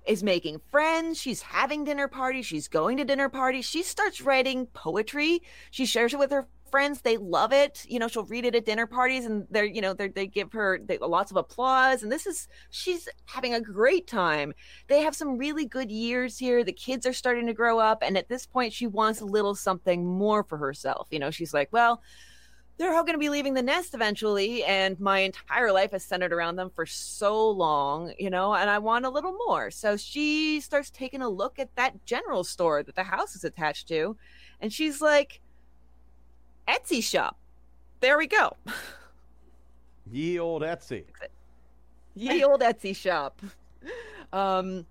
is 0.05 0.23
making 0.23 0.61
friends, 0.71 1.19
she's 1.19 1.41
having 1.41 1.83
dinner 1.83 2.07
parties, 2.07 2.45
she's 2.45 2.67
going 2.67 2.97
to 2.97 3.05
dinner 3.05 3.29
parties, 3.29 3.65
she 3.65 3.83
starts 3.83 4.21
writing 4.21 4.65
poetry, 4.67 5.41
she 5.69 5.85
shares 5.85 6.13
it 6.13 6.19
with 6.19 6.31
her 6.31 6.47
friends 6.72 7.01
they 7.01 7.17
love 7.17 7.53
it. 7.53 7.86
You 7.88 7.99
know 7.99 8.07
she'll 8.07 8.26
read 8.26 8.45
it 8.45 8.55
at 8.55 8.65
dinner 8.65 8.88
parties 8.88 9.26
and 9.26 9.45
they're 9.51 9.65
you 9.65 9.82
know 9.82 9.93
they're, 9.93 10.09
they 10.09 10.28
give 10.28 10.51
her 10.53 10.80
they, 10.84 10.97
lots 10.97 11.32
of 11.32 11.38
applause. 11.38 12.03
And 12.03 12.11
this 12.11 12.26
is 12.26 12.47
she's 12.69 13.07
having 13.26 13.53
a 13.53 13.61
great 13.61 14.07
time. 14.07 14.53
They 14.88 15.01
have 15.01 15.15
some 15.15 15.38
really 15.38 15.65
good 15.65 15.91
years 15.91 16.38
here. 16.38 16.63
The 16.63 16.74
kids 16.74 17.05
are 17.05 17.13
starting 17.13 17.47
to 17.47 17.53
grow 17.53 17.80
up. 17.80 17.99
And 18.01 18.17
at 18.17 18.30
this 18.30 18.45
point 18.45 18.74
she 18.74 18.88
wants 18.88 19.22
a 19.22 19.26
little 19.26 19.55
something 19.55 20.05
more 20.05 20.43
for 20.43 20.57
herself. 20.57 21.07
You 21.11 21.19
know 21.19 21.32
she's 21.32 21.53
like 21.53 21.69
well 21.72 22.01
they're 22.78 22.95
all 22.95 23.03
going 23.03 23.13
to 23.13 23.19
be 23.19 23.30
leaving 23.30 23.53
the 23.53 23.61
nest 23.61 23.93
eventually 23.93 24.63
and 24.63 24.99
my 24.99 25.19
entire 25.19 25.72
life 25.72 25.91
has 25.91 26.03
centered 26.03 26.34
around 26.34 26.55
them 26.55 26.72
for 26.74 26.84
so 26.84 27.47
long 27.47 28.11
you 28.17 28.30
know 28.30 28.55
and 28.55 28.72
i 28.72 28.80
want 28.80 29.05
a 29.05 29.09
little 29.09 29.38
more. 29.45 29.69
So 29.69 29.97
she 29.97 30.59
starts 30.61 30.89
taking 30.89 31.22
a 31.22 31.30
look 31.30 31.59
at 31.59 31.76
that 31.76 32.05
general 32.05 32.43
store 32.43 32.82
that 32.82 32.95
the 32.95 33.03
house 33.03 33.36
is 33.36 33.43
attached 33.43 33.88
to. 33.89 34.17
And 34.61 34.72
she's 34.72 35.01
like 35.01 35.41
etsy 36.68 37.03
shop. 37.03 37.38
There 37.99 38.18
we 38.18 38.28
go. 38.28 38.57
Ye 40.12 40.39
old 40.39 40.64
Etsy. 40.64 41.05
ye 42.16 42.43
old 42.43 42.62
etsy 42.62 42.95
shop. 42.95 43.41
Um 44.34 44.86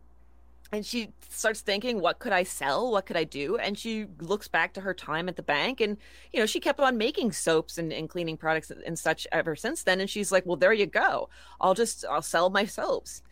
and 0.73 0.87
she 0.87 1.13
starts 1.29 1.61
thinking 1.61 2.01
what 2.01 2.21
could 2.21 2.33
i 2.33 2.45
sell? 2.45 2.93
What 2.93 3.05
could 3.05 3.17
i 3.17 3.25
do? 3.25 3.57
And 3.57 3.77
she 3.77 4.07
looks 4.21 4.49
back 4.49 4.73
to 4.75 4.81
her 4.81 4.95
time 4.95 5.29
at 5.29 5.37
the 5.37 5.43
bank 5.43 5.81
and 5.81 5.97
you 6.33 6.41
know 6.41 6.47
she 6.47 6.61
kept 6.61 6.81
on 6.81 6.97
making 6.97 7.33
soaps 7.33 7.77
and, 7.77 7.93
and 7.93 8.09
cleaning 8.09 8.37
products 8.37 8.71
and 8.71 8.99
such 8.99 9.27
ever 9.33 9.57
since 9.57 9.83
then. 9.83 10.01
And 10.01 10.09
she's 10.09 10.33
like 10.33 10.47
well 10.47 10.57
there 10.57 10.73
you 10.73 10.87
go. 10.87 11.29
I'll 11.61 11.75
just 11.75 12.05
i'll 12.09 12.23
sell 12.23 12.49
my 12.49 12.65
soaps. 12.65 13.23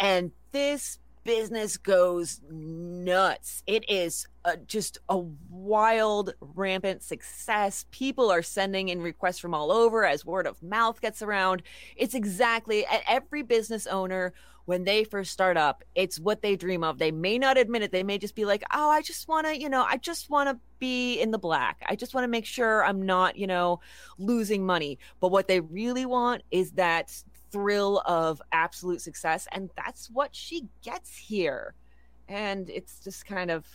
And 0.00 0.32
this 0.52 0.98
business 1.26 1.76
goes 1.76 2.40
nuts. 2.48 3.64
It 3.66 3.84
is 3.90 4.28
a, 4.44 4.56
just 4.56 4.98
a 5.08 5.18
wild 5.50 6.34
rampant 6.40 7.02
success. 7.02 7.84
People 7.90 8.30
are 8.30 8.42
sending 8.42 8.88
in 8.88 9.02
requests 9.02 9.40
from 9.40 9.52
all 9.52 9.72
over 9.72 10.06
as 10.06 10.24
word 10.24 10.46
of 10.46 10.62
mouth 10.62 11.00
gets 11.00 11.22
around. 11.22 11.62
It's 11.96 12.14
exactly 12.14 12.86
every 13.08 13.42
business 13.42 13.88
owner 13.88 14.34
when 14.66 14.84
they 14.84 15.04
first 15.04 15.32
start 15.32 15.56
up 15.56 15.84
it's 15.94 16.18
what 16.18 16.42
they 16.42 16.56
dream 16.56 16.82
of. 16.84 16.98
They 16.98 17.12
may 17.12 17.38
not 17.38 17.56
admit 17.56 17.82
it. 17.82 17.92
They 17.92 18.02
may 18.02 18.18
just 18.18 18.34
be 18.34 18.44
like 18.44 18.62
oh 18.72 18.90
i 18.90 19.02
just 19.02 19.28
want 19.28 19.46
to 19.46 19.58
you 19.58 19.68
know 19.68 19.84
i 19.88 19.96
just 19.96 20.28
want 20.28 20.48
to 20.48 20.58
be 20.78 21.20
in 21.20 21.30
the 21.30 21.38
black. 21.38 21.82
I 21.86 21.96
just 21.96 22.14
want 22.14 22.24
to 22.24 22.28
make 22.28 22.46
sure 22.46 22.84
i'm 22.84 23.02
not 23.02 23.36
you 23.36 23.46
know 23.46 23.80
losing 24.18 24.64
money. 24.66 24.98
But 25.20 25.30
what 25.32 25.48
they 25.48 25.60
really 25.60 26.06
want 26.06 26.42
is 26.50 26.72
that 26.72 27.12
thrill 27.50 28.02
of 28.06 28.40
absolute 28.52 29.00
success 29.00 29.46
and 29.52 29.70
that's 29.76 30.08
what 30.10 30.34
she 30.34 30.66
gets 30.82 31.16
here 31.16 31.74
and 32.28 32.68
it's 32.70 32.98
just 33.00 33.24
kind 33.26 33.50
of 33.50 33.66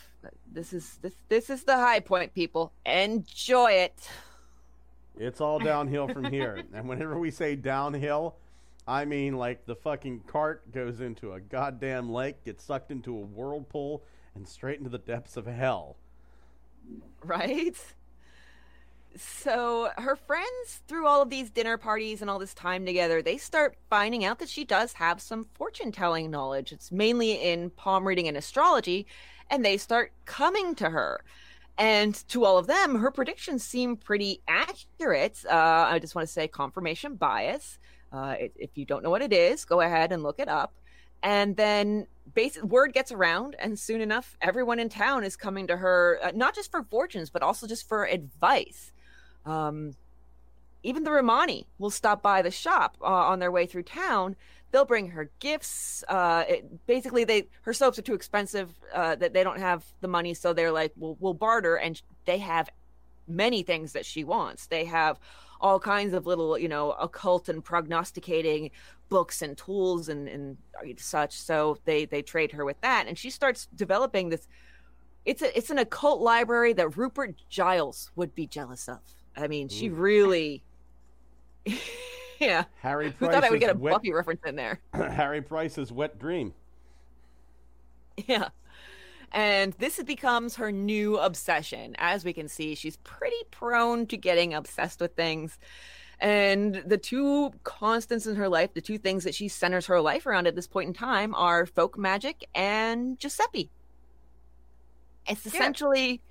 this 0.52 0.73
is 0.73 0.99
this 1.02 1.14
this 1.30 1.49
is 1.49 1.64
the 1.64 1.76
high 1.76 1.99
point 1.99 2.34
people 2.34 2.72
enjoy 2.85 3.72
it 3.72 4.10
It's 5.18 5.41
all 5.41 5.60
downhill 5.72 6.07
from 6.07 6.26
here. 6.26 6.64
and 6.73 6.88
whenever 6.88 7.18
we 7.19 7.31
say 7.31 7.56
downhill, 7.56 8.35
I 8.88 9.06
mean 9.06 9.38
like 9.38 9.65
the 9.65 9.76
fucking 9.76 10.22
cart 10.27 10.72
goes 10.72 10.99
into 11.02 11.34
a 11.34 11.39
goddamn 11.39 12.10
lake, 12.11 12.43
gets 12.43 12.64
sucked 12.64 12.91
into 12.91 13.15
a 13.15 13.22
whirlpool, 13.22 14.03
and 14.35 14.48
straight 14.48 14.77
into 14.80 14.89
the 14.89 14.98
depths 14.98 15.38
of 15.38 15.45
hell. 15.45 15.98
right? 17.23 17.76
So 19.17 19.89
her 19.97 20.15
friends, 20.15 20.81
through 20.88 21.05
all 21.05 21.21
of 21.21 21.29
these 21.29 21.49
dinner 21.49 21.77
parties 21.77 22.21
and 22.21 22.29
all 22.29 22.39
this 22.39 22.53
time 22.53 22.85
together, 22.85 23.21
they 23.21 23.38
start 23.38 23.75
finding 23.89 24.23
out 24.23 24.39
that 24.39 24.49
she 24.49 24.63
does 24.63 24.93
have 24.93 25.21
some 25.21 25.47
fortune 25.53 25.91
telling 25.91 26.31
knowledge. 26.31 26.71
It's 26.71 26.91
mainly 26.91 27.33
in 27.33 27.71
palm 27.71 28.07
reading 28.07 28.27
and 28.27 28.38
astrology, 28.38 29.05
and 29.49 29.65
they 29.65 29.77
start 29.77 30.13
coming 30.25 30.75
to 30.75 30.89
her. 30.89 31.23
And 31.77 32.15
to 32.29 32.45
all 32.45 32.57
of 32.57 32.67
them, 32.67 32.95
her 32.95 33.11
predictions 33.11 33.63
seem 33.63 33.97
pretty 33.97 34.41
accurate. 34.47 35.43
Uh, 35.45 35.88
I 35.89 35.99
just 35.99 36.15
want 36.15 36.27
to 36.27 36.33
say 36.33 36.47
confirmation 36.47 37.15
bias. 37.15 37.79
Uh, 38.13 38.35
if 38.39 38.71
you 38.75 38.85
don't 38.85 39.03
know 39.03 39.09
what 39.09 39.21
it 39.21 39.33
is, 39.33 39.65
go 39.65 39.81
ahead 39.81 40.11
and 40.11 40.23
look 40.23 40.39
it 40.39 40.47
up. 40.47 40.73
And 41.23 41.55
then 41.55 42.07
basic 42.33 42.63
word 42.63 42.93
gets 42.93 43.11
around, 43.11 43.55
and 43.59 43.77
soon 43.77 44.01
enough, 44.01 44.38
everyone 44.41 44.79
in 44.79 44.89
town 44.89 45.23
is 45.23 45.35
coming 45.35 45.67
to 45.67 45.77
her, 45.77 46.19
uh, 46.23 46.31
not 46.33 46.55
just 46.55 46.71
for 46.71 46.83
fortunes, 46.83 47.29
but 47.29 47.43
also 47.43 47.67
just 47.67 47.88
for 47.88 48.05
advice. 48.05 48.90
Um, 49.45 49.95
even 50.84 51.03
the 51.03 51.11
Romani 51.11 51.68
will 51.77 51.89
stop 51.89 52.22
by 52.22 52.41
the 52.41 52.51
shop 52.51 52.97
uh, 53.01 53.05
on 53.05 53.39
their 53.39 53.51
way 53.51 53.65
through 53.65 53.84
town. 53.84 54.35
They'll 54.72 54.85
bring 54.85 55.09
her 55.09 55.30
gifts. 55.39 56.03
Uh, 56.07 56.43
it, 56.47 56.88
basically, 56.88 57.23
they 57.23 57.47
her 57.63 57.73
soaps 57.73 57.99
are 57.99 58.03
too 58.03 58.13
expensive 58.13 58.73
uh, 58.93 59.15
that 59.15 59.34
they 59.34 59.43
don't 59.43 59.59
have 59.59 59.84
the 59.99 60.07
money, 60.07 60.34
so 60.34 60.53
they're 60.53 60.72
like, 60.72 60.93
"We'll, 60.95 61.18
we'll 61.19 61.34
barter," 61.34 61.76
and 61.76 62.01
they 62.26 62.38
have 62.39 62.69
many 63.27 63.63
things 63.63 63.93
that 63.93 64.05
she 64.05 64.23
wants. 64.23 64.68
They 64.68 64.85
have 64.85 65.19
all 65.59 65.80
kinds 65.80 66.13
of 66.13 66.26
little, 66.26 66.57
you 66.57 66.68
know, 66.68 66.91
occult 66.93 67.47
and 67.47 67.63
prognosticating 67.63 68.72
books 69.09 69.41
and 69.41 69.57
tools 69.57 70.09
and, 70.09 70.27
and 70.27 70.57
such. 70.97 71.34
So 71.34 71.77
they 71.85 72.05
they 72.05 72.22
trade 72.22 72.53
her 72.53 72.65
with 72.65 72.80
that, 72.81 73.07
and 73.07 73.18
she 73.18 73.30
starts 73.30 73.68
developing 73.76 74.30
this. 74.30 74.47
It's 75.26 75.41
a 75.41 75.55
it's 75.55 75.69
an 75.69 75.77
occult 75.77 76.22
library 76.22 76.73
that 76.73 76.97
Rupert 76.97 77.35
Giles 77.49 78.09
would 78.15 78.34
be 78.34 78.47
jealous 78.47 78.88
of. 78.88 78.99
I 79.35 79.47
mean, 79.47 79.69
she 79.69 79.87
Ooh. 79.87 79.93
really, 79.93 80.63
yeah. 82.39 82.65
Harry 82.81 83.13
Who 83.19 83.27
thought 83.27 83.43
I 83.43 83.49
would 83.49 83.59
get 83.59 83.75
a 83.75 83.77
wet, 83.77 83.93
Buffy 83.93 84.11
reference 84.11 84.41
in 84.45 84.55
there? 84.55 84.79
Harry 84.93 85.41
Price's 85.41 85.91
wet 85.91 86.19
dream. 86.19 86.53
Yeah. 88.27 88.49
And 89.31 89.73
this 89.73 90.01
becomes 90.03 90.57
her 90.57 90.71
new 90.71 91.17
obsession. 91.17 91.95
As 91.97 92.25
we 92.25 92.33
can 92.33 92.49
see, 92.49 92.75
she's 92.75 92.97
pretty 92.97 93.37
prone 93.49 94.05
to 94.07 94.17
getting 94.17 94.53
obsessed 94.53 94.99
with 94.99 95.15
things. 95.15 95.57
And 96.19 96.83
the 96.85 96.97
two 96.97 97.51
constants 97.63 98.27
in 98.27 98.35
her 98.35 98.49
life, 98.49 98.73
the 98.73 98.81
two 98.81 98.97
things 98.97 99.23
that 99.23 99.33
she 99.33 99.47
centers 99.47 99.87
her 99.87 100.01
life 100.01 100.25
around 100.25 100.47
at 100.47 100.55
this 100.55 100.67
point 100.67 100.89
in 100.89 100.93
time 100.93 101.33
are 101.33 101.65
folk 101.65 101.97
magic 101.97 102.45
and 102.53 103.17
Giuseppe. 103.17 103.71
It's 105.27 105.45
Yeah. 105.45 105.51
essentially, 105.51 106.21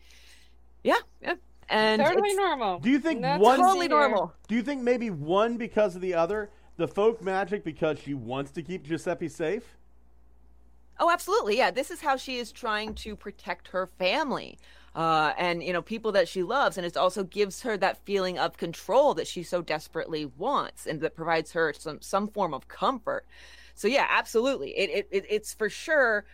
yeah, 0.85 0.99
yeah. 1.23 1.35
And 1.71 2.03
totally 2.03 2.31
it's 2.31 2.37
normal. 2.37 2.81
Do 2.81 2.91
you 2.91 2.99
think 2.99 3.23
That's 3.23 3.41
one- 3.41 3.59
totally 3.59 3.89
normal. 3.89 4.35
Do 4.49 4.57
you 4.57 4.63
think 4.63 4.83
maybe 4.83 5.09
one 5.11 5.57
because 5.57 5.95
of 5.95 6.03
the 6.03 6.15
other? 6.15 6.51
The 6.77 6.89
folk 6.89 7.23
magic 7.23 7.63
because 7.63 7.99
she 7.99 8.15
wants 8.15 8.51
to 8.53 8.63
keep 8.63 8.85
Giuseppe 8.85 9.29
safe? 9.29 9.77
Oh, 10.99 11.11
absolutely. 11.11 11.57
Yeah. 11.57 11.71
This 11.71 11.91
is 11.91 12.01
how 12.01 12.17
she 12.17 12.39
is 12.39 12.53
trying 12.53 12.95
to 12.97 13.15
protect 13.15 13.69
her 13.69 13.87
family 13.87 14.59
uh, 14.95 15.33
and, 15.39 15.63
you 15.63 15.73
know, 15.73 15.81
people 15.81 16.13
that 16.13 16.29
she 16.29 16.43
loves. 16.43 16.77
And 16.77 16.85
it 16.87 16.97
also 16.97 17.23
gives 17.23 17.63
her 17.63 17.77
that 17.77 18.05
feeling 18.05 18.39
of 18.39 18.57
control 18.57 19.15
that 19.15 19.27
she 19.27 19.43
so 19.43 19.63
desperately 19.63 20.27
wants 20.27 20.87
and 20.87 21.01
that 21.01 21.15
provides 21.15 21.53
her 21.53 21.73
some, 21.73 22.01
some 22.01 22.29
form 22.29 22.53
of 22.53 22.67
comfort. 22.67 23.25
So, 23.75 23.87
yeah, 23.89 24.07
absolutely. 24.11 24.71
It, 24.77 24.91
it, 24.91 25.09
it, 25.11 25.25
it's 25.31 25.55
for 25.55 25.71
sure, 25.71 26.25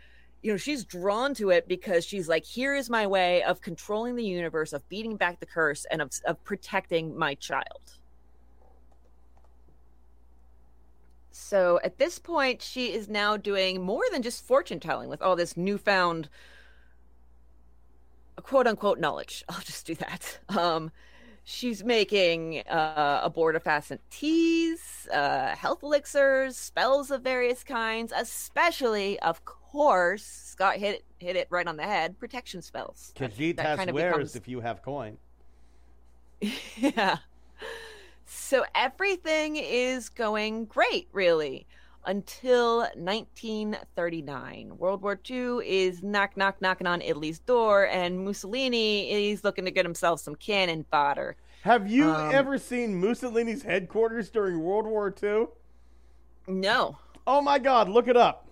you 0.42 0.52
know, 0.52 0.56
she's 0.56 0.84
drawn 0.84 1.34
to 1.34 1.50
it 1.50 1.66
because 1.66 2.04
she's 2.04 2.28
like, 2.28 2.44
here 2.44 2.74
is 2.74 2.88
my 2.88 3.06
way 3.06 3.42
of 3.42 3.60
controlling 3.60 4.16
the 4.16 4.24
universe, 4.24 4.72
of 4.72 4.88
beating 4.88 5.16
back 5.16 5.40
the 5.40 5.46
curse, 5.46 5.86
and 5.90 6.00
of, 6.00 6.10
of 6.26 6.42
protecting 6.44 7.16
my 7.16 7.34
child. 7.34 7.96
So 11.30 11.78
at 11.84 11.98
this 11.98 12.18
point, 12.18 12.62
she 12.62 12.92
is 12.92 13.08
now 13.08 13.36
doing 13.36 13.82
more 13.82 14.04
than 14.10 14.22
just 14.22 14.44
fortune 14.44 14.80
telling 14.80 15.08
with 15.08 15.22
all 15.22 15.36
this 15.36 15.56
newfound 15.56 16.28
quote 18.42 18.66
unquote 18.66 18.98
knowledge. 18.98 19.44
I'll 19.48 19.60
just 19.60 19.86
do 19.86 19.94
that. 19.96 20.38
Um, 20.48 20.90
she's 21.44 21.84
making 21.84 22.62
uh, 22.68 23.28
abortifacient 23.28 23.98
teas, 24.10 25.06
uh, 25.12 25.54
health 25.54 25.82
elixirs, 25.82 26.56
spells 26.56 27.10
of 27.10 27.22
various 27.22 27.62
kinds, 27.62 28.12
especially, 28.16 29.18
of 29.20 29.44
course, 29.76 30.24
Scott 30.24 30.76
hit 30.76 30.94
it, 30.96 31.04
hit 31.18 31.36
it 31.36 31.48
right 31.50 31.66
on 31.66 31.76
the 31.76 31.82
head 31.82 32.18
protection 32.18 32.62
spells. 32.62 33.12
That- 33.18 33.32
Khajiit 33.32 33.60
has 33.60 33.76
kind 33.78 33.90
of 33.90 33.94
wares 33.94 34.12
becomes- 34.14 34.36
if 34.36 34.48
you 34.48 34.60
have 34.60 34.80
coin. 34.82 35.18
yeah. 36.78 37.18
So 38.24 38.64
everything 38.74 39.56
is 39.56 40.08
going 40.08 40.64
great, 40.64 41.08
really, 41.12 41.66
until 42.06 42.86
1939. 42.94 44.78
World 44.78 45.02
War 45.02 45.18
II 45.28 45.58
is 45.66 46.02
knock, 46.02 46.36
knock, 46.36 46.60
knocking 46.62 46.86
on 46.86 47.02
Italy's 47.02 47.38
door, 47.40 47.86
and 47.88 48.24
Mussolini 48.24 49.30
is 49.30 49.44
looking 49.44 49.64
to 49.66 49.70
get 49.70 49.84
himself 49.84 50.20
some 50.20 50.34
cannon 50.34 50.84
fodder. 50.90 51.36
Have 51.62 51.90
you 51.90 52.10
Um, 52.10 52.34
ever 52.34 52.58
seen 52.58 52.98
Mussolini's 53.00 53.62
headquarters 53.62 54.30
during 54.30 54.60
World 54.62 54.86
War 54.86 55.14
II? 55.22 55.46
No, 56.46 56.96
Oh 57.28 57.40
my 57.42 57.58
God! 57.58 57.88
Look 57.88 58.06
it 58.06 58.16
up. 58.16 58.45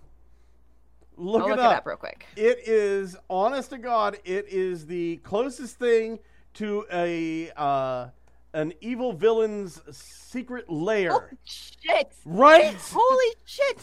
Look 1.17 1.43
I'll 1.43 1.47
it 1.47 1.51
look 1.51 1.59
up. 1.59 1.71
it 1.71 1.77
up 1.77 1.85
real 1.85 1.97
quick. 1.97 2.25
It 2.35 2.59
is, 2.67 3.15
honest 3.29 3.69
to 3.71 3.77
God, 3.77 4.17
it 4.25 4.47
is 4.49 4.85
the 4.87 5.17
closest 5.17 5.77
thing 5.77 6.19
to 6.55 6.85
a 6.91 7.51
uh, 7.55 8.07
an 8.53 8.73
evil 8.81 9.13
villain's 9.13 9.81
secret 9.95 10.69
lair. 10.69 11.11
Oh, 11.13 11.23
shit! 11.43 12.13
Right? 12.25 12.75
Holy 12.91 13.35
shit! 13.45 13.77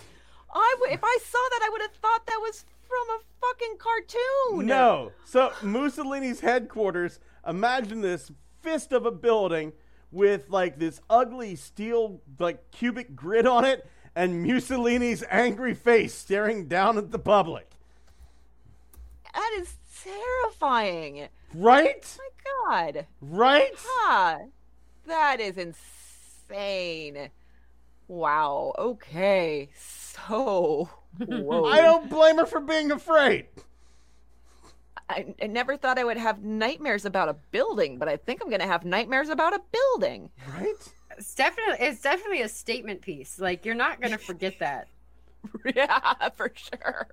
I 0.54 0.74
w- 0.78 0.92
if 0.92 1.00
I 1.02 1.18
saw 1.22 1.38
that, 1.50 1.60
I 1.64 1.68
would 1.70 1.80
have 1.82 1.92
thought 1.94 2.26
that 2.26 2.38
was 2.40 2.64
from 2.86 3.16
a 3.16 3.20
fucking 3.40 3.76
cartoon. 3.78 4.66
No. 4.66 5.12
So 5.24 5.52
Mussolini's 5.62 6.40
headquarters. 6.40 7.20
Imagine 7.46 8.02
this 8.02 8.30
fist 8.60 8.92
of 8.92 9.06
a 9.06 9.10
building 9.10 9.72
with 10.10 10.50
like 10.50 10.78
this 10.78 11.00
ugly 11.08 11.56
steel 11.56 12.20
like 12.38 12.70
cubic 12.70 13.16
grid 13.16 13.46
on 13.46 13.64
it, 13.64 13.86
and 14.14 14.44
Mussolini's 14.44 15.24
angry 15.30 15.74
face 15.74 16.14
staring 16.14 16.66
down 16.68 16.98
at 16.98 17.10
the 17.10 17.18
public. 17.18 17.68
that 19.32 19.50
is 19.58 19.74
terrifying. 20.02 21.28
Right? 21.54 22.18
My 22.18 22.84
God. 22.84 23.06
Right? 23.20 23.72
Ah, 23.78 24.38
that 25.06 25.40
is 25.40 25.56
insane. 25.58 27.30
Wow. 28.08 28.74
Okay. 28.78 29.70
So, 29.74 30.90
whoa. 31.18 31.64
I 31.64 31.80
don't 31.80 32.10
blame 32.10 32.38
her 32.38 32.46
for 32.46 32.60
being 32.60 32.90
afraid. 32.90 33.46
I, 35.08 35.34
I 35.42 35.46
never 35.46 35.76
thought 35.76 35.98
I 35.98 36.04
would 36.04 36.16
have 36.16 36.42
nightmares 36.42 37.04
about 37.04 37.28
a 37.28 37.34
building, 37.50 37.98
but 37.98 38.08
I 38.08 38.16
think 38.16 38.40
I'm 38.42 38.48
going 38.48 38.60
to 38.60 38.66
have 38.66 38.84
nightmares 38.84 39.28
about 39.28 39.52
a 39.54 39.60
building. 39.70 40.30
Right? 40.54 40.92
It's 41.18 41.34
definitely 41.34 41.86
it's 41.86 42.00
definitely 42.00 42.42
a 42.42 42.48
statement 42.48 43.02
piece. 43.02 43.38
Like 43.38 43.64
you're 43.64 43.74
not 43.74 44.00
gonna 44.00 44.18
forget 44.18 44.58
that. 44.60 44.88
yeah, 45.76 46.28
for 46.30 46.52
sure. 46.54 47.08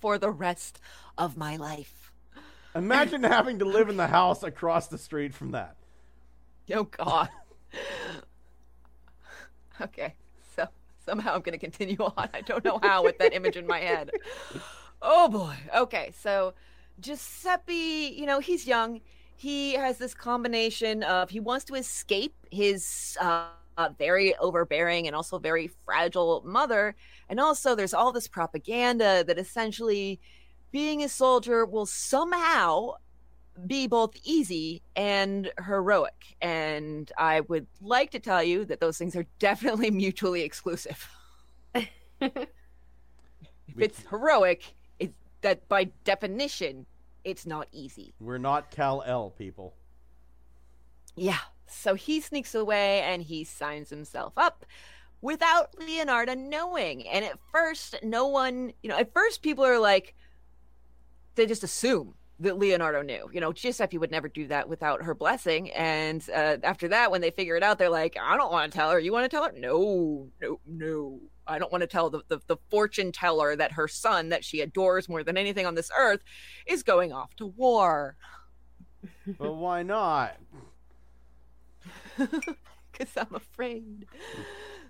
For 0.00 0.18
the 0.18 0.30
rest 0.30 0.80
of 1.18 1.36
my 1.36 1.56
life. 1.56 2.12
Imagine 2.74 3.22
having 3.24 3.58
to 3.60 3.64
live 3.64 3.88
in 3.88 3.96
the 3.96 4.06
house 4.06 4.42
across 4.42 4.88
the 4.88 4.98
street 4.98 5.34
from 5.34 5.52
that. 5.52 5.76
Oh, 6.72 6.84
God. 6.84 7.28
okay. 9.80 10.14
So, 10.56 10.66
somehow 11.04 11.34
I'm 11.34 11.42
going 11.42 11.52
to 11.52 11.58
continue 11.58 11.98
on. 12.00 12.28
I 12.32 12.40
don't 12.40 12.64
know 12.64 12.78
how 12.82 13.04
with 13.04 13.18
that 13.18 13.34
image 13.34 13.56
in 13.56 13.66
my 13.66 13.80
head. 13.80 14.10
Oh, 15.06 15.28
boy. 15.28 15.54
Okay. 15.76 16.14
So, 16.18 16.54
Giuseppe, 16.98 18.14
you 18.16 18.24
know, 18.24 18.40
he's 18.40 18.66
young. 18.66 19.02
He 19.36 19.74
has 19.74 19.98
this 19.98 20.14
combination 20.14 21.02
of 21.02 21.30
he 21.30 21.40
wants 21.40 21.64
to 21.66 21.74
escape 21.74 22.34
his 22.50 23.16
uh, 23.20 23.46
uh, 23.76 23.88
very 23.98 24.36
overbearing 24.36 25.06
and 25.06 25.16
also 25.16 25.38
very 25.38 25.68
fragile 25.84 26.42
mother. 26.44 26.94
And 27.28 27.40
also, 27.40 27.74
there's 27.74 27.94
all 27.94 28.12
this 28.12 28.28
propaganda 28.28 29.24
that 29.24 29.38
essentially 29.38 30.20
being 30.70 31.02
a 31.02 31.08
soldier 31.08 31.64
will 31.64 31.86
somehow 31.86 32.94
be 33.66 33.86
both 33.86 34.16
easy 34.24 34.82
and 34.96 35.50
heroic. 35.64 36.36
And 36.40 37.10
I 37.16 37.40
would 37.40 37.66
like 37.80 38.10
to 38.12 38.18
tell 38.18 38.42
you 38.42 38.64
that 38.66 38.80
those 38.80 38.98
things 38.98 39.14
are 39.16 39.26
definitely 39.38 39.90
mutually 39.92 40.42
exclusive. 40.42 41.08
if 42.20 42.48
it's 43.78 44.00
heroic, 44.08 44.74
it's 44.98 45.16
that 45.42 45.68
by 45.68 45.84
definition, 46.04 46.86
it's 47.24 47.46
not 47.46 47.68
easy. 47.72 48.14
We're 48.20 48.38
not 48.38 48.70
Cal 48.70 49.02
L 49.06 49.30
people. 49.30 49.74
Yeah. 51.16 51.38
So 51.66 51.94
he 51.94 52.20
sneaks 52.20 52.54
away 52.54 53.00
and 53.00 53.22
he 53.22 53.44
signs 53.44 53.90
himself 53.90 54.34
up 54.36 54.66
without 55.20 55.74
Leonarda 55.76 56.36
knowing. 56.36 57.08
And 57.08 57.24
at 57.24 57.38
first, 57.50 57.96
no 58.02 58.26
one, 58.26 58.72
you 58.82 58.90
know, 58.90 58.98
at 58.98 59.12
first 59.12 59.42
people 59.42 59.64
are 59.64 59.78
like, 59.78 60.14
they 61.34 61.46
just 61.46 61.64
assume 61.64 62.14
that 62.40 62.58
Leonarda 62.58 63.04
knew. 63.04 63.30
You 63.32 63.40
know, 63.40 63.52
Giuseppe 63.52 63.96
would 63.96 64.10
never 64.10 64.28
do 64.28 64.46
that 64.48 64.68
without 64.68 65.02
her 65.02 65.14
blessing. 65.14 65.70
And 65.70 66.22
uh, 66.28 66.58
after 66.62 66.88
that, 66.88 67.10
when 67.10 67.20
they 67.22 67.30
figure 67.30 67.56
it 67.56 67.62
out, 67.62 67.78
they're 67.78 67.88
like, 67.88 68.16
I 68.20 68.36
don't 68.36 68.52
want 68.52 68.70
to 68.70 68.76
tell 68.78 68.90
her. 68.90 68.98
You 68.98 69.12
want 69.12 69.24
to 69.24 69.28
tell 69.28 69.44
her? 69.44 69.52
No, 69.56 70.28
no, 70.40 70.60
no. 70.66 71.20
I 71.46 71.58
don't 71.58 71.72
want 71.72 71.82
to 71.82 71.86
tell 71.86 72.10
the, 72.10 72.22
the, 72.28 72.40
the 72.46 72.56
fortune 72.70 73.12
teller 73.12 73.56
that 73.56 73.72
her 73.72 73.88
son, 73.88 74.30
that 74.30 74.44
she 74.44 74.60
adores 74.60 75.08
more 75.08 75.22
than 75.22 75.36
anything 75.36 75.66
on 75.66 75.74
this 75.74 75.90
earth, 75.96 76.20
is 76.66 76.82
going 76.82 77.12
off 77.12 77.34
to 77.36 77.46
war. 77.46 78.16
But 79.38 79.52
why 79.52 79.82
not? 79.82 80.36
because 82.18 83.16
I'm 83.16 83.34
afraid. 83.34 84.06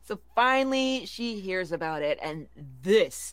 So 0.07 0.21
finally, 0.35 1.07
she 1.07 1.41
hears 1.41 1.73
about 1.73 2.03
it, 2.03 2.19
and 2.23 2.47
this, 2.83 3.33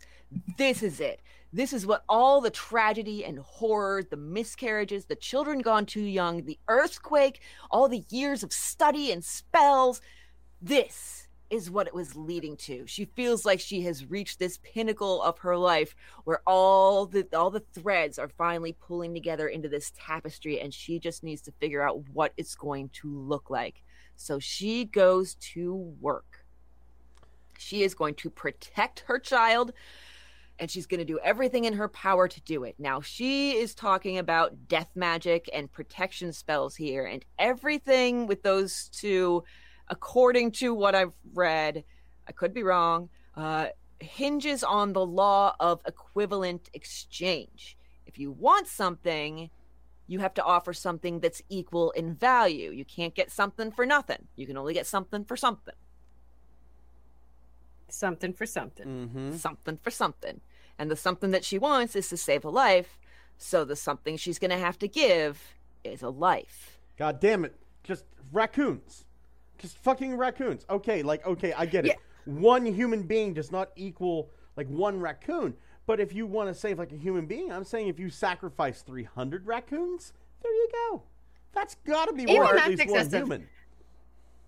this 0.57 0.81
is 0.81 0.99
it. 0.99 1.19
This 1.53 1.73
is 1.73 1.85
what 1.85 2.03
all 2.07 2.39
the 2.39 2.49
tragedy 2.49 3.26
and 3.26 3.39
horror, 3.39 4.03
the 4.03 4.15
miscarriages, 4.15 5.06
the 5.06 5.15
children 5.15 5.60
gone 5.60 5.85
too 5.85 6.02
young, 6.02 6.45
the 6.45 6.57
earthquake, 6.69 7.41
all 7.69 7.89
the 7.89 8.06
years 8.10 8.41
of 8.41 8.53
study 8.53 9.11
and 9.11 9.23
spells. 9.23 10.02
This 10.61 11.20
is 11.51 11.69
what 11.69 11.85
it 11.85 11.93
was 11.93 12.15
leading 12.15 12.55
to. 12.55 12.87
She 12.87 13.05
feels 13.05 13.45
like 13.45 13.59
she 13.59 13.81
has 13.83 14.09
reached 14.09 14.39
this 14.39 14.57
pinnacle 14.63 15.21
of 15.21 15.37
her 15.39 15.57
life 15.57 15.95
where 16.23 16.41
all 16.47 17.05
the 17.05 17.27
all 17.33 17.51
the 17.51 17.63
threads 17.73 18.17
are 18.17 18.29
finally 18.29 18.73
pulling 18.73 19.13
together 19.13 19.47
into 19.47 19.69
this 19.69 19.91
tapestry 19.95 20.59
and 20.59 20.73
she 20.73 20.97
just 20.97 21.23
needs 21.23 21.41
to 21.43 21.51
figure 21.59 21.87
out 21.87 22.09
what 22.13 22.33
it's 22.37 22.55
going 22.55 22.89
to 22.89 23.15
look 23.15 23.49
like. 23.49 23.83
So 24.15 24.39
she 24.39 24.85
goes 24.85 25.35
to 25.53 25.75
work. 25.99 26.45
She 27.59 27.83
is 27.83 27.93
going 27.93 28.15
to 28.15 28.29
protect 28.29 29.01
her 29.01 29.19
child 29.19 29.73
and 30.61 30.69
she's 30.69 30.85
going 30.85 30.99
to 30.99 31.05
do 31.05 31.19
everything 31.23 31.65
in 31.65 31.73
her 31.73 31.87
power 31.87 32.27
to 32.27 32.41
do 32.41 32.63
it. 32.63 32.75
Now, 32.77 33.01
she 33.01 33.57
is 33.57 33.73
talking 33.73 34.19
about 34.19 34.67
death 34.67 34.89
magic 34.93 35.49
and 35.51 35.71
protection 35.71 36.31
spells 36.31 36.75
here, 36.75 37.03
and 37.03 37.25
everything 37.39 38.27
with 38.27 38.43
those 38.43 38.87
two, 38.89 39.43
according 39.91 40.51
to 40.51 40.73
what 40.73 40.95
I've 40.95 41.13
read, 41.34 41.84
I 42.27 42.31
could 42.31 42.53
be 42.53 42.63
wrong, 42.63 43.09
uh, 43.35 43.68
hinges 43.99 44.63
on 44.63 44.93
the 44.93 45.05
law 45.05 45.53
of 45.59 45.81
equivalent 45.85 46.69
exchange. 46.73 47.77
If 48.07 48.18
you 48.18 48.31
want 48.31 48.68
something, 48.68 49.51
you 50.07 50.19
have 50.19 50.34
to 50.35 50.43
offer 50.43 50.73
something 50.73 51.19
that's 51.19 51.41
equal 51.49 51.91
in 51.91 52.15
value. 52.15 52.72
You 52.72 52.85
can't 52.85 53.13
get 53.13 53.30
something 53.30 53.72
for 53.72 53.85
nothing. 53.85 54.27
You 54.35 54.47
can 54.47 54.57
only 54.57 54.73
get 54.73 54.88
something 54.88 55.26
for 55.26 55.38
something. 55.38 55.76
Something 57.89 58.34
for 58.34 58.45
something. 58.45 58.88
Mm-hmm. 58.88 59.35
Something 59.35 59.77
for 59.77 59.91
something. 59.91 60.41
And 60.80 60.89
the 60.89 60.95
something 60.95 61.31
that 61.31 61.45
she 61.45 61.59
wants 61.59 61.95
is 61.95 62.09
to 62.09 62.18
save 62.18 62.43
a 62.45 62.49
life. 62.49 62.97
So 63.38 63.63
the 63.65 63.76
something 63.76 64.18
she's 64.18 64.39
going 64.39 64.51
to 64.51 64.57
have 64.57 64.80
to 64.80 64.88
give 64.88 65.55
is 65.84 66.01
a 66.01 66.09
life. 66.09 66.80
God 66.97 67.19
damn 67.19 67.45
it. 67.45 67.55
Just 67.84 68.05
raccoons. 68.31 69.05
Just 69.61 69.77
fucking 69.77 70.17
raccoons. 70.17 70.65
Okay, 70.69 71.03
like, 71.03 71.25
okay, 71.25 71.53
I 71.53 71.65
get 71.65 71.85
it. 71.85 71.97
One 72.25 72.65
human 72.65 73.03
being 73.03 73.33
does 73.33 73.51
not 73.51 73.69
equal 73.75 74.29
like 74.55 74.67
one 74.67 74.99
raccoon. 74.99 75.55
But 75.88 75.99
if 75.99 76.13
you 76.13 76.25
want 76.25 76.49
to 76.49 76.53
save 76.53 76.79
like 76.79 76.91
a 76.91 76.97
human 76.97 77.25
being, 77.25 77.51
I'm 77.51 77.63
saying 77.63 77.88
if 77.88 77.99
you 77.99 78.09
sacrifice 78.09 78.81
300 78.81 79.45
raccoons, 79.45 80.13
there 80.41 80.51
you 80.51 80.69
go. 80.71 81.03
That's 81.53 81.75
got 81.85 82.05
to 82.05 82.13
be 82.13 82.23
Even 82.23 82.38
worth 82.38 82.51
at 82.51 82.55
that's 82.55 82.79
least 82.79 82.89
one 82.89 83.09
human. 83.09 83.47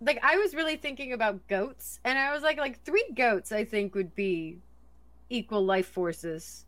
Like 0.02 0.20
I 0.24 0.38
was 0.38 0.54
really 0.54 0.78
thinking 0.78 1.14
about 1.14 1.48
goats, 1.48 2.00
and 2.04 2.18
I 2.18 2.34
was 2.34 2.44
like, 2.44 2.58
like 2.58 2.84
three 2.84 3.06
goats, 3.16 3.52
I 3.52 3.64
think 3.66 3.96
would 3.96 4.16
be 4.16 4.58
equal 5.30 5.64
life 5.64 5.88
forces 5.88 6.66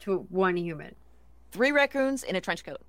to 0.00 0.26
one 0.30 0.56
human. 0.56 0.94
Three 1.52 1.72
raccoons 1.72 2.22
in 2.22 2.36
a 2.36 2.40
trench 2.40 2.64
coat. 2.64 2.80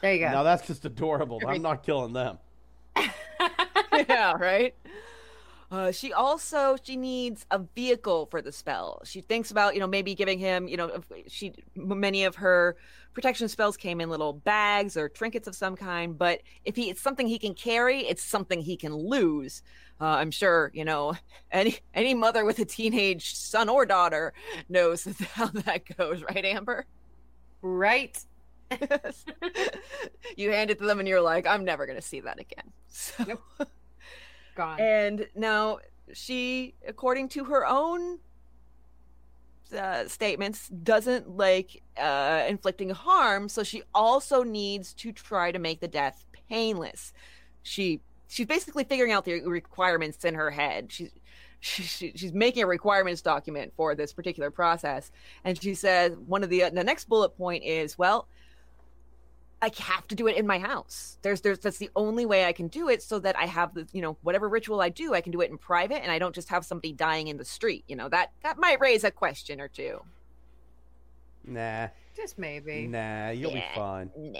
There 0.00 0.12
you 0.12 0.20
go. 0.20 0.30
Now 0.30 0.42
that's 0.42 0.66
just 0.66 0.84
adorable. 0.84 1.40
I'm 1.46 1.62
not 1.62 1.82
killing 1.82 2.12
them. 2.12 2.38
yeah, 4.08 4.32
right. 4.32 4.74
Uh, 5.70 5.90
she 5.90 6.12
also 6.12 6.76
she 6.82 6.96
needs 6.96 7.44
a 7.50 7.58
vehicle 7.58 8.26
for 8.26 8.40
the 8.40 8.52
spell. 8.52 9.00
She 9.04 9.20
thinks 9.20 9.50
about 9.50 9.74
you 9.74 9.80
know 9.80 9.86
maybe 9.86 10.14
giving 10.14 10.38
him 10.38 10.68
you 10.68 10.76
know 10.76 11.02
she 11.26 11.52
many 11.74 12.24
of 12.24 12.36
her 12.36 12.76
protection 13.14 13.48
spells 13.48 13.76
came 13.76 14.00
in 14.00 14.08
little 14.08 14.32
bags 14.32 14.96
or 14.96 15.08
trinkets 15.08 15.48
of 15.48 15.56
some 15.56 15.74
kind. 15.76 16.16
But 16.16 16.42
if 16.64 16.76
he 16.76 16.88
it's 16.90 17.00
something 17.00 17.26
he 17.26 17.38
can 17.38 17.54
carry, 17.54 18.06
it's 18.06 18.22
something 18.22 18.60
he 18.60 18.76
can 18.76 18.94
lose. 18.94 19.62
Uh, 20.00 20.04
I'm 20.04 20.30
sure 20.30 20.70
you 20.72 20.84
know 20.84 21.14
any 21.50 21.78
any 21.94 22.14
mother 22.14 22.44
with 22.44 22.60
a 22.60 22.64
teenage 22.64 23.34
son 23.34 23.68
or 23.68 23.86
daughter 23.86 24.34
knows 24.68 25.04
how 25.32 25.46
that 25.46 25.96
goes, 25.96 26.22
right, 26.22 26.44
Amber? 26.44 26.86
right. 27.62 28.18
you 30.36 30.50
hand 30.50 30.70
it 30.70 30.78
to 30.78 30.84
them 30.84 30.98
and 30.98 31.08
you're 31.08 31.20
like, 31.20 31.46
I'm 31.46 31.64
never 31.64 31.86
gonna 31.86 32.02
see 32.02 32.20
that 32.20 32.38
again. 32.40 32.72
So. 32.88 33.24
Nope. 33.24 33.68
And 34.80 35.26
now 35.34 35.78
she, 36.12 36.74
according 36.86 37.28
to 37.30 37.44
her 37.44 37.66
own 37.66 38.18
uh, 39.76 40.06
statements, 40.06 40.68
doesn't 40.68 41.36
like 41.36 41.82
uh, 41.96 42.44
inflicting 42.48 42.90
harm. 42.90 43.48
So 43.48 43.62
she 43.62 43.82
also 43.94 44.42
needs 44.42 44.92
to 44.94 45.12
try 45.12 45.52
to 45.52 45.58
make 45.58 45.80
the 45.80 45.88
death 45.88 46.24
painless. 46.48 47.12
She 47.62 48.00
she's 48.28 48.46
basically 48.46 48.84
figuring 48.84 49.12
out 49.12 49.24
the 49.24 49.40
requirements 49.42 50.24
in 50.24 50.34
her 50.34 50.50
head. 50.50 50.92
She's 50.92 51.10
she, 51.60 51.82
she, 51.82 52.12
she's 52.14 52.32
making 52.32 52.62
a 52.62 52.66
requirements 52.66 53.22
document 53.22 53.72
for 53.76 53.94
this 53.94 54.12
particular 54.12 54.50
process, 54.50 55.10
and 55.44 55.60
she 55.60 55.74
says 55.74 56.12
one 56.26 56.44
of 56.44 56.50
the 56.50 56.70
the 56.72 56.84
next 56.84 57.08
bullet 57.08 57.30
point 57.30 57.64
is 57.64 57.98
well. 57.98 58.28
I 59.66 59.82
have 59.82 60.06
to 60.06 60.14
do 60.14 60.28
it 60.28 60.36
in 60.36 60.46
my 60.46 60.60
house. 60.60 61.18
There's, 61.22 61.40
there's, 61.40 61.58
that's 61.58 61.78
the 61.78 61.90
only 61.96 62.24
way 62.24 62.44
I 62.44 62.52
can 62.52 62.68
do 62.68 62.88
it 62.88 63.02
so 63.02 63.18
that 63.18 63.36
I 63.36 63.46
have 63.46 63.74
the, 63.74 63.88
you 63.92 64.00
know, 64.00 64.16
whatever 64.22 64.48
ritual 64.48 64.80
I 64.80 64.90
do, 64.90 65.12
I 65.12 65.20
can 65.20 65.32
do 65.32 65.40
it 65.40 65.50
in 65.50 65.58
private 65.58 66.04
and 66.04 66.12
I 66.12 66.20
don't 66.20 66.36
just 66.36 66.50
have 66.50 66.64
somebody 66.64 66.92
dying 66.92 67.26
in 67.26 67.36
the 67.36 67.44
street. 67.44 67.82
You 67.88 67.96
know, 67.96 68.08
that, 68.10 68.30
that 68.44 68.58
might 68.58 68.78
raise 68.80 69.02
a 69.02 69.10
question 69.10 69.60
or 69.60 69.66
two. 69.66 70.02
Nah. 71.44 71.88
Just 72.14 72.38
maybe. 72.38 72.86
Nah, 72.86 73.30
you'll 73.30 73.50
be 73.50 73.64
fine. 73.74 74.08
Nah. 74.16 74.38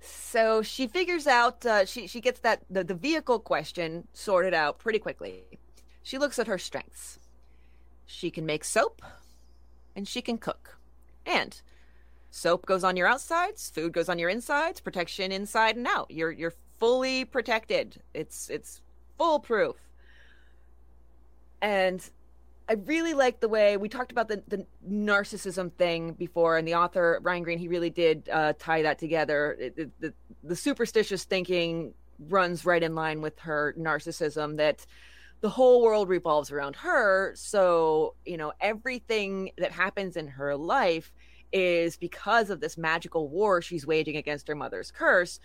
So 0.00 0.60
she 0.60 0.88
figures 0.88 1.26
out, 1.26 1.64
uh, 1.64 1.86
she, 1.86 2.06
she 2.06 2.20
gets 2.20 2.40
that, 2.40 2.60
the, 2.68 2.84
the 2.84 2.94
vehicle 2.94 3.38
question 3.38 4.06
sorted 4.12 4.52
out 4.52 4.78
pretty 4.78 4.98
quickly. 4.98 5.44
She 6.02 6.18
looks 6.18 6.38
at 6.38 6.48
her 6.48 6.58
strengths. 6.58 7.18
She 8.04 8.30
can 8.30 8.44
make 8.44 8.62
soap 8.62 9.00
and 9.96 10.06
she 10.06 10.20
can 10.20 10.36
cook. 10.36 10.76
And 11.24 11.62
soap 12.32 12.64
goes 12.66 12.82
on 12.82 12.96
your 12.96 13.06
outsides, 13.06 13.70
food 13.70 13.92
goes 13.92 14.08
on 14.08 14.18
your 14.18 14.30
insides, 14.30 14.80
protection 14.80 15.30
inside 15.30 15.76
and 15.76 15.86
out. 15.86 16.10
You're 16.10 16.32
you're 16.32 16.54
fully 16.80 17.24
protected. 17.24 18.02
It's 18.14 18.48
it's 18.50 18.80
foolproof. 19.18 19.76
And 21.60 22.02
I 22.68 22.72
really 22.74 23.12
like 23.12 23.40
the 23.40 23.48
way 23.48 23.76
we 23.76 23.88
talked 23.88 24.10
about 24.12 24.28
the, 24.28 24.42
the 24.48 24.66
narcissism 24.88 25.72
thing 25.74 26.12
before, 26.14 26.56
and 26.56 26.66
the 26.66 26.74
author 26.74 27.20
Ryan 27.22 27.42
Green 27.42 27.58
he 27.58 27.68
really 27.68 27.90
did 27.90 28.28
uh, 28.32 28.54
tie 28.58 28.82
that 28.82 28.98
together. 28.98 29.56
It, 29.60 29.74
it- 29.76 30.00
the 30.00 30.14
the 30.42 30.56
superstitious 30.56 31.24
thinking 31.24 31.94
runs 32.28 32.64
right 32.64 32.82
in 32.82 32.94
line 32.94 33.20
with 33.20 33.38
her 33.40 33.74
narcissism 33.78 34.56
that 34.56 34.84
the 35.40 35.48
whole 35.50 35.82
world 35.82 36.08
revolves 36.08 36.50
around 36.50 36.76
her. 36.76 37.32
So 37.36 38.14
you 38.24 38.38
know 38.38 38.54
everything 38.58 39.50
that 39.58 39.70
happens 39.72 40.16
in 40.16 40.28
her 40.28 40.56
life 40.56 41.12
is 41.52 41.96
because 41.96 42.50
of 42.50 42.60
this 42.60 42.78
magical 42.78 43.28
war 43.28 43.60
she's 43.60 43.86
waging 43.86 44.16
against 44.16 44.48
her 44.48 44.54
mother's 44.54 44.90
curse, 44.90 45.40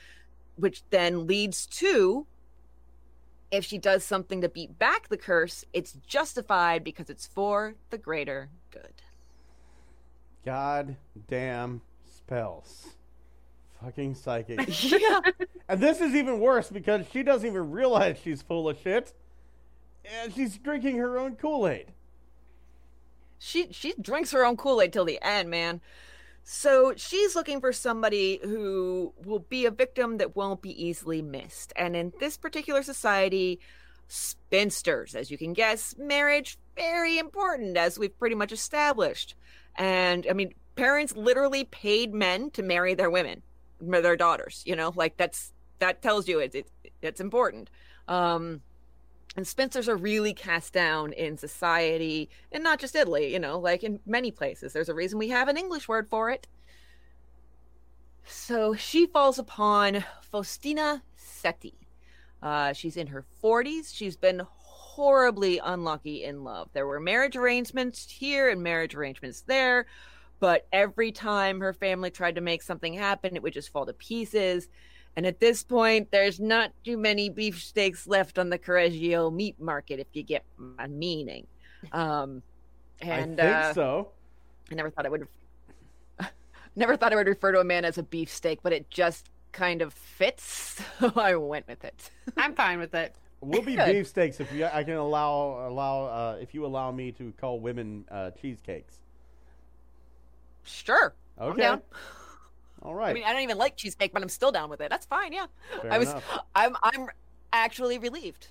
which 0.55 0.83
then 0.89 1.27
leads 1.27 1.65
to 1.67 2.25
if 3.51 3.65
she 3.65 3.77
does 3.77 4.03
something 4.03 4.41
to 4.41 4.49
beat 4.49 4.77
back 4.77 5.07
the 5.07 5.17
curse, 5.17 5.63
it's 5.73 5.93
justified 6.05 6.83
because 6.83 7.09
it's 7.09 7.27
for 7.27 7.75
the 7.89 7.97
greater 7.97 8.49
good. 8.71 8.93
God 10.45 10.95
damn 11.27 11.81
spells. 12.05 12.87
Fucking 13.83 14.15
psychic. 14.15 14.59
yeah. 14.91 15.19
and 15.69 15.79
this 15.79 16.01
is 16.01 16.15
even 16.15 16.39
worse 16.39 16.69
because 16.69 17.05
she 17.11 17.23
doesn't 17.23 17.47
even 17.47 17.71
realize 17.71 18.17
she's 18.23 18.41
full 18.41 18.67
of 18.67 18.77
shit. 18.81 19.13
And 20.21 20.33
she's 20.33 20.57
drinking 20.57 20.97
her 20.97 21.17
own 21.19 21.35
Kool 21.35 21.67
Aid. 21.67 21.93
She 23.39 23.67
she 23.71 23.93
drinks 23.99 24.31
her 24.31 24.45
own 24.45 24.57
Kool-Aid 24.57 24.93
till 24.93 25.05
the 25.05 25.19
end, 25.21 25.49
man. 25.49 25.81
So 26.43 26.93
she's 26.95 27.35
looking 27.35 27.59
for 27.59 27.73
somebody 27.73 28.39
who 28.41 29.13
will 29.25 29.39
be 29.39 29.65
a 29.65 29.71
victim 29.71 30.17
that 30.17 30.35
won't 30.35 30.61
be 30.61 30.71
easily 30.81 31.21
missed. 31.21 31.73
And 31.75 31.93
in 31.93 32.13
this 32.21 32.37
particular 32.37 32.83
society, 32.83 33.59
spinsters, 34.07 35.13
as 35.13 35.29
you 35.29 35.37
can 35.37 35.51
guess, 35.51 35.95
marriage 35.97 36.57
very 36.75 37.17
important, 37.17 37.75
as 37.75 37.99
we've 37.99 38.17
pretty 38.17 38.35
much 38.35 38.53
established. 38.53 39.35
And 39.75 40.25
I 40.29 40.33
mean, 40.33 40.53
parents 40.75 41.17
literally 41.17 41.65
paid 41.65 42.13
men 42.13 42.49
to 42.51 42.63
marry 42.63 42.93
their 42.93 43.09
women, 43.09 43.41
their 43.81 44.15
daughters. 44.15 44.63
You 44.65 44.77
know, 44.77 44.93
like 44.95 45.17
that's 45.17 45.51
that 45.79 46.01
tells 46.01 46.29
you 46.29 46.39
it, 46.39 46.65
it's 47.01 47.19
important. 47.19 47.69
Um, 48.07 48.61
and 49.37 49.47
spinsters 49.47 49.87
are 49.87 49.95
really 49.95 50.33
cast 50.33 50.73
down 50.73 51.13
in 51.13 51.37
society 51.37 52.29
and 52.51 52.63
not 52.63 52.79
just 52.79 52.95
italy 52.95 53.31
you 53.31 53.39
know 53.39 53.57
like 53.57 53.83
in 53.83 53.99
many 54.05 54.31
places. 54.31 54.73
There's 54.73 54.89
a 54.89 54.93
reason 54.95 55.17
we 55.17 55.29
have 55.29 55.47
an 55.47 55.55
english 55.55 55.87
word 55.87 56.09
for 56.09 56.29
it. 56.29 56.47
So 58.25 58.73
she 58.73 59.05
falls 59.05 59.39
upon 59.39 60.03
faustina 60.21 61.03
setti 61.15 61.75
uh, 62.41 62.73
she's 62.73 62.97
in 62.97 63.07
her 63.07 63.23
40s 63.41 63.95
she's 63.95 64.17
been 64.17 64.41
horribly 64.49 65.59
unlucky 65.59 66.23
in 66.23 66.43
love. 66.43 66.69
There 66.73 66.87
were 66.87 66.99
marriage 66.99 67.35
arrangements 67.35 68.09
here 68.09 68.49
and 68.49 68.61
marriage 68.61 68.95
arrangements 68.95 69.41
there 69.41 69.85
but 70.39 70.67
every 70.71 71.11
time 71.11 71.59
her 71.61 71.73
family 71.73 72.09
tried 72.09 72.35
to 72.35 72.41
make 72.41 72.63
something 72.63 72.93
happen 72.93 73.35
it 73.35 73.43
would 73.43 73.53
just 73.53 73.69
fall 73.69 73.85
to 73.85 73.93
pieces 73.93 74.67
And 75.17 75.25
at 75.25 75.39
this 75.39 75.63
point, 75.63 76.11
there's 76.11 76.39
not 76.39 76.71
too 76.85 76.95
many 76.95 77.27
beefsteaks 77.29 78.05
left 78.05 78.37
on 78.37 78.51
the 78.51 78.59
Correggio 78.59 79.33
meat 79.33 79.59
market, 79.59 79.99
if 79.99 80.05
you 80.13 80.21
get 80.21 80.45
my 80.55 80.85
meaning. 80.85 81.47
Um, 81.91 82.43
and 83.01 83.41
I 83.41 83.43
think 83.43 83.57
uh, 83.57 83.73
so. 83.73 84.09
I 84.71 84.75
never 84.75 84.91
thought 84.91 85.07
I 85.07 85.09
would. 85.09 85.27
Never 86.75 86.95
thought 86.95 87.11
I 87.11 87.15
would 87.15 87.25
refer 87.25 87.51
to 87.53 87.59
a 87.59 87.63
man 87.63 87.83
as 87.83 87.97
a 87.97 88.03
beefsteak, 88.03 88.59
but 88.61 88.71
it 88.71 88.87
just 88.91 89.31
kind 89.51 89.81
of 89.81 89.91
fits, 89.91 90.79
so 90.99 91.11
I 91.15 91.35
went 91.35 91.67
with 91.67 91.83
it. 91.83 92.11
I'm 92.37 92.53
fine 92.53 92.77
with 92.77 92.93
it. 92.93 93.15
We'll 93.41 93.63
be 93.63 93.75
beefsteaks 93.75 94.39
if 94.39 94.53
you. 94.53 94.67
I 94.67 94.83
can 94.83 94.93
allow 94.93 95.67
allow 95.67 96.05
uh, 96.05 96.37
if 96.39 96.53
you 96.53 96.63
allow 96.65 96.91
me 96.91 97.11
to 97.13 97.33
call 97.39 97.59
women 97.59 98.05
uh, 98.11 98.31
cheesecakes. 98.39 98.99
Sure, 100.63 101.15
I'm 101.39 101.51
Okay. 101.51 101.75
Down. 102.81 102.89
All 102.89 102.95
right. 102.95 103.09
I 103.09 103.13
mean, 103.13 103.23
I 103.23 103.33
don't 103.33 103.41
even 103.41 103.57
like 103.57 103.75
cheesecake, 103.77 104.13
but 104.13 104.21
I'm 104.21 104.29
still 104.29 104.51
down 104.51 104.69
with 104.69 104.81
it. 104.81 104.89
That's 104.89 105.05
fine. 105.05 105.33
Yeah, 105.33 105.47
Fair 105.81 105.93
I 105.93 105.97
was. 105.97 106.09
enough. 106.09 106.39
I'm. 106.55 106.75
I'm 106.83 107.07
actually 107.53 107.97
relieved. 107.97 108.47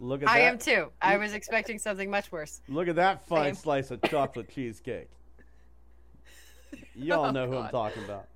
Look 0.00 0.22
at 0.22 0.26
that. 0.26 0.34
I 0.34 0.40
that. 0.40 0.52
am 0.52 0.58
too. 0.58 0.92
I 1.02 1.16
was 1.16 1.34
expecting 1.34 1.78
something 1.78 2.10
much 2.10 2.30
worse. 2.30 2.60
Look 2.68 2.88
at 2.88 2.96
that 2.96 3.26
fine 3.26 3.54
Same. 3.54 3.62
slice 3.62 3.90
of 3.90 4.00
chocolate 4.02 4.48
cheesecake. 4.48 5.10
Y'all 6.94 7.26
Oh, 7.26 7.30
know 7.30 7.46
who 7.48 7.56
I'm 7.58 7.70
talking 7.70 8.04
about. 8.04 8.26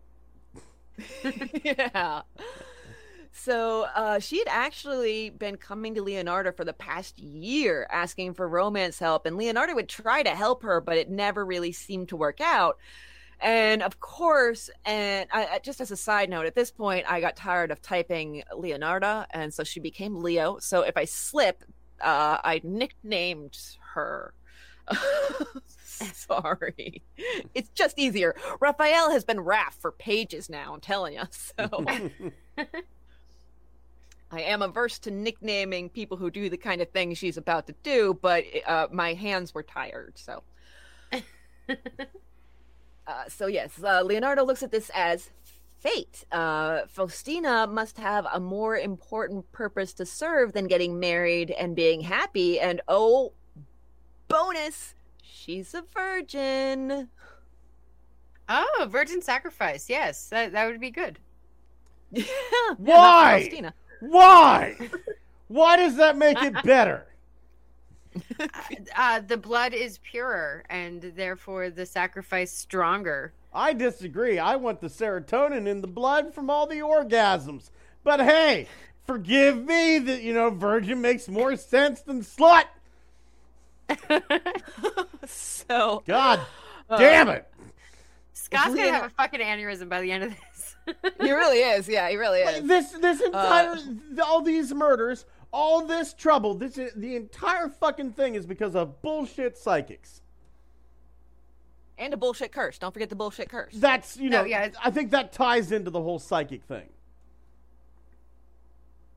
yeah. 1.64 2.22
So 3.34 3.86
uh, 3.94 4.18
she 4.18 4.38
had 4.38 4.48
actually 4.50 5.30
been 5.30 5.56
coming 5.56 5.94
to 5.94 6.02
Leonarda 6.04 6.54
for 6.54 6.64
the 6.64 6.72
past 6.74 7.18
year 7.18 7.86
asking 7.90 8.34
for 8.34 8.46
romance 8.46 8.98
help, 8.98 9.24
and 9.24 9.36
Leonarda 9.38 9.74
would 9.74 9.88
try 9.88 10.22
to 10.22 10.30
help 10.30 10.62
her, 10.62 10.80
but 10.80 10.98
it 10.98 11.08
never 11.10 11.44
really 11.44 11.72
seemed 11.72 12.08
to 12.10 12.16
work 12.16 12.40
out. 12.40 12.78
And 13.42 13.82
of 13.82 13.98
course, 13.98 14.70
and 14.84 15.28
I, 15.32 15.60
just 15.64 15.80
as 15.80 15.90
a 15.90 15.96
side 15.96 16.30
note, 16.30 16.46
at 16.46 16.54
this 16.54 16.70
point, 16.70 17.04
I 17.10 17.20
got 17.20 17.36
tired 17.36 17.72
of 17.72 17.82
typing 17.82 18.44
Leonarda, 18.56 19.26
and 19.32 19.52
so 19.52 19.64
she 19.64 19.80
became 19.80 20.22
Leo. 20.22 20.58
So 20.60 20.82
if 20.82 20.96
I 20.96 21.04
slip, 21.04 21.64
uh, 22.00 22.38
I 22.42 22.60
nicknamed 22.62 23.58
her. 23.94 24.32
Sorry. 25.84 27.02
It's 27.54 27.68
just 27.70 27.98
easier. 27.98 28.36
Raphael 28.60 29.10
has 29.10 29.24
been 29.24 29.38
Raph 29.38 29.74
for 29.80 29.92
pages 29.92 30.48
now, 30.48 30.74
I'm 30.74 30.80
telling 30.80 31.14
you. 31.14 31.22
So 31.30 31.84
I 34.32 34.40
am 34.40 34.62
averse 34.62 34.98
to 35.00 35.10
nicknaming 35.10 35.90
people 35.90 36.16
who 36.16 36.30
do 36.30 36.48
the 36.48 36.56
kind 36.56 36.80
of 36.80 36.90
thing 36.90 37.14
she's 37.14 37.36
about 37.36 37.66
to 37.66 37.74
do, 37.82 38.18
but 38.22 38.44
uh, 38.66 38.86
my 38.90 39.12
hands 39.12 39.52
were 39.52 39.62
tired. 39.62 40.14
So, 40.16 40.42
uh, 43.06 43.24
so 43.28 43.46
yes, 43.46 43.72
uh, 43.82 44.02
Leonarda 44.02 44.46
looks 44.46 44.62
at 44.62 44.70
this 44.70 44.90
as 44.94 45.30
fate. 45.78 46.24
Uh, 46.30 46.82
Faustina 46.88 47.66
must 47.66 47.98
have 47.98 48.26
a 48.32 48.38
more 48.38 48.76
important 48.76 49.50
purpose 49.52 49.92
to 49.94 50.06
serve 50.06 50.52
than 50.52 50.68
getting 50.68 51.00
married 51.00 51.50
and 51.50 51.74
being 51.74 52.02
happy. 52.02 52.60
And 52.60 52.80
oh, 52.86 53.32
bonus, 54.28 54.94
she's 55.22 55.74
a 55.74 55.82
virgin. 55.94 57.08
Oh, 58.48 58.86
virgin 58.88 59.20
sacrifice. 59.22 59.88
Yes, 59.88 60.28
that, 60.28 60.52
that 60.52 60.66
would 60.66 60.80
be 60.80 60.90
good. 60.90 61.18
Yeah, 62.14 62.74
Why? 62.76 63.40
Faustina. 63.40 63.74
Why? 64.00 64.76
Why 65.48 65.76
does 65.76 65.96
that 65.96 66.16
make 66.16 66.42
it 66.42 66.54
better? 66.64 67.06
Uh, 68.96 69.20
the 69.20 69.36
blood 69.36 69.72
is 69.72 69.98
purer, 69.98 70.64
and 70.68 71.00
therefore 71.16 71.70
the 71.70 71.86
sacrifice 71.86 72.52
stronger. 72.52 73.32
I 73.54 73.72
disagree. 73.72 74.38
I 74.38 74.56
want 74.56 74.80
the 74.80 74.88
serotonin 74.88 75.66
in 75.66 75.80
the 75.80 75.86
blood 75.86 76.34
from 76.34 76.50
all 76.50 76.66
the 76.66 76.76
orgasms. 76.76 77.70
But 78.04 78.20
hey, 78.20 78.66
forgive 79.06 79.56
me 79.64 79.98
that, 79.98 80.22
you 80.22 80.34
know, 80.34 80.50
virgin 80.50 81.00
makes 81.00 81.28
more 81.28 81.56
sense 81.56 82.00
than 82.02 82.22
slut. 82.22 82.64
So 85.26 86.02
God 86.06 86.40
uh, 86.90 86.98
damn 86.98 87.28
it. 87.28 87.46
Scott's 88.32 88.74
gonna 88.74 88.90
have 88.90 89.04
a 89.04 89.10
fucking 89.10 89.40
aneurysm 89.40 89.88
by 89.88 90.00
the 90.00 90.10
end 90.10 90.24
of 90.24 90.30
this. 90.30 90.76
he 91.20 91.30
really 91.30 91.58
is. 91.58 91.88
Yeah, 91.88 92.10
he 92.10 92.16
really 92.16 92.40
is. 92.40 92.66
This 92.66 92.90
this 92.92 93.20
entire 93.20 93.70
Uh, 93.76 94.22
all 94.24 94.42
these 94.42 94.74
murders, 94.74 95.24
all 95.52 95.86
this 95.86 96.14
trouble, 96.14 96.54
this 96.54 96.74
the 96.96 97.16
entire 97.16 97.68
fucking 97.68 98.12
thing 98.12 98.34
is 98.34 98.46
because 98.46 98.74
of 98.74 99.02
bullshit 99.02 99.56
psychics. 99.58 100.22
And 101.98 102.14
a 102.14 102.16
bullshit 102.16 102.52
curse. 102.52 102.78
Don't 102.78 102.92
forget 102.92 103.10
the 103.10 103.16
bullshit 103.16 103.48
curse. 103.50 103.74
That's 103.74 104.16
you 104.16 104.30
No, 104.30 104.40
know, 104.40 104.44
yeah, 104.46 104.64
it's- 104.64 104.80
I 104.82 104.90
think 104.90 105.10
that 105.10 105.32
ties 105.32 105.70
into 105.72 105.90
the 105.90 106.00
whole 106.02 106.18
psychic 106.18 106.62
thing. 106.64 106.88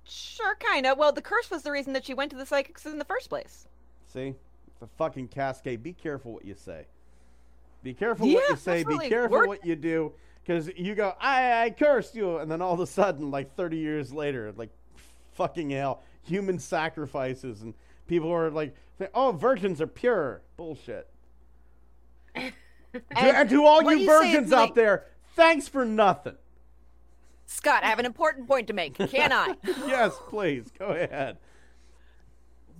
Sure, 0.03 0.55
kind 0.55 0.85
of. 0.85 0.97
Well, 0.97 1.11
the 1.11 1.21
curse 1.21 1.49
was 1.49 1.63
the 1.63 1.71
reason 1.71 1.93
that 1.93 2.05
she 2.05 2.13
went 2.13 2.31
to 2.31 2.37
the 2.37 2.45
psychics 2.45 2.85
in 2.85 2.99
the 2.99 3.05
first 3.05 3.29
place. 3.29 3.67
See, 4.07 4.35
the 4.79 4.87
fucking 4.97 5.29
cascade. 5.29 5.81
Be 5.81 5.93
careful 5.93 6.33
what 6.33 6.45
you 6.45 6.53
say. 6.53 6.85
Be 7.81 7.93
careful 7.93 8.27
Yeah, 8.27 8.35
what 8.35 8.49
you 8.51 8.55
say. 8.57 8.77
definitely. 8.83 9.05
Be 9.07 9.09
careful 9.09 9.37
We're- 9.37 9.47
what 9.47 9.65
you 9.65 9.75
do, 9.75 10.13
because 10.43 10.67
you 10.75 10.93
go, 10.95 11.15
I 11.19 11.63
I 11.63 11.69
cursed 11.71 12.13
you, 12.13 12.37
and 12.37 12.51
then 12.51 12.61
all 12.61 12.73
of 12.73 12.79
a 12.81 12.87
sudden, 12.87 13.31
like 13.31 13.55
thirty 13.55 13.77
years 13.77 14.13
later, 14.13 14.51
like 14.55 14.69
fucking 15.33 15.71
hell, 15.71 16.03
human 16.25 16.59
sacrifices, 16.59 17.61
and 17.61 17.73
people 18.07 18.31
are 18.31 18.49
like, 18.51 18.75
oh, 19.13 19.31
virgins 19.31 19.81
are 19.81 19.87
pure. 19.87 20.41
Bullshit. 20.57 21.07
To, 22.35 22.41
And 23.11 23.27
and 23.37 23.49
to 23.49 23.65
all 23.65 23.83
you 23.83 23.89
you 23.91 23.97
say 23.97 24.03
is 24.03 24.07
virgins 24.35 24.51
like- 24.51 24.69
out 24.69 24.75
there, 24.75 25.05
thanks 25.35 25.67
for 25.67 25.85
nothing. 25.85 26.35
Scott, 27.45 27.83
I 27.83 27.87
have 27.87 27.99
an 27.99 28.05
important 28.05 28.47
point 28.47 28.67
to 28.67 28.73
make. 28.73 28.95
Can 28.95 29.31
I? 29.31 29.55
yes, 29.85 30.13
please 30.29 30.71
go 30.79 30.87
ahead. 30.87 31.37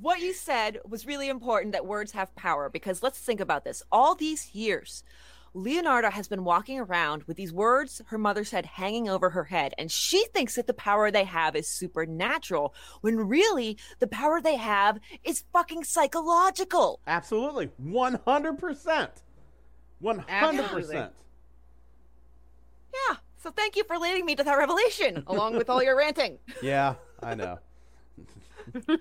what 0.01 0.19
you 0.21 0.33
said 0.33 0.79
was 0.87 1.05
really 1.05 1.29
important 1.29 1.73
that 1.73 1.85
words 1.85 2.13
have 2.13 2.35
power 2.35 2.69
because 2.69 3.03
let's 3.03 3.19
think 3.19 3.39
about 3.39 3.63
this. 3.63 3.83
All 3.91 4.15
these 4.15 4.55
years, 4.55 5.03
Leonarda 5.55 6.11
has 6.11 6.27
been 6.27 6.43
walking 6.43 6.79
around 6.79 7.23
with 7.23 7.37
these 7.37 7.53
words 7.53 8.01
her 8.07 8.17
mother 8.17 8.43
said 8.43 8.65
hanging 8.65 9.07
over 9.07 9.29
her 9.29 9.45
head, 9.45 9.73
and 9.77 9.89
she 9.89 10.25
thinks 10.33 10.55
that 10.55 10.67
the 10.67 10.73
power 10.73 11.09
they 11.09 11.23
have 11.23 11.55
is 11.55 11.67
supernatural, 11.67 12.73
when 13.01 13.15
really 13.17 13.77
the 13.99 14.07
power 14.07 14.41
they 14.41 14.57
have 14.57 14.99
is 15.23 15.45
fucking 15.53 15.83
psychological. 15.85 16.99
Absolutely, 17.07 17.69
one 17.77 18.19
hundred 18.25 18.59
percent, 18.59 19.11
one 19.99 20.19
hundred 20.19 20.63
Absolutely. 20.63 20.81
percent. 20.81 21.13
Yeah. 22.93 23.17
So 23.37 23.51
thank 23.51 23.75
you 23.75 23.83
for 23.85 23.97
leading 23.97 24.25
me 24.25 24.35
to 24.35 24.43
that 24.43 24.57
revelation, 24.57 25.23
along 25.27 25.55
with 25.55 25.69
all 25.69 25.81
your 25.81 25.97
ranting. 25.97 26.39
Yeah, 26.61 26.95
I 27.23 27.35
know. 27.35 27.59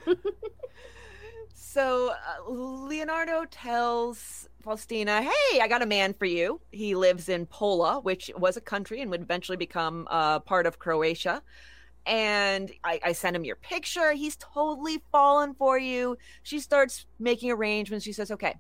So 1.75 2.13
uh, 2.13 2.49
Leonarda 2.49 3.49
tells 3.51 4.49
Faustina, 4.65 5.23
"Hey, 5.23 5.61
I 5.61 5.69
got 5.69 5.83
a 5.83 5.87
man 5.87 6.15
for 6.15 6.25
you. 6.25 6.59
He 6.73 6.95
lives 6.95 7.29
in 7.29 7.45
Pola, 7.45 8.01
which 8.01 8.31
was 8.39 8.57
a 8.57 8.63
country 8.63 9.03
and 9.03 9.11
would 9.11 9.21
eventually 9.21 9.59
become 9.59 10.09
uh, 10.11 10.41
part 10.41 10.65
of 10.67 10.79
Croatia. 10.79 11.43
And 12.07 12.73
I, 12.83 12.99
I 13.05 13.13
sent 13.13 13.37
him 13.37 13.45
your 13.45 13.57
picture. 13.57 14.13
He's 14.13 14.37
totally 14.37 15.03
fallen 15.13 15.55
for 15.55 15.79
you." 15.79 16.17
She 16.43 16.61
starts 16.61 17.05
making 17.19 17.51
arrangements. 17.51 18.07
She 18.07 18.15
says, 18.15 18.31
"Okay, 18.31 18.55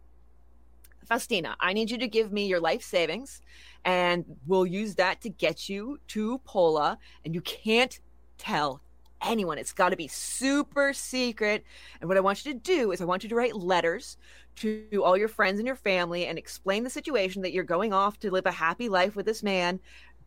Faustina, 1.08 1.56
I 1.58 1.72
need 1.72 1.90
you 1.90 1.96
to 1.98 2.06
give 2.06 2.30
me 2.30 2.46
your 2.46 2.60
life 2.60 2.82
savings, 2.82 3.40
and 3.86 4.26
we'll 4.46 4.66
use 4.66 4.96
that 4.96 5.22
to 5.22 5.30
get 5.30 5.70
you 5.70 5.98
to 6.08 6.38
Pola. 6.44 6.98
And 7.24 7.34
you 7.34 7.40
can't 7.40 7.98
tell." 8.36 8.83
Anyone, 9.24 9.58
it's 9.58 9.72
got 9.72 9.90
to 9.90 9.96
be 9.96 10.08
super 10.08 10.92
secret. 10.92 11.64
And 12.00 12.08
what 12.08 12.16
I 12.16 12.20
want 12.20 12.44
you 12.44 12.52
to 12.52 12.58
do 12.58 12.92
is 12.92 13.00
I 13.00 13.04
want 13.04 13.22
you 13.22 13.28
to 13.30 13.34
write 13.34 13.56
letters 13.56 14.16
to 14.56 15.02
all 15.04 15.16
your 15.16 15.28
friends 15.28 15.58
and 15.58 15.66
your 15.66 15.76
family 15.76 16.26
and 16.26 16.38
explain 16.38 16.84
the 16.84 16.90
situation 16.90 17.42
that 17.42 17.52
you're 17.52 17.64
going 17.64 17.92
off 17.92 18.18
to 18.20 18.30
live 18.30 18.46
a 18.46 18.52
happy 18.52 18.88
life 18.88 19.16
with 19.16 19.26
this 19.26 19.42
man. 19.42 19.80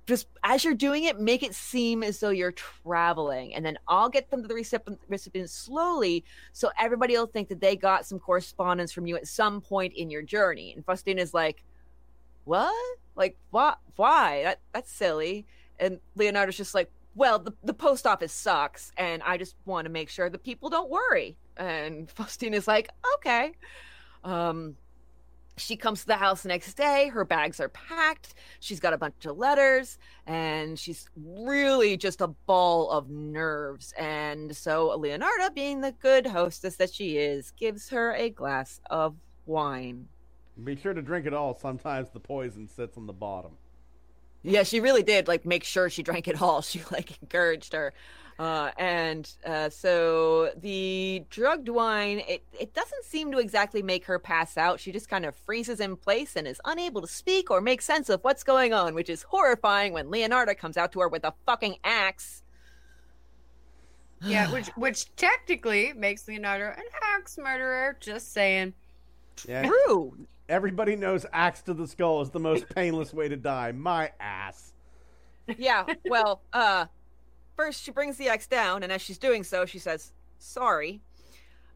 Just 0.06 0.28
as 0.44 0.64
you're 0.64 0.74
doing 0.74 1.04
it, 1.04 1.20
make 1.20 1.44
it 1.44 1.54
seem 1.54 2.02
as 2.02 2.20
though 2.20 2.30
you're 2.30 2.54
traveling. 2.54 3.54
And 3.54 3.66
then 3.66 3.78
I'll 3.88 4.10
get 4.10 4.30
them 4.32 4.42
to 4.42 4.48
the 4.48 4.56
recipient, 4.56 5.00
recipient 5.08 5.50
slowly 5.50 6.24
so 6.54 6.72
everybody 6.80 7.16
will 7.16 7.28
think 7.28 7.50
that 7.50 7.60
they 7.60 7.76
got 7.76 8.06
some 8.06 8.20
correspondence 8.20 8.92
from 8.92 9.06
you 9.06 9.16
at 9.18 9.28
some 9.28 9.62
point 9.62 9.94
in 9.94 10.10
your 10.10 10.22
journey. 10.22 10.74
And 10.74 10.86
Faustina's 10.86 11.34
like, 11.34 11.64
What? 12.46 12.98
Like, 13.16 13.38
what? 13.52 13.80
Why? 13.96 14.44
That, 14.44 14.60
that's 14.74 14.92
silly. 14.92 15.46
And 15.80 16.00
Leonarda's 16.16 16.58
just 16.58 16.74
like, 16.74 16.90
well, 17.18 17.40
the, 17.40 17.52
the 17.64 17.74
post 17.74 18.06
office 18.06 18.32
sucks, 18.32 18.92
and 18.96 19.24
I 19.24 19.38
just 19.38 19.56
want 19.66 19.86
to 19.86 19.92
make 19.92 20.08
sure 20.08 20.30
that 20.30 20.44
people 20.44 20.70
don't 20.70 20.90
worry. 20.90 21.36
And 21.58 22.08
Faustina's 22.16 22.68
like, 22.68 22.90
okay. 23.16 23.54
Um, 24.24 24.76
she 25.58 25.76
comes 25.76 26.02
to 26.02 26.08
the 26.08 26.16
house 26.16 26.44
the 26.44 26.50
next 26.50 26.76
day. 26.76 27.08
Her 27.08 27.26
bags 27.26 27.60
are 27.60 27.70
packed. 27.70 28.36
She's 28.60 28.80
got 28.80 28.94
a 28.94 29.00
bunch 29.00 29.26
of 29.26 29.36
letters, 29.36 29.98
and 30.28 30.78
she's 30.78 31.10
really 31.16 31.98
just 31.98 32.22
a 32.22 32.28
ball 32.28 32.92
of 32.92 33.10
nerves. 33.10 33.94
And 33.98 34.56
so 34.56 34.96
Leonarda, 35.00 35.56
being 35.56 35.82
the 35.82 35.94
good 35.94 36.28
hostess 36.28 36.76
that 36.76 36.94
she 36.94 37.18
is, 37.18 37.52
gives 37.58 37.90
her 37.90 38.14
a 38.14 38.30
glass 38.30 38.80
of 38.92 39.16
wine. 39.48 40.08
Be 40.64 40.76
sure 40.76 40.94
to 40.94 41.02
drink 41.02 41.26
it 41.26 41.34
all. 41.34 41.58
Sometimes 41.58 42.12
the 42.12 42.20
poison 42.20 42.68
sits 42.68 42.96
on 42.96 43.08
the 43.08 43.14
bottom. 43.14 43.54
Yeah, 44.44 44.64
she 44.64 44.80
really 44.80 45.04
did 45.04 45.28
like 45.28 45.46
make 45.46 45.64
sure 45.64 45.90
she 45.90 46.04
drank 46.04 46.28
it 46.28 46.42
all. 46.42 46.62
She 46.68 46.82
like 46.92 47.22
encouraged 47.22 47.74
her. 47.74 47.94
Uh, 48.40 48.70
and 48.78 49.34
uh, 49.48 49.68
so 49.68 50.52
the 50.58 51.24
drugged 51.32 51.70
wine, 51.70 52.22
it, 52.28 52.44
it 52.58 52.72
doesn't 52.74 53.04
seem 53.04 53.32
to 53.32 53.40
exactly 53.40 53.82
make 53.82 54.06
her 54.06 54.20
pass 54.20 54.58
out. 54.58 54.80
She 54.80 54.92
just 54.92 55.10
kind 55.10 55.26
of 55.26 55.36
freezes 55.36 55.80
in 55.80 55.96
place 55.96 56.36
and 56.36 56.48
is 56.48 56.62
unable 56.66 57.02
to 57.02 57.08
speak 57.08 57.50
or 57.50 57.62
make 57.62 57.82
sense 57.82 58.10
of 58.10 58.24
what's 58.24 58.44
going 58.44 58.74
on, 58.74 58.94
which 58.94 59.10
is 59.10 59.24
horrifying 59.24 59.92
when 59.92 60.08
Leonarda 60.08 60.56
comes 60.56 60.78
out 60.78 60.92
to 60.92 61.00
her 61.00 61.08
with 61.08 61.24
a 61.24 61.34
fucking 61.48 61.78
axe. 61.84 62.44
Yeah, 64.22 64.52
which 64.54 64.68
which 64.76 65.16
technically 65.16 65.94
makes 65.94 66.26
Leonarda 66.26 66.78
an 66.78 66.86
axe 67.16 67.40
murderer. 67.40 67.98
Just 68.00 68.34
saying. 68.34 68.74
Yeah. 69.48 69.64
True. 69.68 70.28
Everybody 70.50 70.96
knows 70.96 71.26
axe 71.34 71.62
to 71.64 71.74
the 71.74 71.88
skull 71.88 72.22
is 72.22 72.30
the 72.30 72.40
most 72.40 72.68
painless 72.76 73.14
way 73.14 73.28
to 73.28 73.36
die. 73.38 73.72
My 73.72 74.12
ass. 74.20 74.74
Yeah, 75.58 75.86
well, 76.06 76.42
uh, 76.52 76.86
first 77.56 77.84
she 77.84 77.92
brings 77.92 78.18
the 78.18 78.28
axe 78.30 78.48
down, 78.48 78.84
and 78.84 78.92
as 78.92 79.02
she's 79.02 79.18
doing 79.18 79.44
so, 79.44 79.66
she 79.66 79.80
says, 79.80 80.12
sorry. 80.40 81.02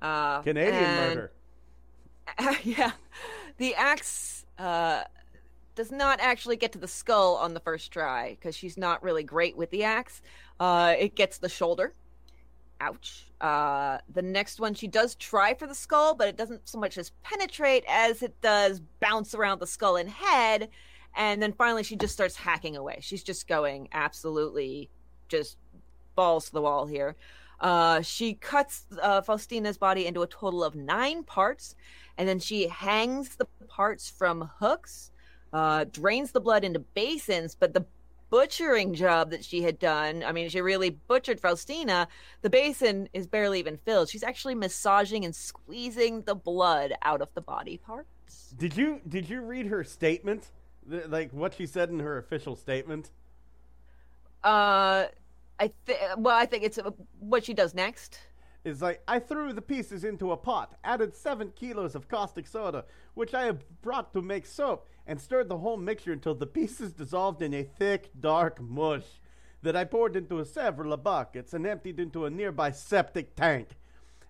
Uh, 0.02 0.42
Canadian 0.42 0.84
and- 0.84 1.16
murder. 1.16 1.32
yeah, 2.64 2.92
the 3.58 3.76
axe 3.76 4.46
uh, 4.58 5.04
does 5.76 5.92
not 5.92 6.20
actually 6.22 6.56
get 6.56 6.72
to 6.74 6.78
the 6.78 6.88
skull 6.88 7.36
on 7.36 7.54
the 7.54 7.60
first 7.60 7.92
try 7.92 8.32
because 8.32 8.56
she's 8.56 8.78
not 8.78 9.04
really 9.04 9.24
great 9.24 9.58
with 9.58 9.70
the 9.70 9.84
axe. 9.84 10.22
Uh, 10.60 10.94
it 10.98 11.16
gets 11.16 11.40
the 11.40 11.50
shoulder. 11.50 11.94
Ouch. 12.82 13.28
Uh, 13.40 14.00
the 14.12 14.24
next 14.24 14.60
one, 14.60 14.74
she 14.74 14.88
does 14.88 15.14
try 15.16 15.54
for 15.54 15.68
the 15.68 15.76
skull, 15.76 16.16
but 16.16 16.28
it 16.28 16.36
doesn't 16.36 16.68
so 16.68 16.80
much 16.80 16.98
as 16.98 17.12
penetrate 17.22 17.84
as 17.88 18.24
it 18.24 18.34
does 18.42 18.82
bounce 19.00 19.36
around 19.36 19.60
the 19.60 19.68
skull 19.68 19.98
and 19.98 20.10
head. 20.10 20.68
And 21.16 21.42
then 21.42 21.54
finally, 21.54 21.84
she 21.84 21.96
just 21.96 22.14
starts 22.14 22.36
hacking 22.36 22.76
away. 22.76 22.98
She's 23.02 23.24
just 23.24 23.48
going 23.48 23.88
absolutely 23.92 24.90
just 25.30 25.58
balls 26.16 26.46
to 26.46 26.54
the 26.54 26.62
wall 26.62 26.88
here. 26.88 27.16
Uh, 27.60 28.02
she 28.02 28.34
cuts 28.34 28.86
uh, 29.00 29.22
Faustina's 29.22 29.78
body 29.78 30.08
into 30.08 30.24
a 30.24 30.28
total 30.28 30.64
of 30.64 30.74
nine 30.74 31.24
parts, 31.24 31.76
and 32.18 32.28
then 32.28 32.40
she 32.40 32.68
hangs 32.68 33.36
the 33.36 33.46
parts 33.68 34.10
from 34.10 34.50
hooks, 34.58 35.12
uh, 35.54 35.86
drains 35.92 36.32
the 36.32 36.40
blood 36.40 36.64
into 36.64 36.80
basins. 36.80 37.54
But 37.54 37.76
the 37.76 37.86
butchering 38.32 38.96
job 38.96 39.30
that 39.30 39.46
she 39.46 39.62
had 39.62 39.78
done, 39.78 40.24
I 40.24 40.32
mean, 40.32 40.50
she 40.50 40.62
really 40.62 40.90
butchered 40.90 41.40
Faustina. 41.40 42.08
The 42.42 42.50
basin 42.50 43.10
is 43.14 43.28
barely 43.28 43.60
even 43.60 43.78
filled. 43.78 44.10
She's 44.10 44.24
actually 44.24 44.56
massaging 44.56 45.26
and 45.26 45.36
squeezing 45.36 46.24
the 46.24 46.34
blood 46.34 46.94
out 47.04 47.22
of 47.22 47.28
the 47.36 47.42
body 47.42 47.78
parts. 47.78 48.56
Did 48.58 48.76
you 48.76 49.02
did 49.08 49.30
you 49.30 49.42
read 49.42 49.68
her 49.68 49.84
statement? 49.84 50.48
Like 50.88 51.32
what 51.32 51.54
she 51.54 51.68
said 51.68 51.90
in 51.90 52.00
her 52.00 52.18
official 52.18 52.56
statement? 52.56 53.12
Uh, 54.44 55.06
I 55.60 55.72
think. 55.86 56.00
Well, 56.18 56.36
I 56.36 56.46
think 56.46 56.64
it's 56.64 56.80
uh, 56.80 56.90
what 57.20 57.46
she 57.46 57.54
does 57.54 57.76
next. 57.76 58.20
Is 58.64 58.82
like 58.82 59.02
I 59.08 59.18
threw 59.18 59.54
the 59.54 59.62
pieces 59.62 60.04
into 60.04 60.32
a 60.32 60.38
pot, 60.38 60.76
added 60.84 61.16
seven 61.16 61.52
kilos 61.56 61.96
of 61.96 62.08
caustic 62.08 62.46
soda, 62.46 62.86
which 63.16 63.34
I 63.34 63.46
have 63.46 63.64
brought 63.82 64.14
to 64.14 64.22
make 64.22 64.46
soap, 64.46 64.88
and 65.08 65.20
stirred 65.20 65.50
the 65.50 65.58
whole 65.58 65.78
mixture 65.78 66.12
until 66.12 66.36
the 66.36 66.46
pieces 66.46 66.94
dissolved 66.94 67.42
in 67.42 67.56
a 67.56 67.64
thick, 67.64 68.12
dark 68.20 68.62
mush 68.62 69.20
that 69.64 69.76
I 69.76 69.84
poured 69.84 70.16
into 70.16 70.44
several 70.46 70.96
buckets 70.98 71.54
and 71.54 71.66
emptied 71.66 72.00
into 72.00 72.26
a 72.26 72.30
nearby 72.30 72.72
septic 72.72 73.36
tank. 73.36 73.70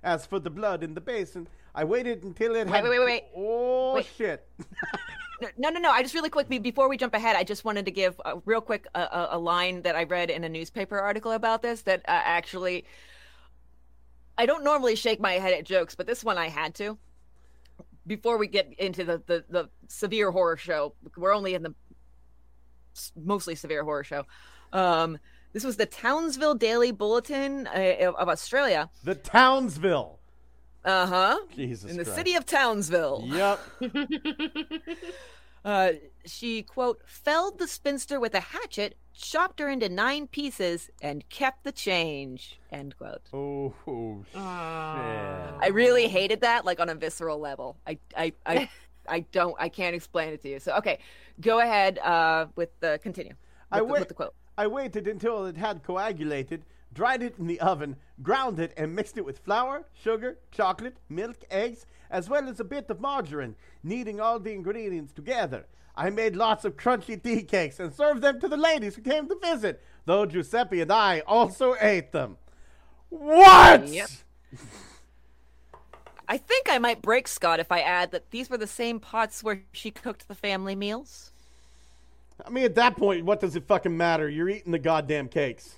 As 0.04 0.26
for 0.26 0.40
the 0.40 0.50
blood 0.50 0.82
in 0.82 0.94
the 0.94 1.02
basin, 1.02 1.48
I 1.76 1.84
waited 1.84 2.24
until 2.24 2.56
it 2.56 2.68
Wait, 2.68 2.76
had. 2.76 2.84
wait, 2.84 2.90
wait, 3.00 3.06
wait. 3.06 3.24
Oh 3.36 3.96
Wait. 3.96 4.06
shit! 4.18 4.48
No, 5.58 5.70
no, 5.72 5.80
no. 5.80 5.90
I 5.90 6.04
just 6.04 6.14
really 6.14 6.30
quick 6.30 6.48
before 6.50 6.88
we 6.88 6.98
jump 6.98 7.16
ahead, 7.16 7.36
I 7.36 7.44
just 7.44 7.66
wanted 7.66 7.86
to 7.86 7.92
give 7.92 8.22
a 8.26 8.36
real 8.46 8.62
quick 8.62 8.86
a, 8.94 9.00
a, 9.02 9.28
a 9.32 9.40
line 9.40 9.82
that 9.82 9.96
I 9.96 10.04
read 10.04 10.30
in 10.30 10.44
a 10.44 10.50
newspaper 10.50 11.00
article 11.00 11.32
about 11.32 11.64
this. 11.64 11.82
That 11.82 12.02
uh, 12.02 12.12
actually, 12.12 12.86
I 14.42 14.48
don't 14.48 14.64
normally 14.64 14.96
shake 14.96 15.20
my 15.20 15.34
head 15.34 15.54
at 15.54 15.66
jokes, 15.66 15.94
but 15.94 16.08
this 16.08 16.24
one 16.24 16.40
I 16.40 16.50
had 16.50 16.74
to. 16.76 16.98
Before 18.08 18.40
we 18.40 18.48
get 18.48 18.74
into 18.80 19.04
the 19.04 19.22
the, 19.28 19.46
the 19.48 19.70
severe 19.88 20.32
horror 20.32 20.58
show, 20.58 20.96
we're 21.16 21.36
only 21.36 21.54
in 21.54 21.62
the 21.62 21.76
mostly 23.16 23.54
severe 23.54 23.84
horror 23.84 24.04
show. 24.04 24.24
Um, 24.74 25.20
this 25.54 25.64
was 25.64 25.76
the 25.78 25.86
Townsville 25.86 26.56
Daily 26.56 26.92
Bulletin 26.92 27.68
uh, 27.68 28.08
of, 28.08 28.16
of 28.16 28.30
Australia. 28.30 28.90
the 29.04 29.14
Townsville. 29.14 30.18
Uh 30.84 31.06
huh. 31.06 31.40
Jesus. 31.56 31.92
In 31.92 31.98
the 31.98 32.04
Christ. 32.04 32.18
city 32.18 32.34
of 32.34 32.48
Townsville. 32.48 33.24
Yep. 33.28 33.60
Uh, 35.64 35.92
she 36.26 36.64
quote 36.64 37.02
felled 37.06 37.60
the 37.60 37.68
spinster 37.68 38.20
with 38.20 38.34
a 38.34 38.40
hatchet, 38.40 38.96
chopped 39.14 39.60
her 39.60 39.70
into 39.70 39.90
nine 39.90 40.28
pieces, 40.28 40.90
and 41.02 41.28
kept 41.30 41.64
the 41.64 41.72
change. 41.72 42.60
End 42.72 42.98
quote. 42.98 43.22
Oh, 43.34 43.74
oh 43.88 44.26
shit. 44.32 44.42
I 44.42 45.70
really 45.72 46.08
hated 46.08 46.42
that, 46.42 46.66
like 46.66 46.80
on 46.80 46.90
a 46.90 46.96
visceral 46.96 47.40
level. 47.40 47.78
I, 47.86 47.98
I, 48.18 48.34
I, 48.46 48.70
I 49.08 49.20
don't, 49.32 49.56
I 49.60 49.70
can't 49.70 49.96
explain 49.96 50.34
it 50.34 50.42
to 50.44 50.50
you. 50.50 50.60
So 50.60 50.74
okay, 50.78 51.00
go 51.40 51.60
ahead 51.60 52.00
uh, 52.00 52.48
with 52.56 52.70
the 52.80 53.00
continue. 53.04 53.34
With, 53.34 53.38
I 53.72 53.78
the, 53.80 53.86
wait- 53.86 54.00
with 54.00 54.08
the 54.08 54.14
quote. 54.16 54.34
I 54.58 54.68
waited 54.68 55.08
until 55.08 55.46
it 55.46 55.58
had 55.58 55.82
coagulated, 55.82 56.66
dried 56.94 57.24
it 57.24 57.36
in 57.40 57.48
the 57.48 57.60
oven, 57.62 57.96
ground 58.22 58.60
it, 58.60 58.74
and 58.78 58.94
mixed 58.96 59.18
it 59.18 59.26
with 59.26 59.40
flour, 59.40 59.86
sugar, 59.94 60.38
chocolate, 60.52 60.98
milk, 61.10 61.38
eggs, 61.50 61.86
as 62.12 62.30
well 62.30 62.48
as 62.48 62.60
a 62.60 62.66
bit 62.66 62.90
of 62.90 63.00
margarine, 63.00 63.56
kneading 63.84 64.20
all 64.20 64.40
the 64.40 64.54
ingredients 64.54 65.14
together. 65.14 65.66
I 65.96 66.10
made 66.10 66.36
lots 66.36 66.66
of 66.66 66.78
crunchy 66.78 67.22
tea 67.22 67.44
cakes 67.44 67.80
and 67.80 67.94
served 67.94 68.22
them 68.22 68.40
to 68.40 68.48
the 68.48 68.58
ladies 68.58 68.96
who 68.96 69.02
came 69.02 69.28
to 69.28 69.38
visit, 69.42 69.82
though 70.06 70.26
Giuseppe 70.26 70.82
and 70.82 70.92
I 70.92 71.22
also 71.22 71.76
ate 71.80 72.12
them. 72.12 72.38
What? 73.10 73.88
Yep. 73.88 74.10
I 76.28 76.38
think 76.38 76.70
I 76.70 76.78
might 76.78 77.02
break 77.02 77.28
Scott 77.28 77.60
if 77.60 77.72
I 77.72 77.82
add 77.82 78.12
that 78.12 78.32
these 78.32 78.50
were 78.50 78.58
the 78.58 78.68
same 78.68 79.00
pots 79.02 79.44
where 79.44 79.64
she 79.74 79.92
cooked 79.92 80.28
the 80.28 80.36
family 80.36 80.76
meals. 80.76 81.34
I 82.46 82.50
mean, 82.50 82.64
at 82.64 82.76
that 82.76 82.96
point, 82.96 83.26
what 83.26 83.42
does 83.42 83.56
it 83.56 83.68
fucking 83.68 83.96
matter? 83.96 84.30
You're 84.30 84.50
eating 84.50 84.72
the 84.72 84.80
goddamn 84.80 85.28
cakes. 85.28 85.76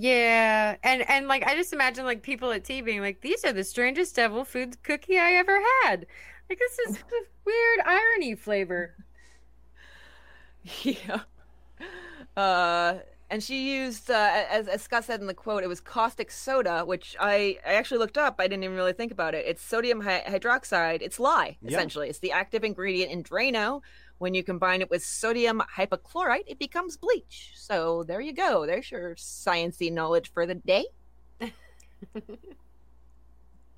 Yeah, 0.00 0.76
and 0.84 1.02
and 1.10 1.26
like 1.26 1.44
I 1.44 1.56
just 1.56 1.72
imagine 1.72 2.04
like 2.04 2.22
people 2.22 2.52
at 2.52 2.62
tea 2.64 2.82
being 2.82 3.00
like, 3.00 3.20
"These 3.20 3.44
are 3.44 3.52
the 3.52 3.64
strangest 3.64 4.14
devil 4.14 4.44
food 4.44 4.80
cookie 4.84 5.18
I 5.18 5.32
ever 5.32 5.58
had." 5.82 6.06
Like 6.48 6.58
this 6.60 6.78
is 6.88 6.98
the 7.10 7.24
weird 7.44 7.80
irony 7.84 8.34
flavor. 8.36 8.94
Yeah. 10.82 11.20
Uh, 12.36 12.98
and 13.30 13.42
she 13.42 13.74
used, 13.76 14.10
uh, 14.10 14.44
as, 14.50 14.68
as 14.68 14.82
Scott 14.82 15.04
said 15.04 15.20
in 15.20 15.26
the 15.26 15.34
quote, 15.34 15.62
it 15.62 15.66
was 15.66 15.80
caustic 15.80 16.30
soda, 16.30 16.84
which 16.84 17.16
I, 17.18 17.58
I 17.66 17.74
actually 17.74 17.98
looked 17.98 18.18
up. 18.18 18.36
I 18.38 18.48
didn't 18.48 18.64
even 18.64 18.76
really 18.76 18.92
think 18.92 19.12
about 19.12 19.34
it. 19.34 19.44
It's 19.46 19.62
sodium 19.62 20.00
hy- 20.00 20.24
hydroxide. 20.26 21.02
It's 21.02 21.18
lye, 21.20 21.56
Yeah. 21.62 21.70
essentially. 21.70 22.08
It's 22.08 22.18
the 22.20 22.32
active 22.32 22.64
ingredient 22.64 23.10
in 23.12 23.22
Drano. 23.22 23.80
When 24.18 24.34
you 24.34 24.42
combine 24.42 24.80
it 24.80 24.90
with 24.90 25.04
sodium 25.04 25.62
hypochlorite, 25.76 26.44
it 26.46 26.58
becomes 26.58 26.96
bleach. 26.96 27.52
So 27.54 28.02
there 28.04 28.20
you 28.20 28.32
go. 28.32 28.66
There's 28.66 28.90
your 28.90 29.14
sciency 29.14 29.92
knowledge 29.92 30.30
for 30.32 30.46
the 30.46 30.56
day. 30.56 30.86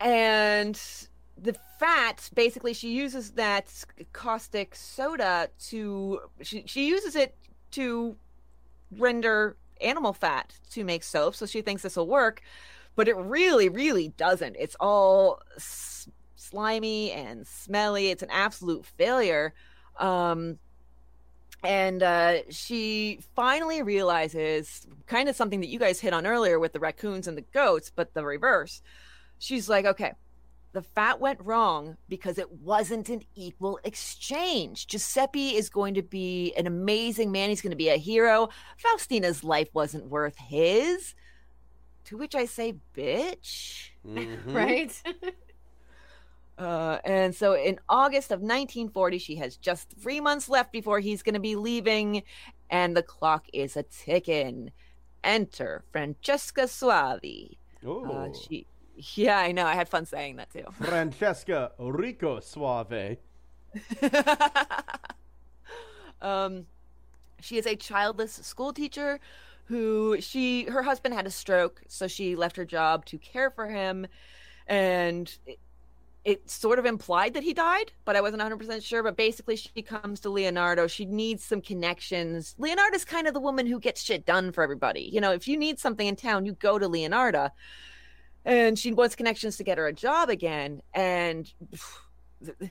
and 0.01 0.81
the 1.37 1.55
fat 1.79 2.29
basically 2.35 2.73
she 2.75 2.91
uses 2.93 3.33
that 3.33 3.73
caustic 4.13 4.75
soda 4.75 5.49
to 5.59 6.21
she, 6.43 6.63
she 6.67 6.87
uses 6.89 7.17
it 7.17 7.35
to 7.71 8.17
render 8.97 9.57
animal 9.81 10.13
fat 10.13 10.55
to 10.71 10.85
make 10.85 11.03
soap 11.03 11.35
so 11.35 11.47
she 11.47 11.63
thinks 11.63 11.83
this 11.83 11.97
will 11.97 12.07
work 12.07 12.43
but 12.97 13.09
it 13.09 13.17
really 13.17 13.69
really 13.69 14.09
doesn't 14.17 14.57
it's 14.59 14.77
all 14.81 15.41
s- 15.57 16.09
slimy 16.37 17.13
and 17.13 17.47
smelly 17.47 18.09
it's 18.09 18.23
an 18.23 18.31
absolute 18.31 18.85
failure 18.85 19.55
um 20.01 20.59
and 21.63 22.03
uh, 22.03 22.39
she 22.49 23.21
finally 23.37 23.83
realizes 23.83 24.87
kind 25.07 25.29
of 25.29 25.37
something 25.37 25.61
that 25.61 25.69
you 25.69 25.79
guys 25.79 26.01
hit 26.01 26.15
on 26.15 26.27
earlier 26.27 26.59
with 26.59 26.73
the 26.73 26.81
raccoons 26.81 27.29
and 27.29 27.37
the 27.37 27.45
goats 27.53 27.93
but 27.95 28.15
the 28.15 28.25
reverse 28.25 28.83
she's 29.39 29.69
like 29.69 29.85
okay 29.85 30.13
the 30.73 30.83
fat 30.83 31.21
went 31.21 31.41
wrong 31.43 31.97
because 32.09 32.39
it 32.39 32.51
wasn't 32.53 33.09
an 33.09 33.23
equal 33.35 33.81
exchange. 33.83 34.87
Giuseppe 34.87 35.57
is 35.57 35.69
going 35.69 35.95
to 35.95 36.03
be 36.03 36.55
an 36.57 36.67
amazing 36.69 37.33
man. 37.33 37.49
He's 37.49 37.61
going 37.61 37.73
to 37.73 37.77
be 37.77 37.89
a 37.89 37.97
hero. 37.97 38.51
Faustina's 38.77 39.43
life 39.43 39.69
wasn't 39.73 40.07
worth 40.07 40.37
his. 40.39 41.15
To 42.05 42.17
which 42.17 42.35
I 42.35 42.45
say, 42.45 42.77
bitch. 42.97 43.91
Mhm. 44.07 44.39
Right? 44.55 45.03
Uh, 46.61 46.99
and 47.05 47.35
so 47.35 47.55
in 47.55 47.81
August 47.89 48.31
of 48.31 48.41
1940, 48.41 49.17
she 49.19 49.37
has 49.37 49.57
just 49.57 49.91
three 49.99 50.21
months 50.21 50.47
left 50.47 50.71
before 50.73 51.01
he's 51.01 51.23
going 51.23 51.35
to 51.35 51.41
be 51.41 51.57
leaving, 51.57 52.23
and 52.69 52.95
the 52.95 53.03
clock 53.03 53.47
is 53.55 53.79
a 53.79 53.83
ticking. 53.85 54.71
Enter 55.25 55.85
Francesca 55.91 56.63
Soavi. 56.63 57.57
Oh. 57.85 58.05
Uh, 58.05 58.29
she, 58.35 58.67
yeah, 59.15 59.39
I 59.39 59.53
know. 59.53 59.65
I 59.65 59.75
had 59.75 59.89
fun 59.89 60.05
saying 60.05 60.37
that 60.37 60.51
too. 60.51 60.65
Francesca 60.85 61.73
Rico 61.79 62.41
Suave. 62.41 63.17
um, 66.21 66.67
She 67.41 67.57
is 67.57 67.67
a 67.67 67.77
childless 67.77 68.33
school 68.33 68.75
teacher 68.75 69.19
who 69.65 70.21
she 70.21 70.65
her 70.65 70.83
husband 70.83 71.15
had 71.15 71.27
a 71.27 71.31
stroke, 71.31 71.81
so 71.89 72.07
she 72.07 72.37
left 72.37 72.57
her 72.57 72.65
job 72.67 73.07
to 73.07 73.17
care 73.19 73.51
for 73.51 73.69
him 73.69 74.07
and 74.67 75.39
it, 76.25 76.51
sort 76.51 76.79
of 76.79 76.87
implied 76.87 77.35
that 77.35 77.43
he 77.43 77.55
died, 77.55 77.93
but 78.05 78.15
I 78.17 78.21
wasn't 78.21 78.43
100% 78.43 78.83
sure. 78.83 79.03
But 79.03 79.17
basically, 79.17 79.57
she 79.57 79.83
comes 79.83 80.21
to 80.21 80.29
Leonarda. 80.29 80.91
She 80.91 81.07
needs 81.07 81.43
some 81.45 81.61
connections. 81.61 82.55
Leonarda's 82.59 83.05
kind 83.05 83.27
of 83.27 83.35
the 83.35 83.41
woman 83.41 83.67
who 83.67 83.81
gets 83.81 84.03
shit 84.03 84.27
done 84.27 84.53
for 84.53 84.63
everybody. 84.63 85.09
You 85.13 85.21
know, 85.21 85.33
if 85.33 85.49
you 85.49 85.57
need 85.57 85.79
something 85.79 86.07
in 86.07 86.17
town, 86.17 86.45
you 86.45 86.53
go 86.55 86.79
to 86.79 86.89
Leonarda. 86.89 87.51
And 88.45 88.79
she 88.79 88.93
wants 88.93 89.15
connections 89.15 89.57
to 89.59 89.65
get 89.65 89.79
her 89.79 89.87
a 89.87 89.93
job 89.93 90.29
again. 90.29 90.83
And 90.95 91.51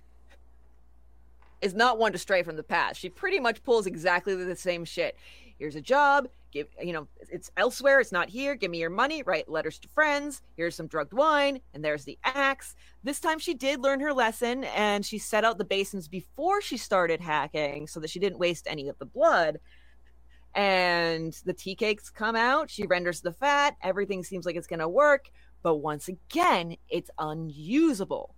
is 1.62 1.74
not 1.74 1.98
one 1.98 2.12
to 2.12 2.18
stray 2.18 2.44
from 2.44 2.56
the 2.56 2.64
path. 2.64 2.98
She 2.98 3.10
pretty 3.10 3.40
much 3.40 3.64
pulls 3.64 3.86
exactly 3.86 4.36
the 4.36 4.56
same 4.56 4.86
shit. 4.86 5.18
Here's 5.58 5.76
a 5.76 5.82
job. 5.82 6.30
Give 6.52 6.68
you 6.82 6.94
know 6.94 7.08
it's 7.30 7.52
elsewhere. 7.58 8.00
It's 8.00 8.12
not 8.12 8.30
here. 8.30 8.56
Give 8.56 8.72
me 8.72 8.80
your 8.80 8.90
money. 8.90 9.24
Write 9.24 9.50
letters 9.50 9.78
to 9.80 9.88
friends. 9.90 10.42
Here's 10.58 10.76
some 10.76 10.88
drugged 10.88 11.14
wine, 11.14 11.60
and 11.74 11.84
there's 11.84 12.06
the 12.06 12.18
axe. 12.24 12.76
This 13.04 13.20
time 13.20 13.40
she 13.40 13.54
did 13.54 13.82
learn 13.82 14.00
her 14.00 14.14
lesson, 14.14 14.64
and 14.64 15.06
she 15.06 15.18
set 15.20 15.46
out 15.46 15.58
the 15.58 15.66
basins 15.66 16.08
before 16.08 16.62
she 16.62 16.78
started 16.78 17.22
hacking, 17.22 17.88
so 17.88 18.00
that 18.00 18.10
she 18.10 18.20
didn't 18.20 18.40
waste 18.40 18.68
any 18.68 18.90
of 18.90 18.98
the 18.98 19.06
blood. 19.06 19.60
And 20.56 21.34
the 21.46 21.54
tea 21.54 21.76
cakes 21.76 22.10
come 22.10 22.36
out. 22.36 22.72
She 22.72 22.88
renders 22.88 23.22
the 23.22 23.34
fat. 23.34 23.76
Everything 23.84 24.24
seems 24.24 24.46
like 24.46 24.56
it's 24.56 24.68
gonna 24.68 24.90
work, 24.90 25.30
but 25.62 25.78
once 25.78 26.08
again, 26.08 26.78
it's 26.90 27.12
unusable. 27.20 28.36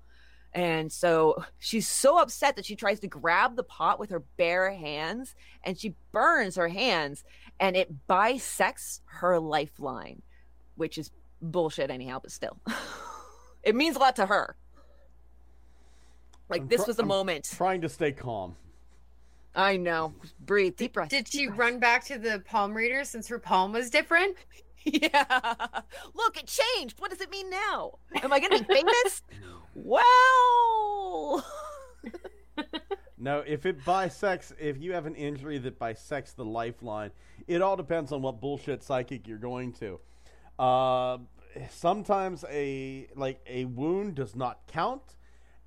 And 0.53 0.91
so 0.91 1.43
she's 1.59 1.87
so 1.87 2.19
upset 2.19 2.57
that 2.57 2.65
she 2.65 2.75
tries 2.75 2.99
to 3.01 3.07
grab 3.07 3.55
the 3.55 3.63
pot 3.63 3.99
with 3.99 4.09
her 4.09 4.23
bare 4.37 4.71
hands 4.73 5.33
and 5.63 5.77
she 5.77 5.95
burns 6.11 6.57
her 6.57 6.67
hands 6.67 7.23
and 7.61 7.77
it 7.77 8.07
bisects 8.07 9.01
her 9.05 9.39
lifeline, 9.39 10.21
which 10.75 10.97
is 10.97 11.11
bullshit 11.41 11.91
anyhow, 11.91 12.19
but 12.21 12.31
still. 12.31 12.57
it 13.63 13.75
means 13.75 13.95
a 13.95 13.99
lot 13.99 14.15
to 14.17 14.25
her. 14.25 14.55
Like 16.49 16.63
I'm 16.63 16.67
this 16.67 16.83
tr- 16.83 16.87
was 16.87 16.95
the 16.97 17.03
I'm 17.03 17.07
moment. 17.07 17.49
Trying 17.53 17.81
to 17.81 17.89
stay 17.89 18.11
calm. 18.11 18.55
I 19.55 19.77
know. 19.77 20.13
Breathe, 20.39 20.75
deep 20.75 20.93
breath. 20.93 21.09
Did 21.09 21.27
she 21.27 21.45
breath. 21.47 21.59
run 21.59 21.79
back 21.79 22.03
to 22.05 22.17
the 22.17 22.39
palm 22.45 22.73
reader 22.73 23.03
since 23.03 23.27
her 23.27 23.39
palm 23.39 23.71
was 23.71 23.89
different? 23.89 24.35
Yeah. 24.83 25.55
Look, 26.15 26.37
it 26.37 26.47
changed. 26.47 26.99
What 26.99 27.11
does 27.11 27.21
it 27.21 27.29
mean 27.29 27.51
now? 27.51 27.99
Am 28.23 28.33
I 28.33 28.39
going 28.39 28.57
to 28.57 28.63
be 28.63 28.73
famous? 28.73 29.21
well. 29.75 31.45
No, 33.23 33.43
if 33.45 33.67
it 33.67 33.85
bisects, 33.85 34.51
if 34.59 34.81
you 34.81 34.93
have 34.93 35.05
an 35.05 35.13
injury 35.13 35.59
that 35.59 35.77
bisects 35.77 36.33
the 36.33 36.43
lifeline, 36.43 37.11
it 37.47 37.61
all 37.61 37.75
depends 37.77 38.11
on 38.11 38.23
what 38.23 38.41
bullshit 38.41 38.81
psychic 38.81 39.27
you're 39.27 39.37
going 39.37 39.73
to. 39.73 39.99
Uh, 40.57 41.19
sometimes 41.69 42.43
a 42.49 43.07
like 43.15 43.39
a 43.47 43.65
wound 43.65 44.15
does 44.15 44.35
not 44.35 44.65
count, 44.65 45.17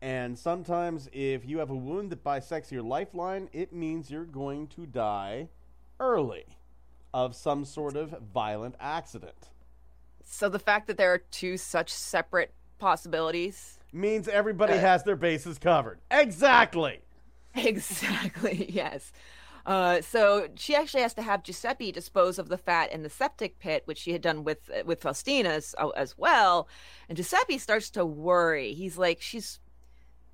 and 0.02 0.36
sometimes 0.36 1.08
if 1.12 1.46
you 1.46 1.58
have 1.58 1.70
a 1.70 1.76
wound 1.76 2.10
that 2.10 2.24
bisects 2.24 2.72
your 2.72 2.82
lifeline, 2.82 3.48
it 3.52 3.72
means 3.72 4.10
you're 4.10 4.24
going 4.24 4.66
to 4.66 4.84
die 4.84 5.48
early 6.00 6.46
of 7.12 7.36
some 7.36 7.64
sort 7.64 7.94
of 7.94 8.16
violent 8.34 8.74
accident. 8.80 9.50
So 10.24 10.48
the 10.48 10.58
fact 10.58 10.88
that 10.88 10.96
there 10.96 11.12
are 11.12 11.18
two 11.18 11.56
such 11.56 11.90
separate 11.90 12.52
possibilities. 12.80 13.78
Means 13.92 14.26
everybody 14.26 14.72
Uh, 14.72 14.80
has 14.80 15.04
their 15.04 15.14
bases 15.14 15.56
covered. 15.60 16.00
Exactly. 16.10 17.03
Exactly, 17.66 18.66
yes. 18.72 19.12
Uh, 19.66 20.00
so 20.02 20.48
she 20.56 20.74
actually 20.74 21.02
has 21.02 21.14
to 21.14 21.22
have 21.22 21.42
Giuseppe 21.42 21.90
dispose 21.92 22.38
of 22.38 22.48
the 22.48 22.58
fat 22.58 22.92
in 22.92 23.02
the 23.02 23.08
septic 23.10 23.58
pit, 23.58 23.82
which 23.86 23.98
she 23.98 24.12
had 24.12 24.20
done 24.20 24.44
with 24.44 24.70
with 24.84 25.00
Faustina 25.00 25.50
as, 25.50 25.74
as 25.96 26.18
well. 26.18 26.68
And 27.08 27.16
Giuseppe 27.16 27.58
starts 27.58 27.90
to 27.90 28.04
worry. 28.04 28.74
He's 28.74 28.98
like, 28.98 29.22
she's 29.22 29.60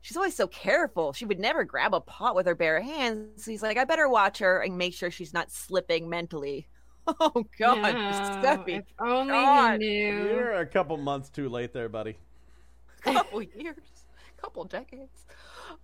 she's 0.01 0.17
always 0.17 0.35
so 0.35 0.49
careful. 0.49 1.13
She 1.13 1.27
would 1.27 1.39
never 1.39 1.63
grab 1.65 1.95
a 1.95 2.01
pot 2.01 2.35
with 2.35 2.47
her 2.47 2.55
bare 2.57 2.81
hands. 2.81 3.45
So 3.45 3.51
he's 3.53 3.63
like, 3.63 3.77
I 3.77 3.85
better 3.85 4.09
watch 4.09 4.39
her 4.39 4.61
and 4.63 4.77
make 4.79 4.95
sure 4.95 5.11
she's 5.11 5.35
not 5.35 5.51
slipping 5.53 6.09
mentally. 6.09 6.69
Oh 7.21 7.45
God, 7.59 7.83
No, 7.83 7.93
Giuseppe, 7.93 8.75
If 8.75 8.85
only 9.01 9.33
God. 9.33 9.81
he 9.81 9.89
knew. 9.89 10.25
You're 10.27 10.53
a 10.55 10.67
couple 10.67 10.97
months 10.97 11.29
too 11.31 11.49
late 11.49 11.73
there, 11.73 11.89
buddy. 11.89 12.17
couple 13.03 13.43
years, 13.43 14.05
couple 14.37 14.65
decades. 14.65 15.25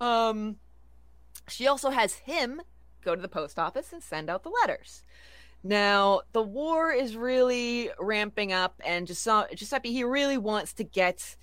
Um, 0.00 0.56
she 1.48 1.66
also 1.66 1.90
has 1.90 2.14
him 2.14 2.62
go 3.02 3.14
to 3.14 3.22
the 3.22 3.28
post 3.28 3.58
office 3.58 3.92
and 3.92 4.02
send 4.02 4.28
out 4.28 4.42
the 4.42 4.52
letters. 4.62 5.02
Now, 5.62 6.20
the 6.32 6.42
war 6.42 6.92
is 6.92 7.16
really 7.16 7.90
ramping 7.98 8.52
up, 8.52 8.80
and 8.84 9.06
Giuseppe, 9.06 9.92
he 9.92 10.04
really 10.04 10.38
wants 10.38 10.72
to 10.74 10.84
get 10.84 11.36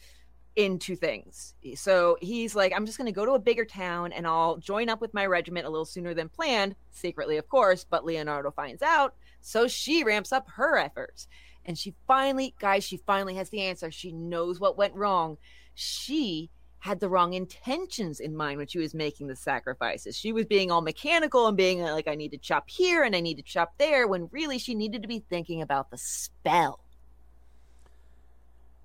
into 0.55 0.95
things. 0.95 1.55
So 1.75 2.17
he's 2.21 2.55
like, 2.55 2.73
I'm 2.75 2.85
just 2.85 2.97
going 2.97 3.07
to 3.07 3.11
go 3.11 3.25
to 3.25 3.31
a 3.31 3.39
bigger 3.39 3.65
town 3.65 4.13
and 4.13 4.27
I'll 4.27 4.57
join 4.57 4.87
up 4.87 5.01
with 5.01 5.13
my 5.13 5.25
regiment 5.25 5.65
a 5.65 5.69
little 5.69 5.83
sooner 5.83 6.13
than 6.13 6.29
planned, 6.29 6.75
secretly, 6.91 7.37
of 7.37 7.49
course. 7.49 7.83
But 7.89 8.05
Leonarda 8.05 8.53
finds 8.53 8.83
out, 8.83 9.15
so 9.41 9.67
she 9.67 10.03
ramps 10.03 10.31
up 10.31 10.47
her 10.51 10.77
efforts. 10.77 11.27
And 11.65 11.77
she 11.77 11.95
finally, 12.05 12.53
guys, 12.59 12.83
she 12.83 12.97
finally 12.97 13.33
has 13.35 13.49
the 13.49 13.61
answer. 13.61 13.89
She 13.89 14.11
knows 14.11 14.59
what 14.59 14.77
went 14.77 14.93
wrong. 14.93 15.37
She 15.73 16.51
had 16.83 16.99
the 16.99 17.07
wrong 17.07 17.31
intentions 17.33 18.19
in 18.19 18.35
mind 18.35 18.57
when 18.57 18.67
she 18.67 18.77
was 18.77 18.93
making 18.93 19.25
the 19.27 19.35
sacrifices. 19.37 20.17
She 20.17 20.33
was 20.33 20.45
being 20.45 20.69
all 20.69 20.81
mechanical 20.81 21.47
and 21.47 21.55
being 21.55 21.81
like, 21.81 22.09
I 22.09 22.15
need 22.15 22.31
to 22.31 22.37
chop 22.37 22.69
here 22.69 23.03
and 23.03 23.15
I 23.15 23.21
need 23.21 23.35
to 23.37 23.41
chop 23.41 23.77
there, 23.77 24.05
when 24.05 24.27
really 24.33 24.57
she 24.59 24.75
needed 24.75 25.01
to 25.01 25.07
be 25.07 25.23
thinking 25.29 25.61
about 25.61 25.89
the 25.91 25.97
spell. 25.97 26.81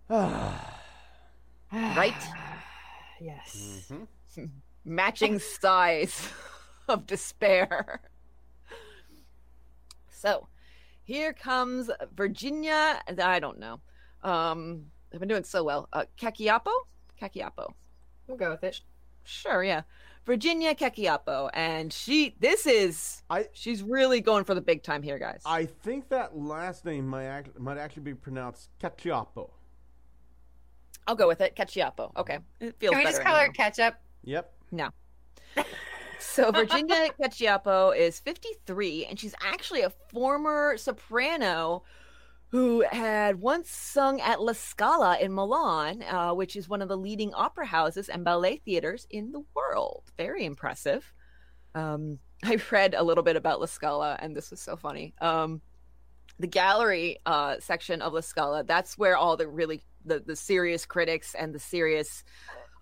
Right? 1.70 2.15
yes. 3.20 3.91
Mhm. 3.91 4.49
matching 4.85 5.41
sighs 5.41 6.31
of 6.89 7.05
despair. 7.07 8.01
So, 10.11 10.49
here 11.05 11.33
comes 11.33 11.91
Virginia. 12.16 13.01
I 13.23 13.39
don't 13.39 13.61
know. 13.61 13.81
Um, 14.25 14.87
I've 15.12 15.20
been 15.20 15.29
doing 15.29 15.45
so 15.45 15.62
well. 15.62 15.89
Uh, 15.93 16.07
Caciapo? 16.16 16.73
Caciapo. 17.20 17.75
We'll 18.28 18.36
go 18.36 18.50
with 18.50 18.62
it. 18.62 18.80
Sure, 19.24 19.64
yeah. 19.64 19.82
Virginia 20.24 20.74
Caciapo. 20.74 21.48
And 21.55 21.92
she, 21.92 22.36
this 22.38 22.66
is, 22.66 23.22
I 23.30 23.48
she's 23.52 23.82
really 23.82 24.20
going 24.20 24.44
for 24.44 24.55
the 24.55 24.60
big 24.60 24.82
time 24.82 25.02
here, 25.02 25.18
guys. 25.18 25.42
I 25.44 25.64
think 25.64 26.10
that 26.10 26.36
last 26.36 26.84
name 26.84 27.06
might 27.06 27.24
act, 27.24 27.59
might 27.59 27.78
actually 27.78 28.02
be 28.02 28.14
pronounced 28.14 28.68
Caciapo. 28.78 29.50
I'll 31.06 31.14
go 31.14 31.26
with 31.26 31.40
it. 31.40 31.56
Caciapo. 31.56 32.12
Okay. 32.18 32.38
It 32.60 32.76
feels 32.78 32.94
Can 32.94 32.98
we 32.98 33.05
just 33.05 33.22
call 33.22 33.36
her 33.36 33.48
ketchup? 33.48 33.94
Yep. 34.24 34.52
No. 34.70 34.90
so 36.18 36.50
Virginia 36.50 37.09
Caciapo 37.20 37.90
is 37.90 38.20
53, 38.20 39.06
and 39.06 39.18
she's 39.18 39.34
actually 39.42 39.80
a 39.80 39.90
former 40.12 40.76
soprano 40.76 41.82
who 42.51 42.83
had 42.91 43.41
once 43.41 43.70
sung 43.70 44.20
at 44.20 44.41
La 44.41 44.55
Scala 44.55 45.19
in 45.19 45.33
Milan, 45.35 46.03
uh, 46.03 46.33
which 46.33 46.57
is 46.57 46.69
one 46.69 46.81
of 46.81 46.89
the 46.89 46.97
leading 46.97 47.35
opera 47.35 47.66
houses 47.66 48.09
and 48.09 48.25
ballet 48.25 48.57
theaters 48.65 49.07
in 49.11 49.33
the 49.33 49.43
world. 49.55 50.05
Very 50.16 50.45
impressive. 50.45 51.12
Um, 51.75 52.19
I 52.45 52.59
read 52.70 52.95
a 52.95 53.03
little 53.03 53.25
bit 53.25 53.37
about 53.37 53.61
La 53.61 53.66
Scala, 53.66 54.16
and 54.20 54.35
this 54.35 54.51
was 54.51 54.61
so 54.61 54.77
funny. 54.77 55.15
Um, 55.20 55.61
the 56.39 56.47
gallery 56.47 57.19
uh, 57.27 57.57
section 57.59 58.01
of 58.01 58.15
La 58.15 58.20
Scala, 58.20 58.65
that's 58.65 58.97
where 58.97 59.16
all 59.16 59.37
the 59.37 59.49
really 59.49 59.83
the, 60.05 60.20
the 60.20 60.37
serious 60.37 60.87
critics 60.87 61.35
and 61.35 61.55
the 61.55 61.59
serious 61.59 62.25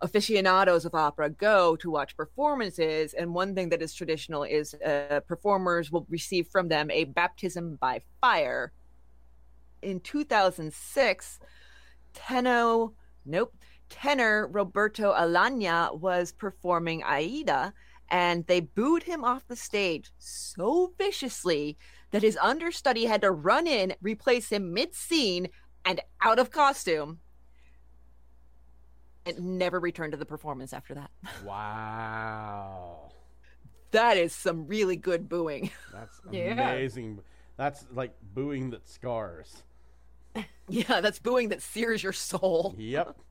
aficionados 0.03 0.85
of 0.85 0.95
opera 0.95 1.31
go 1.31 1.75
to 1.77 1.91
watch 1.91 2.15
performances 2.17 3.15
and 3.15 3.35
one 3.35 3.55
thing 3.55 3.71
that 3.71 3.81
is 3.81 3.95
traditional 3.95 4.43
is 4.43 4.75
uh, 4.75 5.21
performers 5.27 5.91
will 5.91 6.07
receive 6.11 6.47
from 6.49 6.69
them 6.69 6.91
a 6.91 7.05
baptism 7.05 7.79
by 7.81 7.99
fire 8.21 8.73
in 9.87 10.01
2006 10.01 11.39
tenor 12.13 12.87
nope 13.25 13.55
tenor 13.89 14.49
roberto 14.49 15.13
alagna 15.15 15.97
was 15.99 16.33
performing 16.33 17.03
aida 17.05 17.73
and 18.11 18.45
they 18.47 18.59
booed 18.61 19.05
him 19.05 19.25
off 19.25 19.47
the 19.47 19.55
stage 19.57 20.11
so 20.19 20.93
viciously 20.99 21.79
that 22.11 22.23
his 22.23 22.37
understudy 22.43 23.05
had 23.07 23.21
to 23.21 23.31
run 23.31 23.67
in 23.67 23.95
replace 24.03 24.51
him 24.51 24.75
mid-scene 24.75 25.49
and 25.85 26.01
out 26.21 26.39
of 26.41 26.51
costume 26.51 27.19
and 29.25 29.59
never 29.59 29.79
returned 29.81 30.13
to 30.13 30.17
the 30.17 30.25
performance 30.27 30.73
after 30.73 30.95
that. 30.95 31.11
Wow. 31.45 33.11
That 33.91 34.17
is 34.17 34.33
some 34.35 34.67
really 34.67 34.97
good 34.97 35.29
booing. 35.29 35.71
That's 35.93 36.21
Yeah. 36.31 36.53
amazing. 36.53 37.21
That's 37.57 37.87
like 37.93 38.15
booing 38.35 38.71
that 38.71 38.87
scars. 38.89 39.63
yeah, 40.69 41.01
that's 41.01 41.19
booing 41.19 41.51
that 41.51 41.63
sears 41.63 42.03
your 42.03 42.13
soul. 42.13 42.75
Yep. 42.79 43.17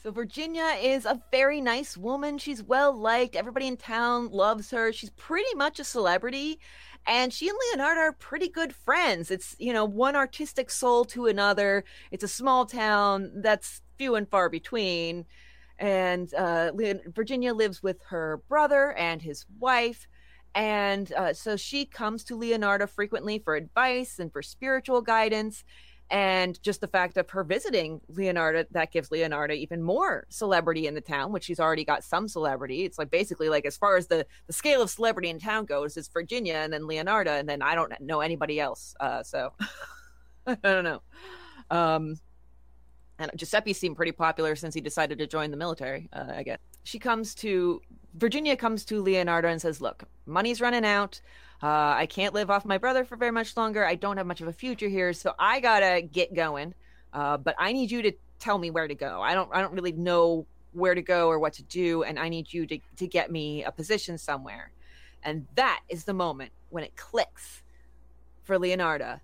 So 0.00 0.12
Virginia 0.12 0.76
is 0.80 1.04
a 1.04 1.20
very 1.32 1.60
nice 1.60 1.96
woman. 1.96 2.38
She's 2.38 2.62
well 2.62 2.96
liked. 2.96 3.34
Everybody 3.34 3.66
in 3.66 3.76
town 3.76 4.28
loves 4.30 4.70
her. 4.70 4.92
She's 4.92 5.10
pretty 5.10 5.52
much 5.56 5.80
a 5.80 5.84
celebrity. 5.84 6.60
And 7.04 7.32
she 7.32 7.48
and 7.48 7.58
Leonarda 7.58 7.96
are 7.96 8.12
pretty 8.12 8.48
good 8.48 8.72
friends. 8.72 9.28
It's, 9.30 9.56
you 9.58 9.72
know, 9.72 9.84
one 9.84 10.14
artistic 10.14 10.70
soul 10.70 11.04
to 11.06 11.26
another. 11.26 11.82
It's 12.12 12.22
a 12.22 12.28
small 12.28 12.64
town 12.64 13.42
that's 13.42 13.82
few 13.96 14.14
and 14.14 14.28
far 14.28 14.48
between. 14.48 15.26
And 15.80 16.32
uh, 16.32 16.70
Virginia 17.08 17.52
lives 17.52 17.82
with 17.82 18.00
her 18.10 18.40
brother 18.48 18.92
and 18.92 19.20
his 19.20 19.46
wife. 19.58 20.06
And 20.54 21.12
uh, 21.12 21.32
so 21.32 21.56
she 21.56 21.84
comes 21.84 22.24
to 22.24 22.36
Leonarda 22.36 22.88
frequently 22.88 23.38
for 23.38 23.54
advice 23.54 24.18
and 24.18 24.32
for 24.32 24.42
spiritual 24.42 25.02
guidance 25.02 25.64
and 26.10 26.60
just 26.62 26.80
the 26.80 26.86
fact 26.86 27.18
of 27.18 27.28
her 27.30 27.44
visiting 27.44 28.00
Leonarda 28.10 28.66
that 28.70 28.90
gives 28.92 29.10
Leonarda 29.10 29.54
even 29.54 29.82
more 29.82 30.26
celebrity 30.30 30.86
in 30.86 30.94
the 30.94 31.00
town, 31.00 31.32
which 31.32 31.44
she's 31.44 31.60
already 31.60 31.84
got 31.84 32.02
some 32.02 32.28
celebrity. 32.28 32.84
It's 32.84 32.98
like 32.98 33.10
basically 33.10 33.48
like 33.48 33.66
as 33.66 33.76
far 33.76 33.96
as 33.96 34.06
the 34.06 34.26
the 34.46 34.52
scale 34.52 34.80
of 34.80 34.90
celebrity 34.90 35.28
in 35.28 35.38
town 35.38 35.66
goes, 35.66 35.96
it's 35.96 36.08
Virginia 36.08 36.54
and 36.54 36.72
then 36.72 36.82
Leonarda, 36.82 37.38
and 37.38 37.48
then 37.48 37.60
I 37.60 37.74
don't 37.74 37.92
know 38.00 38.20
anybody 38.20 38.58
else. 38.58 38.94
Uh, 38.98 39.22
so 39.22 39.52
I 40.46 40.56
don't 40.62 40.84
know. 40.84 41.02
Um, 41.70 42.18
and 43.18 43.30
Giuseppe 43.36 43.72
seemed 43.72 43.96
pretty 43.96 44.12
popular 44.12 44.56
since 44.56 44.74
he 44.74 44.80
decided 44.80 45.18
to 45.18 45.26
join 45.26 45.50
the 45.50 45.56
military. 45.56 46.08
Uh, 46.12 46.32
I 46.36 46.42
guess 46.42 46.58
she 46.88 46.98
comes 46.98 47.34
to 47.34 47.82
Virginia 48.14 48.56
comes 48.56 48.86
to 48.86 49.02
Leonarda 49.02 49.44
and 49.44 49.60
says, 49.60 49.80
"Look, 49.82 50.04
money's 50.24 50.60
running 50.60 50.86
out." 50.86 51.20
Uh, 51.62 51.92
I 52.02 52.06
can't 52.06 52.32
live 52.32 52.50
off 52.50 52.64
my 52.64 52.78
brother 52.78 53.04
for 53.04 53.16
very 53.16 53.30
much 53.30 53.56
longer. 53.58 53.84
I 53.84 53.94
don't 53.94 54.16
have 54.16 54.26
much 54.26 54.40
of 54.40 54.48
a 54.48 54.52
future 54.54 54.88
here, 54.88 55.12
so 55.12 55.34
I 55.38 55.60
gotta 55.60 56.00
get 56.00 56.32
going. 56.34 56.74
Uh, 57.12 57.36
but 57.36 57.54
I 57.58 57.72
need 57.72 57.90
you 57.90 58.00
to 58.02 58.12
tell 58.38 58.56
me 58.56 58.70
where 58.70 58.88
to 58.88 58.94
go. 58.94 59.20
I 59.20 59.34
don't. 59.34 59.50
I 59.52 59.60
don't 59.60 59.74
really 59.74 59.92
know 59.92 60.46
where 60.72 60.94
to 60.94 61.02
go 61.02 61.28
or 61.28 61.38
what 61.38 61.52
to 61.54 61.62
do, 61.62 62.04
and 62.04 62.18
I 62.18 62.30
need 62.30 62.50
you 62.54 62.66
to 62.66 62.78
to 62.96 63.06
get 63.06 63.30
me 63.30 63.64
a 63.64 63.70
position 63.70 64.16
somewhere. 64.16 64.72
And 65.22 65.46
that 65.56 65.80
is 65.90 66.04
the 66.04 66.14
moment 66.14 66.52
when 66.70 66.84
it 66.84 66.96
clicks 66.96 67.62
for 68.44 68.56
Leonarda. 68.58 69.20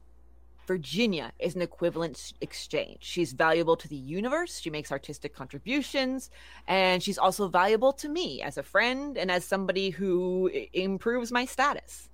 Virginia 0.67 1.33
is 1.39 1.55
an 1.55 1.63
equivalent 1.63 2.33
exchange. 2.41 2.99
She's 3.01 3.33
valuable 3.33 3.77
to 3.77 3.89
the 3.89 3.97
universe. 3.97 4.61
She 4.61 4.71
makes 4.71 4.91
artistic 4.91 5.35
contributions. 5.35 6.31
And 6.67 7.03
she's 7.03 7.19
also 7.19 7.49
valuable 7.49 7.93
to 7.95 8.09
me 8.09 8.43
as 8.43 8.59
a 8.59 8.63
friend 8.63 9.17
and 9.19 9.31
as 9.31 9.45
somebody 9.45 9.91
who 9.91 10.51
improves 10.73 11.31
my 11.31 11.45
status. 11.45 12.09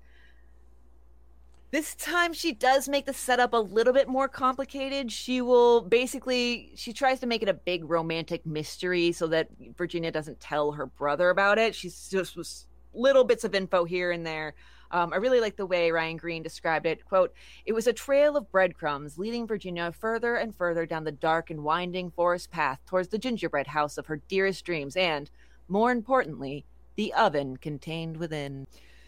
This 1.73 1.95
time 1.95 2.33
she 2.33 2.53
does 2.53 2.89
make 2.89 3.07
the 3.07 3.15
setup 3.15 3.53
a 3.53 3.59
little 3.59 3.93
bit 3.93 4.09
more 4.09 4.27
complicated. 4.27 5.13
She 5.13 5.41
will 5.41 5.83
basically 5.83 6.73
she 6.75 6.93
tries 6.93 7.21
to 7.21 7.27
make 7.27 7.45
it 7.45 7.49
a 7.49 7.55
big 7.55 7.89
romantic 7.89 8.45
mystery 8.45 9.13
so 9.13 9.29
that 9.29 9.49
Virginia 9.77 10.11
doesn't 10.11 10.41
tell 10.41 10.73
her 10.73 10.87
brother 10.87 11.31
about 11.31 11.59
it. 11.59 11.77
She's 11.77 12.09
just 12.09 12.67
little 12.93 13.23
bits 13.23 13.45
of 13.45 13.55
info 13.55 13.85
here 13.85 14.11
and 14.11 14.27
there. 14.27 14.55
Um, 14.93 15.13
I 15.13 15.17
really 15.17 15.41
like 15.41 15.57
the 15.57 15.67
way 15.67 15.91
Ryan 15.91 16.17
Green 16.17 16.43
described 16.43 16.87
it. 16.87 17.05
Quote, 17.05 17.33
it 17.65 17.73
was 17.73 17.87
a 17.87 17.93
trail 17.93 18.37
of 18.37 18.51
breadcrumbs 18.51 19.19
leading 19.19 19.47
Virginia 19.47 19.93
further 19.93 20.37
and 20.37 20.55
further 20.55 20.87
down 20.87 21.05
the 21.05 21.13
dark 21.13 21.51
and 21.51 21.63
winding 21.63 22.11
forest 22.11 22.51
path 22.51 22.81
towards 22.87 23.09
the 23.09 23.19
gingerbread 23.19 23.69
house 23.69 23.99
of 23.99 24.07
her 24.07 24.21
dearest 24.29 24.65
dreams 24.65 24.97
and, 24.97 25.31
more 25.69 25.93
importantly, 25.93 26.65
the 26.97 27.15
oven 27.15 27.57
contained 27.57 28.17
within. 28.17 28.67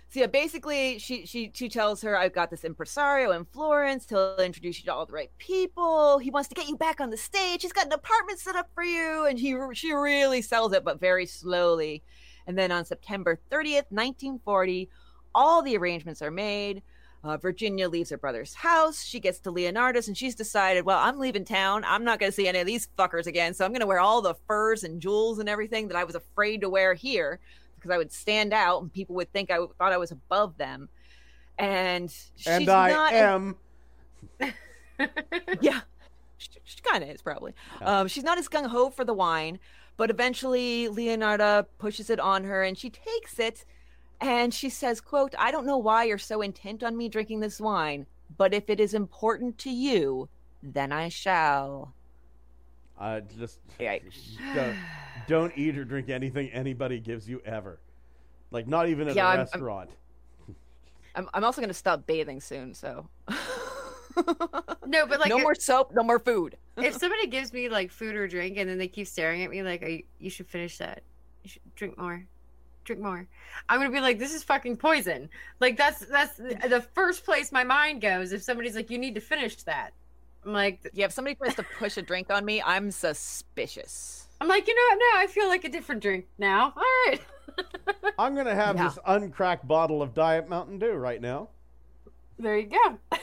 So 0.09 0.21
yeah, 0.21 0.27
basically, 0.27 0.99
she 0.99 1.25
she 1.25 1.51
she 1.55 1.71
tells 1.71 2.03
her, 2.03 2.19
"I've 2.19 2.35
got 2.35 2.51
this 2.51 2.65
impresario 2.65 3.31
in 3.33 3.47
Florence. 3.47 4.07
He'll 4.09 4.37
introduce 4.37 4.79
you 4.79 4.85
to 4.85 4.95
all 4.95 5.07
the 5.07 5.13
right 5.15 5.31
people. 5.39 6.19
He 6.19 6.31
wants 6.31 6.51
to 6.51 6.55
get 6.55 6.69
you 6.69 6.77
back 6.77 7.01
on 7.01 7.09
the 7.09 7.17
stage. 7.17 7.63
He's 7.63 7.73
got 7.73 7.87
an 7.87 7.93
apartment 7.93 8.39
set 8.39 8.55
up 8.55 8.69
for 8.75 8.85
you." 8.85 9.25
And 9.25 9.39
he 9.39 9.57
she 9.73 9.93
really 9.93 10.43
sells 10.43 10.75
it, 10.75 10.85
but 10.85 11.01
very 11.01 11.25
slowly. 11.25 12.03
And 12.47 12.59
then 12.59 12.71
on 12.71 12.85
September 12.85 13.39
30th, 13.51 13.87
1940, 13.91 14.91
all 15.35 15.63
the 15.63 15.77
arrangements 15.77 16.23
are 16.23 16.31
made. 16.31 16.83
Uh, 17.25 17.37
Virginia 17.37 17.89
leaves 17.89 18.11
her 18.11 18.19
brother's 18.19 18.53
house. 18.53 19.05
She 19.05 19.21
gets 19.21 19.39
to 19.41 19.53
Leonarda's 19.53 20.09
and 20.09 20.17
she's 20.17 20.35
decided, 20.35 20.85
well, 20.85 20.99
I'm 20.99 21.21
leaving 21.21 21.45
town. 21.45 21.85
I'm 21.87 22.03
not 22.03 22.19
going 22.19 22.33
to 22.33 22.35
see 22.35 22.49
any 22.49 22.59
of 22.59 22.67
these 22.67 22.89
fuckers 22.99 23.27
again. 23.27 23.55
So 23.55 23.65
I'm 23.65 23.71
going 23.71 23.81
to 23.81 23.87
wear 23.87 24.01
all 24.01 24.23
the 24.23 24.35
furs 24.49 24.83
and 24.83 25.01
jewels 25.01 25.39
and 25.39 25.49
everything 25.49 25.87
that 25.89 25.97
I 25.97 26.03
was 26.03 26.17
afraid 26.17 26.63
to 26.63 26.69
wear 26.69 26.95
here 26.95 27.39
because 27.77 27.93
I 27.93 27.99
would 27.99 28.13
stand 28.13 28.53
out 28.53 28.83
and 28.83 28.93
people 28.93 29.15
would 29.17 29.33
think 29.33 29.51
I 29.53 29.59
thought 29.79 29.93
I 29.93 29.99
was 29.99 30.11
above 30.11 30.57
them. 30.57 30.89
And 31.59 32.13
and 32.47 32.69
I 32.69 32.91
not, 32.91 33.13
am. 33.13 33.57
yeah, 35.61 35.81
she, 36.39 36.49
she 36.65 36.81
kind 36.83 37.05
of 37.05 37.11
is 37.11 37.23
probably. 37.23 37.55
Um, 37.83 38.09
she's 38.09 38.25
not 38.25 38.39
as 38.39 38.49
gung 38.49 38.67
ho 38.67 38.91
for 38.91 39.05
the 39.05 39.15
wine, 39.15 39.61
but 39.97 40.11
eventually 40.11 40.89
Leonarda 40.89 41.67
pushes 41.79 42.11
it 42.11 42.19
on 42.19 42.45
her 42.45 42.63
and 42.65 42.77
she 42.77 42.91
takes 42.91 43.39
it 43.39 43.65
and 44.23 44.55
she 44.55 44.71
says, 44.71 45.01
quote, 45.01 45.35
I 45.37 45.51
don't 45.51 45.67
know 45.67 45.79
why 45.79 46.05
you're 46.05 46.17
so 46.17 46.43
intent 46.43 46.85
on 46.85 46.97
me 46.97 47.09
drinking 47.09 47.41
this 47.41 47.61
wine, 47.61 48.07
but 48.39 48.55
if 48.55 48.71
it 48.71 48.79
is 48.79 48.95
important 48.95 49.59
to 49.59 49.71
you, 49.71 50.29
then 50.63 50.93
I 50.93 51.09
shall. 51.09 51.93
Uh, 52.99 53.21
just 53.37 53.59
don't, 54.55 54.77
don't, 55.27 55.53
eat 55.59 55.77
or 55.77 55.85
drink 55.85 56.09
anything 56.09 56.51
anybody 56.51 57.01
gives 57.01 57.29
you 57.29 57.43
ever. 57.45 57.81
Like, 58.53 58.69
not 58.69 58.89
even 58.89 59.09
at 59.09 59.17
yeah, 59.17 59.27
a 59.27 59.31
I'm, 59.31 59.39
restaurant. 59.39 59.91
I'm, 61.17 61.29
I'm 61.35 61.43
also 61.43 61.61
going 61.61 61.69
to 61.71 61.75
stop 61.75 62.07
bathing 62.07 62.41
soon, 62.41 62.75
so. 62.75 63.09
no, 64.87 65.07
but 65.07 65.19
like 65.19 65.31
no 65.31 65.39
more 65.39 65.57
soap, 65.57 65.93
no 65.95 66.05
more 66.05 66.21
food. 66.21 66.57
if 66.77 66.95
somebody 66.99 67.27
gives 67.27 67.53
me 67.53 67.69
like 67.69 67.91
food 67.91 68.15
or 68.15 68.29
drink 68.29 68.57
and 68.57 68.71
then 68.71 68.79
they 68.79 68.87
keep 68.87 69.09
staring 69.09 69.43
at 69.43 69.51
me 69.51 69.65
like, 69.65 69.83
you, 69.83 70.05
you 70.21 70.31
should 70.31 70.47
finish 70.47 70.79
that. 70.79 71.03
You 71.43 71.51
should 71.51 71.75
drink 71.75 71.99
more 71.99 72.25
drink 72.85 73.03
more. 73.03 73.27
I'm 73.69 73.81
gonna 73.81 73.91
be 73.91 74.01
like, 74.01 74.19
this 74.19 74.35
is 74.35 74.43
fucking 74.43 74.77
poison. 74.77 75.29
Like 75.61 75.77
that's 75.77 76.01
that's 76.01 76.37
the 76.37 76.85
first 76.95 77.25
place 77.25 77.53
my 77.53 77.65
mind 77.65 78.01
goes 78.01 78.33
if 78.33 78.43
somebody's 78.43 78.75
like, 78.75 78.91
you 78.91 78.99
need 78.99 79.15
to 79.15 79.21
finish 79.21 79.57
that. 79.65 79.93
I'm 80.45 80.53
like, 80.53 80.91
yeah, 80.93 81.07
if 81.07 81.13
somebody 81.13 81.37
tries 81.37 81.55
to 81.57 81.65
push 81.79 81.97
a 81.97 82.03
drink 82.03 82.31
on 82.31 82.45
me, 82.45 82.61
I'm 82.63 82.91
suspicious. 82.91 84.27
I'm 84.41 84.49
like, 84.49 84.67
you 84.67 84.75
know 84.75 84.97
what? 84.97 84.99
Now 85.15 85.23
I 85.23 85.27
feel 85.29 85.49
like 85.49 85.65
a 85.65 85.69
different 85.69 86.03
drink 86.03 86.27
now. 86.39 86.73
All 86.77 86.83
right. 87.07 87.21
I'm 88.19 88.35
gonna 88.35 88.55
have 88.55 88.77
yeah. 88.77 88.89
this 88.89 88.99
uncracked 89.07 89.67
bottle 89.69 90.03
of 90.03 90.15
Diet 90.15 90.49
Mountain 90.49 90.79
Dew 90.79 90.93
right 90.93 91.21
now. 91.21 91.49
There 92.39 92.59
you 92.59 92.69
go. 92.69 92.99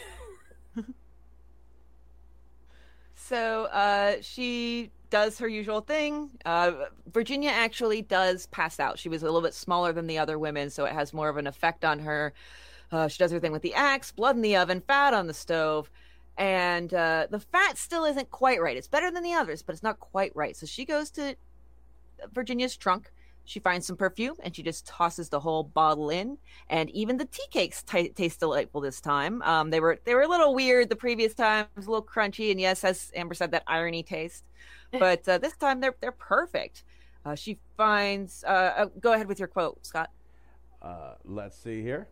so 3.29 3.65
uh, 3.65 4.15
she 4.21 4.89
does 5.11 5.37
her 5.37 5.47
usual 5.47 5.81
thing. 5.81 6.31
Uh, 6.45 6.85
Virginia 7.11 7.51
actually 7.51 8.01
does 8.01 8.47
pass 8.47 8.79
out. 8.79 8.97
She 8.97 9.07
was 9.07 9.21
a 9.21 9.25
little 9.25 9.41
bit 9.41 9.53
smaller 9.53 9.93
than 9.93 10.07
the 10.07 10.17
other 10.17 10.39
women, 10.39 10.71
so 10.71 10.85
it 10.85 10.93
has 10.93 11.13
more 11.13 11.29
of 11.29 11.37
an 11.37 11.45
effect 11.45 11.85
on 11.85 11.99
her. 11.99 12.33
Uh, 12.91 13.07
she 13.07 13.19
does 13.19 13.31
her 13.31 13.39
thing 13.39 13.51
with 13.51 13.61
the 13.61 13.75
axe, 13.75 14.11
blood 14.11 14.35
in 14.35 14.41
the 14.41 14.57
oven, 14.57 14.81
fat 14.81 15.13
on 15.13 15.27
the 15.27 15.33
stove, 15.33 15.91
and 16.37 16.91
uh, 16.93 17.27
the 17.29 17.39
fat 17.39 17.77
still 17.77 18.03
isn't 18.03 18.31
quite 18.31 18.59
right. 18.61 18.75
It's 18.75 18.87
better 18.87 19.11
than 19.11 19.23
the 19.23 19.33
others, 19.33 19.61
but 19.61 19.73
it's 19.73 19.83
not 19.83 19.99
quite 19.99 20.35
right. 20.35 20.55
So 20.55 20.65
she 20.65 20.85
goes 20.85 21.11
to 21.11 21.35
Virginia's 22.33 22.75
trunk. 22.75 23.11
She 23.49 23.59
finds 23.59 23.87
some 23.87 23.97
perfume 23.97 24.35
and 24.41 24.55
she 24.55 24.63
just 24.63 24.85
tosses 24.85 25.29
the 25.29 25.39
whole 25.39 25.63
bottle 25.63 26.09
in. 26.09 26.37
And 26.69 26.89
even 26.91 27.17
the 27.17 27.25
tea 27.25 27.47
cakes 27.49 27.83
t- 27.83 28.09
taste 28.09 28.39
delightful 28.39 28.81
this 28.81 29.01
time. 29.01 29.41
Um, 29.41 29.69
they 29.71 29.79
were 29.79 29.99
they 30.03 30.13
were 30.15 30.21
a 30.21 30.27
little 30.27 30.53
weird 30.53 30.89
the 30.89 30.95
previous 30.95 31.33
time. 31.33 31.65
It 31.65 31.77
was 31.77 31.87
a 31.87 31.91
little 31.91 32.05
crunchy, 32.05 32.51
and 32.51 32.59
yes, 32.59 32.83
as 32.83 33.11
Amber 33.15 33.33
said, 33.33 33.51
that 33.51 33.63
irony 33.67 34.03
taste 34.03 34.43
but 34.91 35.27
uh, 35.27 35.37
this 35.37 35.55
time 35.55 35.79
they're 35.79 35.95
they're 36.01 36.11
perfect. 36.11 36.83
Uh, 37.25 37.35
she 37.35 37.59
finds. 37.77 38.43
Uh, 38.45 38.73
uh, 38.77 38.85
go 38.99 39.13
ahead 39.13 39.27
with 39.27 39.39
your 39.39 39.47
quote, 39.47 39.85
Scott. 39.85 40.09
Uh, 40.81 41.15
let's 41.25 41.57
see 41.57 41.81
here. 41.81 42.07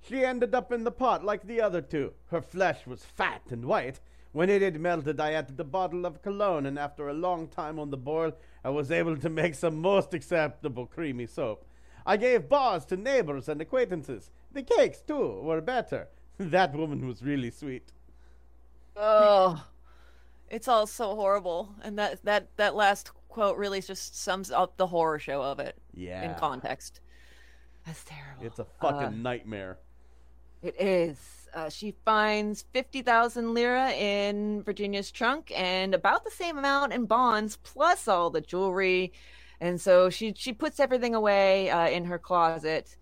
She 0.00 0.24
ended 0.24 0.54
up 0.54 0.72
in 0.72 0.84
the 0.84 0.90
pot 0.90 1.24
like 1.24 1.46
the 1.46 1.60
other 1.60 1.80
two. 1.80 2.12
Her 2.26 2.42
flesh 2.42 2.86
was 2.86 3.04
fat 3.04 3.42
and 3.50 3.64
white. 3.64 4.00
When 4.34 4.50
it 4.50 4.62
had 4.62 4.80
melted, 4.80 5.20
I 5.20 5.30
added 5.30 5.60
a 5.60 5.64
bottle 5.64 6.04
of 6.04 6.20
cologne, 6.20 6.66
and 6.66 6.76
after 6.76 7.08
a 7.08 7.14
long 7.14 7.46
time 7.46 7.78
on 7.78 7.90
the 7.90 7.96
boil, 7.96 8.32
I 8.64 8.70
was 8.70 8.90
able 8.90 9.16
to 9.16 9.30
make 9.30 9.54
some 9.54 9.80
most 9.80 10.12
acceptable 10.12 10.86
creamy 10.86 11.26
soap. 11.26 11.64
I 12.04 12.16
gave 12.16 12.48
bars 12.48 12.84
to 12.86 12.96
neighbors 12.96 13.48
and 13.48 13.60
acquaintances. 13.60 14.32
The 14.52 14.64
cakes, 14.64 15.00
too, 15.00 15.40
were 15.40 15.60
better. 15.60 16.08
that 16.38 16.74
woman 16.74 17.06
was 17.06 17.22
really 17.22 17.52
sweet. 17.52 17.92
Oh. 18.96 19.64
It's 20.50 20.66
all 20.66 20.88
so 20.88 21.14
horrible, 21.14 21.72
and 21.82 21.96
that 22.00 22.24
that 22.24 22.48
that 22.56 22.74
last 22.74 23.12
quote 23.28 23.56
really 23.56 23.80
just 23.80 24.20
sums 24.20 24.50
up 24.50 24.76
the 24.76 24.88
horror 24.88 25.20
show 25.20 25.42
of 25.42 25.60
it. 25.60 25.76
Yeah. 25.94 26.22
In 26.22 26.34
context, 26.40 27.00
that's 27.86 28.02
terrible. 28.02 28.44
It's 28.44 28.58
a 28.58 28.66
fucking 28.80 29.06
uh, 29.06 29.10
nightmare. 29.10 29.78
It 30.60 30.74
is. 30.80 31.43
Uh, 31.54 31.68
she 31.68 31.94
finds 32.04 32.64
fifty 32.72 33.00
thousand 33.00 33.54
lira 33.54 33.90
in 33.92 34.62
Virginia's 34.64 35.10
trunk 35.10 35.52
and 35.54 35.94
about 35.94 36.24
the 36.24 36.30
same 36.30 36.58
amount 36.58 36.92
in 36.92 37.06
bonds, 37.06 37.56
plus 37.62 38.08
all 38.08 38.28
the 38.28 38.40
jewelry, 38.40 39.12
and 39.60 39.80
so 39.80 40.10
she 40.10 40.34
she 40.36 40.52
puts 40.52 40.80
everything 40.80 41.14
away 41.14 41.70
uh, 41.70 41.88
in 41.88 42.04
her 42.06 42.18
closet. 42.18 42.96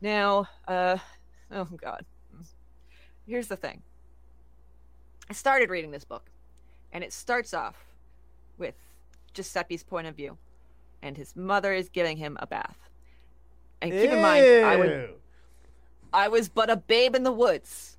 Now, 0.00 0.48
uh, 0.66 0.96
oh 1.52 1.68
god, 1.76 2.04
here's 3.26 3.48
the 3.48 3.56
thing. 3.56 3.82
I 5.28 5.32
started 5.32 5.70
reading 5.70 5.92
this 5.92 6.04
book 6.04 6.28
and 6.92 7.04
it 7.04 7.12
starts 7.12 7.54
off 7.54 7.76
with 8.58 8.74
Giuseppe's 9.34 9.82
point 9.82 10.06
of 10.06 10.16
view, 10.16 10.36
and 11.02 11.16
his 11.16 11.36
mother 11.36 11.72
is 11.72 11.88
giving 11.88 12.16
him 12.16 12.36
a 12.40 12.46
bath. 12.46 12.76
And 13.80 13.92
keep 13.92 14.10
in 14.10 14.20
mind, 14.20 14.44
I 14.44 14.76
would 14.76 14.90
Ew. 14.90 15.19
I 16.12 16.28
was 16.28 16.48
but 16.48 16.70
a 16.70 16.76
babe 16.76 17.14
in 17.14 17.22
the 17.22 17.32
woods 17.32 17.98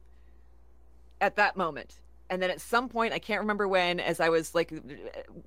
at 1.20 1.36
that 1.36 1.56
moment. 1.56 2.00
And 2.30 2.42
then 2.42 2.50
at 2.50 2.62
some 2.62 2.88
point, 2.88 3.14
I 3.14 3.20
can't 3.20 3.42
remember 3.42 3.68
when, 3.68 4.00
as 4.00 4.22
I 4.22 4.30
was 4.30 4.56
like, 4.56 4.72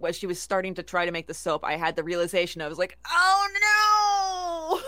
as 0.07 0.17
she 0.17 0.27
was 0.27 0.39
starting 0.39 0.75
to 0.75 0.83
try 0.83 1.07
to 1.07 1.13
make 1.13 1.27
the 1.27 1.33
soap, 1.35 1.65
I 1.65 1.77
had 1.77 1.97
the 1.97 2.05
realization 2.05 2.61
I 2.61 2.69
was 2.69 2.77
like, 2.79 2.99
oh 3.11 3.49
no! 3.61 4.81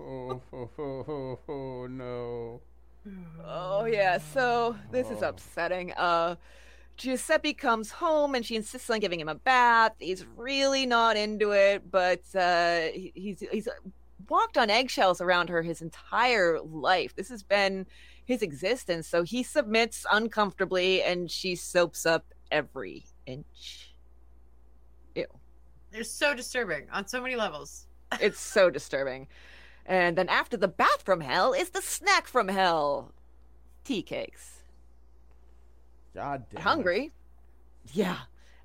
Oh, 0.00 0.40
oh, 0.52 0.70
oh, 0.78 1.38
oh, 1.48 1.86
no. 1.86 2.60
Oh 3.44 3.84
yeah, 3.84 4.18
so 4.18 4.76
this 4.90 5.10
is 5.10 5.22
upsetting. 5.22 5.92
Uh 5.92 6.36
Giuseppe 6.96 7.54
comes 7.54 7.90
home 7.92 8.34
and 8.34 8.44
she 8.44 8.56
insists 8.56 8.90
on 8.90 8.98
giving 8.98 9.20
him 9.20 9.28
a 9.28 9.34
bath. 9.36 9.92
He's 9.98 10.26
really 10.36 10.84
not 10.84 11.16
into 11.16 11.52
it, 11.52 11.90
but 11.90 12.20
uh 12.34 12.80
he- 12.92 13.12
he's 13.14 13.40
he's 13.52 13.68
walked 14.28 14.58
on 14.58 14.70
eggshells 14.70 15.20
around 15.20 15.48
her 15.48 15.62
his 15.62 15.82
entire 15.82 16.60
life. 16.60 17.14
This 17.16 17.28
has 17.28 17.42
been 17.42 17.86
his 18.24 18.42
existence, 18.42 19.06
so 19.06 19.22
he 19.22 19.42
submits 19.42 20.04
uncomfortably 20.12 21.02
and 21.02 21.30
she 21.30 21.54
soaps 21.54 22.04
up 22.04 22.34
every 22.50 23.06
inch. 23.26 23.88
They're 25.90 26.04
so 26.04 26.34
disturbing 26.34 26.86
on 26.92 27.06
so 27.06 27.20
many 27.20 27.36
levels. 27.36 27.86
It's 28.20 28.40
so 28.40 28.70
disturbing. 28.70 29.28
And 29.84 30.16
then 30.16 30.28
after 30.28 30.56
the 30.56 30.68
bath 30.68 31.02
from 31.04 31.20
hell 31.20 31.52
is 31.52 31.70
the 31.70 31.82
snack 31.82 32.26
from 32.26 32.48
hell. 32.48 33.12
Tea 33.84 34.02
cakes. 34.02 34.62
God 36.14 36.44
damn. 36.50 36.58
it. 36.58 36.62
hungry. 36.62 37.12
Yeah. 37.92 38.16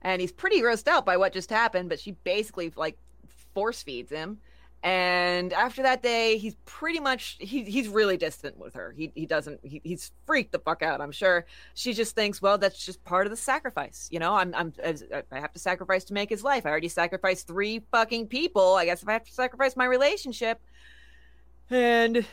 And 0.01 0.21
he's 0.21 0.31
pretty 0.31 0.61
grossed 0.61 0.87
out 0.87 1.05
by 1.05 1.17
what 1.17 1.33
just 1.33 1.49
happened, 1.49 1.89
but 1.89 1.99
she 1.99 2.11
basically 2.11 2.71
like 2.75 2.97
force 3.53 3.83
feeds 3.83 4.11
him. 4.11 4.39
And 4.83 5.53
after 5.53 5.81
that 5.83 6.03
day, 6.03 6.37
he's 6.37 6.55
pretty 6.65 6.99
much 6.99 7.37
he, 7.39 7.63
he's 7.63 7.87
really 7.87 8.17
distant 8.17 8.57
with 8.57 8.73
her. 8.73 8.91
He 8.91 9.13
he 9.15 9.25
doesn't 9.25 9.61
he, 9.63 9.79
he's 9.81 10.11
freaked 10.25 10.51
the 10.51 10.59
fuck 10.59 10.83
out. 10.83 10.99
I'm 10.99 11.13
sure 11.13 11.45
she 11.73 11.93
just 11.93 12.15
thinks, 12.15 12.41
well, 12.41 12.57
that's 12.57 12.85
just 12.85 13.01
part 13.05 13.25
of 13.25 13.31
the 13.31 13.37
sacrifice. 13.37 14.09
You 14.11 14.19
know, 14.19 14.35
I'm 14.35 14.53
I'm 14.53 14.73
I 14.83 15.39
have 15.39 15.53
to 15.53 15.59
sacrifice 15.59 16.03
to 16.05 16.13
make 16.13 16.29
his 16.29 16.43
life. 16.43 16.65
I 16.65 16.69
already 16.69 16.89
sacrificed 16.89 17.47
three 17.47 17.81
fucking 17.91 18.27
people. 18.27 18.73
I 18.73 18.83
guess 18.83 19.01
if 19.01 19.07
I 19.07 19.13
have 19.13 19.23
to 19.23 19.31
sacrifice 19.31 19.77
my 19.77 19.85
relationship, 19.85 20.59
and 21.69 22.25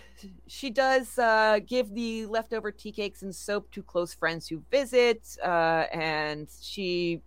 she 0.49 0.71
does 0.71 1.21
uh, 1.21 1.61
give 1.65 1.95
the 1.95 2.27
leftover 2.27 2.73
tea 2.73 2.91
cakes 2.91 3.23
and 3.23 3.33
soap 3.33 3.71
to 3.71 3.83
close 3.83 4.13
friends 4.13 4.49
who 4.49 4.61
visit, 4.73 5.39
uh, 5.41 5.85
and 5.93 6.49
she. 6.61 7.23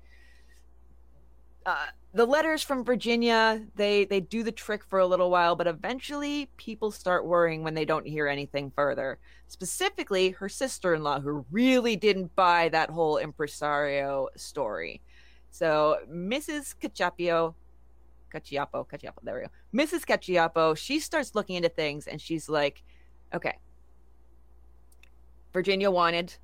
Uh, 1.65 1.85
the 2.13 2.25
letters 2.25 2.61
from 2.61 2.83
Virginia, 2.83 3.61
they 3.75 4.05
they 4.05 4.19
do 4.19 4.43
the 4.43 4.51
trick 4.51 4.83
for 4.85 4.99
a 4.99 5.07
little 5.07 5.31
while, 5.31 5.55
but 5.55 5.65
eventually 5.65 6.49
people 6.57 6.91
start 6.91 7.25
worrying 7.25 7.63
when 7.63 7.73
they 7.73 7.85
don't 7.85 8.05
hear 8.05 8.27
anything 8.27 8.71
further. 8.75 9.17
Specifically, 9.47 10.29
her 10.29 10.47
sister-in-law, 10.47 11.21
who 11.21 11.45
really 11.51 11.95
didn't 11.95 12.35
buy 12.35 12.69
that 12.69 12.91
whole 12.91 13.17
impresario 13.17 14.27
story. 14.35 15.01
So 15.49 15.97
Mrs. 16.11 16.75
Caciapio, 16.79 17.55
Caciapo, 18.31 18.87
Caciapo, 18.87 19.21
there 19.23 19.35
we 19.35 19.41
go. 19.41 19.85
Mrs. 19.85 20.05
Caciapo, 20.05 20.75
she 20.75 20.99
starts 20.99 21.33
looking 21.33 21.55
into 21.55 21.69
things 21.69 22.07
and 22.07 22.21
she's 22.21 22.47
like, 22.47 22.83
okay, 23.33 23.57
Virginia 25.51 25.89
wanted 25.89 26.35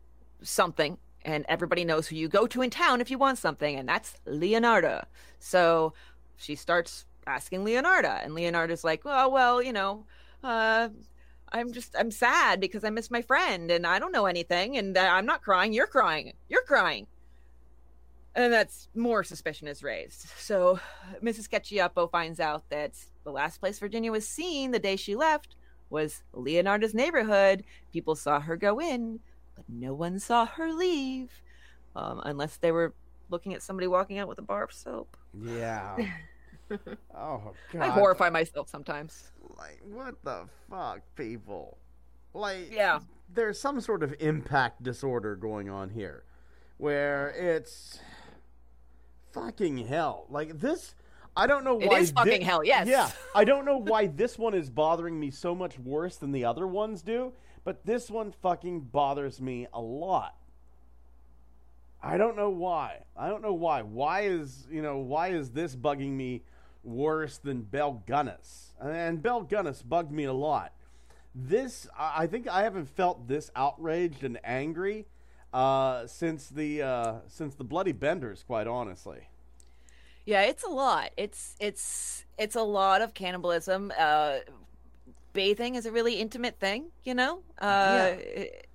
something, 0.41 0.97
and 1.23 1.45
everybody 1.49 1.83
knows 1.85 2.07
who 2.07 2.15
you 2.15 2.27
go 2.27 2.47
to 2.47 2.61
in 2.61 2.69
town 2.69 3.01
if 3.01 3.11
you 3.11 3.17
want 3.17 3.37
something, 3.37 3.75
and 3.75 3.87
that's 3.87 4.15
Leonarda. 4.25 5.05
So 5.39 5.93
she 6.37 6.55
starts 6.55 7.05
asking 7.27 7.63
Leonarda, 7.65 8.23
and 8.23 8.33
Leonarda's 8.33 8.83
like, 8.83 9.05
well, 9.05 9.31
well, 9.31 9.61
you 9.61 9.73
know, 9.73 10.05
uh, 10.43 10.89
I'm 11.51 11.73
just, 11.73 11.95
I'm 11.97 12.11
sad 12.11 12.59
because 12.59 12.83
I 12.83 12.89
miss 12.89 13.11
my 13.11 13.21
friend, 13.21 13.71
and 13.71 13.85
I 13.85 13.99
don't 13.99 14.11
know 14.11 14.25
anything, 14.25 14.77
and 14.77 14.97
uh, 14.97 15.01
I'm 15.01 15.25
not 15.25 15.41
crying. 15.41 15.73
You're 15.73 15.87
crying. 15.87 16.33
You're 16.47 16.63
crying. 16.63 17.07
And 18.35 18.53
that's 18.53 18.87
more 18.95 19.23
suspicion 19.23 19.67
is 19.67 19.83
raised. 19.83 20.27
So 20.37 20.79
Mrs. 21.21 21.49
Caciapo 21.49 22.07
finds 22.07 22.39
out 22.39 22.69
that 22.69 22.93
the 23.23 23.31
last 23.31 23.59
place 23.59 23.79
Virginia 23.79 24.11
was 24.11 24.27
seen 24.27 24.71
the 24.71 24.79
day 24.79 24.95
she 24.95 25.15
left 25.15 25.55
was 25.89 26.23
Leonarda's 26.33 26.93
neighborhood. 26.93 27.63
People 27.91 28.15
saw 28.15 28.39
her 28.39 28.55
go 28.55 28.79
in, 28.79 29.19
but 29.67 29.75
no 29.75 29.93
one 29.93 30.19
saw 30.19 30.45
her 30.45 30.71
leave, 30.73 31.41
um, 31.95 32.21
unless 32.25 32.57
they 32.57 32.71
were 32.71 32.93
looking 33.29 33.53
at 33.53 33.61
somebody 33.61 33.87
walking 33.87 34.17
out 34.17 34.27
with 34.27 34.39
a 34.39 34.43
bar 34.43 34.63
of 34.63 34.71
soap. 34.73 35.15
Yeah. 35.39 35.95
oh 37.15 37.53
god. 37.71 37.81
I 37.81 37.87
horrify 37.89 38.29
myself 38.29 38.69
sometimes. 38.69 39.31
Like 39.57 39.79
what 39.83 40.15
the 40.23 40.45
fuck, 40.69 41.01
people? 41.15 41.77
Like 42.33 42.71
Yeah. 42.71 42.99
there's 43.33 43.59
some 43.59 43.81
sort 43.81 44.03
of 44.03 44.15
impact 44.19 44.83
disorder 44.83 45.35
going 45.35 45.69
on 45.69 45.89
here, 45.89 46.23
where 46.77 47.29
it's 47.29 47.99
fucking 49.33 49.77
hell. 49.87 50.25
Like 50.29 50.59
this, 50.59 50.95
I 51.35 51.47
don't 51.47 51.63
know 51.63 51.75
why. 51.75 51.99
is 51.99 52.11
fucking 52.11 52.39
thi- 52.39 52.43
hell, 52.43 52.63
yes. 52.63 52.87
Yeah, 52.87 53.09
I 53.35 53.43
don't 53.43 53.65
know 53.65 53.77
why 53.83 54.07
this 54.07 54.37
one 54.37 54.53
is 54.53 54.69
bothering 54.69 55.19
me 55.19 55.31
so 55.31 55.53
much 55.55 55.77
worse 55.79 56.17
than 56.17 56.31
the 56.31 56.45
other 56.45 56.67
ones 56.67 57.01
do, 57.01 57.33
but 57.63 57.85
this 57.85 58.09
one 58.09 58.31
fucking 58.31 58.81
bothers 58.81 59.41
me 59.41 59.67
a 59.73 59.81
lot. 59.81 60.35
I 62.01 62.17
don't 62.17 62.37
know 62.37 62.49
why. 62.49 63.03
I 63.17 63.27
don't 63.27 63.41
know 63.41 63.53
why. 63.53 63.81
Why 63.81 64.21
is 64.21 64.67
you 64.71 64.81
know 64.81 64.97
why 64.97 65.29
is 65.29 65.51
this 65.51 65.75
bugging 65.75 66.11
me 66.11 66.43
worse 66.83 67.37
than 67.37 67.61
Belle 67.61 68.03
Gunness? 68.07 68.69
And 68.81 69.21
Belle 69.21 69.43
Gunness 69.43 69.87
bugged 69.87 70.11
me 70.11 70.23
a 70.23 70.33
lot. 70.33 70.73
This 71.35 71.87
I 71.97 72.27
think 72.27 72.47
I 72.47 72.63
haven't 72.63 72.87
felt 72.87 73.27
this 73.27 73.51
outraged 73.55 74.23
and 74.23 74.39
angry 74.43 75.07
uh, 75.53 76.07
since 76.07 76.47
the 76.47 76.81
uh, 76.81 77.13
since 77.27 77.55
the 77.55 77.65
Bloody 77.65 77.91
Benders. 77.91 78.43
Quite 78.43 78.67
honestly. 78.67 79.27
Yeah, 80.25 80.43
it's 80.43 80.63
a 80.63 80.69
lot. 80.69 81.09
It's 81.17 81.55
it's 81.59 82.23
it's 82.37 82.55
a 82.55 82.61
lot 82.61 83.01
of 83.01 83.13
cannibalism. 83.13 83.91
Uh, 83.97 84.37
bathing 85.33 85.75
is 85.75 85.85
a 85.85 85.91
really 85.91 86.15
intimate 86.15 86.59
thing, 86.59 86.85
you 87.03 87.13
know. 87.13 87.41
Uh, 87.59 88.11
it- 88.17 88.65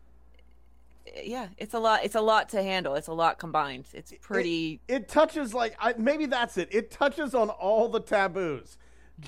yeah, 1.22 1.48
it's 1.59 1.74
a 1.74 1.78
lot. 1.78 2.01
It's 2.05 2.14
a 2.16 2.20
lot 2.20 2.48
to 2.51 2.62
handle. 2.62 2.94
It's 2.94 3.06
a 3.09 3.12
lot 3.12 3.39
combined. 3.39 3.86
It's 3.93 4.12
pretty. 4.20 4.81
it 4.89 5.09
touches 5.09 5.55
like 5.55 5.76
I, 5.78 5.94
maybe 5.97 6.26
that's 6.26 6.56
it. 6.59 6.68
It 6.72 6.90
touches 6.90 7.35
on 7.35 7.51
all 7.51 7.89
the 7.89 8.01
taboos. 8.01 8.78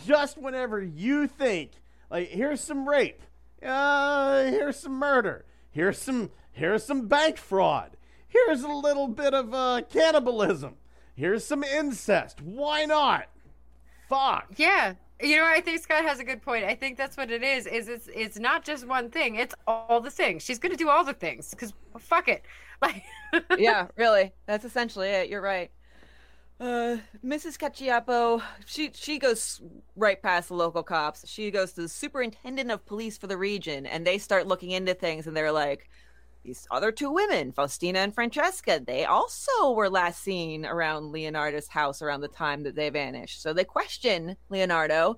Just 0.05 0.37
whenever 0.37 0.83
you 0.83 1.29
think 1.29 1.71
like 2.11 2.29
here's 2.29 2.61
some 2.61 2.89
rape, 2.89 3.23
uh, 3.63 4.45
here's 4.45 4.77
some 4.81 4.95
murder, 4.95 5.45
here's 5.71 5.99
some 5.99 6.31
here's 6.51 6.83
some 6.83 7.07
bank 7.07 7.37
fraud, 7.37 7.97
here's 8.27 8.63
a 8.63 8.69
little 8.69 9.07
bit 9.07 9.33
of 9.33 9.55
uh, 9.55 9.83
cannibalism, 9.89 10.75
here's 11.15 11.45
some 11.45 11.63
incest. 11.63 12.43
Why 12.43 12.85
not? 12.87 13.27
Fuck. 14.09 14.47
Yeah. 14.57 14.95
You 15.21 15.37
know, 15.37 15.47
I 15.47 15.61
think 15.63 15.81
Scott 15.81 16.05
has 16.05 16.19
a 16.21 16.25
good 16.25 16.43
point. 16.43 16.65
I 16.65 16.75
think 16.75 16.99
that's 16.99 17.17
what 17.17 17.31
it 17.31 17.43
is. 17.43 17.67
Is 17.67 17.89
it's 17.89 18.09
it's 18.15 18.39
not 18.39 18.65
just 18.65 18.87
one 18.87 19.11
thing. 19.11 19.37
It's 19.37 19.55
all 19.67 20.01
the 20.01 20.11
things. 20.11 20.43
She's 20.45 20.59
gonna 20.59 20.77
do 20.77 20.91
all 20.91 21.05
the 21.05 21.15
things 21.15 21.51
because 21.51 21.73
fuck 21.99 22.29
it. 22.29 22.45
Like, 22.83 23.05
yeah, 23.57 23.87
really. 23.97 24.35
That's 24.45 24.67
essentially 24.67 25.09
it. 25.09 25.31
You're 25.31 25.41
right. 25.41 25.71
Uh, 26.61 26.99
Mrs. 27.25 27.59
Caciapo, 27.59 28.43
she 28.67 28.91
she 28.95 29.19
goes 29.19 29.63
right 29.95 30.21
past 30.23 30.49
the 30.49 30.55
local 30.55 30.83
cops. 30.83 31.27
She 31.27 31.51
goes 31.51 31.73
to 31.73 31.83
the 31.83 31.89
superintendent 31.89 32.71
of 32.71 32.85
police 32.85 33.17
for 33.17 33.29
the 33.29 33.37
region, 33.39 33.87
and 33.87 34.07
they 34.07 34.19
start 34.19 34.47
looking 34.47 34.73
into 34.73 34.93
things, 34.93 35.27
and 35.27 35.35
they're 35.35 35.53
like, 35.53 35.89
these 36.47 36.67
other 36.71 36.93
two 36.93 37.11
women, 37.11 37.53
Faustina 37.53 37.99
and 37.99 38.15
Francesca, 38.15 38.81
they 38.85 39.05
also 39.05 39.73
were 39.73 39.91
last 39.91 40.23
seen 40.23 40.65
around 40.65 41.13
Leonarda's 41.13 41.67
house 41.67 42.01
around 42.01 42.21
the 42.21 42.29
time 42.29 42.63
that 42.63 42.77
they 42.77 42.89
vanished. 42.89 43.43
So 43.43 43.53
they 43.53 43.65
question 43.65 44.37
Leonarda, 44.51 45.17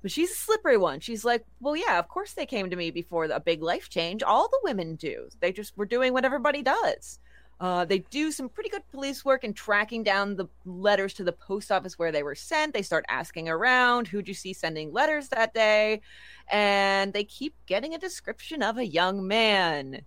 but 0.00 0.10
she's 0.10 0.30
a 0.30 0.34
slippery 0.34 0.78
one. 0.78 1.00
She's 1.00 1.24
like, 1.24 1.44
well, 1.60 1.76
yeah, 1.76 1.98
of 1.98 2.08
course 2.08 2.32
they 2.32 2.46
came 2.46 2.70
to 2.70 2.76
me 2.76 2.90
before 2.90 3.24
a 3.24 3.38
big 3.38 3.62
life 3.62 3.90
change. 3.90 4.22
All 4.22 4.48
the 4.48 4.60
women 4.64 4.96
do. 4.96 5.28
They 5.40 5.52
just 5.52 5.76
were 5.76 5.84
doing 5.84 6.14
what 6.14 6.24
everybody 6.24 6.62
does. 6.62 7.18
Uh, 7.58 7.86
they 7.86 8.00
do 8.00 8.30
some 8.30 8.50
pretty 8.50 8.68
good 8.68 8.86
police 8.90 9.24
work 9.24 9.42
in 9.42 9.54
tracking 9.54 10.02
down 10.02 10.36
the 10.36 10.46
letters 10.66 11.14
to 11.14 11.24
the 11.24 11.32
post 11.32 11.72
office 11.72 11.98
where 11.98 12.12
they 12.12 12.22
were 12.22 12.34
sent. 12.34 12.74
They 12.74 12.82
start 12.82 13.06
asking 13.08 13.48
around, 13.48 14.08
who'd 14.08 14.28
you 14.28 14.34
see 14.34 14.52
sending 14.52 14.92
letters 14.92 15.28
that 15.28 15.54
day? 15.54 16.02
And 16.50 17.14
they 17.14 17.24
keep 17.24 17.54
getting 17.66 17.94
a 17.94 17.98
description 17.98 18.62
of 18.62 18.76
a 18.76 18.86
young 18.86 19.26
man, 19.26 20.02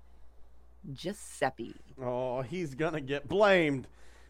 Giuseppe. 0.94 1.76
Oh, 2.02 2.42
he's 2.42 2.76
gonna 2.76 3.02
get 3.02 3.28
blamed. 3.28 3.88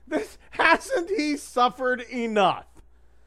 This 0.07 0.37
hasn't 0.51 1.09
he 1.09 1.37
suffered 1.37 2.01
enough? 2.01 2.65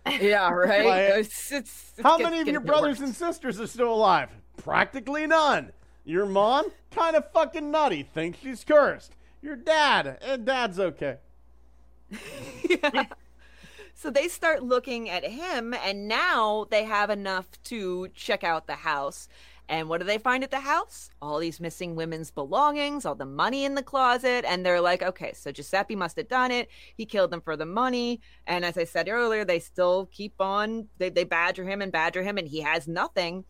Yeah, 0.07 0.51
right. 0.53 0.85
Like, 0.85 1.01
It's- 1.21 1.53
it's- 1.53 1.93
it's 1.97 2.03
How 2.03 2.19
get- 2.19 2.25
many 2.25 2.41
of 2.41 2.49
your 2.49 2.61
brothers 2.61 2.99
worse. 2.99 3.07
and 3.09 3.15
sisters 3.15 3.61
are 3.61 3.67
still 3.67 3.93
alive? 3.95 4.31
Practically 4.57 5.27
none. 5.27 5.73
Your 6.05 6.27
mom, 6.27 6.67
kind 6.91 7.15
of 7.15 7.31
fucking 7.33 7.71
nutty, 7.71 8.03
thinks 8.03 8.41
she's 8.41 8.65
cursed. 8.65 9.13
Your 9.41 9.55
dad, 9.57 10.19
and 10.23 10.45
dad's 10.45 10.81
okay. 10.81 11.19
So 13.95 14.11
they 14.11 14.27
start 14.27 14.65
looking 14.65 15.09
at 15.09 15.23
him, 15.25 15.73
and 15.75 16.09
now 16.09 16.67
they 16.71 16.83
have 16.85 17.09
enough 17.11 17.47
to 17.65 18.09
check 18.15 18.43
out 18.43 18.67
the 18.67 18.75
house. 18.75 19.29
And 19.69 19.89
what 19.89 20.01
do 20.01 20.07
they 20.07 20.19
find 20.19 20.45
at 20.45 20.51
the 20.51 20.61
house? 20.61 21.11
All 21.23 21.39
these 21.39 21.61
missing 21.61 21.95
women's 21.95 22.31
belongings, 22.31 23.07
all 23.07 23.15
the 23.15 23.25
money 23.25 23.65
in 23.65 23.75
the 23.75 23.83
closet. 23.83 24.45
And 24.47 24.67
they're 24.67 24.81
like, 24.81 25.03
okay, 25.03 25.33
so 25.33 25.51
Giuseppe 25.51 25.97
must 25.97 26.17
have 26.17 26.29
done 26.29 26.51
it. 26.51 26.69
He 26.97 27.07
killed 27.07 27.31
them 27.31 27.41
for 27.41 27.57
the 27.57 27.65
money. 27.65 28.21
And 28.47 28.65
as 28.65 28.77
I 28.77 28.85
said 28.85 29.09
earlier, 29.09 29.45
they 29.45 29.61
still 29.61 30.07
keep 30.13 30.35
on, 30.41 30.89
they, 30.99 31.09
they 31.09 31.25
badger 31.25 31.65
him 31.65 31.81
and 31.81 31.91
badger 31.91 32.23
him, 32.23 32.39
and 32.39 32.47
he 32.47 32.61
has 32.61 32.87
nothing. 32.87 33.45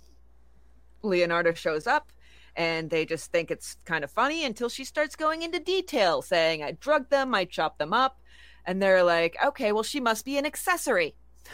Leonarda 1.03 1.57
shows 1.57 1.87
up 1.87 2.13
and 2.55 2.91
they 2.91 3.07
just 3.07 3.33
think 3.33 3.51
it's 3.51 3.77
kind 3.85 4.05
of 4.05 4.11
funny 4.11 4.45
until 4.45 4.69
she 4.69 4.85
starts 4.85 5.17
going 5.17 5.43
into 5.43 5.59
detail, 5.59 6.23
saying, 6.23 6.63
I 6.63 6.73
drugged 6.73 7.11
them, 7.11 7.35
I 7.35 7.45
chopped 7.45 7.79
them 7.79 7.93
up. 7.93 8.21
And 8.65 8.81
they're 8.81 9.03
like, 9.03 9.37
okay, 9.45 9.73
well, 9.73 9.83
she 9.83 10.01
must 10.01 10.25
be 10.25 10.39
an 10.39 10.47
accessory. 10.47 11.15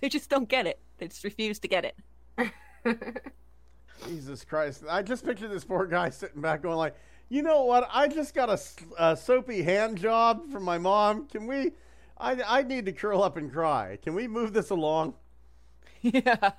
They 0.00 0.08
just 0.08 0.30
don't 0.30 0.48
get 0.48 0.68
it. 0.68 0.78
They 0.98 1.08
just 1.08 1.24
refuse 1.24 1.58
to 1.58 1.66
get 1.66 1.84
it. 1.84 2.52
Jesus 4.06 4.44
Christ! 4.44 4.84
I 4.88 5.02
just 5.02 5.24
picture 5.24 5.48
this 5.48 5.64
poor 5.64 5.86
guy 5.86 6.10
sitting 6.10 6.40
back, 6.40 6.62
going 6.62 6.76
like, 6.76 6.94
"You 7.28 7.42
know 7.42 7.64
what? 7.64 7.88
I 7.92 8.08
just 8.08 8.34
got 8.34 8.50
a, 8.50 8.58
a 8.98 9.16
soapy 9.16 9.62
hand 9.62 9.98
job 9.98 10.50
from 10.50 10.62
my 10.62 10.78
mom. 10.78 11.26
Can 11.26 11.46
we? 11.46 11.72
I 12.18 12.40
I 12.46 12.62
need 12.62 12.86
to 12.86 12.92
curl 12.92 13.22
up 13.22 13.36
and 13.36 13.52
cry. 13.52 13.98
Can 14.02 14.14
we 14.14 14.28
move 14.28 14.52
this 14.52 14.70
along?" 14.70 15.14
Yeah. 16.02 16.52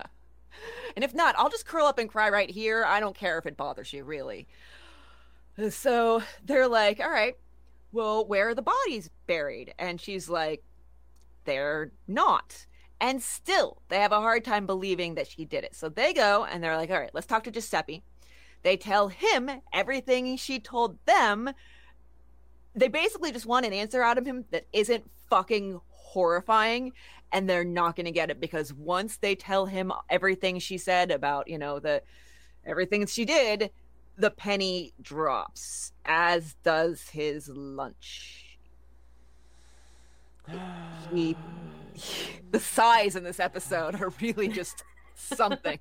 And 0.95 1.06
if 1.06 1.14
not, 1.14 1.36
I'll 1.38 1.49
just 1.49 1.66
curl 1.66 1.86
up 1.86 1.99
and 1.99 2.10
cry 2.10 2.30
right 2.30 2.49
here. 2.49 2.84
I 2.84 2.99
don't 2.99 3.16
care 3.16 3.38
if 3.38 3.45
it 3.45 3.56
bothers 3.56 3.94
you, 3.94 4.03
really. 4.03 4.48
So 5.70 6.24
they're 6.44 6.68
like, 6.68 6.99
all 6.99 7.10
right, 7.10 7.38
well, 7.91 8.26
where 8.26 8.49
are 8.49 8.56
the 8.56 8.61
bodies 8.61 9.10
buried? 9.28 9.74
And 9.78 9.99
she's 9.99 10.30
like, 10.30 10.64
they're 11.45 11.91
not. 12.07 12.66
And 13.01 13.21
still, 13.21 13.81
they 13.88 13.99
have 13.99 14.11
a 14.11 14.19
hard 14.19 14.43
time 14.43 14.65
believing 14.65 15.15
that 15.15 15.27
she 15.27 15.45
did 15.45 15.63
it. 15.63 15.76
So 15.76 15.88
they 15.89 16.13
go 16.13 16.45
and 16.45 16.63
they're 16.63 16.76
like, 16.76 16.89
all 16.89 16.99
right, 16.99 17.11
let's 17.13 17.27
talk 17.27 17.45
to 17.45 17.51
Giuseppe. 17.51 18.03
They 18.61 18.76
tell 18.76 19.07
him 19.07 19.49
everything 19.71 20.35
she 20.35 20.59
told 20.59 20.97
them. 21.05 21.51
They 22.76 22.89
basically 22.89 23.31
just 23.31 23.45
want 23.45 23.65
an 23.65 23.73
answer 23.73 24.03
out 24.03 24.17
of 24.17 24.26
him 24.26 24.45
that 24.51 24.67
isn't 24.73 25.09
fucking 25.30 25.80
horrifying. 25.88 26.91
And 27.31 27.49
they're 27.49 27.63
not 27.63 27.95
going 27.95 28.05
to 28.05 28.11
get 28.11 28.31
it 28.31 28.39
because 28.39 28.73
once 28.73 29.17
they 29.17 29.35
tell 29.35 29.67
him 29.67 29.93
everything 30.09 30.59
she 30.59 30.77
said 30.77 31.11
about, 31.11 31.47
you 31.47 31.57
know, 31.57 31.80
the 31.80 32.01
everything 32.65 33.05
she 33.05 33.23
did, 33.23 33.69
the 34.17 34.31
penny 34.31 34.93
drops, 35.01 35.93
as 36.05 36.55
does 36.63 37.09
his 37.09 37.47
lunch. 37.47 38.48
He 41.11 41.35
the 42.51 42.59
sighs 42.59 43.15
in 43.15 43.23
this 43.23 43.39
episode 43.39 43.99
are 44.01 44.11
really 44.21 44.47
just 44.47 44.84
something. 45.15 45.80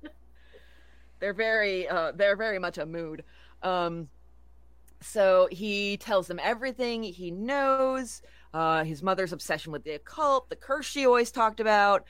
they're 1.19 1.33
very 1.33 1.87
uh, 1.87 2.11
they're 2.13 2.35
very 2.35 2.59
much 2.59 2.77
a 2.77 2.85
mood. 2.85 3.23
Um, 3.63 4.09
so 5.01 5.47
he 5.51 5.97
tells 5.97 6.27
them 6.27 6.39
everything 6.41 7.03
he 7.03 7.31
knows. 7.31 8.21
Uh, 8.53 8.83
his 8.83 9.03
mother's 9.03 9.31
obsession 9.31 9.71
with 9.71 9.83
the 9.83 9.91
occult, 9.91 10.49
the 10.49 10.55
curse 10.55 10.85
she 10.85 11.05
always 11.05 11.31
talked 11.31 11.59
about, 11.59 12.05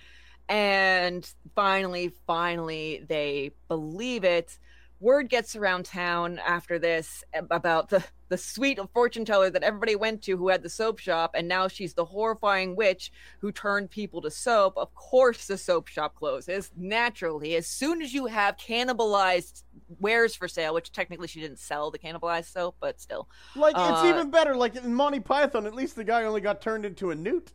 and 0.47 1.29
finally, 1.53 2.13
finally, 2.25 3.05
they 3.07 3.51
believe 3.67 4.23
it 4.23 4.57
word 4.99 5.29
gets 5.29 5.55
around 5.55 5.85
town 5.85 6.39
after 6.45 6.77
this 6.77 7.23
about 7.33 7.89
the 7.89 8.03
the 8.27 8.37
sweet 8.37 8.79
fortune 8.93 9.25
teller 9.25 9.49
that 9.49 9.63
everybody 9.63 9.95
went 9.95 10.21
to 10.21 10.37
who 10.37 10.49
had 10.49 10.61
the 10.61 10.69
soap 10.69 10.99
shop 10.99 11.31
and 11.33 11.47
now 11.47 11.67
she's 11.67 11.95
the 11.95 12.05
horrifying 12.05 12.75
witch 12.75 13.11
who 13.39 13.51
turned 13.51 13.89
people 13.89 14.21
to 14.21 14.29
soap. 14.29 14.77
Of 14.77 14.93
course 14.93 15.47
the 15.47 15.57
soap 15.57 15.87
shop 15.87 16.13
closes 16.13 16.71
naturally. 16.77 17.55
As 17.55 17.65
soon 17.65 18.03
as 18.03 18.13
you 18.13 18.27
have 18.27 18.55
cannibalized 18.57 19.63
wares 19.99 20.35
for 20.35 20.47
sale 20.47 20.75
which 20.75 20.91
technically 20.91 21.27
she 21.27 21.41
didn't 21.41 21.57
sell 21.57 21.89
the 21.89 21.97
cannibalized 21.97 22.51
soap 22.51 22.75
but 22.79 23.01
still. 23.01 23.27
Like 23.55 23.75
it's 23.75 24.03
uh, 24.03 24.13
even 24.13 24.29
better 24.29 24.55
like 24.55 24.75
in 24.75 24.93
monty 24.93 25.19
python 25.19 25.65
at 25.65 25.73
least 25.73 25.95
the 25.95 26.03
guy 26.03 26.23
only 26.23 26.41
got 26.41 26.61
turned 26.61 26.85
into 26.85 27.09
a 27.09 27.15
newt. 27.15 27.51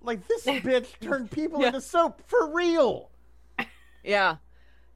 Like 0.00 0.28
this 0.28 0.44
bitch 0.46 0.86
turned 1.00 1.30
people 1.30 1.60
yeah. 1.60 1.68
into 1.68 1.80
soap 1.80 2.22
for 2.26 2.54
real. 2.54 3.10
Yeah 4.04 4.36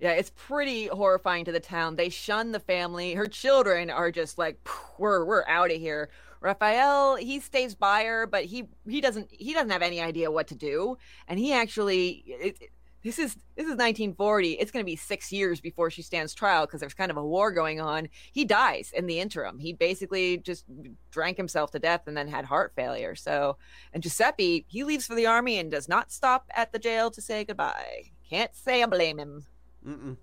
yeah, 0.01 0.13
it's 0.13 0.31
pretty 0.31 0.87
horrifying 0.87 1.45
to 1.47 1.53
the 1.53 1.61
town. 1.61 1.97
They 1.97 2.09
shun 2.09 2.53
the 2.53 2.61
family. 2.61 3.15
Her 3.15 3.27
children 3.27 3.91
are 3.91 4.11
just 4.11 4.39
like, 4.39 4.59
we're 4.99 5.25
we're 5.25 5.47
out 5.47 5.71
of 5.71 5.79
here. 5.79 6.11
Raphael, 6.41 7.17
he 7.17 7.41
stays 7.41 7.75
by 7.75 8.05
her, 8.05 8.27
but 8.27 8.45
he 8.45 8.69
he 8.89 9.01
doesn't 9.01 9.29
he 9.31 9.53
doesn't 9.53 9.71
have 9.71 9.83
any 9.83 10.01
idea 10.01 10.31
what 10.31 10.47
to 10.49 10.55
do. 10.55 10.97
And 11.27 11.39
he 11.39 11.53
actually 11.53 12.23
it, 12.27 12.71
this 13.03 13.19
is 13.19 13.35
this 13.57 13.65
is 13.65 13.77
1940. 13.77 14.53
It's 14.53 14.71
going 14.71 14.85
to 14.85 14.87
be 14.87 14.97
six 14.97 15.33
years 15.33 15.61
before 15.61 15.91
she 15.91 16.03
stands 16.03 16.35
trial 16.35 16.67
because 16.67 16.81
there's 16.81 16.95
kind 16.95 17.11
of 17.11 17.17
a 17.17 17.25
war 17.25 17.51
going 17.51 17.81
on. 17.81 18.09
He 18.33 18.45
dies 18.45 18.93
in 18.95 19.07
the 19.07 19.19
interim. 19.19 19.59
He 19.59 19.73
basically 19.73 20.39
just 20.39 20.65
drank 21.11 21.37
himself 21.37 21.73
to 21.73 21.79
death 21.81 22.03
and 22.07 22.17
then 22.17 22.29
had 22.29 22.45
heart 22.45 22.73
failure. 22.77 23.15
So, 23.15 23.57
and 23.93 24.03
Giuseppe, 24.03 24.65
he 24.69 24.85
leaves 24.85 25.07
for 25.07 25.15
the 25.15 25.27
army 25.27 25.59
and 25.59 25.71
does 25.71 25.89
not 25.89 26.13
stop 26.13 26.47
at 26.55 26.73
the 26.73 26.79
jail 26.79 27.11
to 27.13 27.21
say 27.21 27.45
goodbye. 27.45 28.11
Can't 28.29 28.55
say 28.55 28.83
I 28.83 28.87
blame 28.87 29.19
him. 29.19 29.47
Mm-mm. 29.89 30.17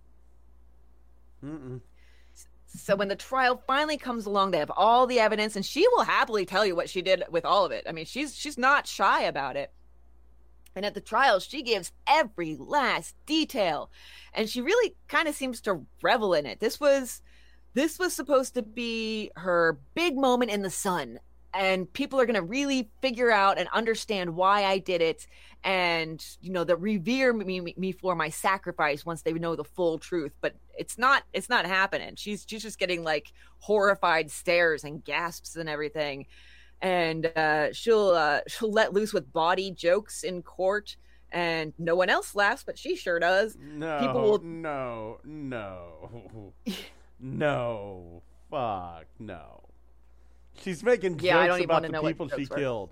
Mm-mm. 1.43 1.81
So 2.67 2.95
when 2.95 3.07
the 3.07 3.15
trial 3.15 3.63
finally 3.65 3.97
comes 3.97 4.25
along, 4.25 4.51
they 4.51 4.59
have 4.59 4.71
all 4.75 5.07
the 5.07 5.19
evidence, 5.19 5.55
and 5.55 5.65
she 5.65 5.87
will 5.87 6.03
happily 6.03 6.45
tell 6.45 6.65
you 6.65 6.75
what 6.75 6.89
she 6.89 7.01
did 7.01 7.23
with 7.29 7.45
all 7.45 7.65
of 7.65 7.71
it. 7.71 7.85
I 7.87 7.91
mean, 7.91 8.05
she's 8.05 8.35
she's 8.35 8.57
not 8.57 8.85
shy 8.85 9.23
about 9.23 9.55
it. 9.55 9.71
And 10.75 10.85
at 10.85 10.93
the 10.93 11.01
trial, 11.01 11.39
she 11.39 11.63
gives 11.63 11.93
every 12.05 12.57
last 12.59 13.15
detail, 13.25 13.89
and 14.33 14.49
she 14.49 14.61
really 14.61 14.95
kind 15.07 15.27
of 15.27 15.35
seems 15.35 15.61
to 15.61 15.85
revel 16.01 16.33
in 16.33 16.45
it. 16.45 16.59
This 16.59 16.79
was 16.79 17.21
this 17.73 17.97
was 17.97 18.13
supposed 18.13 18.53
to 18.55 18.61
be 18.61 19.31
her 19.37 19.79
big 19.93 20.17
moment 20.17 20.51
in 20.51 20.61
the 20.61 20.69
sun 20.69 21.19
and 21.55 21.91
people 21.93 22.19
are 22.19 22.25
going 22.25 22.35
to 22.35 22.41
really 22.41 22.89
figure 23.01 23.31
out 23.31 23.57
and 23.57 23.69
understand 23.73 24.35
why 24.35 24.65
I 24.65 24.79
did 24.79 25.01
it 25.01 25.25
and 25.63 26.23
you 26.41 26.51
know 26.51 26.63
that 26.63 26.75
revere 26.77 27.33
me, 27.33 27.73
me 27.75 27.91
for 27.91 28.15
my 28.15 28.29
sacrifice 28.29 29.05
once 29.05 29.23
they 29.23 29.33
know 29.33 29.55
the 29.55 29.63
full 29.63 29.97
truth. 29.97 30.33
But 30.41 30.55
it's 30.77 30.97
not 30.97 31.23
it's 31.33 31.49
not 31.49 31.65
happening. 31.65 32.15
She's 32.15 32.45
she's 32.47 32.61
just 32.61 32.77
getting 32.77 33.03
like 33.03 33.33
horrified 33.59 34.29
stares 34.29 34.83
and 34.83 35.03
gasps 35.03 35.55
and 35.55 35.67
everything. 35.67 36.27
And 36.81 37.25
uh, 37.35 37.73
she'll 37.73 38.09
uh, 38.09 38.41
she'll 38.47 38.71
let 38.71 38.93
loose 38.93 39.13
with 39.13 39.31
body 39.33 39.71
jokes 39.71 40.23
in 40.23 40.43
court 40.43 40.97
and 41.31 41.73
no 41.79 41.95
one 41.95 42.09
else 42.09 42.35
laughs 42.35 42.63
but 42.63 42.77
she 42.77 42.95
sure 42.95 43.19
does. 43.19 43.57
No 43.59 43.99
people 43.99 44.21
will 44.21 44.39
no 44.43 45.19
no. 45.23 46.53
No 47.17 48.21
fuck 48.51 49.05
no 49.19 49.64
She's 50.61 50.83
making 50.83 51.19
yeah, 51.19 51.39
I 51.39 51.47
don't 51.47 51.57
even 51.57 51.69
about 51.69 51.91
the 51.91 52.01
people 52.01 52.29
she 52.29 52.47
were. 52.49 52.55
killed. 52.55 52.89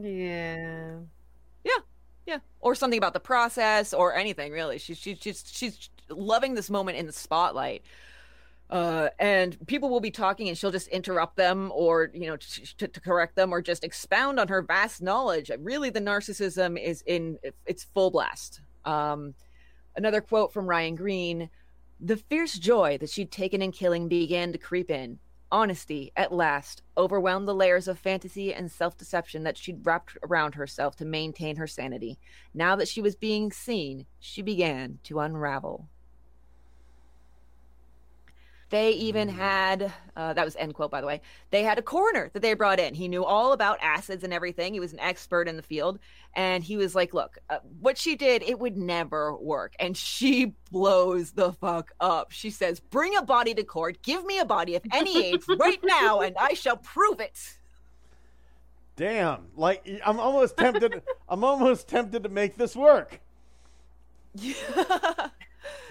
Yeah. 0.00 0.96
Yeah. 1.64 1.72
Yeah. 2.26 2.38
Or 2.60 2.74
something 2.74 2.98
about 2.98 3.12
the 3.12 3.20
process 3.20 3.92
or 3.92 4.14
anything 4.14 4.52
really. 4.52 4.78
She's 4.78 4.98
she's 4.98 5.18
she's 5.20 5.44
she's 5.46 5.90
loving 6.08 6.54
this 6.54 6.70
moment 6.70 6.98
in 6.98 7.06
the 7.06 7.12
spotlight. 7.12 7.82
Uh, 8.70 9.10
and 9.18 9.58
people 9.66 9.90
will 9.90 10.00
be 10.00 10.10
talking 10.10 10.48
and 10.48 10.56
she'll 10.56 10.70
just 10.70 10.88
interrupt 10.88 11.36
them 11.36 11.70
or 11.74 12.10
you 12.14 12.26
know 12.26 12.36
to, 12.36 12.88
to, 12.88 13.00
correct 13.00 13.36
them 13.36 13.52
or 13.52 13.60
just 13.60 13.84
expound 13.84 14.40
on 14.40 14.48
her 14.48 14.62
vast 14.62 15.02
knowledge 15.02 15.50
really 15.58 15.90
the 15.90 16.00
narcissism 16.00 16.82
is 16.82 17.02
in 17.06 17.38
its 17.66 17.84
full 17.84 18.10
blast 18.10 18.62
um, 18.86 19.34
another 19.96 20.22
quote 20.22 20.50
from 20.50 20.66
ryan 20.66 20.94
green 20.94 21.50
the 22.00 22.16
fierce 22.16 22.54
joy 22.54 22.96
that 22.98 23.10
she'd 23.10 23.30
taken 23.30 23.60
in 23.60 23.70
killing 23.70 24.08
began 24.08 24.50
to 24.50 24.58
creep 24.58 24.90
in 24.90 25.18
Honesty, 25.52 26.10
at 26.16 26.32
last, 26.32 26.82
overwhelmed 26.96 27.46
the 27.46 27.54
layers 27.54 27.86
of 27.86 27.98
fantasy 27.98 28.52
and 28.52 28.70
self 28.70 28.96
deception 28.96 29.44
that 29.44 29.56
she'd 29.56 29.86
wrapped 29.86 30.16
around 30.22 30.54
herself 30.54 30.96
to 30.96 31.04
maintain 31.04 31.56
her 31.56 31.66
sanity. 31.66 32.18
Now 32.52 32.76
that 32.76 32.88
she 32.88 33.00
was 33.00 33.14
being 33.14 33.52
seen, 33.52 34.06
she 34.18 34.42
began 34.42 34.98
to 35.04 35.20
unravel. 35.20 35.88
They 38.74 38.90
even 38.90 39.28
mm. 39.28 39.34
had, 39.34 39.92
uh, 40.16 40.32
that 40.32 40.44
was 40.44 40.56
end 40.56 40.74
quote, 40.74 40.90
by 40.90 41.00
the 41.00 41.06
way. 41.06 41.20
They 41.50 41.62
had 41.62 41.78
a 41.78 41.82
coroner 41.82 42.30
that 42.32 42.42
they 42.42 42.54
brought 42.54 42.80
in. 42.80 42.92
He 42.92 43.06
knew 43.06 43.24
all 43.24 43.52
about 43.52 43.78
acids 43.80 44.24
and 44.24 44.32
everything. 44.32 44.74
He 44.74 44.80
was 44.80 44.92
an 44.92 44.98
expert 44.98 45.46
in 45.46 45.56
the 45.56 45.62
field. 45.62 46.00
And 46.34 46.64
he 46.64 46.76
was 46.76 46.92
like, 46.92 47.14
look, 47.14 47.38
uh, 47.50 47.58
what 47.78 47.96
she 47.96 48.16
did, 48.16 48.42
it 48.42 48.58
would 48.58 48.76
never 48.76 49.36
work. 49.36 49.74
And 49.78 49.96
she 49.96 50.54
blows 50.72 51.30
the 51.30 51.52
fuck 51.52 51.92
up. 52.00 52.32
She 52.32 52.50
says, 52.50 52.80
bring 52.80 53.16
a 53.16 53.22
body 53.22 53.54
to 53.54 53.62
court, 53.62 54.02
give 54.02 54.24
me 54.24 54.40
a 54.40 54.44
body 54.44 54.74
of 54.74 54.82
any 54.92 55.24
age 55.24 55.44
right 55.56 55.78
now, 55.84 56.22
and 56.22 56.34
I 56.36 56.54
shall 56.54 56.78
prove 56.78 57.20
it. 57.20 57.54
Damn. 58.96 59.46
Like, 59.54 59.88
I'm 60.04 60.18
almost 60.18 60.56
tempted, 60.56 61.00
I'm 61.28 61.44
almost 61.44 61.86
tempted 61.86 62.24
to 62.24 62.28
make 62.28 62.56
this 62.56 62.74
work. 62.74 63.20
Yeah 64.36 65.28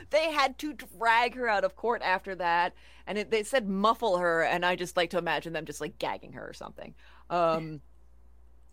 they 0.09 0.31
had 0.31 0.57
to 0.59 0.73
drag 0.73 1.35
her 1.35 1.47
out 1.47 1.63
of 1.63 1.75
court 1.75 2.01
after 2.03 2.35
that, 2.35 2.73
and 3.07 3.17
it, 3.17 3.31
they 3.31 3.43
said 3.43 3.67
muffle 3.67 4.17
her, 4.17 4.43
and 4.43 4.65
I 4.65 4.75
just 4.75 4.95
like 4.97 5.09
to 5.11 5.17
imagine 5.17 5.53
them 5.53 5.65
just 5.65 5.81
like 5.81 5.97
gagging 5.99 6.33
her 6.33 6.47
or 6.47 6.53
something. 6.53 6.93
Um, 7.29 7.81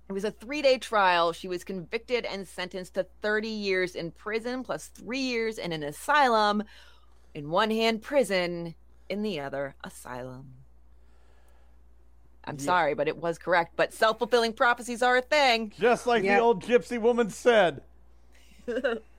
It 0.08 0.12
was 0.12 0.24
a 0.24 0.30
three 0.32 0.60
day 0.62 0.76
trial. 0.78 1.32
She 1.32 1.46
was 1.48 1.62
convicted 1.64 2.24
and 2.24 2.46
sentenced 2.48 2.94
to 2.94 3.06
30 3.22 3.48
years 3.48 3.94
in 3.94 4.10
prison 4.10 4.62
plus 4.64 4.88
three 4.88 5.20
years 5.20 5.56
in 5.58 5.72
an 5.72 5.82
asylum. 5.84 6.64
In 7.32 7.48
one 7.50 7.70
hand, 7.70 8.02
prison, 8.02 8.74
in 9.08 9.22
the 9.22 9.38
other, 9.38 9.76
asylum. 9.84 10.54
I'm 12.44 12.56
Yeah. 12.56 12.64
sorry, 12.64 12.94
but 12.94 13.06
it 13.06 13.18
was 13.18 13.38
correct. 13.38 13.74
But 13.76 13.92
self 13.92 14.18
fulfilling 14.18 14.52
prophecies 14.52 15.00
are 15.02 15.16
a 15.18 15.22
thing. 15.22 15.72
Just 15.78 16.06
like 16.08 16.24
Yep. 16.24 16.36
the 16.36 16.42
old 16.42 16.64
gypsy 16.64 17.00
woman 17.00 17.30
said. 17.30 17.82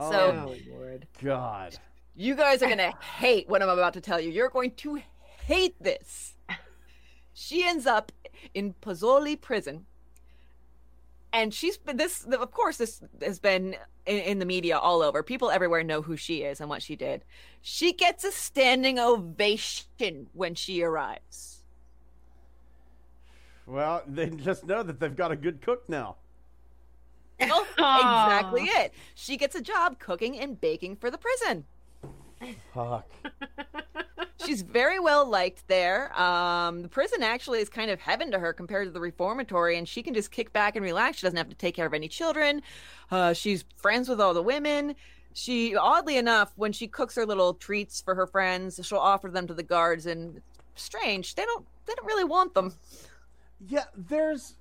So- 0.00 0.46
Oh, 0.48 0.48
Oh, 0.48 0.56
Lord. 0.78 1.06
God. 1.22 1.76
You 2.16 2.34
guys 2.34 2.62
are 2.62 2.66
going 2.66 2.78
to 2.78 2.92
hate 3.00 3.48
what 3.48 3.62
I'm 3.62 3.68
about 3.68 3.94
to 3.94 4.00
tell 4.00 4.20
you. 4.20 4.30
You're 4.30 4.48
going 4.48 4.72
to 4.72 5.00
hate 5.46 5.80
this. 5.80 6.34
She 7.32 7.64
ends 7.64 7.86
up 7.86 8.12
in 8.52 8.74
Pozzuoli 8.82 9.40
prison. 9.40 9.86
And 11.32 11.54
she's 11.54 11.78
been 11.78 11.96
this, 11.96 12.24
of 12.24 12.50
course, 12.50 12.76
this 12.76 13.00
has 13.22 13.38
been 13.38 13.76
in, 14.04 14.18
in 14.18 14.38
the 14.40 14.44
media 14.44 14.76
all 14.76 15.00
over. 15.00 15.22
People 15.22 15.50
everywhere 15.50 15.84
know 15.84 16.02
who 16.02 16.16
she 16.16 16.42
is 16.42 16.60
and 16.60 16.68
what 16.68 16.82
she 16.82 16.96
did. 16.96 17.24
She 17.62 17.92
gets 17.92 18.24
a 18.24 18.32
standing 18.32 18.98
ovation 18.98 20.26
when 20.32 20.56
she 20.56 20.82
arrives. 20.82 21.62
Well, 23.66 24.02
they 24.06 24.28
just 24.30 24.66
know 24.66 24.82
that 24.82 24.98
they've 24.98 25.14
got 25.14 25.30
a 25.30 25.36
good 25.36 25.62
cook 25.62 25.88
now. 25.88 26.16
Well, 27.40 27.66
exactly 27.72 28.62
it. 28.62 28.92
She 29.14 29.36
gets 29.36 29.54
a 29.54 29.60
job 29.60 29.98
cooking 29.98 30.38
and 30.38 30.60
baking 30.60 30.96
for 30.96 31.10
the 31.10 31.18
prison. 31.18 31.64
Fuck. 32.74 33.10
She's 34.46 34.62
very 34.62 34.98
well 34.98 35.28
liked 35.28 35.68
there. 35.68 36.18
Um, 36.18 36.82
the 36.82 36.88
prison 36.88 37.22
actually 37.22 37.60
is 37.60 37.68
kind 37.68 37.90
of 37.90 38.00
heaven 38.00 38.30
to 38.30 38.38
her 38.38 38.52
compared 38.52 38.86
to 38.86 38.90
the 38.90 39.00
reformatory, 39.00 39.76
and 39.76 39.86
she 39.86 40.02
can 40.02 40.14
just 40.14 40.30
kick 40.30 40.52
back 40.52 40.76
and 40.76 40.84
relax. 40.84 41.18
She 41.18 41.26
doesn't 41.26 41.36
have 41.36 41.50
to 41.50 41.54
take 41.54 41.74
care 41.74 41.86
of 41.86 41.92
any 41.92 42.08
children. 42.08 42.62
Uh, 43.10 43.34
she's 43.34 43.64
friends 43.76 44.08
with 44.08 44.20
all 44.20 44.32
the 44.32 44.42
women. 44.42 44.94
She, 45.34 45.76
oddly 45.76 46.16
enough, 46.16 46.52
when 46.56 46.72
she 46.72 46.88
cooks 46.88 47.14
her 47.16 47.26
little 47.26 47.54
treats 47.54 48.00
for 48.00 48.14
her 48.14 48.26
friends, 48.26 48.80
she'll 48.82 48.98
offer 48.98 49.28
them 49.28 49.46
to 49.46 49.54
the 49.54 49.62
guards. 49.62 50.06
And 50.06 50.40
strange, 50.74 51.34
they 51.34 51.44
don't, 51.44 51.66
they 51.86 51.94
don't 51.94 52.06
really 52.06 52.24
want 52.24 52.54
them. 52.54 52.74
Yeah, 53.68 53.84
there's. 53.94 54.54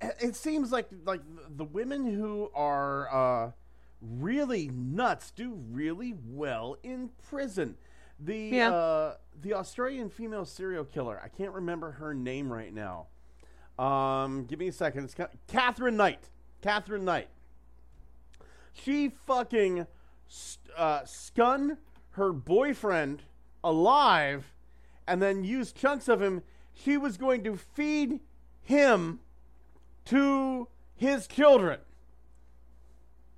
It 0.00 0.36
seems 0.36 0.72
like 0.72 0.88
like 1.04 1.22
the 1.48 1.64
women 1.64 2.12
who 2.12 2.50
are 2.54 3.12
uh, 3.46 3.50
really 4.00 4.68
nuts 4.68 5.30
do 5.30 5.54
really 5.70 6.14
well 6.26 6.76
in 6.82 7.10
prison. 7.28 7.76
The 8.18 8.36
Yeah. 8.38 8.70
uh, 8.72 9.14
the 9.40 9.54
Australian 9.54 10.10
female 10.10 10.44
serial 10.44 10.84
killer. 10.84 11.20
I 11.22 11.28
can't 11.28 11.52
remember 11.52 11.92
her 11.92 12.12
name 12.14 12.52
right 12.52 12.72
now. 12.74 13.06
Um, 13.78 14.44
give 14.46 14.58
me 14.58 14.68
a 14.68 14.72
second. 14.72 15.04
It's 15.04 15.14
Katherine 15.46 15.96
Knight. 15.96 16.30
Katherine 16.62 17.04
Knight. 17.04 17.28
She 18.72 19.08
fucking 19.08 19.86
st- 20.28 20.74
uh, 20.76 21.00
skun 21.02 21.78
her 22.12 22.32
boyfriend 22.32 23.22
alive, 23.62 24.54
and 25.06 25.20
then 25.20 25.44
used 25.44 25.76
chunks 25.76 26.08
of 26.08 26.20
him. 26.22 26.42
She 26.74 26.96
was 26.96 27.16
going 27.16 27.44
to 27.44 27.56
feed 27.56 28.20
him 28.62 29.20
to 30.06 30.68
his 30.94 31.26
children. 31.26 31.80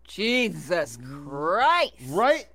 Jesus 0.06 0.96
Christ! 0.96 1.94
Right? 2.08 2.46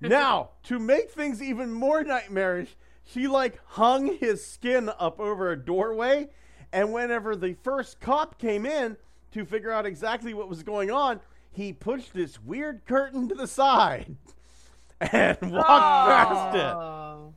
now, 0.00 0.50
to 0.64 0.78
make 0.78 1.10
things 1.10 1.42
even 1.42 1.72
more 1.72 2.02
nightmarish, 2.02 2.76
she 3.04 3.26
like 3.26 3.58
hung 3.66 4.18
his 4.18 4.44
skin 4.44 4.90
up 4.98 5.20
over 5.20 5.50
a 5.50 5.56
doorway, 5.56 6.28
and 6.72 6.92
whenever 6.92 7.36
the 7.36 7.54
first 7.62 8.00
cop 8.00 8.38
came 8.38 8.66
in 8.66 8.96
to 9.32 9.44
figure 9.44 9.72
out 9.72 9.86
exactly 9.86 10.34
what 10.34 10.48
was 10.48 10.62
going 10.62 10.90
on, 10.90 11.20
he 11.50 11.72
pushed 11.72 12.12
this 12.12 12.42
weird 12.42 12.84
curtain 12.86 13.28
to 13.28 13.34
the 13.34 13.46
side 13.46 14.16
and 15.00 15.38
walked 15.40 15.68
past 15.68 16.56
it. 16.56 16.74
Oh. 16.74 17.34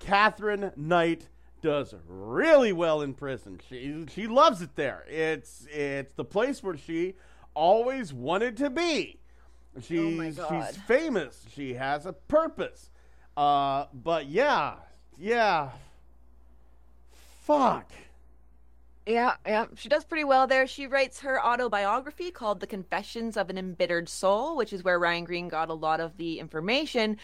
Katherine 0.00 0.72
Knight 0.76 1.28
does 1.60 1.94
really 2.06 2.72
well 2.72 3.02
in 3.02 3.14
prison. 3.14 3.60
She 3.68 4.04
she 4.12 4.26
loves 4.26 4.62
it 4.62 4.76
there. 4.76 5.04
It's 5.08 5.66
it's 5.70 6.14
the 6.14 6.24
place 6.24 6.62
where 6.62 6.76
she 6.76 7.14
always 7.54 8.12
wanted 8.12 8.56
to 8.58 8.70
be. 8.70 9.20
She's 9.82 10.36
God. 10.36 10.66
she's 10.66 10.76
famous. 10.82 11.44
She 11.54 11.74
has 11.74 12.06
a 12.06 12.12
purpose. 12.12 12.90
Uh, 13.36 13.86
but 13.92 14.26
yeah, 14.26 14.74
yeah. 15.16 15.70
Fuck. 17.42 17.92
Yeah, 19.06 19.36
yeah, 19.46 19.66
she 19.74 19.88
does 19.88 20.04
pretty 20.04 20.24
well 20.24 20.46
there. 20.46 20.66
She 20.66 20.86
writes 20.86 21.20
her 21.20 21.42
autobiography 21.42 22.30
called 22.30 22.60
The 22.60 22.66
Confessions 22.66 23.38
of 23.38 23.48
an 23.48 23.56
Embittered 23.56 24.06
Soul, 24.06 24.54
which 24.54 24.70
is 24.70 24.84
where 24.84 24.98
Ryan 24.98 25.24
Green 25.24 25.48
got 25.48 25.70
a 25.70 25.74
lot 25.74 26.00
of 26.00 26.18
the 26.18 26.38
information, 26.38 27.16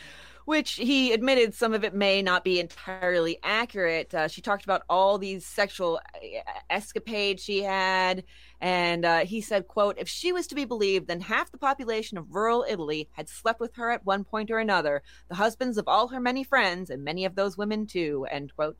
which 0.44 0.72
he 0.72 1.12
admitted 1.12 1.54
some 1.54 1.72
of 1.72 1.84
it 1.84 1.94
may 1.94 2.22
not 2.22 2.44
be 2.44 2.60
entirely 2.60 3.38
accurate. 3.42 4.12
Uh, 4.14 4.28
she 4.28 4.40
talked 4.40 4.64
about 4.64 4.82
all 4.88 5.18
these 5.18 5.44
sexual 5.46 6.00
uh, 6.14 6.40
escapades 6.70 7.42
she 7.42 7.62
had, 7.62 8.24
and 8.60 9.04
uh, 9.04 9.20
he 9.20 9.40
said, 9.40 9.68
"quote 9.68 9.96
If 9.98 10.08
she 10.08 10.32
was 10.32 10.46
to 10.48 10.54
be 10.54 10.64
believed, 10.64 11.08
then 11.08 11.20
half 11.20 11.50
the 11.50 11.58
population 11.58 12.18
of 12.18 12.34
rural 12.34 12.64
Italy 12.68 13.08
had 13.12 13.28
slept 13.28 13.60
with 13.60 13.74
her 13.76 13.90
at 13.90 14.04
one 14.04 14.24
point 14.24 14.50
or 14.50 14.58
another. 14.58 15.02
The 15.28 15.34
husbands 15.34 15.78
of 15.78 15.88
all 15.88 16.08
her 16.08 16.20
many 16.20 16.44
friends, 16.44 16.90
and 16.90 17.04
many 17.04 17.24
of 17.24 17.34
those 17.34 17.56
women 17.56 17.86
too." 17.86 18.26
End 18.30 18.54
quote. 18.54 18.76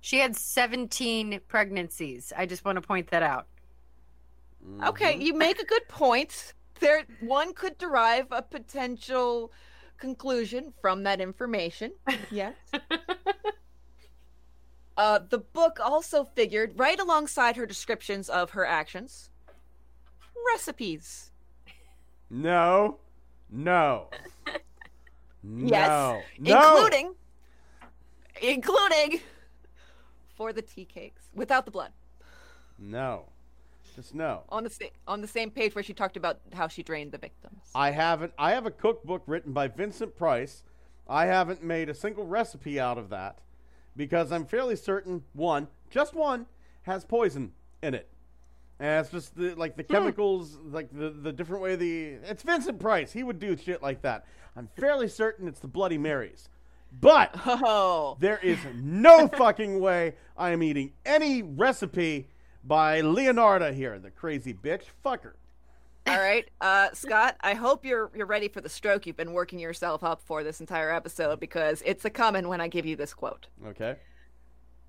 She 0.00 0.18
had 0.18 0.36
17 0.36 1.40
pregnancies. 1.48 2.32
I 2.36 2.46
just 2.46 2.64
want 2.64 2.76
to 2.76 2.82
point 2.82 3.10
that 3.10 3.24
out. 3.24 3.48
Okay, 4.84 5.16
you 5.18 5.34
make 5.34 5.58
a 5.60 5.64
good 5.64 5.88
point. 5.88 6.54
There, 6.80 7.04
one 7.20 7.54
could 7.54 7.78
derive 7.78 8.26
a 8.30 8.42
potential 8.42 9.52
conclusion 9.98 10.72
from 10.80 11.02
that 11.04 11.20
information. 11.20 11.92
Yes. 12.30 12.54
uh, 14.96 15.20
the 15.28 15.38
book 15.38 15.78
also 15.82 16.24
figured 16.24 16.72
right 16.76 16.98
alongside 16.98 17.56
her 17.56 17.66
descriptions 17.66 18.28
of 18.28 18.50
her 18.50 18.66
actions, 18.66 19.30
recipes. 20.52 21.30
No. 22.30 22.98
No. 23.50 24.08
Yes, 25.48 25.88
No. 25.88 26.22
No. 26.40 26.74
including, 26.74 27.14
including 28.42 29.20
for 30.34 30.52
the 30.52 30.60
tea 30.60 30.84
cakes 30.84 31.22
without 31.34 31.64
the 31.64 31.70
blood. 31.70 31.92
No. 32.78 33.26
Just 33.96 34.14
no. 34.14 34.42
On 34.50 34.62
the 34.62 34.70
sa- 34.70 34.84
on 35.08 35.22
the 35.22 35.26
same 35.26 35.50
page 35.50 35.74
where 35.74 35.82
she 35.82 35.94
talked 35.94 36.18
about 36.18 36.38
how 36.52 36.68
she 36.68 36.82
drained 36.82 37.12
the 37.12 37.18
victims. 37.18 37.62
I 37.74 37.92
haven't. 37.92 38.34
I 38.38 38.52
have 38.52 38.66
a 38.66 38.70
cookbook 38.70 39.22
written 39.26 39.54
by 39.54 39.68
Vincent 39.68 40.16
Price. 40.16 40.62
I 41.08 41.24
haven't 41.24 41.62
made 41.62 41.88
a 41.88 41.94
single 41.94 42.26
recipe 42.26 42.78
out 42.78 42.98
of 42.98 43.08
that 43.08 43.38
because 43.96 44.32
I'm 44.32 44.44
fairly 44.44 44.76
certain 44.76 45.24
one, 45.32 45.68
just 45.88 46.14
one, 46.14 46.44
has 46.82 47.06
poison 47.06 47.52
in 47.82 47.94
it. 47.94 48.08
And 48.78 49.00
it's 49.00 49.10
just 49.10 49.34
the, 49.34 49.54
like 49.54 49.76
the 49.76 49.82
hmm. 49.82 49.94
chemicals, 49.94 50.58
like 50.70 50.90
the 50.92 51.08
the 51.08 51.32
different 51.32 51.62
way 51.62 51.74
the. 51.74 52.18
It's 52.24 52.42
Vincent 52.42 52.78
Price. 52.78 53.12
He 53.12 53.22
would 53.22 53.38
do 53.38 53.56
shit 53.56 53.82
like 53.82 54.02
that. 54.02 54.26
I'm 54.54 54.68
fairly 54.78 55.08
certain 55.08 55.48
it's 55.48 55.60
the 55.60 55.68
Bloody 55.68 55.96
Marys. 55.96 56.50
But 57.00 57.30
Oh, 57.46 58.18
there 58.20 58.40
is 58.42 58.58
no 58.74 59.26
fucking 59.38 59.80
way 59.80 60.16
I 60.36 60.50
am 60.50 60.62
eating 60.62 60.92
any 61.06 61.42
recipe 61.42 62.28
by 62.66 63.00
Leonarda 63.00 63.72
here, 63.72 63.98
the 63.98 64.10
crazy 64.10 64.52
bitch. 64.54 64.82
fucker. 65.04 65.32
All 66.06 66.18
right, 66.18 66.48
uh, 66.60 66.88
Scott. 66.92 67.36
I 67.40 67.54
hope 67.54 67.84
you're 67.84 68.10
you're 68.14 68.26
ready 68.26 68.46
for 68.48 68.60
the 68.60 68.68
stroke 68.68 69.06
you've 69.06 69.16
been 69.16 69.32
working 69.32 69.58
yourself 69.58 70.04
up 70.04 70.20
for 70.22 70.44
this 70.44 70.60
entire 70.60 70.92
episode 70.92 71.40
because 71.40 71.82
it's 71.84 72.04
a 72.04 72.10
coming 72.10 72.46
when 72.46 72.60
I 72.60 72.68
give 72.68 72.86
you 72.86 72.94
this 72.94 73.12
quote. 73.12 73.48
Okay. 73.66 73.96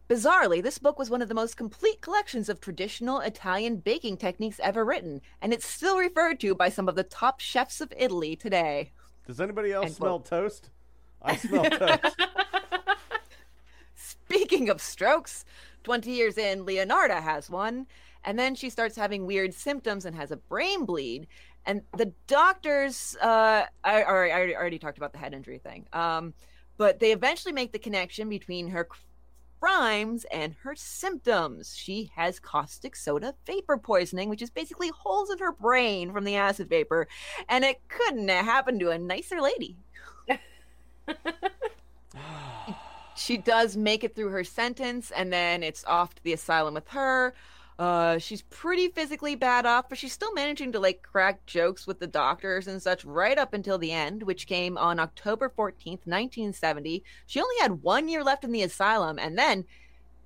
Bizarrely, 0.09 0.63
this 0.63 0.77
book 0.77 0.97
was 0.97 1.09
one 1.09 1.21
of 1.21 1.27
the 1.27 1.33
most 1.33 1.57
complete 1.57 2.01
collections 2.01 2.49
of 2.49 2.61
traditional 2.61 3.19
Italian 3.19 3.77
baking 3.77 4.17
techniques 4.17 4.59
ever 4.63 4.85
written, 4.85 5.21
and 5.41 5.51
it's 5.51 5.67
still 5.67 5.97
referred 5.97 6.39
to 6.41 6.55
by 6.55 6.69
some 6.69 6.87
of 6.87 6.95
the 6.95 7.03
top 7.03 7.39
chefs 7.39 7.81
of 7.81 7.91
Italy 7.97 8.35
today. 8.35 8.91
Does 9.25 9.41
anybody 9.41 9.73
else 9.73 9.87
End 9.87 9.95
smell 9.95 10.19
quote. 10.19 10.25
toast? 10.25 10.69
I 11.21 11.35
smell 11.35 11.65
toast. 11.65 12.15
Speaking 13.95 14.69
of 14.69 14.81
strokes, 14.81 15.43
20 15.88 16.11
years 16.11 16.38
in, 16.38 16.65
Leonarda 16.65 17.23
has 17.23 17.49
one, 17.49 17.88
and 18.26 18.38
then 18.38 18.55
she 18.55 18.69
starts 18.69 18.97
having 18.97 19.26
weird 19.26 19.53
symptoms 19.53 20.03
and 20.03 20.14
has 20.18 20.31
a 20.31 20.35
brain 20.35 20.84
bleed. 20.84 21.27
And 21.65 21.81
the 21.95 22.11
doctors, 22.27 23.15
uh, 23.22 23.64
I, 23.85 24.03
I, 24.03 24.27
I 24.27 24.53
already 24.53 24.80
talked 24.80 24.97
about 24.97 25.14
the 25.14 25.18
head 25.18 25.34
injury 25.34 25.59
thing, 25.59 25.88
um, 25.93 26.34
but 26.76 26.99
they 26.99 27.14
eventually 27.14 27.53
make 27.53 27.72
the 27.72 27.80
connection 27.80 28.27
between 28.27 28.68
her 28.68 28.89
crimes 29.61 30.26
and 30.30 30.55
her 30.61 30.76
symptoms. 30.76 31.73
She 31.73 32.11
has 32.18 32.38
caustic 32.38 32.93
soda 32.93 33.34
vapor 33.45 33.77
poisoning, 33.77 34.27
which 34.27 34.41
is 34.41 34.49
basically 34.49 34.89
holes 34.89 35.30
in 35.30 35.38
her 35.38 35.53
brain 35.53 36.11
from 36.11 36.26
the 36.26 36.35
acid 36.35 36.68
vapor, 36.68 37.07
and 37.47 37.64
it 37.64 37.80
couldn't 37.88 38.27
have 38.27 38.43
happened 38.43 38.81
to 38.81 38.91
a 38.91 38.97
nicer 38.97 39.39
lady. 39.39 39.77
she 43.18 43.38
does 43.38 43.76
make 43.76 44.03
it 44.03 44.15
through 44.15 44.30
her 44.30 44.44
sentence, 44.44 45.11
and 45.11 45.31
then 45.31 45.64
it's 45.64 45.84
off 45.85 46.15
to 46.15 46.23
the 46.23 46.34
asylum 46.34 46.76
with 46.76 46.88
her. 46.89 47.34
Uh, 47.80 48.18
she's 48.18 48.41
pretty 48.44 48.88
physically 48.88 49.35
bad 49.35 49.65
off, 49.65 49.88
but 49.88 49.98
she's 49.98 50.14
still 50.14 50.34
managing 50.34 50.72
to 50.72 50.80
like 50.80 51.03
crack 51.03 51.45
jokes 51.45 51.85
with 51.85 51.99
the 51.99 52.07
doctors 52.07 52.68
and 52.68 52.81
such 52.81 53.06
right 53.06 53.38
up 53.38 53.53
until 53.53 53.77
the 53.77 53.91
end, 53.91 54.23
which 54.23 54.48
came 54.48 54.77
on 54.77 54.99
October 54.99 55.48
14th, 55.49 56.06
1970. 56.06 57.03
She 57.27 57.39
only 57.39 57.56
had 57.61 57.84
one 57.84 58.10
year 58.10 58.23
left 58.23 58.44
in 58.44 58.52
the 58.52 58.64
asylum, 58.64 59.19
and 59.19 59.38
then 59.38 59.65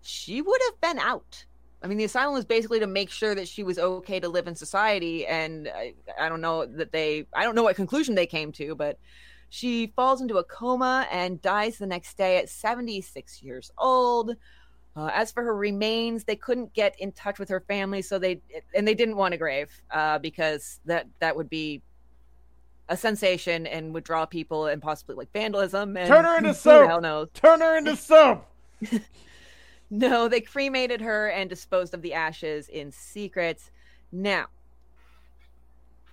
she 0.02 0.42
would 0.42 0.62
have 0.70 0.82
been 0.82 1.00
out. 1.00 1.46
I 1.84 1.88
mean, 1.88 1.98
the 1.98 2.04
asylum 2.06 2.36
was 2.36 2.46
basically 2.46 2.80
to 2.80 2.88
make 2.88 3.10
sure 3.10 3.34
that 3.36 3.48
she 3.48 3.64
was 3.64 3.80
okay 3.80 4.20
to 4.20 4.30
live 4.30 4.48
in 4.48 4.56
society, 4.56 5.26
and 5.26 5.68
I, 5.68 5.94
I 6.20 6.30
don't 6.30 6.42
know 6.42 6.66
that 6.66 6.92
they, 6.92 7.26
I 7.34 7.44
don't 7.44 7.56
know 7.56 7.64
what 7.64 7.76
conclusion 7.76 8.16
they 8.16 8.28
came 8.28 8.52
to, 8.54 8.76
but 8.76 8.98
she 9.54 9.92
falls 9.98 10.22
into 10.22 10.38
a 10.38 10.46
coma 10.46 11.06
and 11.12 11.42
dies 11.42 11.78
the 11.78 11.86
next 11.86 12.18
day 12.18 12.38
at 12.38 12.48
76 12.48 13.44
years 13.44 13.70
old. 13.78 14.38
Uh, 14.96 15.10
as 15.14 15.30
for 15.30 15.44
her 15.44 15.54
remains, 15.54 16.24
they 16.24 16.38
couldn't 16.38 16.74
get 16.74 16.98
in 17.02 17.12
touch 17.12 17.38
with 17.38 17.50
her 17.50 17.60
family, 17.60 18.02
so 18.02 18.18
they 18.18 18.40
and 18.74 18.88
they 18.88 18.94
didn't 18.94 19.18
want 19.18 19.34
a 19.34 19.38
grave 19.38 19.70
uh, 19.92 20.20
because 20.20 20.80
that 20.86 21.06
that 21.20 21.36
would 21.36 21.50
be 21.50 21.82
a 22.88 22.96
sensation 22.96 23.68
and 23.68 23.94
would 23.94 24.06
draw 24.06 24.26
people 24.26 24.68
and 24.68 24.82
possibly 24.82 25.16
like 25.16 25.32
vandalism. 25.34 25.98
And 25.98 26.08
Turn 26.08 26.24
her 26.24 26.38
into 26.38 26.54
soap! 26.54 26.88
Hell 26.88 27.02
knows. 27.02 27.28
Turn 27.34 27.60
her 27.60 27.78
into 27.78 27.96
soap. 27.98 28.48
No, 29.90 30.30
they 30.30 30.40
cremated 30.40 31.02
her 31.02 31.28
and 31.28 31.50
disposed 31.50 31.94
of 31.94 32.02
the 32.02 32.14
ashes 32.14 32.70
in 32.70 32.90
secret. 32.94 33.70
Now, 34.14 34.48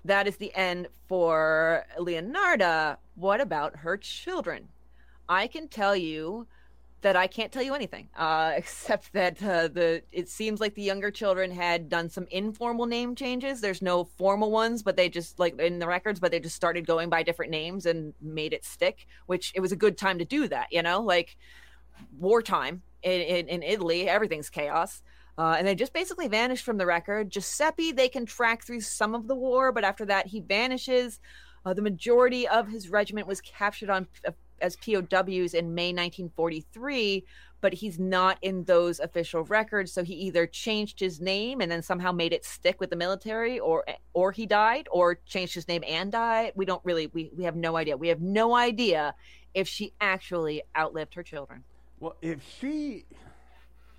that 0.05 0.27
is 0.27 0.39
the 0.39 0.53
end 0.57 0.89
for 1.09 1.85
Leonarda. 1.99 2.97
What 3.19 3.41
about 3.41 3.79
her 3.79 3.97
children? 3.97 4.69
I 5.29 5.49
can 5.49 5.67
tell 5.67 5.97
you 5.97 6.47
that 7.01 7.17
I 7.17 7.27
can't 7.27 7.51
tell 7.51 7.63
you 7.63 7.75
anything, 7.75 8.09
uh, 8.17 8.53
except 8.57 9.13
that 9.13 9.43
uh, 9.43 9.69
the 9.69 10.03
it 10.13 10.29
seems 10.29 10.61
like 10.61 10.75
the 10.75 10.83
younger 10.83 11.11
children 11.11 11.51
had 11.51 11.89
done 11.89 12.09
some 12.09 12.29
informal 12.31 12.87
name 12.87 13.17
changes. 13.17 13.61
There's 13.61 13.83
no 13.83 14.05
formal 14.05 14.53
ones, 14.53 14.85
but 14.85 14.97
they 14.97 15.09
just 15.09 15.41
like 15.41 15.59
in 15.61 15.81
the 15.81 15.87
records, 15.89 16.21
but 16.21 16.31
they 16.31 16.39
just 16.39 16.55
started 16.55 16.87
going 16.87 17.09
by 17.09 17.25
different 17.25 17.51
names 17.51 17.87
and 17.87 18.15
made 18.21 18.53
it 18.53 18.65
stick. 18.65 19.07
Which 19.27 19.53
it 19.57 19.61
was 19.61 19.73
a 19.73 19.77
good 19.77 19.99
time 19.99 20.19
to 20.21 20.25
do 20.25 20.47
that, 20.49 20.69
you 20.71 20.83
know, 20.83 21.01
like 21.01 21.37
wartime 22.17 22.83
in, 23.03 23.21
in, 23.21 23.49
in 23.49 23.63
Italy, 23.65 24.09
everything's 24.09 24.49
chaos. 24.49 25.03
Uh, 25.37 25.55
and 25.57 25.67
they 25.67 25.75
just 25.75 25.93
basically 25.93 26.27
vanished 26.27 26.65
from 26.65 26.79
the 26.79 26.87
record. 26.87 27.31
Giuseppe, 27.31 27.93
they 27.93 28.09
can 28.09 28.27
track 28.27 28.65
through 28.65 28.81
some 28.81 29.15
of 29.15 29.29
the 29.29 29.37
war, 29.37 29.71
but 29.71 29.85
after 29.85 30.05
that, 30.05 30.27
he 30.27 30.41
vanishes. 30.41 31.21
Uh, 31.65 31.75
the 31.75 31.83
majority 31.83 32.47
of 32.49 32.69
his 32.69 32.89
regiment 32.89 33.27
was 33.27 33.41
captured 33.41 33.91
on 33.91 34.07
uh, 34.27 34.33
as 34.61 34.77
POWs 34.77 35.55
in 35.55 35.75
May 35.75 35.93
1943, 35.93 37.25
but 37.61 37.75
he's 37.75 37.99
not 37.99 38.39
in 38.43 38.65
those 38.65 38.99
official 38.99 39.45
records. 39.45 39.93
So 39.93 40.03
he 40.03 40.15
either 40.15 40.47
changed 40.47 40.99
his 40.99 41.21
name 41.21 41.61
and 41.61 41.71
then 41.71 41.83
somehow 41.83 42.11
made 42.11 42.33
it 42.33 42.45
stick 42.45 42.81
with 42.81 42.91
the 42.91 42.97
military, 42.97 43.59
or 43.59 43.85
or 44.15 44.33
he 44.33 44.47
died, 44.47 44.89
or 44.91 45.17
changed 45.27 45.55
his 45.55 45.69
name 45.69 45.85
and 45.87 46.11
died. 46.11 46.53
We 46.57 46.65
don't 46.65 46.85
really 46.85 47.09
we 47.09 47.31
we 47.37 47.45
have 47.45 47.57
no 47.57 47.77
idea. 47.77 47.97
We 47.97 48.09
have 48.09 48.21
no 48.21 48.55
idea 48.55 49.15
if 49.55 49.69
she 49.69 49.93
actually 50.01 50.63
outlived 50.77 51.15
her 51.15 51.23
children. 51.23 51.65
Well, 52.01 52.17
if 52.23 52.41
she, 52.61 53.07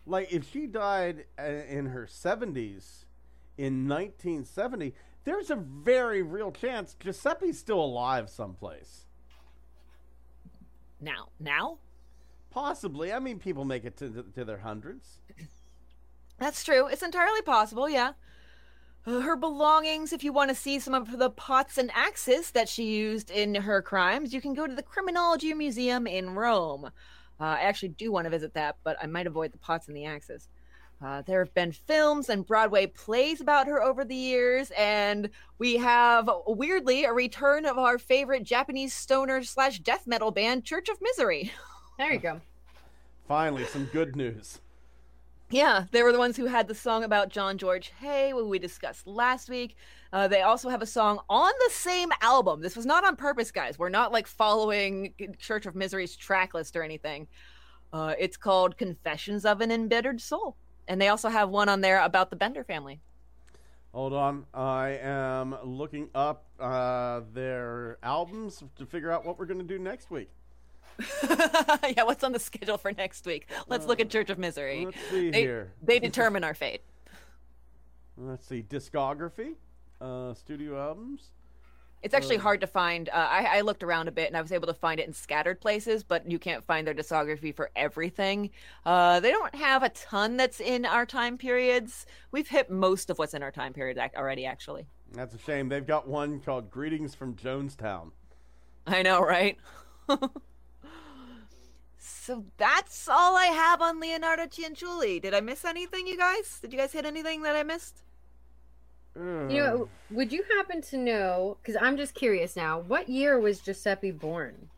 like, 0.05 0.31
if 0.31 0.49
she 0.51 0.67
died 0.67 1.25
uh, 1.37 1.43
in 1.43 1.87
her 1.87 2.07
70s 2.09 3.05
in 3.57 3.87
1970, 3.89 4.93
there's 5.29 5.49
a 5.49 5.55
very 5.55 6.21
real 6.21 6.51
chance 6.51 6.95
Giuseppe's 6.99 7.59
still 7.59 7.79
alive 7.79 8.29
someplace. 8.29 9.05
Now, 11.01 11.29
now, 11.39 11.79
Possibly. 12.49 13.13
I 13.13 13.19
mean, 13.19 13.39
people 13.39 13.63
make 13.63 13.85
it 13.85 13.97
to, 13.97 14.25
to 14.35 14.45
their 14.45 14.57
hundreds. 14.57 15.19
That's 16.39 16.63
true. 16.63 16.87
It's 16.87 17.03
entirely 17.03 17.41
possible, 17.41 17.89
yeah. 17.89 18.13
Uh, 19.05 19.21
her 19.21 19.35
belongings, 19.35 20.11
if 20.11 20.23
you 20.23 20.33
want 20.33 20.49
to 20.49 20.55
see 20.55 20.79
some 20.79 20.93
of 20.93 21.17
the 21.19 21.29
pots 21.29 21.77
and 21.77 21.91
axes 21.93 22.51
that 22.51 22.67
she 22.67 22.83
used 22.85 23.29
in 23.29 23.55
her 23.55 23.81
crimes, 23.81 24.33
you 24.33 24.41
can 24.41 24.53
go 24.53 24.67
to 24.67 24.75
the 24.75 24.83
Criminology 24.83 25.53
Museum 25.53 26.07
in 26.07 26.31
Rome. 26.31 26.85
Uh, 27.39 27.43
I 27.43 27.61
actually 27.61 27.89
do 27.89 28.11
want 28.11 28.25
to 28.25 28.29
visit 28.29 28.53
that, 28.55 28.77
but 28.83 28.97
I 29.01 29.05
might 29.05 29.27
avoid 29.27 29.53
the 29.53 29.57
pots 29.57 29.87
and 29.87 29.95
the 29.95 30.05
axes. 30.05 30.49
Uh, 31.01 31.21
there 31.21 31.39
have 31.39 31.53
been 31.53 31.71
films 31.71 32.27
and 32.27 32.45
Broadway 32.45 32.85
plays 32.85 33.39
about 33.39 33.67
her 33.67 33.81
over 33.81 34.03
the 34.03 34.15
years, 34.15 34.69
and 34.77 35.29
we 35.57 35.77
have 35.77 36.29
weirdly 36.45 37.05
a 37.05 37.13
return 37.13 37.65
of 37.65 37.77
our 37.77 37.97
favorite 37.97 38.43
Japanese 38.43 38.93
stoner 38.93 39.41
slash 39.43 39.79
death 39.79 40.05
metal 40.05 40.29
band, 40.29 40.65
Church 40.65 40.89
of 40.89 41.01
Misery. 41.01 41.53
There 41.97 42.11
you 42.11 42.19
go. 42.19 42.41
Finally, 43.27 43.65
some 43.65 43.85
good 43.85 44.15
news. 44.15 44.59
Yeah, 45.49 45.85
they 45.91 46.03
were 46.03 46.11
the 46.11 46.19
ones 46.19 46.37
who 46.37 46.45
had 46.45 46.67
the 46.67 46.75
song 46.75 47.03
about 47.03 47.29
John 47.29 47.57
George 47.57 47.91
Haigh, 47.99 48.31
who 48.31 48.47
we 48.47 48.59
discussed 48.59 49.07
last 49.07 49.49
week. 49.49 49.77
Uh, 50.13 50.27
they 50.27 50.41
also 50.41 50.69
have 50.69 50.81
a 50.81 50.85
song 50.85 51.19
on 51.29 51.51
the 51.65 51.73
same 51.73 52.09
album. 52.21 52.61
This 52.61 52.75
was 52.75 52.85
not 52.85 53.03
on 53.03 53.15
purpose, 53.15 53.51
guys. 53.51 53.79
We're 53.79 53.89
not 53.89 54.11
like 54.11 54.27
following 54.27 55.13
Church 55.39 55.65
of 55.65 55.75
Misery's 55.75 56.15
track 56.15 56.53
list 56.53 56.75
or 56.75 56.83
anything. 56.83 57.27
Uh, 57.91 58.13
it's 58.19 58.37
called 58.37 58.77
Confessions 58.77 59.45
of 59.45 59.61
an 59.61 59.71
Embittered 59.71 60.21
Soul. 60.21 60.55
And 60.89 60.99
they 60.99 61.07
also 61.07 61.29
have 61.29 61.49
one 61.49 61.69
on 61.69 61.81
there 61.81 62.01
about 62.01 62.31
the 62.31 62.35
Bender 62.35 62.63
family. 62.63 62.99
Hold 63.93 64.11
on. 64.11 64.45
I 64.55 64.99
am 65.01 65.55
looking 65.63 66.09
up 66.15 66.45
uh, 66.59 67.21
their 67.31 67.99
albums 68.01 68.63
to 68.75 68.85
figure 68.87 69.11
out 69.11 69.23
what 69.23 69.37
we're 69.37 69.45
going 69.45 69.59
to 69.59 69.65
do 69.65 69.77
next 69.77 70.09
week. 70.09 70.29
yeah, 71.23 72.03
what's 72.03 72.23
on 72.23 72.31
the 72.31 72.39
schedule 72.39 72.77
for 72.77 72.91
next 72.91 73.25
week? 73.25 73.47
Let's 73.67 73.85
look 73.85 73.99
at 73.99 74.09
Church 74.09 74.31
of 74.31 74.39
Misery. 74.39 74.85
Let's 74.85 74.97
see 75.11 75.29
They, 75.29 75.41
here. 75.41 75.71
they 75.81 75.99
determine 75.99 76.43
our 76.43 76.55
fate. 76.55 76.81
Let's 78.17 78.45
see. 78.45 78.63
Discography, 78.67 79.53
uh, 80.01 80.33
studio 80.33 80.77
albums. 80.81 81.29
It's 82.01 82.13
actually 82.13 82.37
Uh, 82.37 82.41
hard 82.41 82.61
to 82.61 82.67
find. 82.67 83.09
Uh, 83.09 83.13
I, 83.13 83.57
I 83.57 83.61
looked 83.61 83.83
around 83.83 84.07
a 84.07 84.11
bit 84.11 84.27
and 84.27 84.37
I 84.37 84.41
was 84.41 84.51
able 84.53 84.67
to 84.67 84.73
find 84.73 84.99
it 84.99 85.07
in 85.07 85.13
scattered 85.13 85.59
places, 85.59 86.03
but 86.03 86.29
you 86.31 86.39
can't 86.39 86.63
find 86.65 86.87
their 86.87 86.93
discography 86.93 87.53
for 87.53 87.71
everything. 87.75 88.51
Uh, 88.85 89.19
they 89.19 89.31
don't 89.31 89.53
have 89.55 89.83
a 89.83 89.89
ton 89.89 90.37
that's 90.37 90.61
in 90.61 90.85
our 90.85 91.05
time 91.05 91.37
periods. 91.37 92.05
We've 92.31 92.47
hit 92.47 92.69
most 92.69 93.09
of 93.09 93.19
what's 93.19 93.33
in 93.33 93.43
our 93.43 93.51
time 93.51 93.73
period 93.73 93.97
already, 94.15 94.45
actually. 94.45 94.85
That's 95.11 95.35
a 95.35 95.39
shame. 95.39 95.67
They've 95.67 95.85
got 95.85 96.07
one 96.07 96.39
called 96.39 96.71
Greetings 96.71 97.15
from 97.15 97.35
Jonestown. 97.35 98.11
I 98.87 99.01
know, 99.01 99.21
right? 99.21 99.57
so 101.97 102.45
that's 102.57 103.07
all 103.09 103.35
I 103.35 103.45
have 103.47 103.81
on 103.81 104.01
Leonarda 104.01 104.47
Cianciulli. 104.49 105.21
Did 105.21 105.33
I 105.33 105.41
miss 105.41 105.65
anything, 105.65 106.07
you 106.07 106.17
guys? 106.17 106.59
Did 106.61 106.71
you 106.71 106.79
guys 106.79 106.91
hit 106.93 107.05
anything 107.05 107.41
that 107.41 107.55
I 107.55 107.63
missed? 107.63 108.03
You 109.19 109.57
know, 109.61 109.89
would 110.11 110.31
you 110.31 110.43
happen 110.57 110.81
to 110.83 110.97
know? 110.97 111.57
Because 111.61 111.75
I'm 111.81 111.97
just 111.97 112.13
curious 112.15 112.55
now. 112.55 112.79
What 112.79 113.09
year 113.09 113.39
was 113.39 113.59
Giuseppe 113.59 114.11
born? 114.11 114.69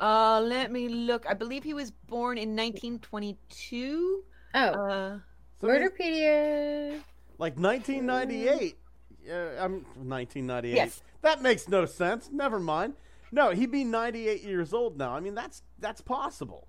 Uh, 0.00 0.40
let 0.40 0.70
me 0.70 0.88
look. 0.88 1.24
I 1.28 1.34
believe 1.34 1.64
he 1.64 1.74
was 1.74 1.90
born 1.90 2.36
in 2.38 2.54
1922. 2.54 4.24
Oh, 4.54 4.60
Uh, 4.60 5.18
So 5.60 5.66
he's- 5.68 5.90
Murderpedia. 5.90 7.02
like 7.38 7.58
1998. 7.58 8.76
Yeah, 9.24 9.64
I'm 9.64 9.84
1998. 9.96 10.74
Yes. 10.76 11.02
That 11.22 11.42
makes 11.42 11.68
no 11.68 11.84
sense. 11.84 12.30
Never 12.30 12.58
mind. 12.60 12.94
No, 13.32 13.50
he'd 13.50 13.70
be 13.70 13.84
98 13.84 14.42
years 14.42 14.72
old 14.72 14.96
now. 14.96 15.12
I 15.14 15.20
mean, 15.20 15.34
that's 15.34 15.62
that's 15.78 16.00
possible. 16.00 16.66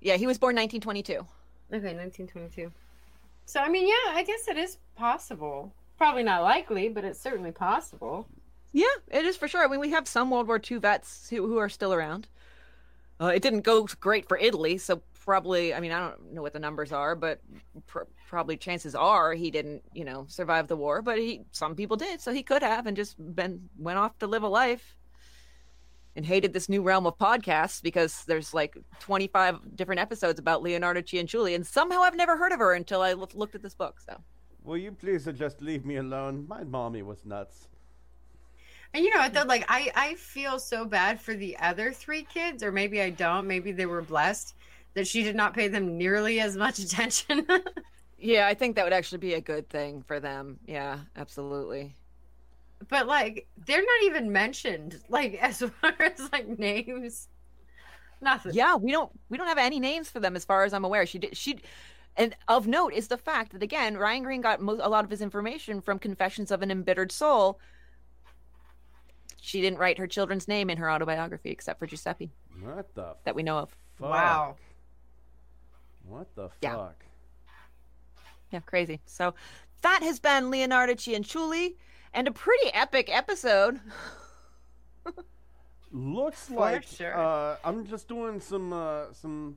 yeah, 0.00 0.16
he 0.16 0.26
was 0.26 0.38
born 0.38 0.54
1922. 0.56 1.12
Okay, 1.72 1.94
1922. 1.94 2.70
So 3.46 3.60
I 3.60 3.68
mean, 3.68 3.86
yeah, 3.88 4.14
I 4.18 4.22
guess 4.22 4.46
it 4.48 4.56
is 4.56 4.78
possible. 4.94 5.72
Probably 6.00 6.22
not 6.22 6.42
likely, 6.42 6.88
but 6.88 7.04
it's 7.04 7.20
certainly 7.20 7.52
possible. 7.52 8.26
Yeah, 8.72 8.86
it 9.12 9.26
is 9.26 9.36
for 9.36 9.46
sure. 9.46 9.62
I 9.62 9.68
mean, 9.68 9.80
we 9.80 9.90
have 9.90 10.08
some 10.08 10.30
World 10.30 10.46
War 10.46 10.58
II 10.58 10.78
vets 10.78 11.28
who, 11.28 11.46
who 11.46 11.58
are 11.58 11.68
still 11.68 11.92
around. 11.92 12.26
Uh, 13.20 13.26
it 13.26 13.42
didn't 13.42 13.60
go 13.60 13.86
great 14.00 14.26
for 14.26 14.38
Italy, 14.38 14.78
so 14.78 15.02
probably, 15.26 15.74
I 15.74 15.80
mean, 15.80 15.92
I 15.92 16.00
don't 16.00 16.32
know 16.32 16.40
what 16.40 16.54
the 16.54 16.58
numbers 16.58 16.90
are, 16.90 17.14
but 17.14 17.42
pr- 17.86 18.08
probably 18.26 18.56
chances 18.56 18.94
are 18.94 19.34
he 19.34 19.50
didn't, 19.50 19.82
you 19.92 20.06
know, 20.06 20.24
survive 20.26 20.68
the 20.68 20.76
war. 20.76 21.02
But 21.02 21.18
he, 21.18 21.42
some 21.52 21.74
people 21.74 21.98
did, 21.98 22.22
so 22.22 22.32
he 22.32 22.42
could 22.42 22.62
have, 22.62 22.86
and 22.86 22.96
just 22.96 23.16
been 23.36 23.68
went 23.78 23.98
off 23.98 24.18
to 24.20 24.26
live 24.26 24.42
a 24.42 24.48
life, 24.48 24.96
and 26.16 26.24
hated 26.24 26.54
this 26.54 26.70
new 26.70 26.80
realm 26.80 27.06
of 27.06 27.18
podcasts 27.18 27.82
because 27.82 28.24
there's 28.24 28.54
like 28.54 28.74
25 29.00 29.76
different 29.76 30.00
episodes 30.00 30.38
about 30.38 30.62
Leonarda 30.62 31.02
Cianciulli, 31.02 31.54
and 31.54 31.66
somehow 31.66 32.00
I've 32.00 32.16
never 32.16 32.38
heard 32.38 32.52
of 32.52 32.58
her 32.58 32.72
until 32.72 33.02
I 33.02 33.12
looked 33.12 33.54
at 33.54 33.60
this 33.60 33.74
book. 33.74 34.00
So 34.00 34.18
Will 34.62 34.78
you 34.78 34.92
please 34.92 35.26
just 35.34 35.60
leave 35.60 35.84
me 35.84 35.96
alone? 35.96 36.46
My 36.48 36.64
mommy 36.64 37.02
was 37.02 37.26
nuts. 37.26 37.68
And 38.92 39.04
you 39.04 39.10
know 39.12 39.20
what 39.20 39.32
though, 39.34 39.44
like 39.44 39.64
I 39.68 39.90
I 39.94 40.14
feel 40.16 40.58
so 40.58 40.84
bad 40.84 41.20
for 41.20 41.34
the 41.34 41.56
other 41.58 41.92
three 41.92 42.24
kids, 42.24 42.62
or 42.62 42.72
maybe 42.72 43.00
I 43.00 43.10
don't. 43.10 43.46
Maybe 43.46 43.72
they 43.72 43.86
were 43.86 44.02
blessed 44.02 44.54
that 44.94 45.06
she 45.06 45.22
did 45.22 45.36
not 45.36 45.54
pay 45.54 45.68
them 45.68 45.96
nearly 45.96 46.40
as 46.40 46.56
much 46.56 46.78
attention. 46.84 47.46
yeah, 48.18 48.46
I 48.48 48.54
think 48.54 48.76
that 48.76 48.84
would 48.84 48.92
actually 48.92 49.18
be 49.18 49.34
a 49.34 49.40
good 49.40 49.68
thing 49.70 50.02
for 50.02 50.20
them. 50.20 50.58
Yeah, 50.66 51.00
absolutely. 51.16 51.96
but 52.88 53.06
like 53.06 53.48
they're 53.66 53.82
not 53.82 54.02
even 54.04 54.32
mentioned, 54.32 55.00
like 55.08 55.34
as 55.42 55.60
far 55.60 55.94
as 56.00 56.28
like 56.32 56.48
names. 56.58 57.28
Nothing. 58.20 58.52
Yeah, 58.54 58.76
we 58.76 58.92
don't 58.92 59.10
we 59.30 59.38
don't 59.38 59.46
have 59.46 59.58
any 59.58 59.80
names 59.80 60.10
for 60.10 60.20
them 60.20 60.36
as 60.36 60.44
far 60.44 60.64
as 60.64 60.72
I'm 60.74 60.84
aware. 60.84 61.06
She 61.06 61.18
did 61.18 61.36
she 61.36 61.60
and 62.20 62.36
of 62.48 62.66
note 62.66 62.92
is 62.92 63.08
the 63.08 63.16
fact 63.16 63.52
that 63.52 63.62
again, 63.62 63.96
Ryan 63.96 64.22
Green 64.22 64.40
got 64.40 64.60
mo- 64.60 64.78
a 64.80 64.88
lot 64.88 65.04
of 65.04 65.10
his 65.10 65.20
information 65.22 65.80
from 65.80 65.98
Confessions 65.98 66.50
of 66.50 66.62
an 66.62 66.70
Embittered 66.70 67.10
Soul. 67.10 67.58
She 69.40 69.60
didn't 69.60 69.78
write 69.78 69.98
her 69.98 70.06
children's 70.06 70.46
name 70.46 70.68
in 70.70 70.78
her 70.78 70.90
autobiography 70.90 71.50
except 71.50 71.78
for 71.78 71.86
Giuseppe 71.86 72.30
What 72.60 72.94
the 72.94 73.16
that 73.24 73.34
we 73.34 73.42
know 73.42 73.58
of. 73.58 73.70
fuck? 73.98 74.10
Wow. 74.10 74.56
What 76.04 76.34
the 76.34 76.50
Yeah. 76.60 76.76
fuck? 76.76 77.04
Yeah, 78.52 78.60
crazy. 78.60 79.00
So 79.06 79.34
that 79.82 80.02
has 80.02 80.20
been 80.20 80.50
Leonarda 80.50 80.94
Cianciulli 80.96 81.76
and 82.12 82.28
a 82.28 82.32
pretty 82.32 82.70
epic 82.74 83.08
episode. 83.10 83.80
Looks 85.92 86.50
like 86.50 86.84
sure. 86.84 87.16
uh, 87.18 87.56
I'm 87.64 87.86
just 87.86 88.06
doing 88.08 88.40
some 88.40 88.72
uh, 88.72 89.12
some 89.12 89.56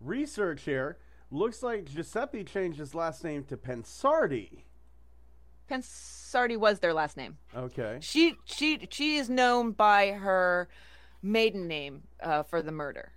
research 0.00 0.62
here. 0.62 0.98
Looks 1.30 1.62
like 1.62 1.84
Giuseppe 1.84 2.42
changed 2.44 2.78
his 2.78 2.94
last 2.94 3.22
name 3.22 3.44
to 3.44 3.56
Pensardi. 3.56 4.62
Pensardi 5.70 6.56
was 6.56 6.78
their 6.78 6.94
last 6.94 7.16
name. 7.16 7.36
Okay. 7.54 7.98
She 8.00 8.36
she 8.44 8.88
she 8.90 9.16
is 9.16 9.28
known 9.28 9.72
by 9.72 10.12
her 10.12 10.68
maiden 11.22 11.68
name 11.68 12.04
uh, 12.22 12.42
for 12.42 12.62
the 12.62 12.72
murder. 12.72 13.12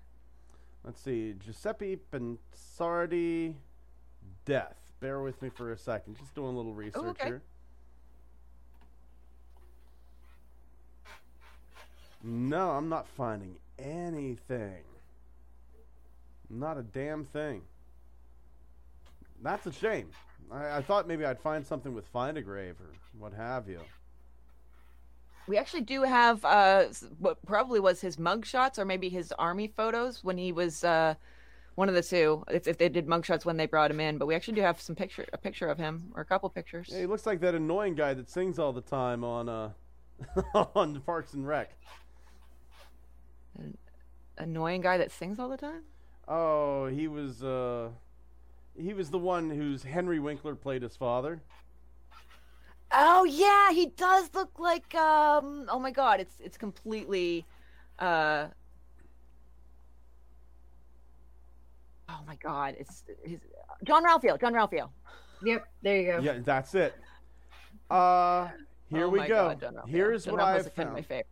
Let's 0.83 1.01
see. 1.01 1.35
Giuseppe 1.39 1.97
Pensardi 2.11 3.55
death. 4.43 4.75
Bear 4.99 5.21
with 5.21 5.41
me 5.41 5.49
for 5.49 5.71
a 5.71 5.77
second. 5.77 6.17
Just 6.17 6.35
doing 6.35 6.53
a 6.53 6.57
little 6.57 6.73
research 6.73 7.03
okay. 7.03 7.25
here. 7.25 7.41
No, 12.23 12.71
I'm 12.71 12.89
not 12.89 13.07
finding 13.07 13.57
anything. 13.79 14.83
Not 16.49 16.77
a 16.77 16.83
damn 16.83 17.23
thing. 17.23 17.63
That's 19.41 19.65
a 19.65 19.71
shame. 19.71 20.09
I, 20.51 20.77
I 20.77 20.81
thought 20.81 21.07
maybe 21.07 21.25
I'd 21.25 21.39
find 21.39 21.65
something 21.65 21.93
with 21.93 22.07
Find 22.07 22.37
a 22.37 22.41
Grave 22.41 22.75
or 22.79 22.93
what 23.17 23.33
have 23.33 23.67
you. 23.67 23.79
We 25.47 25.57
actually 25.57 25.81
do 25.81 26.03
have 26.03 26.45
uh, 26.45 26.85
what 27.19 27.43
probably 27.45 27.79
was 27.79 28.01
his 28.01 28.17
mugshots 28.17 28.77
or 28.77 28.85
maybe 28.85 29.09
his 29.09 29.31
army 29.33 29.67
photos 29.75 30.23
when 30.23 30.37
he 30.37 30.51
was 30.51 30.83
uh, 30.83 31.15
one 31.75 31.89
of 31.89 31.95
the 31.95 32.03
two. 32.03 32.43
If, 32.49 32.67
if 32.67 32.77
they 32.77 32.89
did 32.89 33.07
mugshots 33.07 33.43
when 33.43 33.57
they 33.57 33.65
brought 33.65 33.89
him 33.89 33.99
in, 33.99 34.17
but 34.17 34.27
we 34.27 34.35
actually 34.35 34.55
do 34.55 34.61
have 34.61 34.79
some 34.79 34.95
picture 34.95 35.25
a 35.33 35.37
picture 35.37 35.67
of 35.67 35.77
him 35.77 36.11
or 36.15 36.21
a 36.21 36.25
couple 36.25 36.49
pictures. 36.49 36.89
Yeah, 36.91 36.99
he 36.99 37.05
looks 37.05 37.25
like 37.25 37.39
that 37.41 37.55
annoying 37.55 37.95
guy 37.95 38.13
that 38.13 38.29
sings 38.29 38.59
all 38.59 38.71
the 38.71 38.81
time 38.81 39.23
on 39.23 39.49
uh 39.49 39.71
on 40.75 41.01
Parks 41.01 41.33
and 41.33 41.47
Rec. 41.47 41.71
Annoying 44.37 44.81
guy 44.81 44.97
that 44.97 45.11
sings 45.11 45.39
all 45.39 45.49
the 45.49 45.57
time. 45.57 45.83
Oh, 46.27 46.85
he 46.85 47.07
was 47.07 47.43
uh 47.43 47.89
he 48.77 48.93
was 48.93 49.09
the 49.09 49.19
one 49.19 49.49
whose 49.49 49.83
Henry 49.83 50.19
Winkler 50.19 50.55
played 50.55 50.81
his 50.81 50.95
father. 50.95 51.41
Oh 52.91 53.23
yeah, 53.23 53.71
he 53.71 53.87
does 53.87 54.29
look 54.33 54.59
like 54.59 54.93
um 54.95 55.65
oh 55.69 55.79
my 55.79 55.91
god, 55.91 56.19
it's 56.19 56.39
it's 56.39 56.57
completely 56.57 57.45
uh 57.99 58.47
Oh 62.09 62.21
my 62.27 62.35
god, 62.35 62.75
it's 62.77 63.03
he's 63.23 63.39
Jean-Ralphio, 63.83 64.39
John 64.39 64.53
Ralphio. 64.53 64.89
Yep. 65.43 65.65
There 65.81 65.97
you 65.99 66.05
go. 66.11 66.19
Yeah, 66.19 66.39
that's 66.43 66.75
it. 66.75 66.93
Uh 67.89 68.49
here 68.89 69.07
Oh 69.07 69.09
we 69.09 69.19
my 69.19 69.27
go. 69.27 69.35
God, 69.49 69.59
John 69.61 69.77
Here's 69.87 70.25
John 70.25 70.33
what 70.33 70.41
I 70.41 70.53
have 70.53 70.75
kind 70.75 70.91
my 70.93 71.01
found. 71.01 71.05
favorite. 71.07 71.27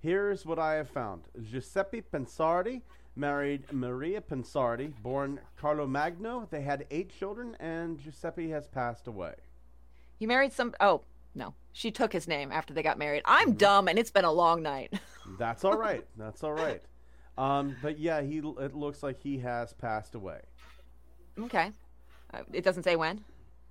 Here's 0.00 0.44
what 0.46 0.58
I 0.58 0.74
have 0.74 0.88
found. 0.90 1.22
Giuseppe 1.42 2.02
Pansardi 2.02 2.82
married 3.16 3.72
Maria 3.72 4.20
Pansardi, 4.20 4.92
born 5.02 5.40
Carlo 5.56 5.86
Magno. 5.86 6.46
They 6.50 6.62
had 6.62 6.86
eight 6.90 7.10
children, 7.18 7.56
and 7.60 7.98
Giuseppe 7.98 8.50
has 8.50 8.66
passed 8.68 9.06
away. 9.06 9.34
He 10.18 10.26
married 10.26 10.52
some 10.52 10.74
oh 10.80 11.02
no. 11.34 11.54
She 11.72 11.90
took 11.90 12.12
his 12.12 12.28
name 12.28 12.52
after 12.52 12.72
they 12.72 12.82
got 12.82 12.98
married. 12.98 13.22
I'm 13.24 13.48
Mm-hmm. 13.48 13.56
dumb 13.58 13.88
and 13.88 13.98
it's 13.98 14.10
been 14.12 14.24
a 14.24 14.32
long 14.32 14.62
night. 14.62 14.92
That's 15.38 15.64
all 15.64 15.76
right. 15.76 16.04
That's 16.16 16.44
all 16.44 16.52
right. 16.52 16.82
Um, 17.36 17.74
but 17.82 17.98
yeah, 17.98 18.22
he 18.22 18.38
it 18.38 18.74
looks 18.76 19.02
like 19.02 19.18
he 19.20 19.38
has 19.38 19.72
passed 19.72 20.14
away. 20.14 20.40
okay. 21.40 21.72
Uh, 22.32 22.42
it 22.52 22.62
doesn't 22.64 22.84
say 22.84 22.94
when. 22.96 23.24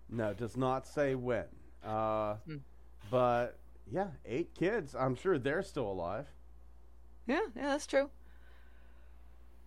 No, 0.09 0.29
it 0.31 0.37
does 0.37 0.57
not 0.57 0.85
say 0.87 1.15
when. 1.15 1.45
Uh, 1.83 2.35
Hmm. 2.45 2.57
But 3.09 3.57
yeah, 3.91 4.07
eight 4.25 4.53
kids. 4.53 4.95
I'm 4.95 5.15
sure 5.15 5.37
they're 5.37 5.63
still 5.63 5.89
alive. 5.91 6.27
Yeah, 7.27 7.39
yeah, 7.55 7.67
that's 7.67 7.87
true. 7.87 8.09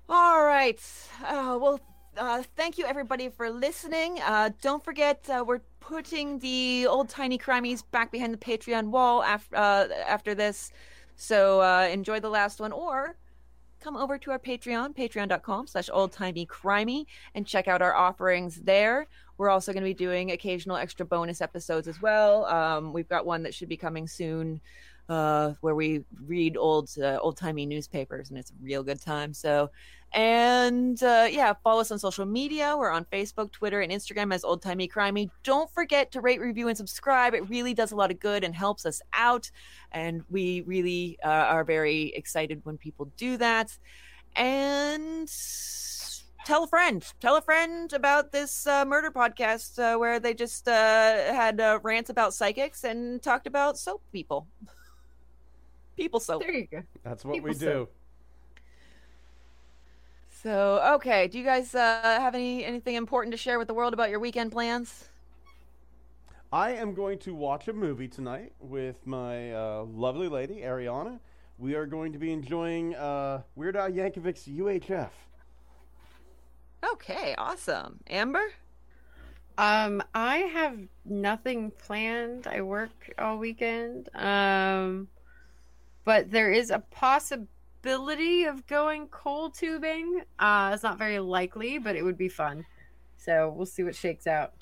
All 0.08 0.44
right. 0.44 0.80
Uh, 1.24 1.58
well, 1.60 1.80
uh, 2.16 2.42
thank 2.54 2.78
you 2.78 2.86
everybody 2.86 3.28
for 3.28 3.50
listening. 3.50 4.20
Uh, 4.24 4.50
don't 4.62 4.84
forget, 4.84 5.28
uh, 5.28 5.44
we're 5.44 5.62
putting 5.80 6.38
the 6.38 6.86
old 6.88 7.08
timey 7.08 7.36
crimies 7.38 7.82
back 7.90 8.12
behind 8.12 8.32
the 8.32 8.38
Patreon 8.38 8.90
wall 8.90 9.24
after 9.24 9.56
uh, 9.56 9.88
after 10.06 10.32
this. 10.34 10.70
So 11.16 11.60
uh, 11.60 11.88
enjoy 11.90 12.20
the 12.20 12.28
last 12.28 12.60
one, 12.60 12.70
or 12.70 13.16
come 13.80 13.96
over 13.96 14.16
to 14.16 14.30
our 14.30 14.38
Patreon, 14.38 14.96
patreon.com 14.96 15.66
slash 15.66 15.90
oldtimeycrimey, 15.90 17.06
and 17.34 17.44
check 17.44 17.66
out 17.66 17.82
our 17.82 17.94
offerings 17.94 18.60
there. 18.62 19.08
We're 19.38 19.50
also 19.50 19.72
going 19.72 19.82
to 19.82 19.90
be 19.90 19.94
doing 19.94 20.30
occasional 20.30 20.76
extra 20.76 21.04
bonus 21.04 21.40
episodes 21.40 21.88
as 21.88 22.00
well. 22.00 22.46
Um, 22.46 22.92
we've 22.92 23.08
got 23.08 23.26
one 23.26 23.42
that 23.42 23.54
should 23.54 23.68
be 23.68 23.76
coming 23.76 24.06
soon 24.06 24.60
uh, 25.08 25.52
where 25.60 25.74
we 25.74 26.04
read 26.26 26.56
old 26.56 26.90
uh, 27.00 27.18
old 27.20 27.36
timey 27.36 27.66
newspapers, 27.66 28.30
and 28.30 28.38
it's 28.38 28.50
a 28.50 28.54
real 28.62 28.82
good 28.82 29.00
time. 29.00 29.32
So, 29.32 29.70
and 30.12 31.02
uh, 31.02 31.26
yeah, 31.30 31.52
follow 31.62 31.80
us 31.80 31.90
on 31.90 31.98
social 31.98 32.24
media. 32.24 32.74
We're 32.76 32.90
on 32.90 33.04
Facebook, 33.06 33.52
Twitter, 33.52 33.80
and 33.80 33.92
Instagram 33.92 34.32
as 34.32 34.44
Old 34.44 34.62
Timey 34.62 34.88
Crimey. 34.88 35.30
Don't 35.42 35.70
forget 35.70 36.10
to 36.12 36.20
rate, 36.20 36.40
review, 36.40 36.68
and 36.68 36.76
subscribe. 36.76 37.34
It 37.34 37.48
really 37.48 37.74
does 37.74 37.92
a 37.92 37.96
lot 37.96 38.10
of 38.10 38.18
good 38.18 38.44
and 38.44 38.54
helps 38.54 38.86
us 38.86 39.02
out, 39.12 39.50
and 39.92 40.22
we 40.30 40.62
really 40.62 41.18
uh, 41.24 41.28
are 41.28 41.64
very 41.64 42.12
excited 42.14 42.60
when 42.64 42.78
people 42.78 43.10
do 43.16 43.36
that. 43.36 43.76
And 44.36 45.30
tell 46.44 46.62
a 46.62 46.68
friend 46.68 47.04
tell 47.18 47.34
a 47.36 47.42
friend 47.42 47.92
about 47.92 48.30
this 48.30 48.68
uh, 48.68 48.84
murder 48.84 49.10
podcast 49.10 49.80
uh, 49.80 49.98
where 49.98 50.20
they 50.20 50.32
just 50.32 50.68
uh, 50.68 50.72
had 50.72 51.60
uh, 51.60 51.80
rants 51.82 52.08
about 52.08 52.32
psychics 52.32 52.84
and 52.84 53.20
talked 53.20 53.48
about 53.48 53.76
soap 53.76 54.00
people 54.12 54.46
people 55.96 56.20
soap 56.20 56.42
There 56.42 56.52
you 56.52 56.66
go. 56.70 56.82
That's 57.02 57.24
what 57.24 57.34
People 57.34 57.48
we 57.48 57.54
say. 57.54 57.66
do. 57.66 57.88
So 60.46 60.80
okay 60.94 61.26
do 61.26 61.40
you 61.40 61.44
guys 61.44 61.74
uh, 61.74 62.00
have 62.04 62.32
any 62.36 62.64
anything 62.64 62.94
important 62.94 63.32
to 63.32 63.36
share 63.36 63.58
with 63.58 63.66
the 63.66 63.74
world 63.74 63.92
about 63.92 64.10
your 64.10 64.20
weekend 64.20 64.52
plans 64.52 65.08
I 66.52 66.70
am 66.70 66.94
going 66.94 67.18
to 67.18 67.34
watch 67.34 67.66
a 67.66 67.72
movie 67.72 68.06
tonight 68.06 68.52
with 68.60 69.04
my 69.04 69.52
uh, 69.52 69.82
lovely 69.82 70.28
lady 70.28 70.58
Ariana. 70.58 71.18
We 71.58 71.74
are 71.74 71.84
going 71.84 72.12
to 72.12 72.18
be 72.20 72.32
enjoying 72.32 72.94
uh, 72.94 73.42
Weird 73.56 73.76
Al 73.76 73.90
Yankovic's 73.90 74.46
UHF. 74.46 75.10
okay 76.92 77.34
awesome 77.36 77.98
amber 78.08 78.46
Um, 79.58 80.02
I 80.14 80.36
have 80.58 80.78
nothing 81.04 81.72
planned. 81.72 82.46
I 82.46 82.60
work 82.60 83.12
all 83.18 83.38
weekend. 83.38 84.10
Um, 84.14 85.08
but 86.04 86.30
there 86.30 86.52
is 86.52 86.70
a 86.70 86.78
possibility 86.78 87.55
of 87.86 88.66
going 88.66 89.08
coal 89.08 89.50
tubing. 89.50 90.22
Uh, 90.38 90.70
it's 90.74 90.82
not 90.82 90.98
very 90.98 91.18
likely, 91.18 91.78
but 91.78 91.96
it 91.96 92.02
would 92.02 92.18
be 92.18 92.28
fun. 92.28 92.64
So 93.16 93.52
we'll 93.54 93.66
see 93.66 93.82
what 93.82 93.94
shakes 93.94 94.26
out. 94.26 94.52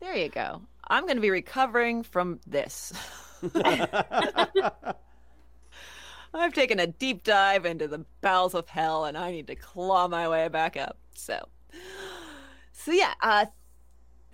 there 0.00 0.16
you 0.16 0.28
go 0.28 0.62
i'm 0.88 1.04
going 1.04 1.16
to 1.16 1.20
be 1.20 1.30
recovering 1.30 2.02
from 2.02 2.40
this 2.46 2.92
i've 6.34 6.52
taken 6.54 6.78
a 6.78 6.86
deep 6.86 7.22
dive 7.24 7.64
into 7.66 7.86
the 7.88 8.04
bowels 8.20 8.54
of 8.54 8.68
hell 8.68 9.04
and 9.04 9.16
i 9.16 9.30
need 9.30 9.46
to 9.46 9.54
claw 9.54 10.08
my 10.08 10.28
way 10.28 10.48
back 10.48 10.76
up 10.76 10.98
so 11.14 11.46
so 12.72 12.92
yeah 12.92 13.14
uh 13.22 13.46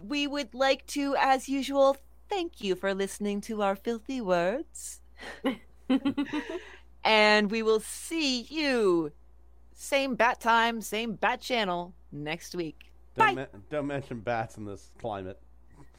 we 0.03 0.27
would 0.27 0.55
like 0.55 0.87
to 0.87 1.15
as 1.19 1.49
usual 1.49 1.97
thank 2.29 2.61
you 2.61 2.75
for 2.75 2.95
listening 2.95 3.41
to 3.41 3.63
our 3.63 3.77
filthy 3.77 4.21
words 4.21 5.01
and 7.07 7.51
we 7.51 7.63
will 7.63 7.81
see 7.81 8.43
you 8.43 9.13
same 9.73 10.15
bat 10.15 10.41
time 10.41 10.81
same 10.81 11.15
bat 11.15 11.41
channel 11.41 11.95
next 12.13 12.55
week 12.55 12.87
don't, 13.17 13.35
men- 13.35 13.47
don't 13.71 13.87
mention 13.87 14.21
bats 14.21 14.57
in 14.59 14.65
this 14.67 14.91
climate. 14.99 15.41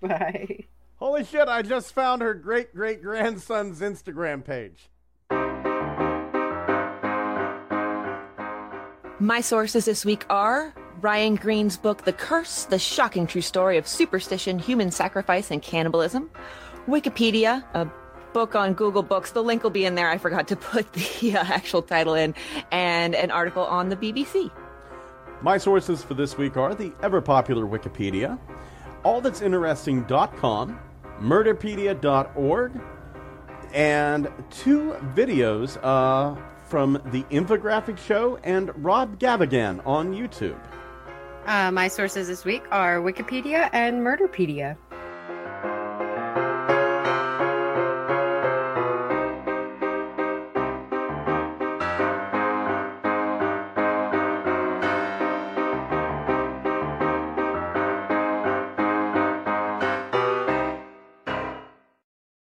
Bye. 0.00 0.64
Holy 0.96 1.24
shit, 1.24 1.48
I 1.48 1.62
just 1.62 1.94
found 1.94 2.22
her 2.22 2.34
great 2.34 2.74
great 2.74 3.02
grandson's 3.02 3.80
Instagram 3.80 4.44
page. 4.44 4.90
My 9.20 9.40
sources 9.40 9.86
this 9.86 10.04
week 10.04 10.24
are 10.28 10.74
Ryan 11.00 11.36
Green's 11.36 11.76
book, 11.76 12.04
The 12.04 12.12
Curse 12.12 12.64
The 12.64 12.78
Shocking 12.78 13.26
True 13.26 13.40
Story 13.40 13.78
of 13.78 13.88
Superstition, 13.88 14.58
Human 14.58 14.90
Sacrifice, 14.90 15.50
and 15.50 15.62
Cannibalism, 15.62 16.30
Wikipedia, 16.88 17.62
a 17.74 17.86
book 18.32 18.54
on 18.54 18.72
Google 18.72 19.02
Books. 19.02 19.32
The 19.32 19.42
link 19.42 19.62
will 19.62 19.70
be 19.70 19.84
in 19.84 19.94
there. 19.94 20.08
I 20.08 20.16
forgot 20.16 20.48
to 20.48 20.56
put 20.56 20.90
the 21.20 21.36
uh, 21.36 21.44
actual 21.44 21.82
title 21.82 22.14
in, 22.14 22.34
and 22.72 23.14
an 23.14 23.30
article 23.30 23.64
on 23.64 23.90
the 23.90 23.96
BBC. 23.96 24.50
My 25.42 25.58
sources 25.58 26.02
for 26.02 26.14
this 26.14 26.36
week 26.36 26.56
are 26.56 26.74
the 26.74 26.92
ever 27.02 27.20
popular 27.20 27.64
Wikipedia, 27.66 28.38
allthat'sinteresting.com, 29.04 30.80
murderpedia.org, 31.20 32.80
and 33.72 34.28
two 34.50 34.96
videos 35.14 35.78
uh, 35.82 36.40
from 36.66 36.94
the 37.12 37.22
Infographic 37.24 37.98
Show 37.98 38.38
and 38.42 38.72
Rob 38.82 39.18
Gavigan 39.18 39.86
on 39.86 40.14
YouTube. 40.14 40.58
Uh, 41.46 41.70
my 41.70 41.88
sources 41.88 42.28
this 42.28 42.44
week 42.44 42.62
are 42.70 43.00
Wikipedia 43.00 43.70
and 43.72 44.02
Murderpedia. 44.02 44.76